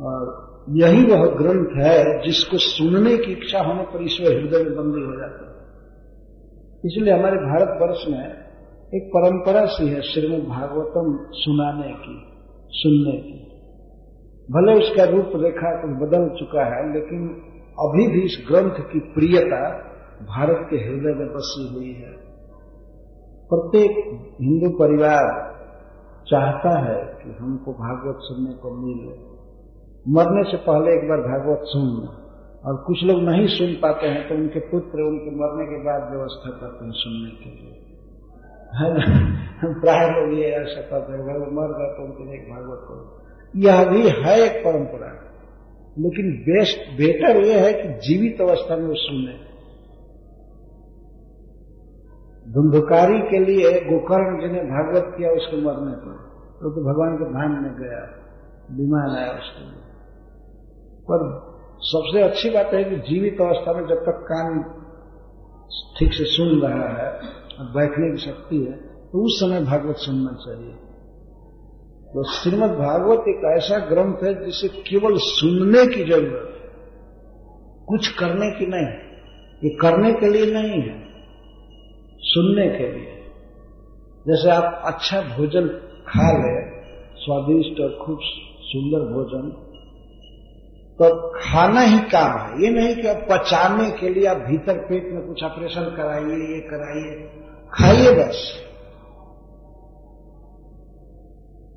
और 0.00 0.46
यही 0.70 1.06
वह 1.06 1.26
ग्रंथ 1.26 1.86
है 1.86 2.26
जिसको 2.26 2.58
सुनने 2.58 3.16
की 3.16 3.32
इच्छा 3.32 3.58
होने 3.58 3.82
पर 3.82 4.04
ईश्वर 4.04 4.26
हृदय 4.26 4.64
में 4.64 4.76
बंदी 4.76 5.00
हो 5.00 5.20
जाता 5.20 5.45
है। 5.45 5.45
इसलिए 6.86 7.14
हमारे 7.14 7.36
भारतवर्ष 7.36 8.04
में 8.08 8.46
एक 8.94 9.08
परंपरा 9.08 9.64
सी 9.64 9.88
है 9.88 10.00
श्रीमद 10.00 10.48
भागवतम 10.48 11.18
सुनाने 11.32 11.92
की, 11.92 12.26
सुनने 12.70 13.18
की। 13.18 13.46
भले 14.50 14.74
उसका 14.78 15.04
रूप 15.04 15.32
रेखा 15.34 15.82
कुछ 15.82 15.90
बदल 15.90 16.28
चुका 16.28 16.64
है, 16.64 16.94
लेकिन 16.94 17.28
अभी 17.80 18.06
भी 18.06 18.22
इस 18.22 18.48
ग्रंथ 18.50 18.70
की 18.70 18.98
प्रियता 18.98 19.82
भारत 20.22 20.66
के 20.70 20.76
हृदय 20.76 21.14
में 21.18 21.28
बसी 21.28 21.74
हुई 21.74 21.92
है। 21.92 22.12
प्रत्येक 23.50 23.90
हिंदू 24.42 24.78
परिवार 24.78 25.56
चाहता 26.28 26.78
है 26.78 27.02
कि 27.04 27.36
हमको 27.40 27.72
भागवत 27.72 28.16
सुनने 28.20 28.54
को 28.54 28.70
मिले। 28.86 29.36
मरने 30.08 30.50
से 30.50 30.56
पहले 30.56 30.94
एक 30.94 31.08
बार 31.08 31.18
भागवत 31.18 31.58
सुन 31.62 32.08
और 32.66 32.76
कुछ 32.86 33.04
लोग 33.04 33.22
नहीं 33.22 33.46
सुन 33.46 33.74
पाते 33.82 34.06
हैं 34.06 34.28
तो 34.28 34.34
उनके 34.34 34.60
पुत्र 34.60 35.02
उनके 35.02 35.30
मरने 35.30 35.66
के 35.66 35.84
बाद 35.84 36.12
व्यवस्था 36.12 36.50
करते 36.50 36.84
हैं 36.84 36.92
सुनने 36.94 37.30
के 37.30 37.50
लिए। 37.50 37.82
प्राय 39.80 40.06
लोग 40.06 40.38
ये 40.38 40.44
ऐसा 40.44 40.80
करते 40.80 41.12
हैं 41.12 41.38
वो 41.38 41.62
मर 41.62 41.68
गए 41.68 41.94
तो 41.96 42.04
उनके 42.04 42.24
लिए 42.24 42.50
भागवत 42.50 42.80
करो 42.82 43.26
यह 43.56 43.84
भी 43.84 44.08
है 44.08 44.40
एक 44.40 44.64
परंपरा। 44.64 45.22
लेकिन 45.98 46.32
बेस्ट 46.32 46.78
बेटर 46.78 47.44
यह 47.44 47.64
है 47.64 47.72
कि 47.72 47.88
जीवित 47.88 48.40
अवस्था 48.40 48.76
में 48.76 48.86
वो 48.86 48.94
सुने 48.94 49.46
धुंधुकारी 52.52 53.20
के 53.20 53.38
लिए 53.38 53.80
गोकर्ण 53.80 54.40
जिन्हें 54.40 54.64
भागवत 54.64 55.14
किया 55.18 55.30
उसके 55.30 55.56
मरने 55.56 55.92
पर। 55.92 56.16
तो, 56.60 56.70
तो 56.70 56.92
भगवान 56.92 57.16
के 57.16 57.24
धाम 57.24 57.62
में 57.62 57.74
गया 57.74 58.00
विमान 58.70 59.16
आया 59.16 59.32
उसके 59.32 59.64
लिए। 59.64 59.82
पर 61.10 61.45
सबसे 61.82 62.22
अच्छी 62.22 62.50
बात 62.50 62.70
है 62.74 62.82
कि 62.84 62.96
जीवित 63.08 63.40
अवस्था 63.40 63.72
में 63.72 63.86
जब 63.88 64.02
तक 64.04 64.24
कान 64.28 64.58
ठीक 65.98 66.12
से 66.12 66.24
सुन 66.26 66.60
रहा 66.60 66.88
है 66.94 67.08
और 67.58 67.66
बैठने 67.72 68.10
की 68.12 68.20
शक्ति 68.20 68.56
है 68.58 68.76
तो 69.06 69.24
उस 69.24 69.38
समय 69.40 69.60
भागवत 69.64 69.96
सुनना 69.98 70.32
चाहिए। 70.44 70.74
तो 72.08 72.22
श्रीमद 72.32 72.70
भागवत 72.78 73.28
एक 73.28 73.44
ऐसा 73.48 73.78
ग्रंथ 73.86 74.22
है 74.24 74.32
जिसे 74.44 74.68
केवल 74.82 75.16
सुनने 75.22 75.84
की 75.86 76.04
ज़रूरत 76.04 76.48
है, 76.52 76.70
कुछ 77.88 78.08
करने 78.18 78.50
की 78.58 78.66
नहीं, 78.66 78.88
ये 79.62 79.70
करने 79.76 80.12
के 80.14 80.28
लिए 80.28 80.46
नहीं 80.52 80.80
है, 80.80 80.96
सुनने 82.22 82.66
के 82.68 82.90
लिए। 82.92 83.12
जैसे 84.26 84.50
आप 84.50 84.82
अच्छा 84.84 85.20
भोजन 85.28 85.68
खा 86.08 86.30
ले, 86.38 86.54
स्वादिष्ट 87.18 87.80
और 87.80 87.92
खूब 88.04 88.18
सुंदर 88.64 89.06
भोजन 89.12 89.44
तो 91.02 91.28
खाना 91.28 91.80
ही 91.80 91.98
काम 91.98 92.38
है। 92.38 92.64
ये 92.64 92.70
नहीं 92.70 92.94
कि 92.96 93.26
पचाने 93.30 93.90
के 93.90 94.08
लिए 94.08 94.26
आप 94.26 94.36
भीतर 94.36 94.74
पेट 94.74 95.12
में 95.12 95.26
कुछ 95.26 95.44
ऑपरेशन 95.44 95.82
कराइए, 95.82 96.54
ये 96.54 96.60
कराइए। 96.60 97.30
खाइए 97.72 98.24
बस। 98.24 98.52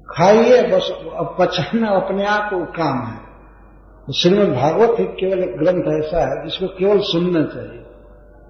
खाइए 0.09 0.61
बस। 0.61 0.93
अब 1.17 1.35
पचाना 1.39 1.89
अपने 1.89 2.25
आप 2.25 2.53
वो 2.53 2.65
काम 2.65 3.03
है। 3.03 3.29
श्रीमद 4.15 4.55
भागवत 4.55 4.99
ही 4.99 5.05
केवल 5.05 5.39
एक 5.39 5.57
ग्रंथ 5.57 6.03
ऐसा 6.03 6.29
है 6.29 6.43
जिसको 6.43 6.67
केवल 6.67 6.99
सुनना 6.99 7.43
चाहिए। 7.45 7.85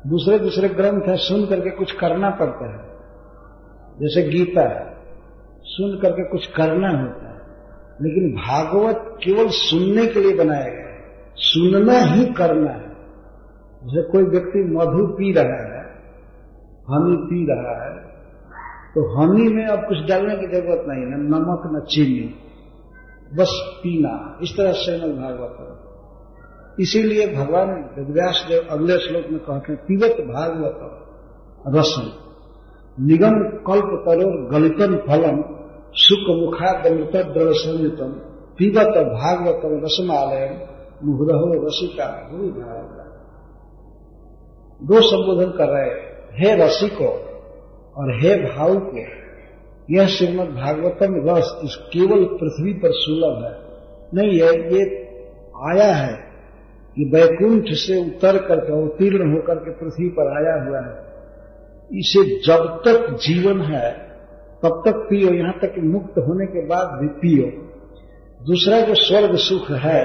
दूसरे 0.07 0.39
दूसरे 0.39 0.69
ग्रंथ 0.69 1.01
है, 1.07 1.15
सुन 1.15 1.45
करके 1.45 1.69
कुछ 1.69 1.91
करना 1.91 2.29
पड़ता 2.29 2.71
है। 2.71 2.89
जैसे 3.99 4.29
गीता 4.29 4.61
है, 4.61 4.97
सुन 5.63 5.99
करके 6.01 6.23
कुछ 6.23 6.47
करना 6.47 6.89
होता 6.89 7.25
है। 7.25 7.28
लेकिन 7.99 8.29
भागवत 8.33 8.99
केवल 9.23 9.47
सुनने 9.53 10.05
के 10.07 10.19
लिए 10.19 10.35
बनाया 10.35 10.67
गया 10.67 10.87
है। 10.87 10.99
सुनना 11.35 11.97
ही 12.05 12.25
करना 12.33 12.71
है। 12.71 12.87
जैसे 13.83 14.01
कोई 14.11 14.23
व्यक्ति 14.25 14.63
मधु 14.69 15.05
पी 15.13 15.31
रहा 15.33 15.59
है, 15.65 15.81
हनी 16.87 17.15
पी 17.25 17.45
रहा 17.49 17.73
है 17.83 17.97
तो 18.93 19.01
हनी 19.11 19.47
में 19.49 19.65
अब 19.65 19.79
कुछ 19.87 19.97
डालने 20.07 20.35
की 20.35 20.47
ज़रूरत 20.47 20.85
नहीं 20.87 21.01
है 21.01 21.17
नमक, 21.23 21.61
न 21.65 21.79
चीनी, 21.89 22.27
बस 23.33 23.51
पीना। 23.83 24.13
इस 24.43 24.55
तरह 24.57 24.71
से 24.71 24.83
श्रीमद 24.85 25.15
भागवत 25.17 26.79
इसीलिए 26.79 27.27
भगवान 27.35 27.69
वेदव्यास 27.95 28.45
देव 28.49 28.67
अगले 28.71 28.97
श्लोक 28.97 29.29
में 29.31 29.39
कहते 29.39 29.71
हैं 29.71 29.81
पीवत 29.85 30.15
भागवत 30.27 30.77
रसम, 31.67 32.07
निगम 32.97 33.35
कल्प 33.67 33.89
तरोर 34.05 34.35
गलितम 34.51 34.95
फलम 35.07 35.41
सुख 35.93 36.35
मुखा 36.39 36.81
द्रव 37.23 37.53
संयुतम 37.53 38.11
पीवत 38.57 38.87
भागवत 38.87 39.61
रसमालय 39.65 40.67
मुहरहो 41.03 41.67
रसिका 41.67 42.29
गुरु 42.31 42.47
दो 44.87 45.01
संबोधन 45.01 45.57
कर 45.57 45.67
रहे 45.67 46.09
हे 46.39 46.65
रसिको 46.65 47.25
और 47.97 48.19
हे 48.21 48.35
भाव 48.35 48.79
को 48.79 49.19
यह 49.91 50.07
श्रीमद 50.07 50.45
भागवतम 50.45 51.29
रस 51.29 51.61
इस 51.63 51.75
केवल 51.75 52.25
पृथ्वी 52.25 52.73
पर 52.73 52.89
सुलभ 52.91 53.43
है। 53.43 53.69
नहीं 54.13 54.39
है 54.39 54.73
ये 54.73 55.09
आया 55.71 55.95
है 55.95 56.13
कि 56.95 57.11
वैकुंठ 57.15 57.63
से 57.63 58.01
उतर 58.07 58.37
करके, 58.37 58.73
अवतीर्ण 58.73 59.35
होकर 59.35 59.55
के 59.55 59.71
पृथ्वी 59.71 60.09
पर 60.09 60.27
आया 60.27 60.69
हुआ 60.69 60.79
है। 60.79 61.09
इसे 61.91 62.47
जब 62.47 62.81
तक 62.87 63.13
जीवन 63.13 63.61
है 63.61 64.08
तब 64.63 64.83
तक 64.85 64.91
पियो, 64.91 65.33
यहाँ 65.33 65.53
तक 65.53 65.75
मुक्त 65.79 66.13
होने 66.17 66.45
के 66.45 66.65
बाद 66.65 66.87
भी 66.87 67.07
पियो। 67.07 67.45
दूसरा 68.45 68.81
जो 68.81 68.93
स्वर्ग 68.95 69.35
सुख 69.35 69.71
है, 69.71 70.03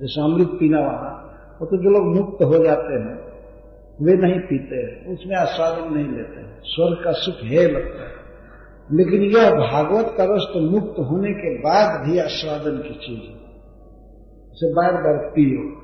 जैसे 0.00 0.22
अमृत 0.22 0.48
पीना 0.48 0.78
वहाँ, 0.78 1.28
वो 1.60 1.66
तो 1.66 1.76
जो 1.76 1.90
लोग 1.90 2.16
मुक्त 2.16 2.42
हो 2.42 2.64
जाते 2.64 2.94
हैं, 2.94 3.32
वे 4.02 4.12
नहीं 4.12 4.40
पीते 4.40 4.76
हैं, 4.76 5.14
उसमें 5.14 5.36
आस्वादन 5.36 5.94
नहीं 5.94 6.08
लेते 6.08 6.40
हैं। 6.40 6.60
स्वर्ग 6.64 7.04
का 7.04 7.12
सुख 7.12 7.34
है 7.34 7.72
लगता 7.72 8.02
है। 8.02 8.22
लेकिन 8.92 9.22
यह 9.22 9.50
भागवत 9.50 10.14
का 10.18 10.24
रस 10.24 10.50
तो 10.54 10.60
मुक्त 10.60 10.94
होने 10.98 11.32
के 11.32 11.58
बाद 11.58 12.08
भी 12.08 12.18
आस्वादन 12.18 12.76
की 12.78 12.94
चीज़ 12.94 13.18
है। 13.18 13.42
इसे 14.52 14.72
बार 14.72 14.92
बार 14.92 15.30
पियो। 15.30 15.82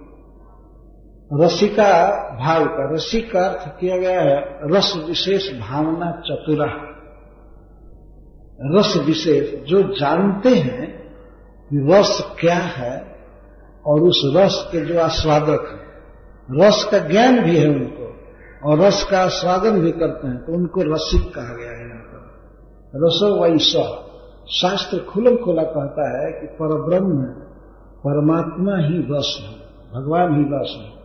रसिका 1.45 2.09
भाव 2.41 2.65
का 2.65 2.95
रसी 2.95 3.21
का 3.21 3.41
अर्थ 3.41 3.81
किया 3.81 3.97
गया 3.97 4.21
है, 4.21 4.59
रस 4.63 5.05
विशेष 5.09 5.61
भावना 5.61 6.11
चतुरा। 6.11 6.88
रस 8.61 8.97
विशेष, 9.07 9.69
जो 9.69 9.83
जानते 9.83 10.49
हैं 10.49 10.99
कि 11.71 11.77
रस 11.93 12.37
क्या 12.41 12.57
है 12.57 13.17
और 13.87 14.01
उस 14.01 14.23
रस 14.37 14.69
के 14.73 14.81
जो 14.85 15.01
आस्वादक 15.01 15.69
है। 15.69 15.89
रस 16.61 16.89
का 16.91 16.99
ज्ञान 16.99 17.41
भी 17.41 17.57
है 17.57 17.69
उनको 17.69 18.09
और 18.65 18.81
रस 18.81 19.09
का 19.11 19.19
आस्वादन 19.19 19.81
भी 19.81 19.93
करते 19.93 20.29
हैं 20.29 20.37
तो 20.37 20.53
उनको 20.53 20.83
रसिक 20.95 21.35
कहा 21.35 21.57
गया 21.57 21.71
है 21.71 21.89
यहाँ 21.89 22.03
पर। 22.03 23.07
रसो 23.07 23.43
वैस। 23.43 23.77
शास्त्र 24.51 24.99
खुलम 24.99 25.37
खुला 25.37 25.63
कहता 25.63 26.05
है 26.19 26.33
कि 26.33 26.47
पर 26.47 26.89
ब्रह्म 26.89 27.23
परमात्मा 28.05 28.77
ही 28.77 28.99
रस 29.11 29.39
है, 29.43 29.55
भगवान 29.95 30.37
ही 30.37 30.45
रस 30.49 30.77
है। 30.81 30.99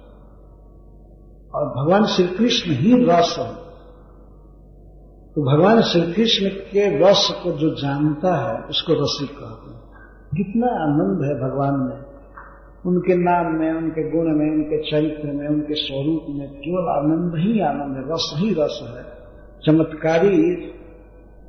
और 1.56 1.66
भगवान 1.70 2.06
श्री 2.06 2.28
कृष्ण 2.28 2.72
ही 2.72 3.06
रस 3.06 3.36
है। 3.40 3.63
तो 5.36 5.42
भगवान 5.42 5.82
श्री 5.82 6.14
कृष्ण 6.14 6.48
के 6.48 7.00
रस 7.00 7.42
को 7.44 7.52
जो 7.52 7.70
जानता 7.70 8.52
है, 8.52 8.62
उसको 8.62 8.94
रसिक 8.94 9.30
कहते 9.30 9.72
हैं। 9.72 9.82
कितना 10.38 10.68
आनंद 10.68 11.26
है 11.26 11.50
भगवान 11.50 11.74
में। 11.74 12.14
उनके 12.86 13.16
नाम 13.16 13.56
में, 13.56 13.74
उनके 13.74 14.12
गुण 14.12 14.24
में, 14.24 14.56
उनके 14.56 14.92
चरित्र 14.92 15.32
में, 15.32 15.48
उनके 15.48 15.74
स्वरूप 15.74 16.26
में 16.30 16.50
केवल 16.50 16.90
आनंद 16.90 17.32
ही 17.36 17.62
आनंद 17.62 17.98
है, 17.98 18.14
रस 18.14 18.34
ही 18.38 18.54
रस 18.54 18.80
है। 18.84 19.24
चमत्कारी 19.66 20.72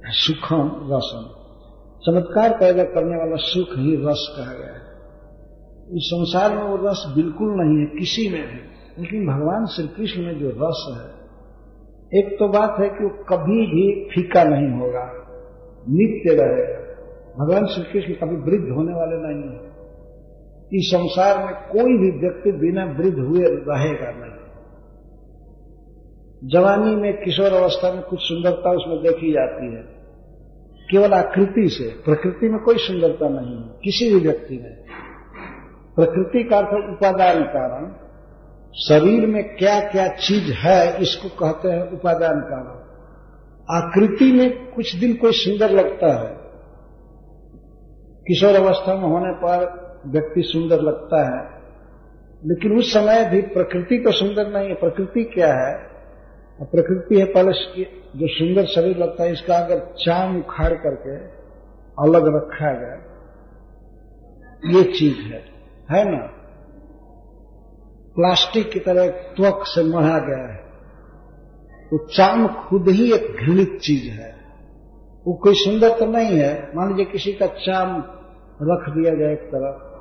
सुखम 0.06 0.89
रसम। 0.93 1.23
चमत्कार 2.06 2.51
पैदा 2.51 2.85
करने 2.85 3.16
वाला 3.16 3.36
सुख 3.36 3.69
ही 3.69 3.97
रस 3.97 4.35
कहा 4.36 4.52
गया 4.52 4.66
है। 4.66 4.85
इस 5.97 6.11
संसार 6.15 6.56
में 6.56 6.62
वो 6.62 6.77
रस 6.77 7.12
बिल्कुल 7.15 7.48
नहीं 7.48 7.78
है, 7.78 7.86
किसी 7.86 8.28
में 8.28 8.47
भी। 8.47 8.74
लेकिन 9.02 9.27
भगवान 9.27 9.66
श्री 9.66 9.89
कृष्ण 9.89 10.23
में 10.23 10.39
जो 10.39 10.48
रस 10.48 11.01
है 11.01 11.23
एक 12.12 12.36
तो 12.39 12.48
बात 12.48 12.81
है 12.81 12.89
कि 12.89 13.05
वो 13.05 13.10
कभी 13.10 13.60
भी 13.66 14.05
फीका 14.05 14.44
नहीं 14.44 14.81
होगा, 14.81 15.05
नित्य 15.89 16.35
रहेगा। 16.35 16.85
भगवान 17.39 17.66
श्री 17.66 17.85
कृष्ण 17.93 18.12
कभी 18.14 18.36
वृद्ध 18.36 18.68
होने 18.72 18.94
वाले 18.94 19.16
नहीं 19.16 19.52
है। 19.52 19.74
इस 20.72 20.90
संसार 20.94 21.47
में 21.47 21.55
कोई 21.55 21.98
भी 21.98 22.10
व्यक्ति 22.20 22.52
बिना 22.52 22.85
वृद्ध 22.85 23.18
हुए 23.18 23.44
रहेगा 23.44 24.10
नहीं। 24.10 24.35
जवानी 26.48 26.97
में 26.97 27.12
किशोर 27.12 27.52
अवस्था 27.52 27.93
में 27.93 28.02
कुछ 28.02 28.18
सुंदरता 28.22 28.70
उसमें 28.70 28.98
देखी 28.98 29.32
जाती 29.32 29.74
है। 29.74 29.82
केवल 30.90 31.12
आकृति 31.12 31.68
से, 31.68 31.85
प्रकृति 32.05 32.48
में 32.48 32.59
कोई 32.59 32.74
सुंदरता 32.78 33.28
नहीं 33.28 33.56
है, 33.56 33.68
किसी 33.85 34.14
भी 34.14 34.20
व्यक्ति 34.20 34.55
में। 34.55 34.74
प्रकृति 35.97 36.43
का 36.44 36.56
अर्थ 36.56 36.90
उपादान 36.90 37.43
कारण। 37.43 38.03
शरीर 38.74 39.26
में 39.26 39.56
क्या 39.56 39.80
क्या 39.80 40.09
चीज़ 40.09 40.52
है, 40.52 41.02
इसको 41.02 41.28
कहते 41.28 41.68
हैं 41.68 41.90
उपादान 41.92 42.40
कारण 42.40 42.84
आकृति 43.70 44.32
में 44.32 44.72
कुछ 44.72 44.96
दिन 44.96 45.14
कोई 45.14 45.32
सुंदर 45.32 45.70
लगता 45.70 46.20
है। 46.20 46.36
किशोर 48.28 48.55
अवस्था 48.55 48.94
में 48.94 49.09
होने 49.09 49.32
पर 49.32 49.84
व्यक्ति 50.06 50.42
सुंदर 50.42 50.80
लगता 50.80 51.22
है। 51.22 51.62
लेकिन 52.46 52.78
उस 52.78 52.92
समय 52.92 53.30
भी 53.30 53.42
प्रकृति 53.42 53.98
तो 53.98 54.12
सुंदर 54.12 54.59
नहीं 54.59 54.68
है। 54.68 54.74
प्रकृति 54.74 55.24
क्या 55.24 55.55
है? 55.55 55.78
प्रकृति 56.62 57.20
है 57.20 57.24
पहले 57.24 57.84
जो 58.16 58.28
सुंदर 58.28 58.64
शरीर 58.64 58.96
लगता 58.98 59.24
है, 59.24 59.32
इसका 59.32 59.56
अगर 59.56 59.78
चाम 59.78 60.38
उखाड़ 60.38 60.72
करके 60.72 61.16
अलग 62.02 62.36
रखा 62.36 62.72
गया, 62.72 62.94
ये 64.78 64.84
चीज़ 64.84 65.18
है। 65.18 65.44
है 65.90 66.10
ना? 66.10 66.44
प्लास्टिक 68.16 68.70
की 68.70 68.81
तरह 68.81 69.09
त्वक 69.09 69.65
से 69.66 69.82
मढ़ा 69.85 70.19
गया 70.19 70.53
है। 70.53 70.57
तो 71.91 72.07
चाम 72.07 72.47
खुद 72.47 72.89
ही 72.89 73.12
एक 73.12 73.36
घृणित 73.41 73.78
चीज़ 73.82 74.11
है। 74.11 74.35
वो 75.27 75.35
कोई 75.35 75.55
सुंदर 75.55 75.89
तो 75.89 76.07
नहीं 76.07 76.39
है। 76.39 76.70
मान 76.77 76.89
लीजिए 76.89 77.05
किसी 77.05 77.32
का 77.32 77.47
चाम 77.47 78.05
रख 78.62 78.95
दिया 78.95 79.15
जाए 79.15 79.32
एक 79.32 79.41
तरफ़ 79.41 79.95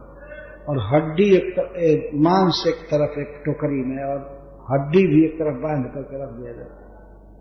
और 0.69 0.79
हड्डी 0.79 1.35
एक, 1.35 1.59
एक 1.77 2.11
मांस 2.15 2.63
एक 2.67 2.75
तरफ़ 2.75 3.19
एक 3.19 3.43
टोकरी 3.45 3.83
में 3.85 4.03
और 4.03 4.43
हड्डी 4.71 5.07
भी 5.07 5.25
एक 5.25 5.33
तरफ़ 5.33 5.55
बाँध 5.55 5.85
करके 5.85 6.23
रख 6.23 6.29
दिया 6.29 6.51
है 6.51 6.83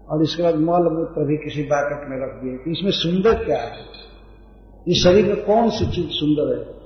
और 0.09 0.23
इसके 0.23 0.43
बाद 0.43 0.55
मल 0.55 0.99
मूत्र 0.99 1.27
भी 1.27 1.37
किसी 1.37 1.63
बाकट 1.63 2.11
में 2.11 2.17
रख 2.17 2.43
दिए 2.43 2.73
इसमें 2.73 2.91
सुंदर 2.91 3.45
क्या 3.45 3.59
है? 3.59 3.79
इस 4.89 5.05
शरीर 5.05 5.27
में 5.27 5.45
कौन 5.45 5.71
सी 5.71 5.87
चीज़ 5.87 6.09
सुंदर 6.11 6.59
है? 6.59 6.82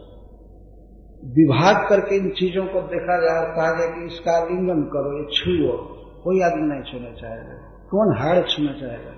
विभाग 1.25 1.89
करके 1.89 2.17
इन 2.17 2.31
चीज़ों 2.31 2.67
को 2.67 2.81
देखा 2.81 3.45
कहा 3.55 3.79
जाए 3.79 3.99
कि 3.99 4.15
इसका 4.15 4.45
लिंगन 4.45 4.83
करो, 4.83 5.19
ये 5.19 5.25
छुओ। 5.25 5.77
कोई 6.25 6.41
आदमी 6.41 6.63
नहीं 6.63 6.83
छूना 6.83 7.11
चाहेगा। 7.11 7.87
कौन 7.91 8.17
हाड़ 8.19 8.45
छूना 8.45 8.73
चाहेगा? 8.73 9.13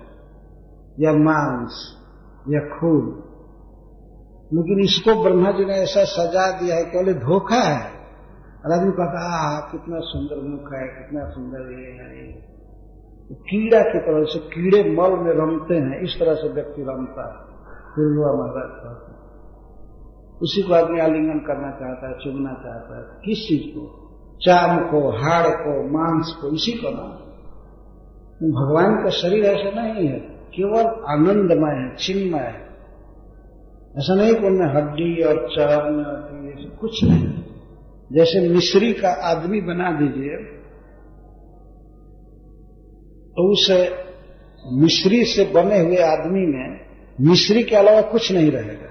या 0.99 1.11
मांस, 1.11 1.97
या 2.49 2.59
खून। 2.59 3.23
लेकिन 4.53 4.79
इसको 4.79 5.23
ब्रह्मा 5.23 5.51
जी 5.51 5.65
ने 5.65 5.73
ऐसा 5.73 6.03
सजा 6.03 6.59
दिया 6.59 6.75
है 6.75 6.83
केवल 6.83 7.13
धोखा 7.13 7.55
है। 7.55 7.91
और 8.65 8.71
आदमी 8.71 8.91
कहता 8.91 9.47
आ 9.47 9.59
कितना 9.59 9.99
सुंदर 9.99 10.49
मुख 10.49 10.73
है, 10.73 10.87
कितना 10.87 11.29
सुंदर 11.29 11.59
ये 11.59 11.85
है 11.85 12.31
तो 13.29 13.35
कीड़ा 13.35 13.79
की 13.79 13.99
तरह 13.99 14.23
से 14.23 14.39
कीड़े 14.39 14.83
मल 14.83 15.11
में 15.11 15.31
रमते 15.31 15.75
हैं, 15.75 16.01
इस 16.01 16.19
तरह 16.19 16.33
से 16.33 16.49
व्यक्ति 16.49 16.81
रमता 16.81 17.27
है। 17.27 17.49
महाराज 17.99 18.69
कहते 18.69 19.08
उसी 20.41 20.61
को 20.61 20.73
आदमी 20.73 20.99
आलिंगन 20.99 21.39
करना 21.39 21.71
चाहता 21.71 22.07
है 22.07 22.13
चुगना 22.13 22.53
चाहता 22.53 22.97
है। 22.97 23.21
किस 23.25 23.47
चीज़ 23.47 23.63
को? 23.75 23.83
चाम 24.45 24.79
को, 24.79 24.99
हाड़ 25.11 25.47
को, 25.47 25.71
मांस 25.89 26.35
को, 26.41 26.55
इसी 26.55 26.71
को 26.71 26.89
ना। 26.89 27.07
भगवान 28.51 29.03
का 29.03 29.09
शरीर 29.09 29.45
ऐसा 29.45 29.69
नहीं 29.81 30.07
है, 30.07 30.19
केवल 30.55 30.85
आनंदमय 31.07 31.73
है, 31.73 31.95
चिन्मय 31.95 32.39
है। 32.39 32.69
ऐसा 33.97 34.15
नहीं 34.15 34.33
कि 34.35 34.45
उनमें 34.47 34.67
हड्डी 34.67 35.23
और 35.23 35.35
चरण 35.47 36.03
कुछ 36.77 37.03
नहीं। 37.03 37.27
जैसे 38.11 38.49
मिश्री 38.49 38.93
का 38.93 39.09
आदमी 39.09 39.61
बना 39.61 39.91
दीजिए 39.91 40.35
तो 43.35 43.51
उस 43.51 43.71
मिश्री 44.73 45.23
से 45.25 45.43
बने 45.45 45.79
हुए 45.79 45.97
आदमी 45.97 46.45
में 46.47 46.79
मिश्री 47.21 47.63
के 47.63 47.75
अलावा 47.75 48.01
कुछ 48.01 48.31
नहीं 48.31 48.51
रहेगा। 48.51 48.89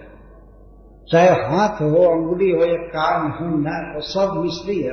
चाहे 1.12 1.28
हाथ 1.28 1.82
हो, 1.82 2.02
अंगुली 2.12 2.50
हो, 2.50 2.64
या 2.64 2.76
कान 2.88 3.30
हो, 3.30 3.58
नाक 3.58 3.94
हो, 3.94 4.00
सब 4.00 4.32
मिश्री 4.36 4.80
है 4.82 4.92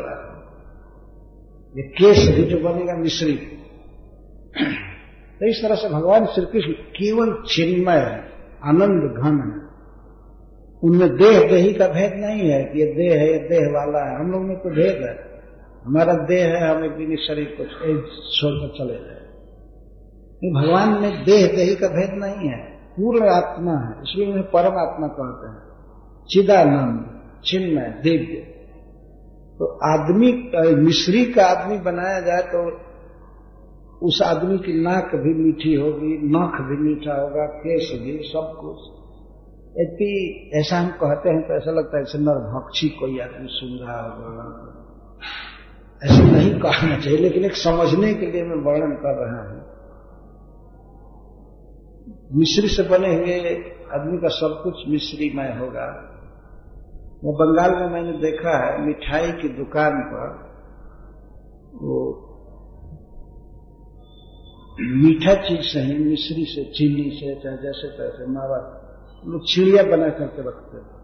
ये 1.75 1.83
केस 1.83 2.35
भी 2.35 2.43
जो 2.43 2.57
बनेगा 2.57 2.93
मिश्री। 2.97 3.33
तो 5.39 5.49
इस 5.49 5.61
तरह 5.63 5.75
से 5.75 5.89
भगवान 5.89 6.25
श्री 6.25 6.45
कृष्ण 6.45 6.71
केवल 6.71 7.31
चिन्मय 7.47 7.97
है, 7.97 8.19
आनंद 8.63 9.03
घन 9.17 9.39
है। 9.45 9.65
उनमें 10.83 11.09
देह 11.17 11.39
देही 11.49 11.73
का 11.73 11.87
भेद 11.87 12.13
नहीं 12.15 12.49
है 12.49 12.63
कि 12.63 12.79
ये 12.79 12.85
देह 12.85 13.19
है, 13.19 13.27
ये 13.27 13.39
देह 13.49 13.67
वाला 13.73 14.09
है। 14.09 14.19
हम 14.19 14.31
लोग 14.31 14.41
में 14.41 14.57
तो 14.57 14.69
भेद 14.69 15.03
है। 15.03 15.41
हमारा 15.85 16.13
देह 16.13 16.45
है, 16.45 16.69
हम 16.69 16.85
एक 16.85 16.91
दिन 16.91 17.15
शरीर 17.17 17.55
को 17.59 17.63
छोड़कर 18.37 18.77
चले 18.77 18.93
जाए 18.93 19.15
भगवान 20.53 20.89
में 20.89 21.23
देह 21.23 21.47
देही 21.55 21.75
का 21.75 21.87
भेद 21.87 22.11
नहीं 22.13 22.49
है। 22.49 22.57
पूर्ण 22.95 23.29
आत्मा 23.29 23.73
है, 23.73 24.01
इसलिए 24.01 24.27
उन्हें 24.27 24.45
परम 24.45 24.77
आत्मा 24.77 25.07
कहते 25.07 25.47
हैं। 25.47 25.64
चिदानंद, 26.29 26.97
चिन्मय, 27.45 27.89
दिव्य। 28.03 28.37
तो 29.59 29.65
आदमी 29.87 30.31
मिश्री 30.75 31.23
का 31.25 31.45
आदमी 31.45 31.77
बनाया 31.77 32.19
जाए 32.19 32.41
तो 32.41 32.61
उस 34.01 34.21
आदमी 34.25 34.57
की 34.57 34.73
नाक 34.81 35.11
भी 35.15 35.33
मीठी 35.33 35.73
होगी, 35.73 36.13
नख 36.27 36.55
भी 36.61 36.77
मीठा 36.77 37.13
होगा 37.21 37.45
केस 37.45 37.91
भी, 38.01 38.17
सब 38.23 38.47
कुछ। 38.59 38.79
यदि 39.79 40.09
ऐसा 40.53 40.77
हम 40.77 40.89
कहते 40.89 41.29
हैं 41.29 41.41
तो 41.41 41.55
ऐसा 41.57 41.71
लगता 41.71 41.97
है 41.97 42.03
जैसे 42.03 42.19
नरभक्षी 42.19 42.89
कोई 42.89 43.19
आदमी 43.19 43.47
सुन 43.49 43.77
रहा 43.77 44.01
होगा। 44.01 44.45
ऐसा 46.01 46.23
नहीं 46.23 46.51
कहना 46.59 46.99
चाहिए, 46.99 47.19
लेकिन 47.19 47.45
एक 47.45 47.55
समझने 47.55 48.13
के 48.13 48.31
लिए 48.31 48.43
मैं 48.43 48.57
वर्णन 48.65 48.95
कर 48.95 49.15
रहा 49.21 49.41
हूँ। 49.49 49.61
मिश्री 52.39 52.67
से 52.67 52.83
बने 52.83 53.13
हुए 53.15 53.37
आदमी 53.93 54.17
का 54.17 54.27
सब 54.27 54.59
कुछ 54.63 54.83
मिश्रीमय 54.87 55.49
होगा। 55.59 55.87
वो 57.23 57.33
बंगाल 57.33 57.71
में 57.71 57.89
मैंने 57.89 58.17
देखा 58.17 58.65
है, 58.65 58.85
मिठाई 58.85 59.31
की 59.31 59.49
दुकान 59.49 59.91
पर 59.91 60.45
वो 61.73 62.21
मीठा 64.79 65.33
चीज़ 65.33 65.61
से 65.61 65.79
ही 65.79 65.93
मिश्री 65.93 66.45
से, 66.45 66.63
चीनी 66.63 67.09
से, 67.09 67.43
चाहे 67.43 67.57
जैसे 67.57 67.87
तैसे 67.87 68.25
मावा 68.25 68.81
लोग 69.25 69.41
चिड़िया 69.53 69.83
बना 69.83 70.09
करके 70.09 70.47
रखते 70.47 70.77
हैं। 70.77 70.95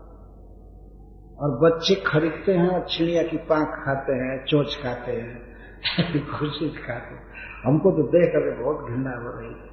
और 1.38 1.60
बच्चे 1.60 1.96
खरीदते 1.96 2.54
हैं 2.54 2.68
और 2.68 2.88
चिड़िया 2.90 3.24
की 3.24 3.38
पांख 3.38 3.68
खाते 3.68 4.12
हैं, 4.12 4.46
चोच 4.46 4.80
खाते 4.84 5.12
हैं 5.12 5.42
खुशी 6.40 6.70
खाते 6.70 7.16
हैं। 7.16 7.24
हमको 7.66 7.92
तो 7.92 8.04
देख 8.04 8.30
कर 8.30 8.64
बहुत 8.64 8.90
घृणा 8.90 9.12
हो 9.12 9.40
रही 9.40 9.48
है। 9.48 9.72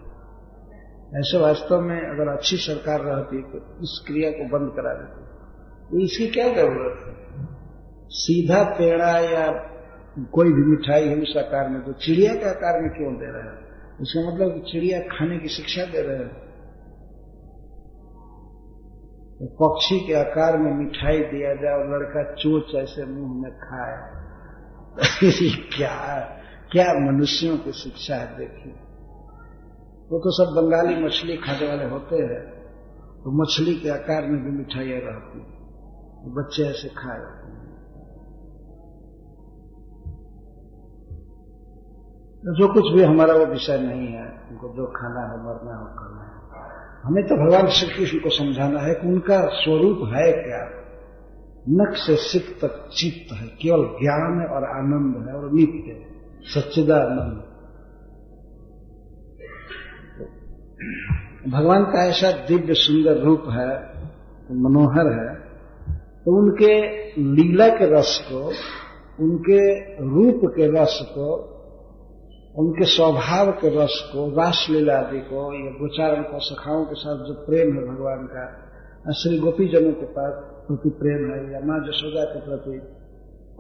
ऐसे 1.20 1.38
वास्तव 1.38 1.80
में 1.80 2.00
अगर 2.00 2.28
अच्छी 2.28 2.56
सरकार 2.56 3.00
रहती 3.00 3.42
तो 3.42 3.58
इस 3.58 4.04
क्रिया 4.06 4.30
को 4.30 4.58
बंद 4.58 4.72
करा 4.72 4.94
देती। 4.94 5.27
तो 5.88 6.00
इसकी 6.00 6.26
क्या 6.30 6.46
ज़रूरत 6.54 6.96
है? 7.02 7.12
सीधा 8.16 8.62
पेड़ा 8.78 9.12
या 9.20 9.46
कोई 10.32 10.52
भी 10.52 10.64
मिठाई 10.66 11.08
है 11.08 11.16
उस 11.22 11.34
आकार 11.38 11.68
में 11.68 11.80
तो 11.82 11.92
चिड़िया 11.98 12.34
के 12.34 12.48
आकार 12.48 12.80
में 12.82 12.90
क्यों 12.90 13.12
दे 13.14 13.30
रहे 13.32 13.42
हैं? 13.42 13.56
उसका 14.00 14.20
मतलब 14.22 14.60
चिड़िया 14.64 14.98
खाने 15.08 15.38
की 15.38 15.48
शिक्षा 15.48 15.84
दे 15.84 16.02
रहे 16.02 16.16
हैं। 16.16 16.46
तो 19.38 19.46
पक्षी 19.58 19.98
के 20.06 20.14
आकार 20.14 20.56
में 20.58 20.72
मिठाई 20.74 21.18
दिया 21.26 21.54
जाए, 21.54 21.74
और 21.74 21.84
लड़का 21.90 22.22
चोच 22.34 22.74
ऐसे 22.76 23.04
मुँह 23.06 23.34
में 23.42 23.52
खाए। 23.58 23.96
क्या 25.76 25.96
क्या 26.72 26.86
मनुष्यों 27.02 27.56
की 27.58 27.72
शिक्षा 27.74 28.16
है, 28.16 28.36
देखिए। 28.38 28.72
वो 30.10 30.18
तो 30.18 30.30
सब 30.32 30.54
बंगाली 30.56 30.94
मछली 31.04 31.36
खाने 31.36 31.68
वाले 31.68 31.86
होते 31.88 32.16
हैं 32.24 32.42
तो 33.20 33.30
मछली 33.34 33.74
के 33.74 33.88
आकार 33.90 34.26
में 34.26 34.38
भी 34.44 34.50
मिठाइयाँ 34.50 35.00
रहती 35.00 35.38
हैं। 35.38 35.57
बच्चे 36.26 36.62
ऐसे 36.62 36.88
खाए। 36.88 37.48
जो 42.44 42.72
कुछ 42.72 42.94
भी 42.94 43.02
हमारा 43.02 43.34
वो 43.34 43.46
विषय 43.46 43.78
नहीं 43.78 44.06
है, 44.08 44.48
उनको 44.50 44.68
जो 44.76 44.86
खाना 44.86 45.20
है, 45.20 45.38
मरना 45.38 45.78
है 45.78 45.94
करना 45.94 46.22
है। 46.22 46.28
हमें 47.04 47.24
तो 47.24 47.36
भगवान 47.36 47.66
श्री 47.66 47.96
कृष्ण 47.96 48.18
को 48.18 48.28
समझाना 48.28 48.80
है 48.80 48.94
कि 48.94 49.08
उनका 49.08 49.40
स्वरूप 49.46 49.98
है 49.98 50.32
क्या? 50.32 50.78
नक्श 51.68 51.98
से 51.98 52.16
सिख 52.16 52.58
तक 52.60 52.88
चित्त 52.96 53.34
है, 53.34 53.46
केवल 53.46 53.84
ज्ञान 53.84 54.40
है 54.40 54.46
और 54.46 54.64
आनंद 54.64 55.28
है 55.28 55.34
और 55.34 55.52
नित्य 55.52 55.90
है, 55.90 56.06
सच्चिदानंद। 56.42 57.48
भगवान 61.52 61.84
का 61.84 62.04
ऐसा 62.04 62.46
दिव्य 62.46 62.74
सुंदर 62.74 63.22
रूप 63.22 63.40
है 63.40 63.98
मनोहर 64.56 65.12
है 65.12 65.47
तो 66.28 66.32
उनके 66.32 66.82
लीला 67.22 67.68
के 67.68 67.98
रस 67.98 68.28
को, 68.32 68.46
उनके 69.24 69.84
रूप 69.94 70.40
के 70.44 70.82
रस 70.82 70.98
को, 71.02 71.34
उनके 72.56 72.84
स्वभाव 72.84 73.52
के 73.52 73.84
रस 73.84 74.10
को 74.12 74.30
रासलीला 74.30 74.98
आदि 74.98 75.18
को, 75.18 75.64
या 75.64 75.70
गोचारण 75.70 76.22
को 76.22 76.40
सखाओं 76.40 76.84
के 76.84 76.94
साथ 76.94 77.26
जो 77.26 77.34
प्रेम 77.34 77.76
है 77.76 77.96
भगवान 77.96 78.18
का 78.18 79.12
श्री 79.12 79.38
गोपीजनों 79.38 79.92
के 79.92 80.06
पास 80.06 80.32
प्रति 80.68 80.88
प्रेम 80.88 81.30
है, 81.32 81.52
या 81.52 81.60
माँ 81.64 81.78
जशोदा 81.78 82.24
के 82.24 82.40
प्रति, 82.40 82.80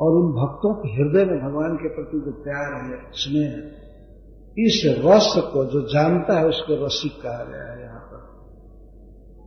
और 0.00 0.10
उन 0.10 0.32
भक्तों 0.32 0.74
के 0.74 0.88
हृदय 0.88 1.32
में 1.32 1.40
भगवान 1.40 1.76
के 1.76 1.88
प्रति 1.88 2.20
जो 2.20 2.32
प्यार 2.32 2.74
है, 2.84 3.10
स्नेह 3.12 3.50
है, 3.50 3.88
इस 4.66 4.82
रस 4.86 5.34
को 5.36 5.64
जो 5.64 5.80
जानता 5.80 6.38
है, 6.38 6.46
उसको 6.46 6.86
रसिक 6.86 7.12
कहा 7.12 7.44
गया 7.44 7.72
है 7.72 7.82
यहाँ 7.82 8.00
पर। 8.00 8.28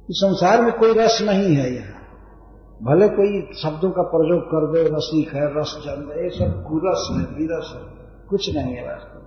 संसार 0.10 0.62
में 0.62 0.74
कोई 0.74 0.94
रस 0.94 1.20
नहीं 1.22 1.56
है 1.56 1.76
यहाँ। 1.76 2.01
भले 2.82 3.08
कोई 3.08 3.42
शब्दों 3.62 3.90
का 3.92 4.04
प्रयोग 4.04 4.46
कर 4.46 4.64
दे 4.72 4.84
रसिक 4.90 5.34
है, 5.36 5.44
रस 5.60 5.74
जन्म 5.86 6.08
ये 6.12 6.30
सब 6.30 6.64
कुरस 6.68 7.04
है, 7.12 7.24
विरस 7.38 7.74
है, 7.76 7.82
कुछ 8.30 8.56
नहीं 8.56 8.74
है 8.76 8.86
वास्तव 8.88 9.20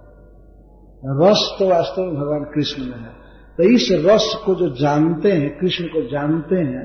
रस 1.23 1.57
तो 1.59 1.69
वास्तव 1.69 2.03
में 2.03 2.15
भगवान 2.15 2.45
कृष्ण 2.45 2.83
में 2.83 2.99
है। 2.99 3.13
तो 3.59 3.63
इस 3.63 3.89
रस 4.07 4.43
को 4.47 4.55
जो 4.55 4.69
जानते 4.69 5.33
हैं, 5.33 5.59
कृष्ण 5.59 5.85
को 5.85 6.03
जानते 6.03 6.57
हैं, 6.57 6.85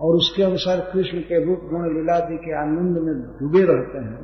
और 0.00 0.16
उसके 0.16 0.42
अनुसार 0.42 0.80
कृष्ण 0.92 1.18
के 1.20 1.44
रूप, 1.44 1.58
गुण, 1.70 1.88
लीलादि 1.94 2.36
के 2.36 2.54
आनंद 2.60 2.98
में 2.98 3.14
डूबे 3.40 3.62
रहते 3.62 3.98
हैं, 3.98 4.22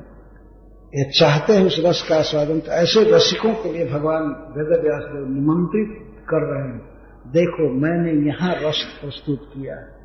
ये 0.92 1.04
चाहते 1.10 1.52
हैं 1.52 1.66
उस 1.66 1.76
रस 1.86 2.06
का 2.08 2.16
आस्वादन 2.16 2.60
तो 2.60 2.72
ऐसे 2.72 3.10
रसिकों 3.10 3.54
के 3.54 3.72
लिए 3.72 3.86
भगवान 3.86 4.22
वेद 4.56 4.80
व्यास 4.82 5.04
निमंत्रित 5.30 5.90
कर 6.28 6.42
रहे 6.42 6.68
हैं। 6.68 6.80
देखो, 7.32 7.68
मैंने 7.80 8.12
यहाँ 8.28 8.54
रस 8.54 8.82
प्रस्तुत 9.00 9.50
किया 9.54 9.74
है। 9.74 9.95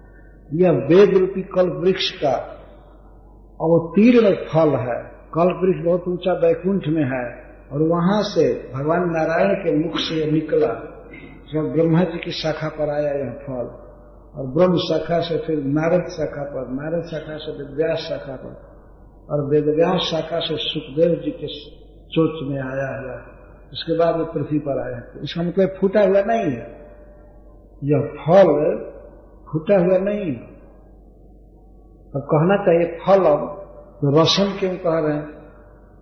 यह 0.53 0.71
वेद 0.89 1.17
रूपी 1.17 1.41
कल्प 1.41 1.73
वृक्ष 1.73 2.09
का 2.11 2.33
अवतीर्ण 3.59 4.33
फल 4.45 4.75
है। 4.77 4.97
कल्प 5.35 5.59
वृक्ष 5.63 5.85
बहुत 5.85 6.07
ऊँचा 6.07 6.33
बैकुंठ 6.33 6.87
में 6.87 7.03
है 7.03 7.25
और 7.71 7.81
वहाँ 7.81 8.21
से 8.23 8.47
भगवान 8.73 9.03
नारायण 9.09 9.53
के 9.55 9.75
मुख 9.77 9.97
से 9.97 10.15
यह 10.15 10.31
निकला। 10.31 10.73
जब 11.53 11.71
ब्रह्मा 11.71 12.03
जी 12.03 12.17
की 12.17 12.31
शाखा 12.31 12.69
पर 12.69 12.89
आया 12.89 13.13
यह 13.13 13.31
फल 13.31 13.69
और 14.35 14.47
ब्रह्म 14.47 14.77
शाखा 14.77 15.19
से 15.19 15.37
फिर 15.37 15.63
नारद 15.63 16.03
शाखा 16.09 16.43
पर, 16.43 16.67
नारद 16.71 17.05
शाखा 17.05 17.37
से 17.37 17.51
वेदव्यास 17.51 17.97
शाखा 17.97 18.35
पर 18.35 18.53
और 19.29 19.49
वेदव्यास 19.49 20.01
शाखा 20.01 20.39
से 20.39 20.55
सुखदेव 20.57 21.15
जी 21.15 21.31
के 21.31 21.47
चोच 22.09 22.39
में 22.43 22.61
आया 22.61 22.89
हुआ 22.99 23.17
उसके 23.73 23.97
बाद 23.97 24.17
वो 24.17 24.25
पृथ्वी 24.25 24.59
पर 24.59 24.79
आया। 24.85 25.01
इसका 25.23 25.41
मतलब 25.41 25.75
फूटा 25.81 26.01
हुआ 26.01 26.21
नहीं 26.21 26.51
है। 26.51 26.65
यह 27.83 28.01
फल 28.19 28.90
फूटा 29.51 29.75
हुआ 29.75 29.97
नहीं। 29.97 30.35
अब 32.15 32.21
कहना 32.21 32.57
चाहिए 32.57 32.97
फल 32.97 33.25
अब 33.25 33.57
तो 34.01 34.21
रसम 34.21 34.59
क्यों 34.59 34.75
कह 34.75 34.99
रहे 34.99 35.15
हैं? 35.15 35.31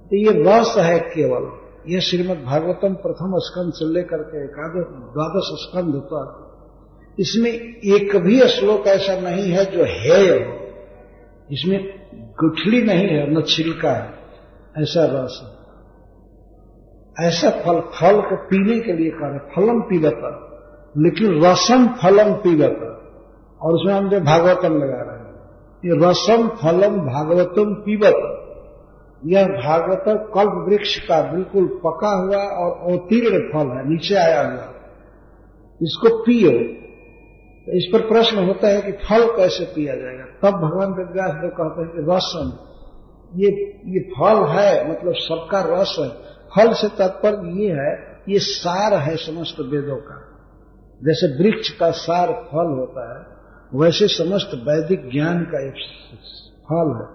तो 0.10 0.16
ये 0.16 0.44
रस 0.44 0.76
है 0.78 1.00
केवल। 1.00 1.70
ये 1.94 2.02
श्रीमद 2.02 2.44
भागवतम 2.46 2.94
प्रथम 2.94 3.32
स्कंद 3.38 3.74
से 3.74 3.94
लेकर 3.94 4.18
के 4.18 4.44
एकादश, 4.44 4.86
द्वादश 5.14 5.50
स्कंद 5.64 6.02
पर 6.14 6.50
इसमें 7.20 7.52
एक 7.96 8.16
भी 8.16 8.48
श्लोक 8.48 8.88
ऐसा 8.88 9.20
नहीं 9.20 9.52
है 9.52 9.66
जो 9.66 9.84
है 9.84 10.46
हो। 10.46 10.60
इसमें 11.52 12.00
गुठली 12.14 12.82
नहीं 12.82 13.08
है, 13.08 13.40
न 13.40 13.42
छिलका 13.42 13.92
है। 13.92 14.10
ऐसा 14.78 15.06
रस 15.06 15.42
है। 15.44 15.60
ऐसा 17.28 17.50
फल 17.50 17.80
फल 17.80 18.22
को 18.22 18.36
पीने 18.36 18.80
के 18.80 18.94
लिए 18.94 19.12
कह 19.12 19.28
रहे 19.28 19.40
फलम 19.40 19.82
पीवत 19.82 20.18
लेकिन 20.98 21.46
रसम 21.46 21.88
फलम 21.88 22.34
पीवत 22.34 22.99
और 23.62 23.74
उसमें 23.74 23.94
हम 23.94 24.10
जो 24.10 24.20
भागवतम 24.20 24.74
लगा 24.74 25.02
रहे 25.02 25.20
हैं। 25.20 25.30
ये 25.86 26.10
रसम, 26.10 26.48
फलम, 26.48 26.98
भागवतम 26.98 27.74
पीवत 27.74 28.36
यह 29.26 29.46
भागवत 29.46 30.04
कल्प 30.08 30.66
वृक्ष 30.70 31.00
का 31.00 31.32
बिल्कुल 31.32 31.68
पका 31.68 32.10
हुआ 32.10 32.38
और 32.38 32.92
अवतीर्ण 32.92 33.40
फल 33.40 33.78
है, 33.78 33.90
नीचे 33.90 34.16
आया 34.16 34.42
हुआ। 34.42 34.74
इसको 35.82 36.24
पियो। 36.24 36.52
तो 37.66 37.78
इस 37.78 37.90
पर 37.94 38.00
प्रश्न 38.00 38.48
होता 38.48 38.68
है 38.68 38.82
कि 38.82 38.92
फल 38.92 39.38
कैसे 39.38 39.66
पिया 39.66 39.96
जाएगा? 39.96 40.24
तब 40.24 40.58
भगवान 40.58 40.90
वेदव्यास 40.90 41.32
देव 41.32 41.50
कहते 41.50 41.82
हैं 41.82 41.92
कि 41.92 42.16
रसन 42.16 42.60
ये 43.36 43.48
ये 43.86 44.00
फल 44.00 44.48
है 44.50 44.92
मतलब 44.92 45.14
सबका 45.16 45.62
रस 45.62 45.96
है। 46.00 46.10
फल 46.56 46.74
से 46.74 46.88
तात्पर्य 46.88 47.62
ये 47.62 47.72
है 47.72 48.22
ये 48.30 48.40
सार 48.40 48.94
है 48.94 49.16
समस्त 49.16 49.56
वेदों 49.60 49.96
का। 49.96 50.26
जैसे 51.04 51.44
वृक्ष 51.44 51.70
का 51.70 51.92
सार 51.92 52.28
फल 52.28 52.80
होता 52.80 53.20
है 53.20 53.39
वैसे 53.74 54.08
समस्त 54.08 54.52
वैदिक 54.56 55.10
ज्ञान 55.12 55.44
का 55.44 55.60
एक 55.68 55.74
फल 56.70 56.90
है 56.96 57.08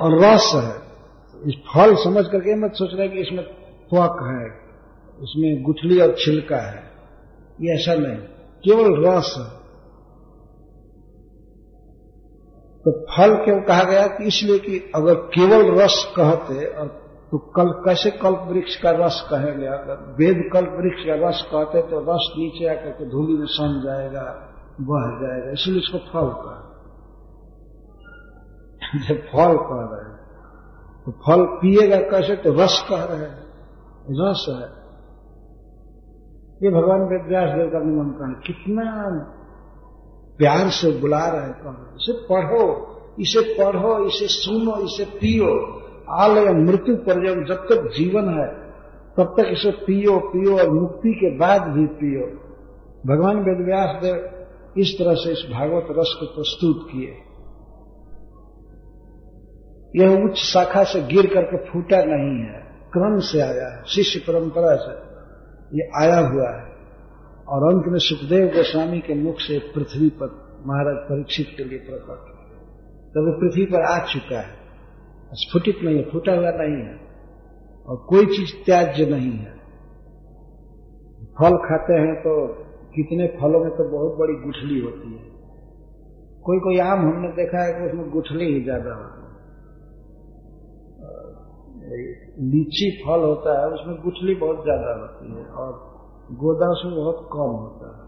और 0.00 0.18
रस 0.24 0.52
है। 0.54 0.76
इस 1.48 1.54
फल 1.74 1.94
समझ 1.94 2.24
करके 2.26 2.56
मत 2.56 2.72
सोच 2.72 2.90
रहे 2.94 3.08
कि 3.08 3.18
इसमें 3.18 3.44
त्वक 3.90 4.16
है, 4.22 4.46
इसमें 5.22 5.62
गुठली 5.62 6.00
और 6.00 6.14
छिलका 6.18 6.56
है। 6.56 6.82
ये 7.60 7.74
ऐसा 7.74 7.94
नहीं। 7.94 8.16
केवल 8.64 9.06
रस 9.06 9.34
है। 9.38 9.58
तो 12.84 12.92
फल 13.06 13.34
क्यों 13.44 13.60
कहा 13.62 13.84
गया? 13.84 14.06
कि 14.06 14.24
इसलिए 14.24 14.58
कि 14.58 14.92
अगर 14.94 15.14
केवल 15.14 15.80
रस 15.82 16.12
कहते 16.16 16.66
और 16.66 16.86
तो 17.30 17.38
कल 17.38 17.70
कैसे 17.70 18.10
कल्प 18.10 18.44
वृक्ष 18.48 18.76
का 18.76 18.90
रस 18.90 19.26
कहेंगे? 19.30 19.66
अगर 19.66 20.14
वेद 20.18 20.50
कल्प 20.52 20.68
वृक्ष 20.68 21.04
का 21.06 21.28
रस 21.28 21.42
कहते 21.52 21.82
तो 21.82 22.00
रस 22.00 22.32
नीचे 22.38 22.68
आकर 22.68 22.90
के 22.90 23.10
धूलि 23.10 23.32
में 23.32 23.46
सन 23.46 23.82
जाएगा। 23.84 24.47
बह 24.80 25.04
जाएगा, 25.20 25.50
इसलिए 25.50 25.78
इसको 25.78 25.98
फल 25.98 26.28
कहा। 26.28 26.64
जब 29.08 29.16
फल 29.16 29.56
कह 29.58 29.82
रहे 29.92 30.04
हैं 30.04 30.18
तो 31.04 31.12
फल 31.12 31.44
पिएगा 31.44 31.96
कैसे? 31.96 32.36
तो 32.36 32.52
रस 32.52 32.86
कह 32.90 33.04
रहे 33.04 33.18
हैं। 33.18 33.48
रस 34.10 34.46
है। 34.48 34.78
ये 36.62 36.70
भगवान 36.70 37.00
वेदव्यास 37.00 37.50
देव 37.56 37.70
का 37.70 37.78
निमंत्रण 37.78 38.32
कितना 38.32 38.86
प्यार 40.38 40.68
से 40.68 41.00
बुला 41.00 41.28
रहे 41.28 41.52
कह 41.52 41.70
रहे 41.70 41.96
इसे 41.96 42.12
पढ़ो 42.12 42.94
इसे 43.20 43.40
पढ़ो, 43.40 44.04
इसे 44.04 44.26
सुनो, 44.26 44.76
इसे 44.76 45.04
पियो। 45.04 45.82
आलय 46.10 46.52
मृत्यु 46.52 46.96
पर्यंत 46.96 47.48
जब 47.48 47.54
तक 47.54 47.90
जीवन 47.96 48.28
है, 48.28 48.46
तब 49.16 49.34
तक 49.38 49.46
इसे 49.46 49.70
पियो 49.70 50.18
पियो 50.18 50.58
और 50.58 50.70
मुक्ति 50.70 51.12
के 51.12 51.38
बाद 51.38 51.62
भी 51.62 51.86
पियो। 51.86 52.26
भगवान 53.06 53.36
वेदव्यास 53.36 54.02
देव 54.02 54.37
इस 54.76 54.96
तरह 54.98 55.14
से 55.14 55.32
इस 55.32 55.50
भागवत 55.52 55.86
रस 55.90 56.16
को 56.20 56.26
प्रस्तुत 56.26 56.88
किए। 56.92 57.14
यह 59.96 60.24
उच्च 60.24 60.36
शाखा 60.36 60.84
से 60.84 61.02
गिर 61.02 61.26
करके 61.26 61.56
फूटा 61.56 61.96
नहीं 61.96 62.44
है। 62.44 62.68
क्रम 62.88 63.18
से 63.18 63.40
आया 63.40 63.76
है, 63.76 63.84
शिष्य 63.84 64.20
परंपरा 64.20 64.76
से 64.76 65.08
ये 65.78 65.90
आया 66.02 66.18
हुआ 66.18 66.50
है। 66.50 66.68
और 67.48 67.74
अंत 67.74 67.82
में 67.86 67.98
सुखदेव 67.98 68.46
गोस्वामी 68.46 68.98
के 68.98 69.14
मुख 69.14 69.34
से 69.38 69.58
पृथ्वी 69.58 70.08
पर 70.08 70.26
महाराज 70.66 70.96
परीक्षित 70.96 71.46
के 71.56 71.64
लिए 71.64 71.78
प्रकट 71.78 72.38
तब 73.08 73.38
पृथ्वी 73.40 73.64
पर 73.64 73.82
आ 73.82 74.04
चुका 74.04 74.38
है। 74.38 74.54
स्फुटित 75.32 75.78
नहीं 75.82 75.96
है, 75.96 76.02
फूटा 76.02 76.32
हुआ 76.32 76.50
नहीं 76.50 76.84
है। 76.84 77.08
और 77.86 77.96
कोई 78.08 78.26
चीज़ 78.26 78.64
त्याज्य 78.66 79.06
नहीं 79.06 79.32
है। 79.32 79.58
फल 81.18 81.56
खाते 81.56 81.94
हैं 81.94 82.14
तो 82.20 82.54
कितने 82.98 83.26
फलों 83.34 83.64
में 83.64 83.72
तो 83.76 83.84
बहुत 83.90 84.18
बड़ी 84.18 84.36
गुठली 84.42 84.78
होती 84.80 85.08
है। 85.12 85.24
कोई 86.44 86.58
कोई 86.60 86.78
आम 86.82 87.00
हमने 87.00 87.30
देखा 87.34 87.64
है 87.64 87.72
कि 87.72 87.80
उसमें 87.86 88.10
गुठली 88.10 88.46
ही 88.46 88.60
ज़्यादा 88.62 88.92
होती 88.94 89.20
है। 89.20 89.26
लीची 92.46 92.88
फल 92.98 93.22
होता 93.22 93.52
है, 93.60 93.66
उसमें 93.68 93.94
गुठली 94.02 94.34
बहुत 94.36 94.58
ज़्यादा 94.64 94.90
होती 94.96 95.26
है 95.28 95.44
और 95.56 95.70
गोदा 96.38 96.66
उसमें 96.70 96.94
बहुत 96.94 97.20
कम 97.32 97.52
होता 97.56 97.86
है। 97.88 98.06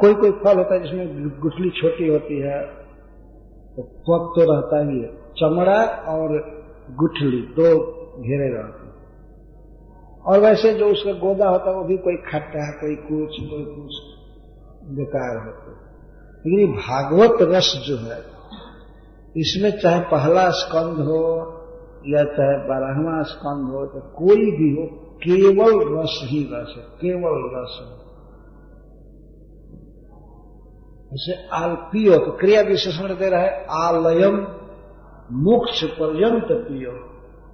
कोई 0.00 0.14
कोई 0.14 0.32
फल 0.40 0.58
होता 0.58 0.74
है 0.74 0.80
जिसमें 0.82 1.04
गुठली 1.40 1.70
छोटी 1.76 2.08
होती 2.08 2.36
है 2.40 2.58
तो 3.76 3.82
पक 4.08 4.22
तो 4.36 4.42
रहता 4.52 4.80
ही 4.82 4.96
है। 5.00 5.08
चमड़ा 5.38 5.80
और 6.12 6.28
गुठली, 6.98 7.40
दो 7.56 7.68
घेरे 8.20 8.48
रहते 8.50 8.79
और 10.30 10.40
वैसे 10.40 10.74
जो 10.74 10.86
उसका 10.86 11.12
गोदा 11.12 11.48
होता 11.48 11.70
है, 11.70 11.76
वो 11.76 11.84
भी 11.84 11.96
कोई 11.96 12.16
खट्टा 12.16 12.66
है 12.66 12.72
कोई 12.72 12.96
कुछ 12.96 13.36
कोई 13.40 13.64
कुछ 13.64 14.16
बेकार 14.98 15.36
होता 15.46 15.70
है। 15.70 15.90
लेकिन 16.46 16.72
भागवत 16.72 17.38
रस 17.42 17.84
जो 17.86 17.96
है, 17.96 18.22
इसमें 19.36 19.78
चाहे 19.78 20.00
पहला 20.00 20.50
स्कंध 20.50 20.96
हो, 20.96 21.56
या 22.06 22.24
चाहे 22.24 22.68
बारहवा 22.68 23.22
स्कंध 23.22 23.70
हो, 23.70 23.86
चाहे 23.86 24.12
कोई 24.14 24.50
भी 24.50 24.76
हो, 24.76 24.86
केवल 25.26 26.00
रस 26.00 26.20
ही 26.24 26.48
रस 26.52 26.74
है, 26.76 26.82
केवल 26.82 27.50
रस 27.54 27.78
है। 27.82 28.10
इसे 31.12 31.48
आल 31.48 31.74
पियो 31.74 32.18
तो 32.18 32.30
क्रिया 32.30 32.62
विशेषण 32.62 33.08
दे 33.08 33.30
रहा 33.30 33.40
है, 33.40 33.66
आलयम 33.70 34.36
मोक्ष 35.32 35.84
पर्यंत 35.84 36.48
पियो। 36.50 37.09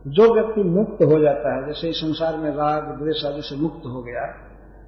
जो 0.06 0.24
व्यक्ति 0.34 0.62
मुक्त 0.62 1.02
हो 1.02 1.20
जाता 1.20 1.54
है, 1.54 1.66
जैसे 1.66 1.88
इस 1.88 1.96
संसार 1.96 2.36
में 2.36 2.50
राग, 2.50 2.82
द्वेष 2.98 3.24
आदि 3.24 3.42
से 3.42 3.56
मुक्त 3.56 3.86
हो 3.86 4.02
गया 4.02 4.26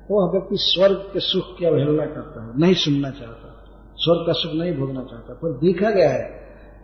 तो 0.09 0.15
वह 0.17 0.33
व्यक्ति 0.33 0.57
स्वर्ग 0.57 1.11
के 1.13 1.21
सुख 1.21 1.59
की 1.59 1.65
अवहेलना 1.65 2.07
करता 2.07 2.45
है, 2.45 2.59
नहीं 2.59 2.75
सुनना 2.75 3.11
चाहता। 3.11 3.55
स्वर्ग 3.97 4.27
का 4.27 4.33
सुख 4.33 4.53
नहीं 4.55 4.75
भोगना 4.77 5.01
चाहता। 5.01 5.35
पर 5.35 5.53
देखा 5.53 5.91
गया 5.91 6.11
है 6.11 6.31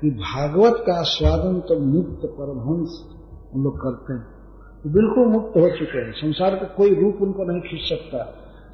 कि 0.01 0.11
भागवत 0.11 0.85
का 0.87 1.01
आस्वादन 1.01 1.61
तो 1.61 1.79
मुक्त 1.81 2.21
परमहंस 2.25 2.93
हम 3.55 3.65
लोग 3.65 3.79
करते 3.79 4.13
हैं। 4.13 4.25
बिल्कुल 4.93 5.27
मुक्त 5.27 5.57
हो 5.57 5.79
चुके 5.79 5.99
हैं। 5.99 6.13
संसार 6.13 6.55
का 6.55 6.67
कोई 6.67 6.95
रूप 6.95 7.19
उनको 7.23 7.45
नहीं 7.45 7.61
खींच 7.61 7.89
सकता। 7.89 8.25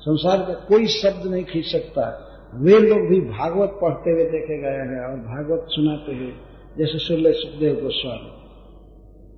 संसार 0.00 0.38
का 0.38 0.54
कोई 0.54 0.86
शब्द 0.86 1.30
नहीं 1.30 1.44
खींच 1.44 1.64
सकता। 1.64 2.26
वे 2.54 2.80
लोग 2.80 3.08
भी 3.08 3.20
भागवत 3.20 3.78
पढ़ते 3.82 4.10
हुए 4.10 4.24
देखे 4.24 4.58
गए 4.62 4.78
हैं 4.90 5.10
और 5.10 5.16
भागवत 5.16 5.66
सुनाते 5.68 6.12
हुए 6.12 6.32
जैसे 6.78 6.98
सुल्ले 6.98 7.32
सुखदेव 7.32 7.74
गोस्वामी। 7.74 8.39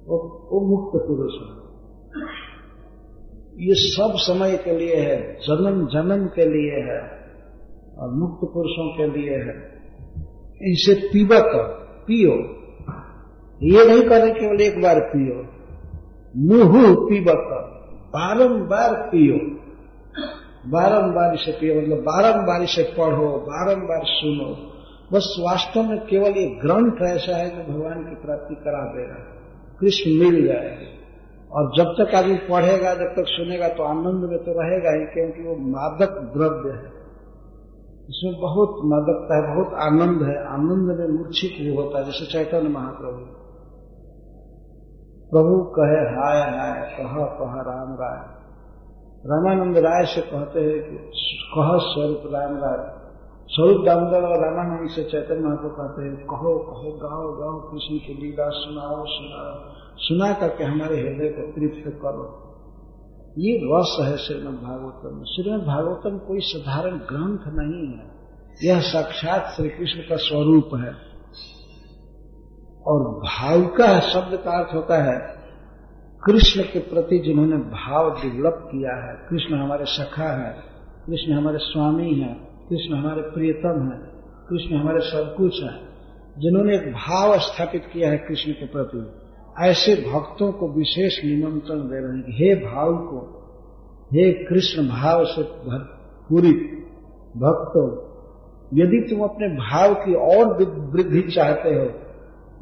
वो, 0.08 0.16
वो 0.52 0.60
मुक्त 0.60 1.06
पुरुष 1.08 1.32
है। 1.32 1.62
ये 3.66 3.74
सब 3.74 4.12
समय 4.16 4.56
के 4.56 4.78
लिए 4.78 4.96
है 4.96 5.34
जन्म 5.34 5.86
जन्म 5.86 6.26
के 6.26 6.44
लिए 6.44 6.92
है 6.92 7.00
और 7.98 8.10
मुक्त 8.10 8.40
पुरुषों 8.54 8.88
के 8.88 9.06
लिए 9.06 9.30
है। 9.30 9.72
इसे 10.72 10.94
पीबत 10.94 11.50
पियो। 12.06 12.32
ये 13.62 13.84
नहीं 13.88 14.02
करे 14.02 14.30
केवल 14.30 14.60
एक 14.60 14.82
बार 14.82 15.00
पियो। 15.00 15.34
मुहु 16.36 16.94
पीबत 16.94 17.48
बारम्बार 18.14 18.94
पियो। 18.94 19.36
बारम्बार 20.70 21.34
इसे 21.34 21.52
पियो 21.52 21.80
मतलब 21.80 21.98
बारम्बार 21.98 22.62
इसे 22.62 22.82
पढ़ो 22.82 23.38
बारम्बार 23.38 24.00
सुनो। 24.04 24.72
बस 25.12 25.36
वास्तव 25.40 25.82
में 25.82 26.06
केवल 26.06 26.30
ये 26.30 26.46
ग्रंथ 26.46 27.16
ऐसा 27.16 27.36
है 27.36 27.50
जो 27.50 27.72
भगवान 27.72 28.04
की 28.04 28.14
प्राप्ति 28.14 28.54
करा 28.54 28.92
देगा 28.92 29.31
कृष्ण 29.82 30.10
मिल 30.10 30.46
जाएगा 30.46 30.92
और 31.52 31.72
जब 31.76 31.84
तक 31.84 32.14
आदमी 32.14 32.34
पढ़ेगा, 32.34 32.94
जब 32.94 33.04
तक 33.04 33.24
सुनेगा 33.28 33.68
तो 33.68 33.82
आनंद 33.82 34.30
में 34.30 34.38
तो 34.38 34.62
रहेगा 34.62 34.90
ही, 34.90 35.04
क्योंकि 35.06 35.42
वो 35.42 35.56
मादक 35.56 36.10
द्रव्य 36.10 36.70
है। 36.70 37.02
इसमें 38.02 38.40
बहुत 38.40 38.68
मादकता 38.84 39.36
है, 39.36 39.54
बहुत 39.54 39.74
आनंद 39.74 40.22
है। 40.22 40.46
आनंद 40.46 40.98
में 40.98 41.18
मूर्छित 41.18 41.50
भी 41.60 41.76
होता 41.76 41.98
है, 41.98 42.04
जैसे 42.04 42.26
चैतन्य 42.26 42.68
महाप्रभु। 42.68 43.42
प्रभु 45.30 45.64
कहे, 45.64 46.14
हाय 46.14 46.50
हाय, 46.50 46.90
कह 46.98 47.24
कह 47.24 47.54
राम 47.70 47.94
राय। 48.00 48.42
रामानंद 49.26 49.78
राय 49.78 50.04
से 50.04 50.20
कहते 50.20 50.60
हैं 50.60 50.80
कि, 50.80 50.96
कह 51.56 51.78
स्वरूप 51.78 52.22
राम 52.26 52.56
राय। 52.56 53.01
स्वरूप 53.48 53.86
दामोदर 53.86 54.22
और 54.22 54.44
रामानंद 54.44 54.90
से 54.90 55.04
चैतन्य 55.04 55.40
महाप्रभु 55.40 55.74
कहते 55.74 56.02
हैं। 56.02 56.16
कहो 56.16 56.58
कहो, 56.58 56.92
गाओ 56.92 57.32
गाओ, 57.32 57.72
कृष्ण 57.72 57.98
की 57.98 58.22
लीला 58.22 58.48
सुनाओ 58.48 59.04
सुनाओ। 59.06 59.72
सुना 59.96 60.32
करके 60.32 60.64
हमारे 60.64 61.00
हृदय 61.00 61.28
को 61.28 61.52
तृप्त 61.52 61.98
करो। 62.02 62.38
ये 63.38 63.60
रस 63.64 63.96
है 64.00 64.16
श्रीमद 64.16 64.54
भागवतम 64.54 65.24
श्रीमद 65.24 65.60
भागवतम 65.60 66.18
कोई 66.18 66.40
साधारण 66.40 66.96
ग्रंथ 66.96 67.38
नहीं 67.46 67.98
है। 67.98 68.12
यह 68.64 68.80
साक्षात 68.80 69.46
श्री 69.56 69.68
कृष्ण 69.68 70.00
का 70.00 70.16
स्वरूप 70.16 70.70
है। 70.74 71.12
और 72.86 73.14
भाव 73.14 73.66
का 73.66 74.00
शब्द 74.00 74.36
का 74.36 74.50
अर्थ 74.50 74.74
होता 74.74 75.02
है, 75.02 75.42
कृष्ण 76.24 76.62
के 76.62 76.78
प्रति 76.78 77.18
जिन्होंने 77.18 77.56
भाव 77.56 78.10
डेवलप 78.10 78.68
किया 78.72 79.06
है, 79.06 79.26
कृष्ण 79.30 79.54
हमारे 79.54 79.84
सखा 79.84 80.46
है, 80.46 80.52
कृष्ण 81.06 81.32
हमारे 81.32 81.58
स्वामी 81.58 82.14
है 82.14 82.51
कृष्ण 82.72 82.94
हमारे 82.94 83.22
प्रियतम 83.22 83.80
है, 83.86 83.96
कृष्ण 84.48 84.76
हमारे 84.76 85.00
सब 85.04 85.34
कुछ 85.36 85.62
है, 85.62 85.72
जिन्होंने 86.38 86.74
एक 86.76 86.86
भाव 86.92 87.38
स्थापित 87.38 87.82
किया 87.92 88.10
है 88.10 88.18
कृष्ण 88.18 88.52
के 88.52 88.66
प्रति, 88.66 89.00
ऐसे 89.60 89.94
भक्तों 90.04 90.50
को 90.52 90.68
विशेष 90.68 91.18
निमंत्रण 91.24 91.82
दे 91.88 92.00
रहे 92.00 92.16
हैं 92.16 92.36
हे 92.38 92.54
भाव 92.62 92.96
को, 93.08 93.20
हे 94.10 94.32
कृष्ण 94.44 94.86
भाव 94.88 95.24
से 95.24 95.42
पूरी 96.28 96.52
भक्तों, 97.36 97.86
यदि 98.74 99.04
तुम 99.10 99.22
अपने 99.24 99.48
भाव 99.58 99.94
की 99.94 100.14
और 100.30 100.56
वृद्धि 100.92 101.22
चाहते 101.30 101.74
हो, 101.74 101.86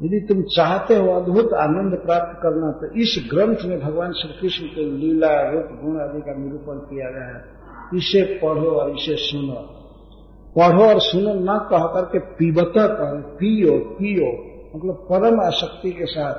यदि 0.01 0.25
तुम 0.29 0.41
चाहते 0.51 0.95
हो 0.95 1.11
अद्भुत 1.13 1.53
आनंद 1.61 1.99
प्राप्त 2.05 2.39
करना 2.43 2.71
तो 2.71 2.93
इस 3.01 3.19
ग्रंथ 3.33 3.65
में 3.65 3.79
भगवान 3.79 4.11
श्री 4.11 4.39
कृष्ण 4.41 4.65
के 4.65 4.91
लीला, 4.91 5.35
रूप, 5.51 5.67
गुण 5.83 5.99
आदि 6.01 6.21
का 6.21 6.37
निरूपण 6.37 6.87
किया 6.87 7.11
गया 7.11 7.35
है। 7.35 7.43
इसे 7.93 8.21
पढ़ो 8.39 8.71
और 8.71 8.89
इसे 8.91 9.15
सुनो। 9.19 9.61
पढ़ो 10.55 10.85
और 10.85 10.99
सुनो, 10.99 11.33
न 11.33 11.57
कह 11.69 11.85
करके 11.85 12.19
पीबता 12.19 12.87
कहो 12.87 13.21
पियो 13.37 13.77
पियो। 13.99 14.31
मतलब 14.75 14.95
परम 15.11 15.39
आसक्ति 15.41 15.91
के 15.91 16.05
साथ 16.05 16.35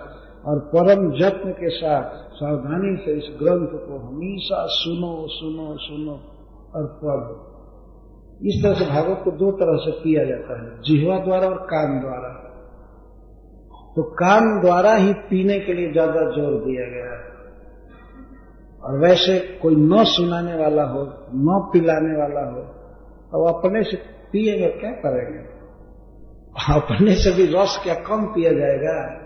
और 0.46 0.58
परम 0.58 1.10
जत्न 1.18 1.50
के 1.50 1.68
साथ 1.68 2.04
सावधानी 2.34 2.96
से 2.96 3.12
इस 3.12 3.28
ग्रंथ 3.42 3.72
को 3.88 3.98
हमेशा 3.98 4.66
सुनो 4.66 5.26
सुनो 5.28 5.76
सुनो 5.76 6.12
और 6.74 6.86
पढ़ो। 7.02 7.48
इस 8.48 8.62
तरह 8.62 8.74
से 8.74 8.84
भागवत 8.84 9.20
को 9.24 9.30
दो 9.30 9.50
तरह 9.50 9.76
से 9.76 9.90
पिया 9.90 10.24
जाता 10.24 10.62
है, 10.62 10.82
जिहवा 10.82 11.18
द्वारा 11.18 11.48
और 11.48 11.56
कान 11.56 12.00
द्वारा। 12.00 12.28
तो 13.96 14.02
कान 14.02 14.60
द्वारा 14.60 14.94
ही 14.94 15.12
पीने 15.12 15.58
के 15.60 15.72
लिए 15.72 15.92
ज़्यादा 15.92 16.20
ज़ोर 16.30 16.54
दिया 16.64 16.86
गया 16.88 17.12
है। 17.12 17.20
और 18.82 18.98
वैसे 18.98 19.38
कोई 19.62 19.74
न 19.76 20.04
सुनाने 20.04 20.54
वाला 20.54 20.84
हो, 20.84 21.02
न 21.34 21.70
पिलाने 21.72 22.16
वाला 22.20 22.46
हो 22.50 22.81
तो 23.32 23.44
अपने 23.44 23.82
से 23.82 23.96
पिएगा 24.32 24.68
क्या 24.68 24.90
करेंगे? 24.90 25.38
अपने 26.74 27.14
से 27.14 27.36
भी 27.36 27.46
रस 27.46 27.80
क्या 27.82 27.94
कम 27.94 28.26
पिया 28.26 28.52
जाएगा? 28.52 29.18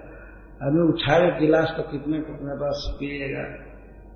अभी 0.63 0.89
उठाए 0.89 1.41
गिलास 1.41 1.75
तो 1.77 1.83
कितने 1.83 2.19
कितने 2.19 2.69
रस 2.69 2.97
पिएगा? 3.01 3.43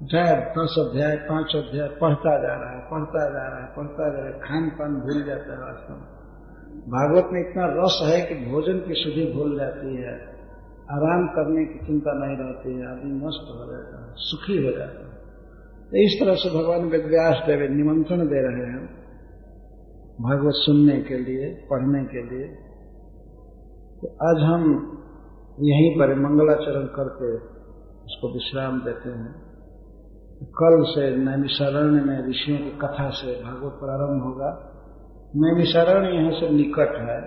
उठाए 0.03 0.55
दस 0.59 0.77
अध्याय, 0.79 1.17
पाँच 1.17 1.57
अध्याय, 1.57 1.89
पढ़ता 1.89 2.43
जा 2.43 2.55
रहा 2.55 2.71
है, 2.71 2.79
पढ़ता 2.79 3.31
जा 3.31 3.49
रहा 3.49 3.61
है, 3.61 3.75
पढ़ता 3.77 4.12
जा 4.12 4.19
रहा 4.19 4.27
है 4.27 4.33
खान 4.33 4.71
पान 4.71 4.95
भूल 4.95 5.23
जाता 5.23 5.53
है 5.53 5.59
वास्तव 5.59 5.95
में। 5.95 6.21
भागवत 6.81 7.29
में 7.33 7.41
इतना 7.41 7.65
रस 7.67 8.01
है 8.05 8.27
कि 8.27 8.35
भोजन 8.35 8.79
की 8.79 9.05
शुद्धि 9.05 9.33
भूल 9.33 9.59
जाती 9.59 9.97
है। 9.97 10.15
आराम 10.91 11.27
करने 11.27 11.65
की 11.65 11.87
चिंता 11.87 12.12
नहीं 12.12 12.37
रहती 12.37 12.81
है, 12.81 12.91
आदमी 12.91 13.27
मस्त 13.27 13.51
हो 13.51 13.73
जाता 13.73 14.07
है, 14.07 14.15
सुखी 14.17 14.67
हो 14.67 14.73
जाता 14.73 14.99
है। 14.99 15.11
तो 15.91 15.97
इस 15.97 16.21
तरह 16.21 16.35
से 16.35 16.59
भगवान 16.59 16.81
वेदव्यास 16.81 17.37
देव, 17.47 17.73
निमंत्रण 17.73 18.19
दे 18.19 18.41
रहे 18.49 18.73
हैं। 18.73 19.00
भागवत 20.21 20.55
सुनने 20.55 20.97
के 21.01 21.19
लिए, 21.19 21.47
पढ़ने 21.71 22.05
के 22.05 22.23
लिए। 22.23 22.47
तो 24.01 24.09
आज 24.27 24.43
हम 24.43 24.65
यहीं 25.61 25.91
पर 25.99 26.15
मंगलाचरण 26.21 26.87
करके 26.97 27.31
उसको 28.05 28.33
विश्राम 28.35 28.81
देते 28.81 29.11
हैं। 29.11 29.33
कल 30.55 30.83
से 30.85 31.09
नैमिशारण्य 31.17 32.05
में 32.05 32.29
ऋषियों 32.29 32.59
की 32.59 32.71
कथा 32.79 33.09
से 33.17 33.33
भागवत 33.43 33.73
प्रारंभ 33.81 34.23
होगा। 34.25 34.53
नैमिशारण्य 35.37 36.15
यहाँ 36.17 36.33
से 36.33 36.49
निकट 36.51 36.97
है। 37.01 37.19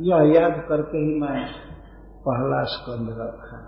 यह 0.00 0.34
याद 0.34 0.60
करके 0.68 0.98
ही 0.98 1.18
मैं 1.20 1.40
पहला 2.22 2.62
स्कंद 2.68 3.16
रखा। 3.20 3.58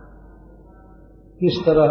किस 1.40 1.64
तरह 1.66 1.86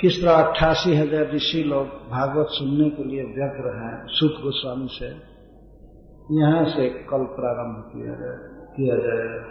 किस 0.00 0.16
तरह 0.22 0.32
अट्ठासी 0.32 0.94
हज़ार 0.96 1.30
ऋषि 1.34 1.62
लोग 1.62 1.86
भागवत 2.10 2.46
सुनने 2.50 2.88
के 2.90 3.04
लिए 3.04 3.22
व्यग्र 3.22 3.70
हैं 3.76 3.94
सुख 4.14 4.42
गोस्वामी 4.42 4.88
से। 4.90 5.08
यहाँ 6.30 6.64
से 6.64 6.88
कल 6.90 7.24
प्रारंभ 7.24 7.90
किया 7.92 8.14
जाए, 8.14 8.38
किया 8.76 8.96
जाएगा 8.96 9.44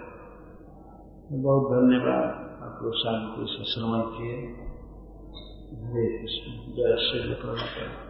बहुत 1.31 1.72
धन्यवाद 1.72 2.26
आपको 2.64 2.91
शांति 2.91 3.45
से 3.49 3.64
श्रवण 3.65 4.02
किए। 4.02 4.35
हरे 5.85 6.07
कृष्ण। 6.18 6.73
जय 6.73 6.97
श्री 6.97 7.34
प्रभु 7.34 8.05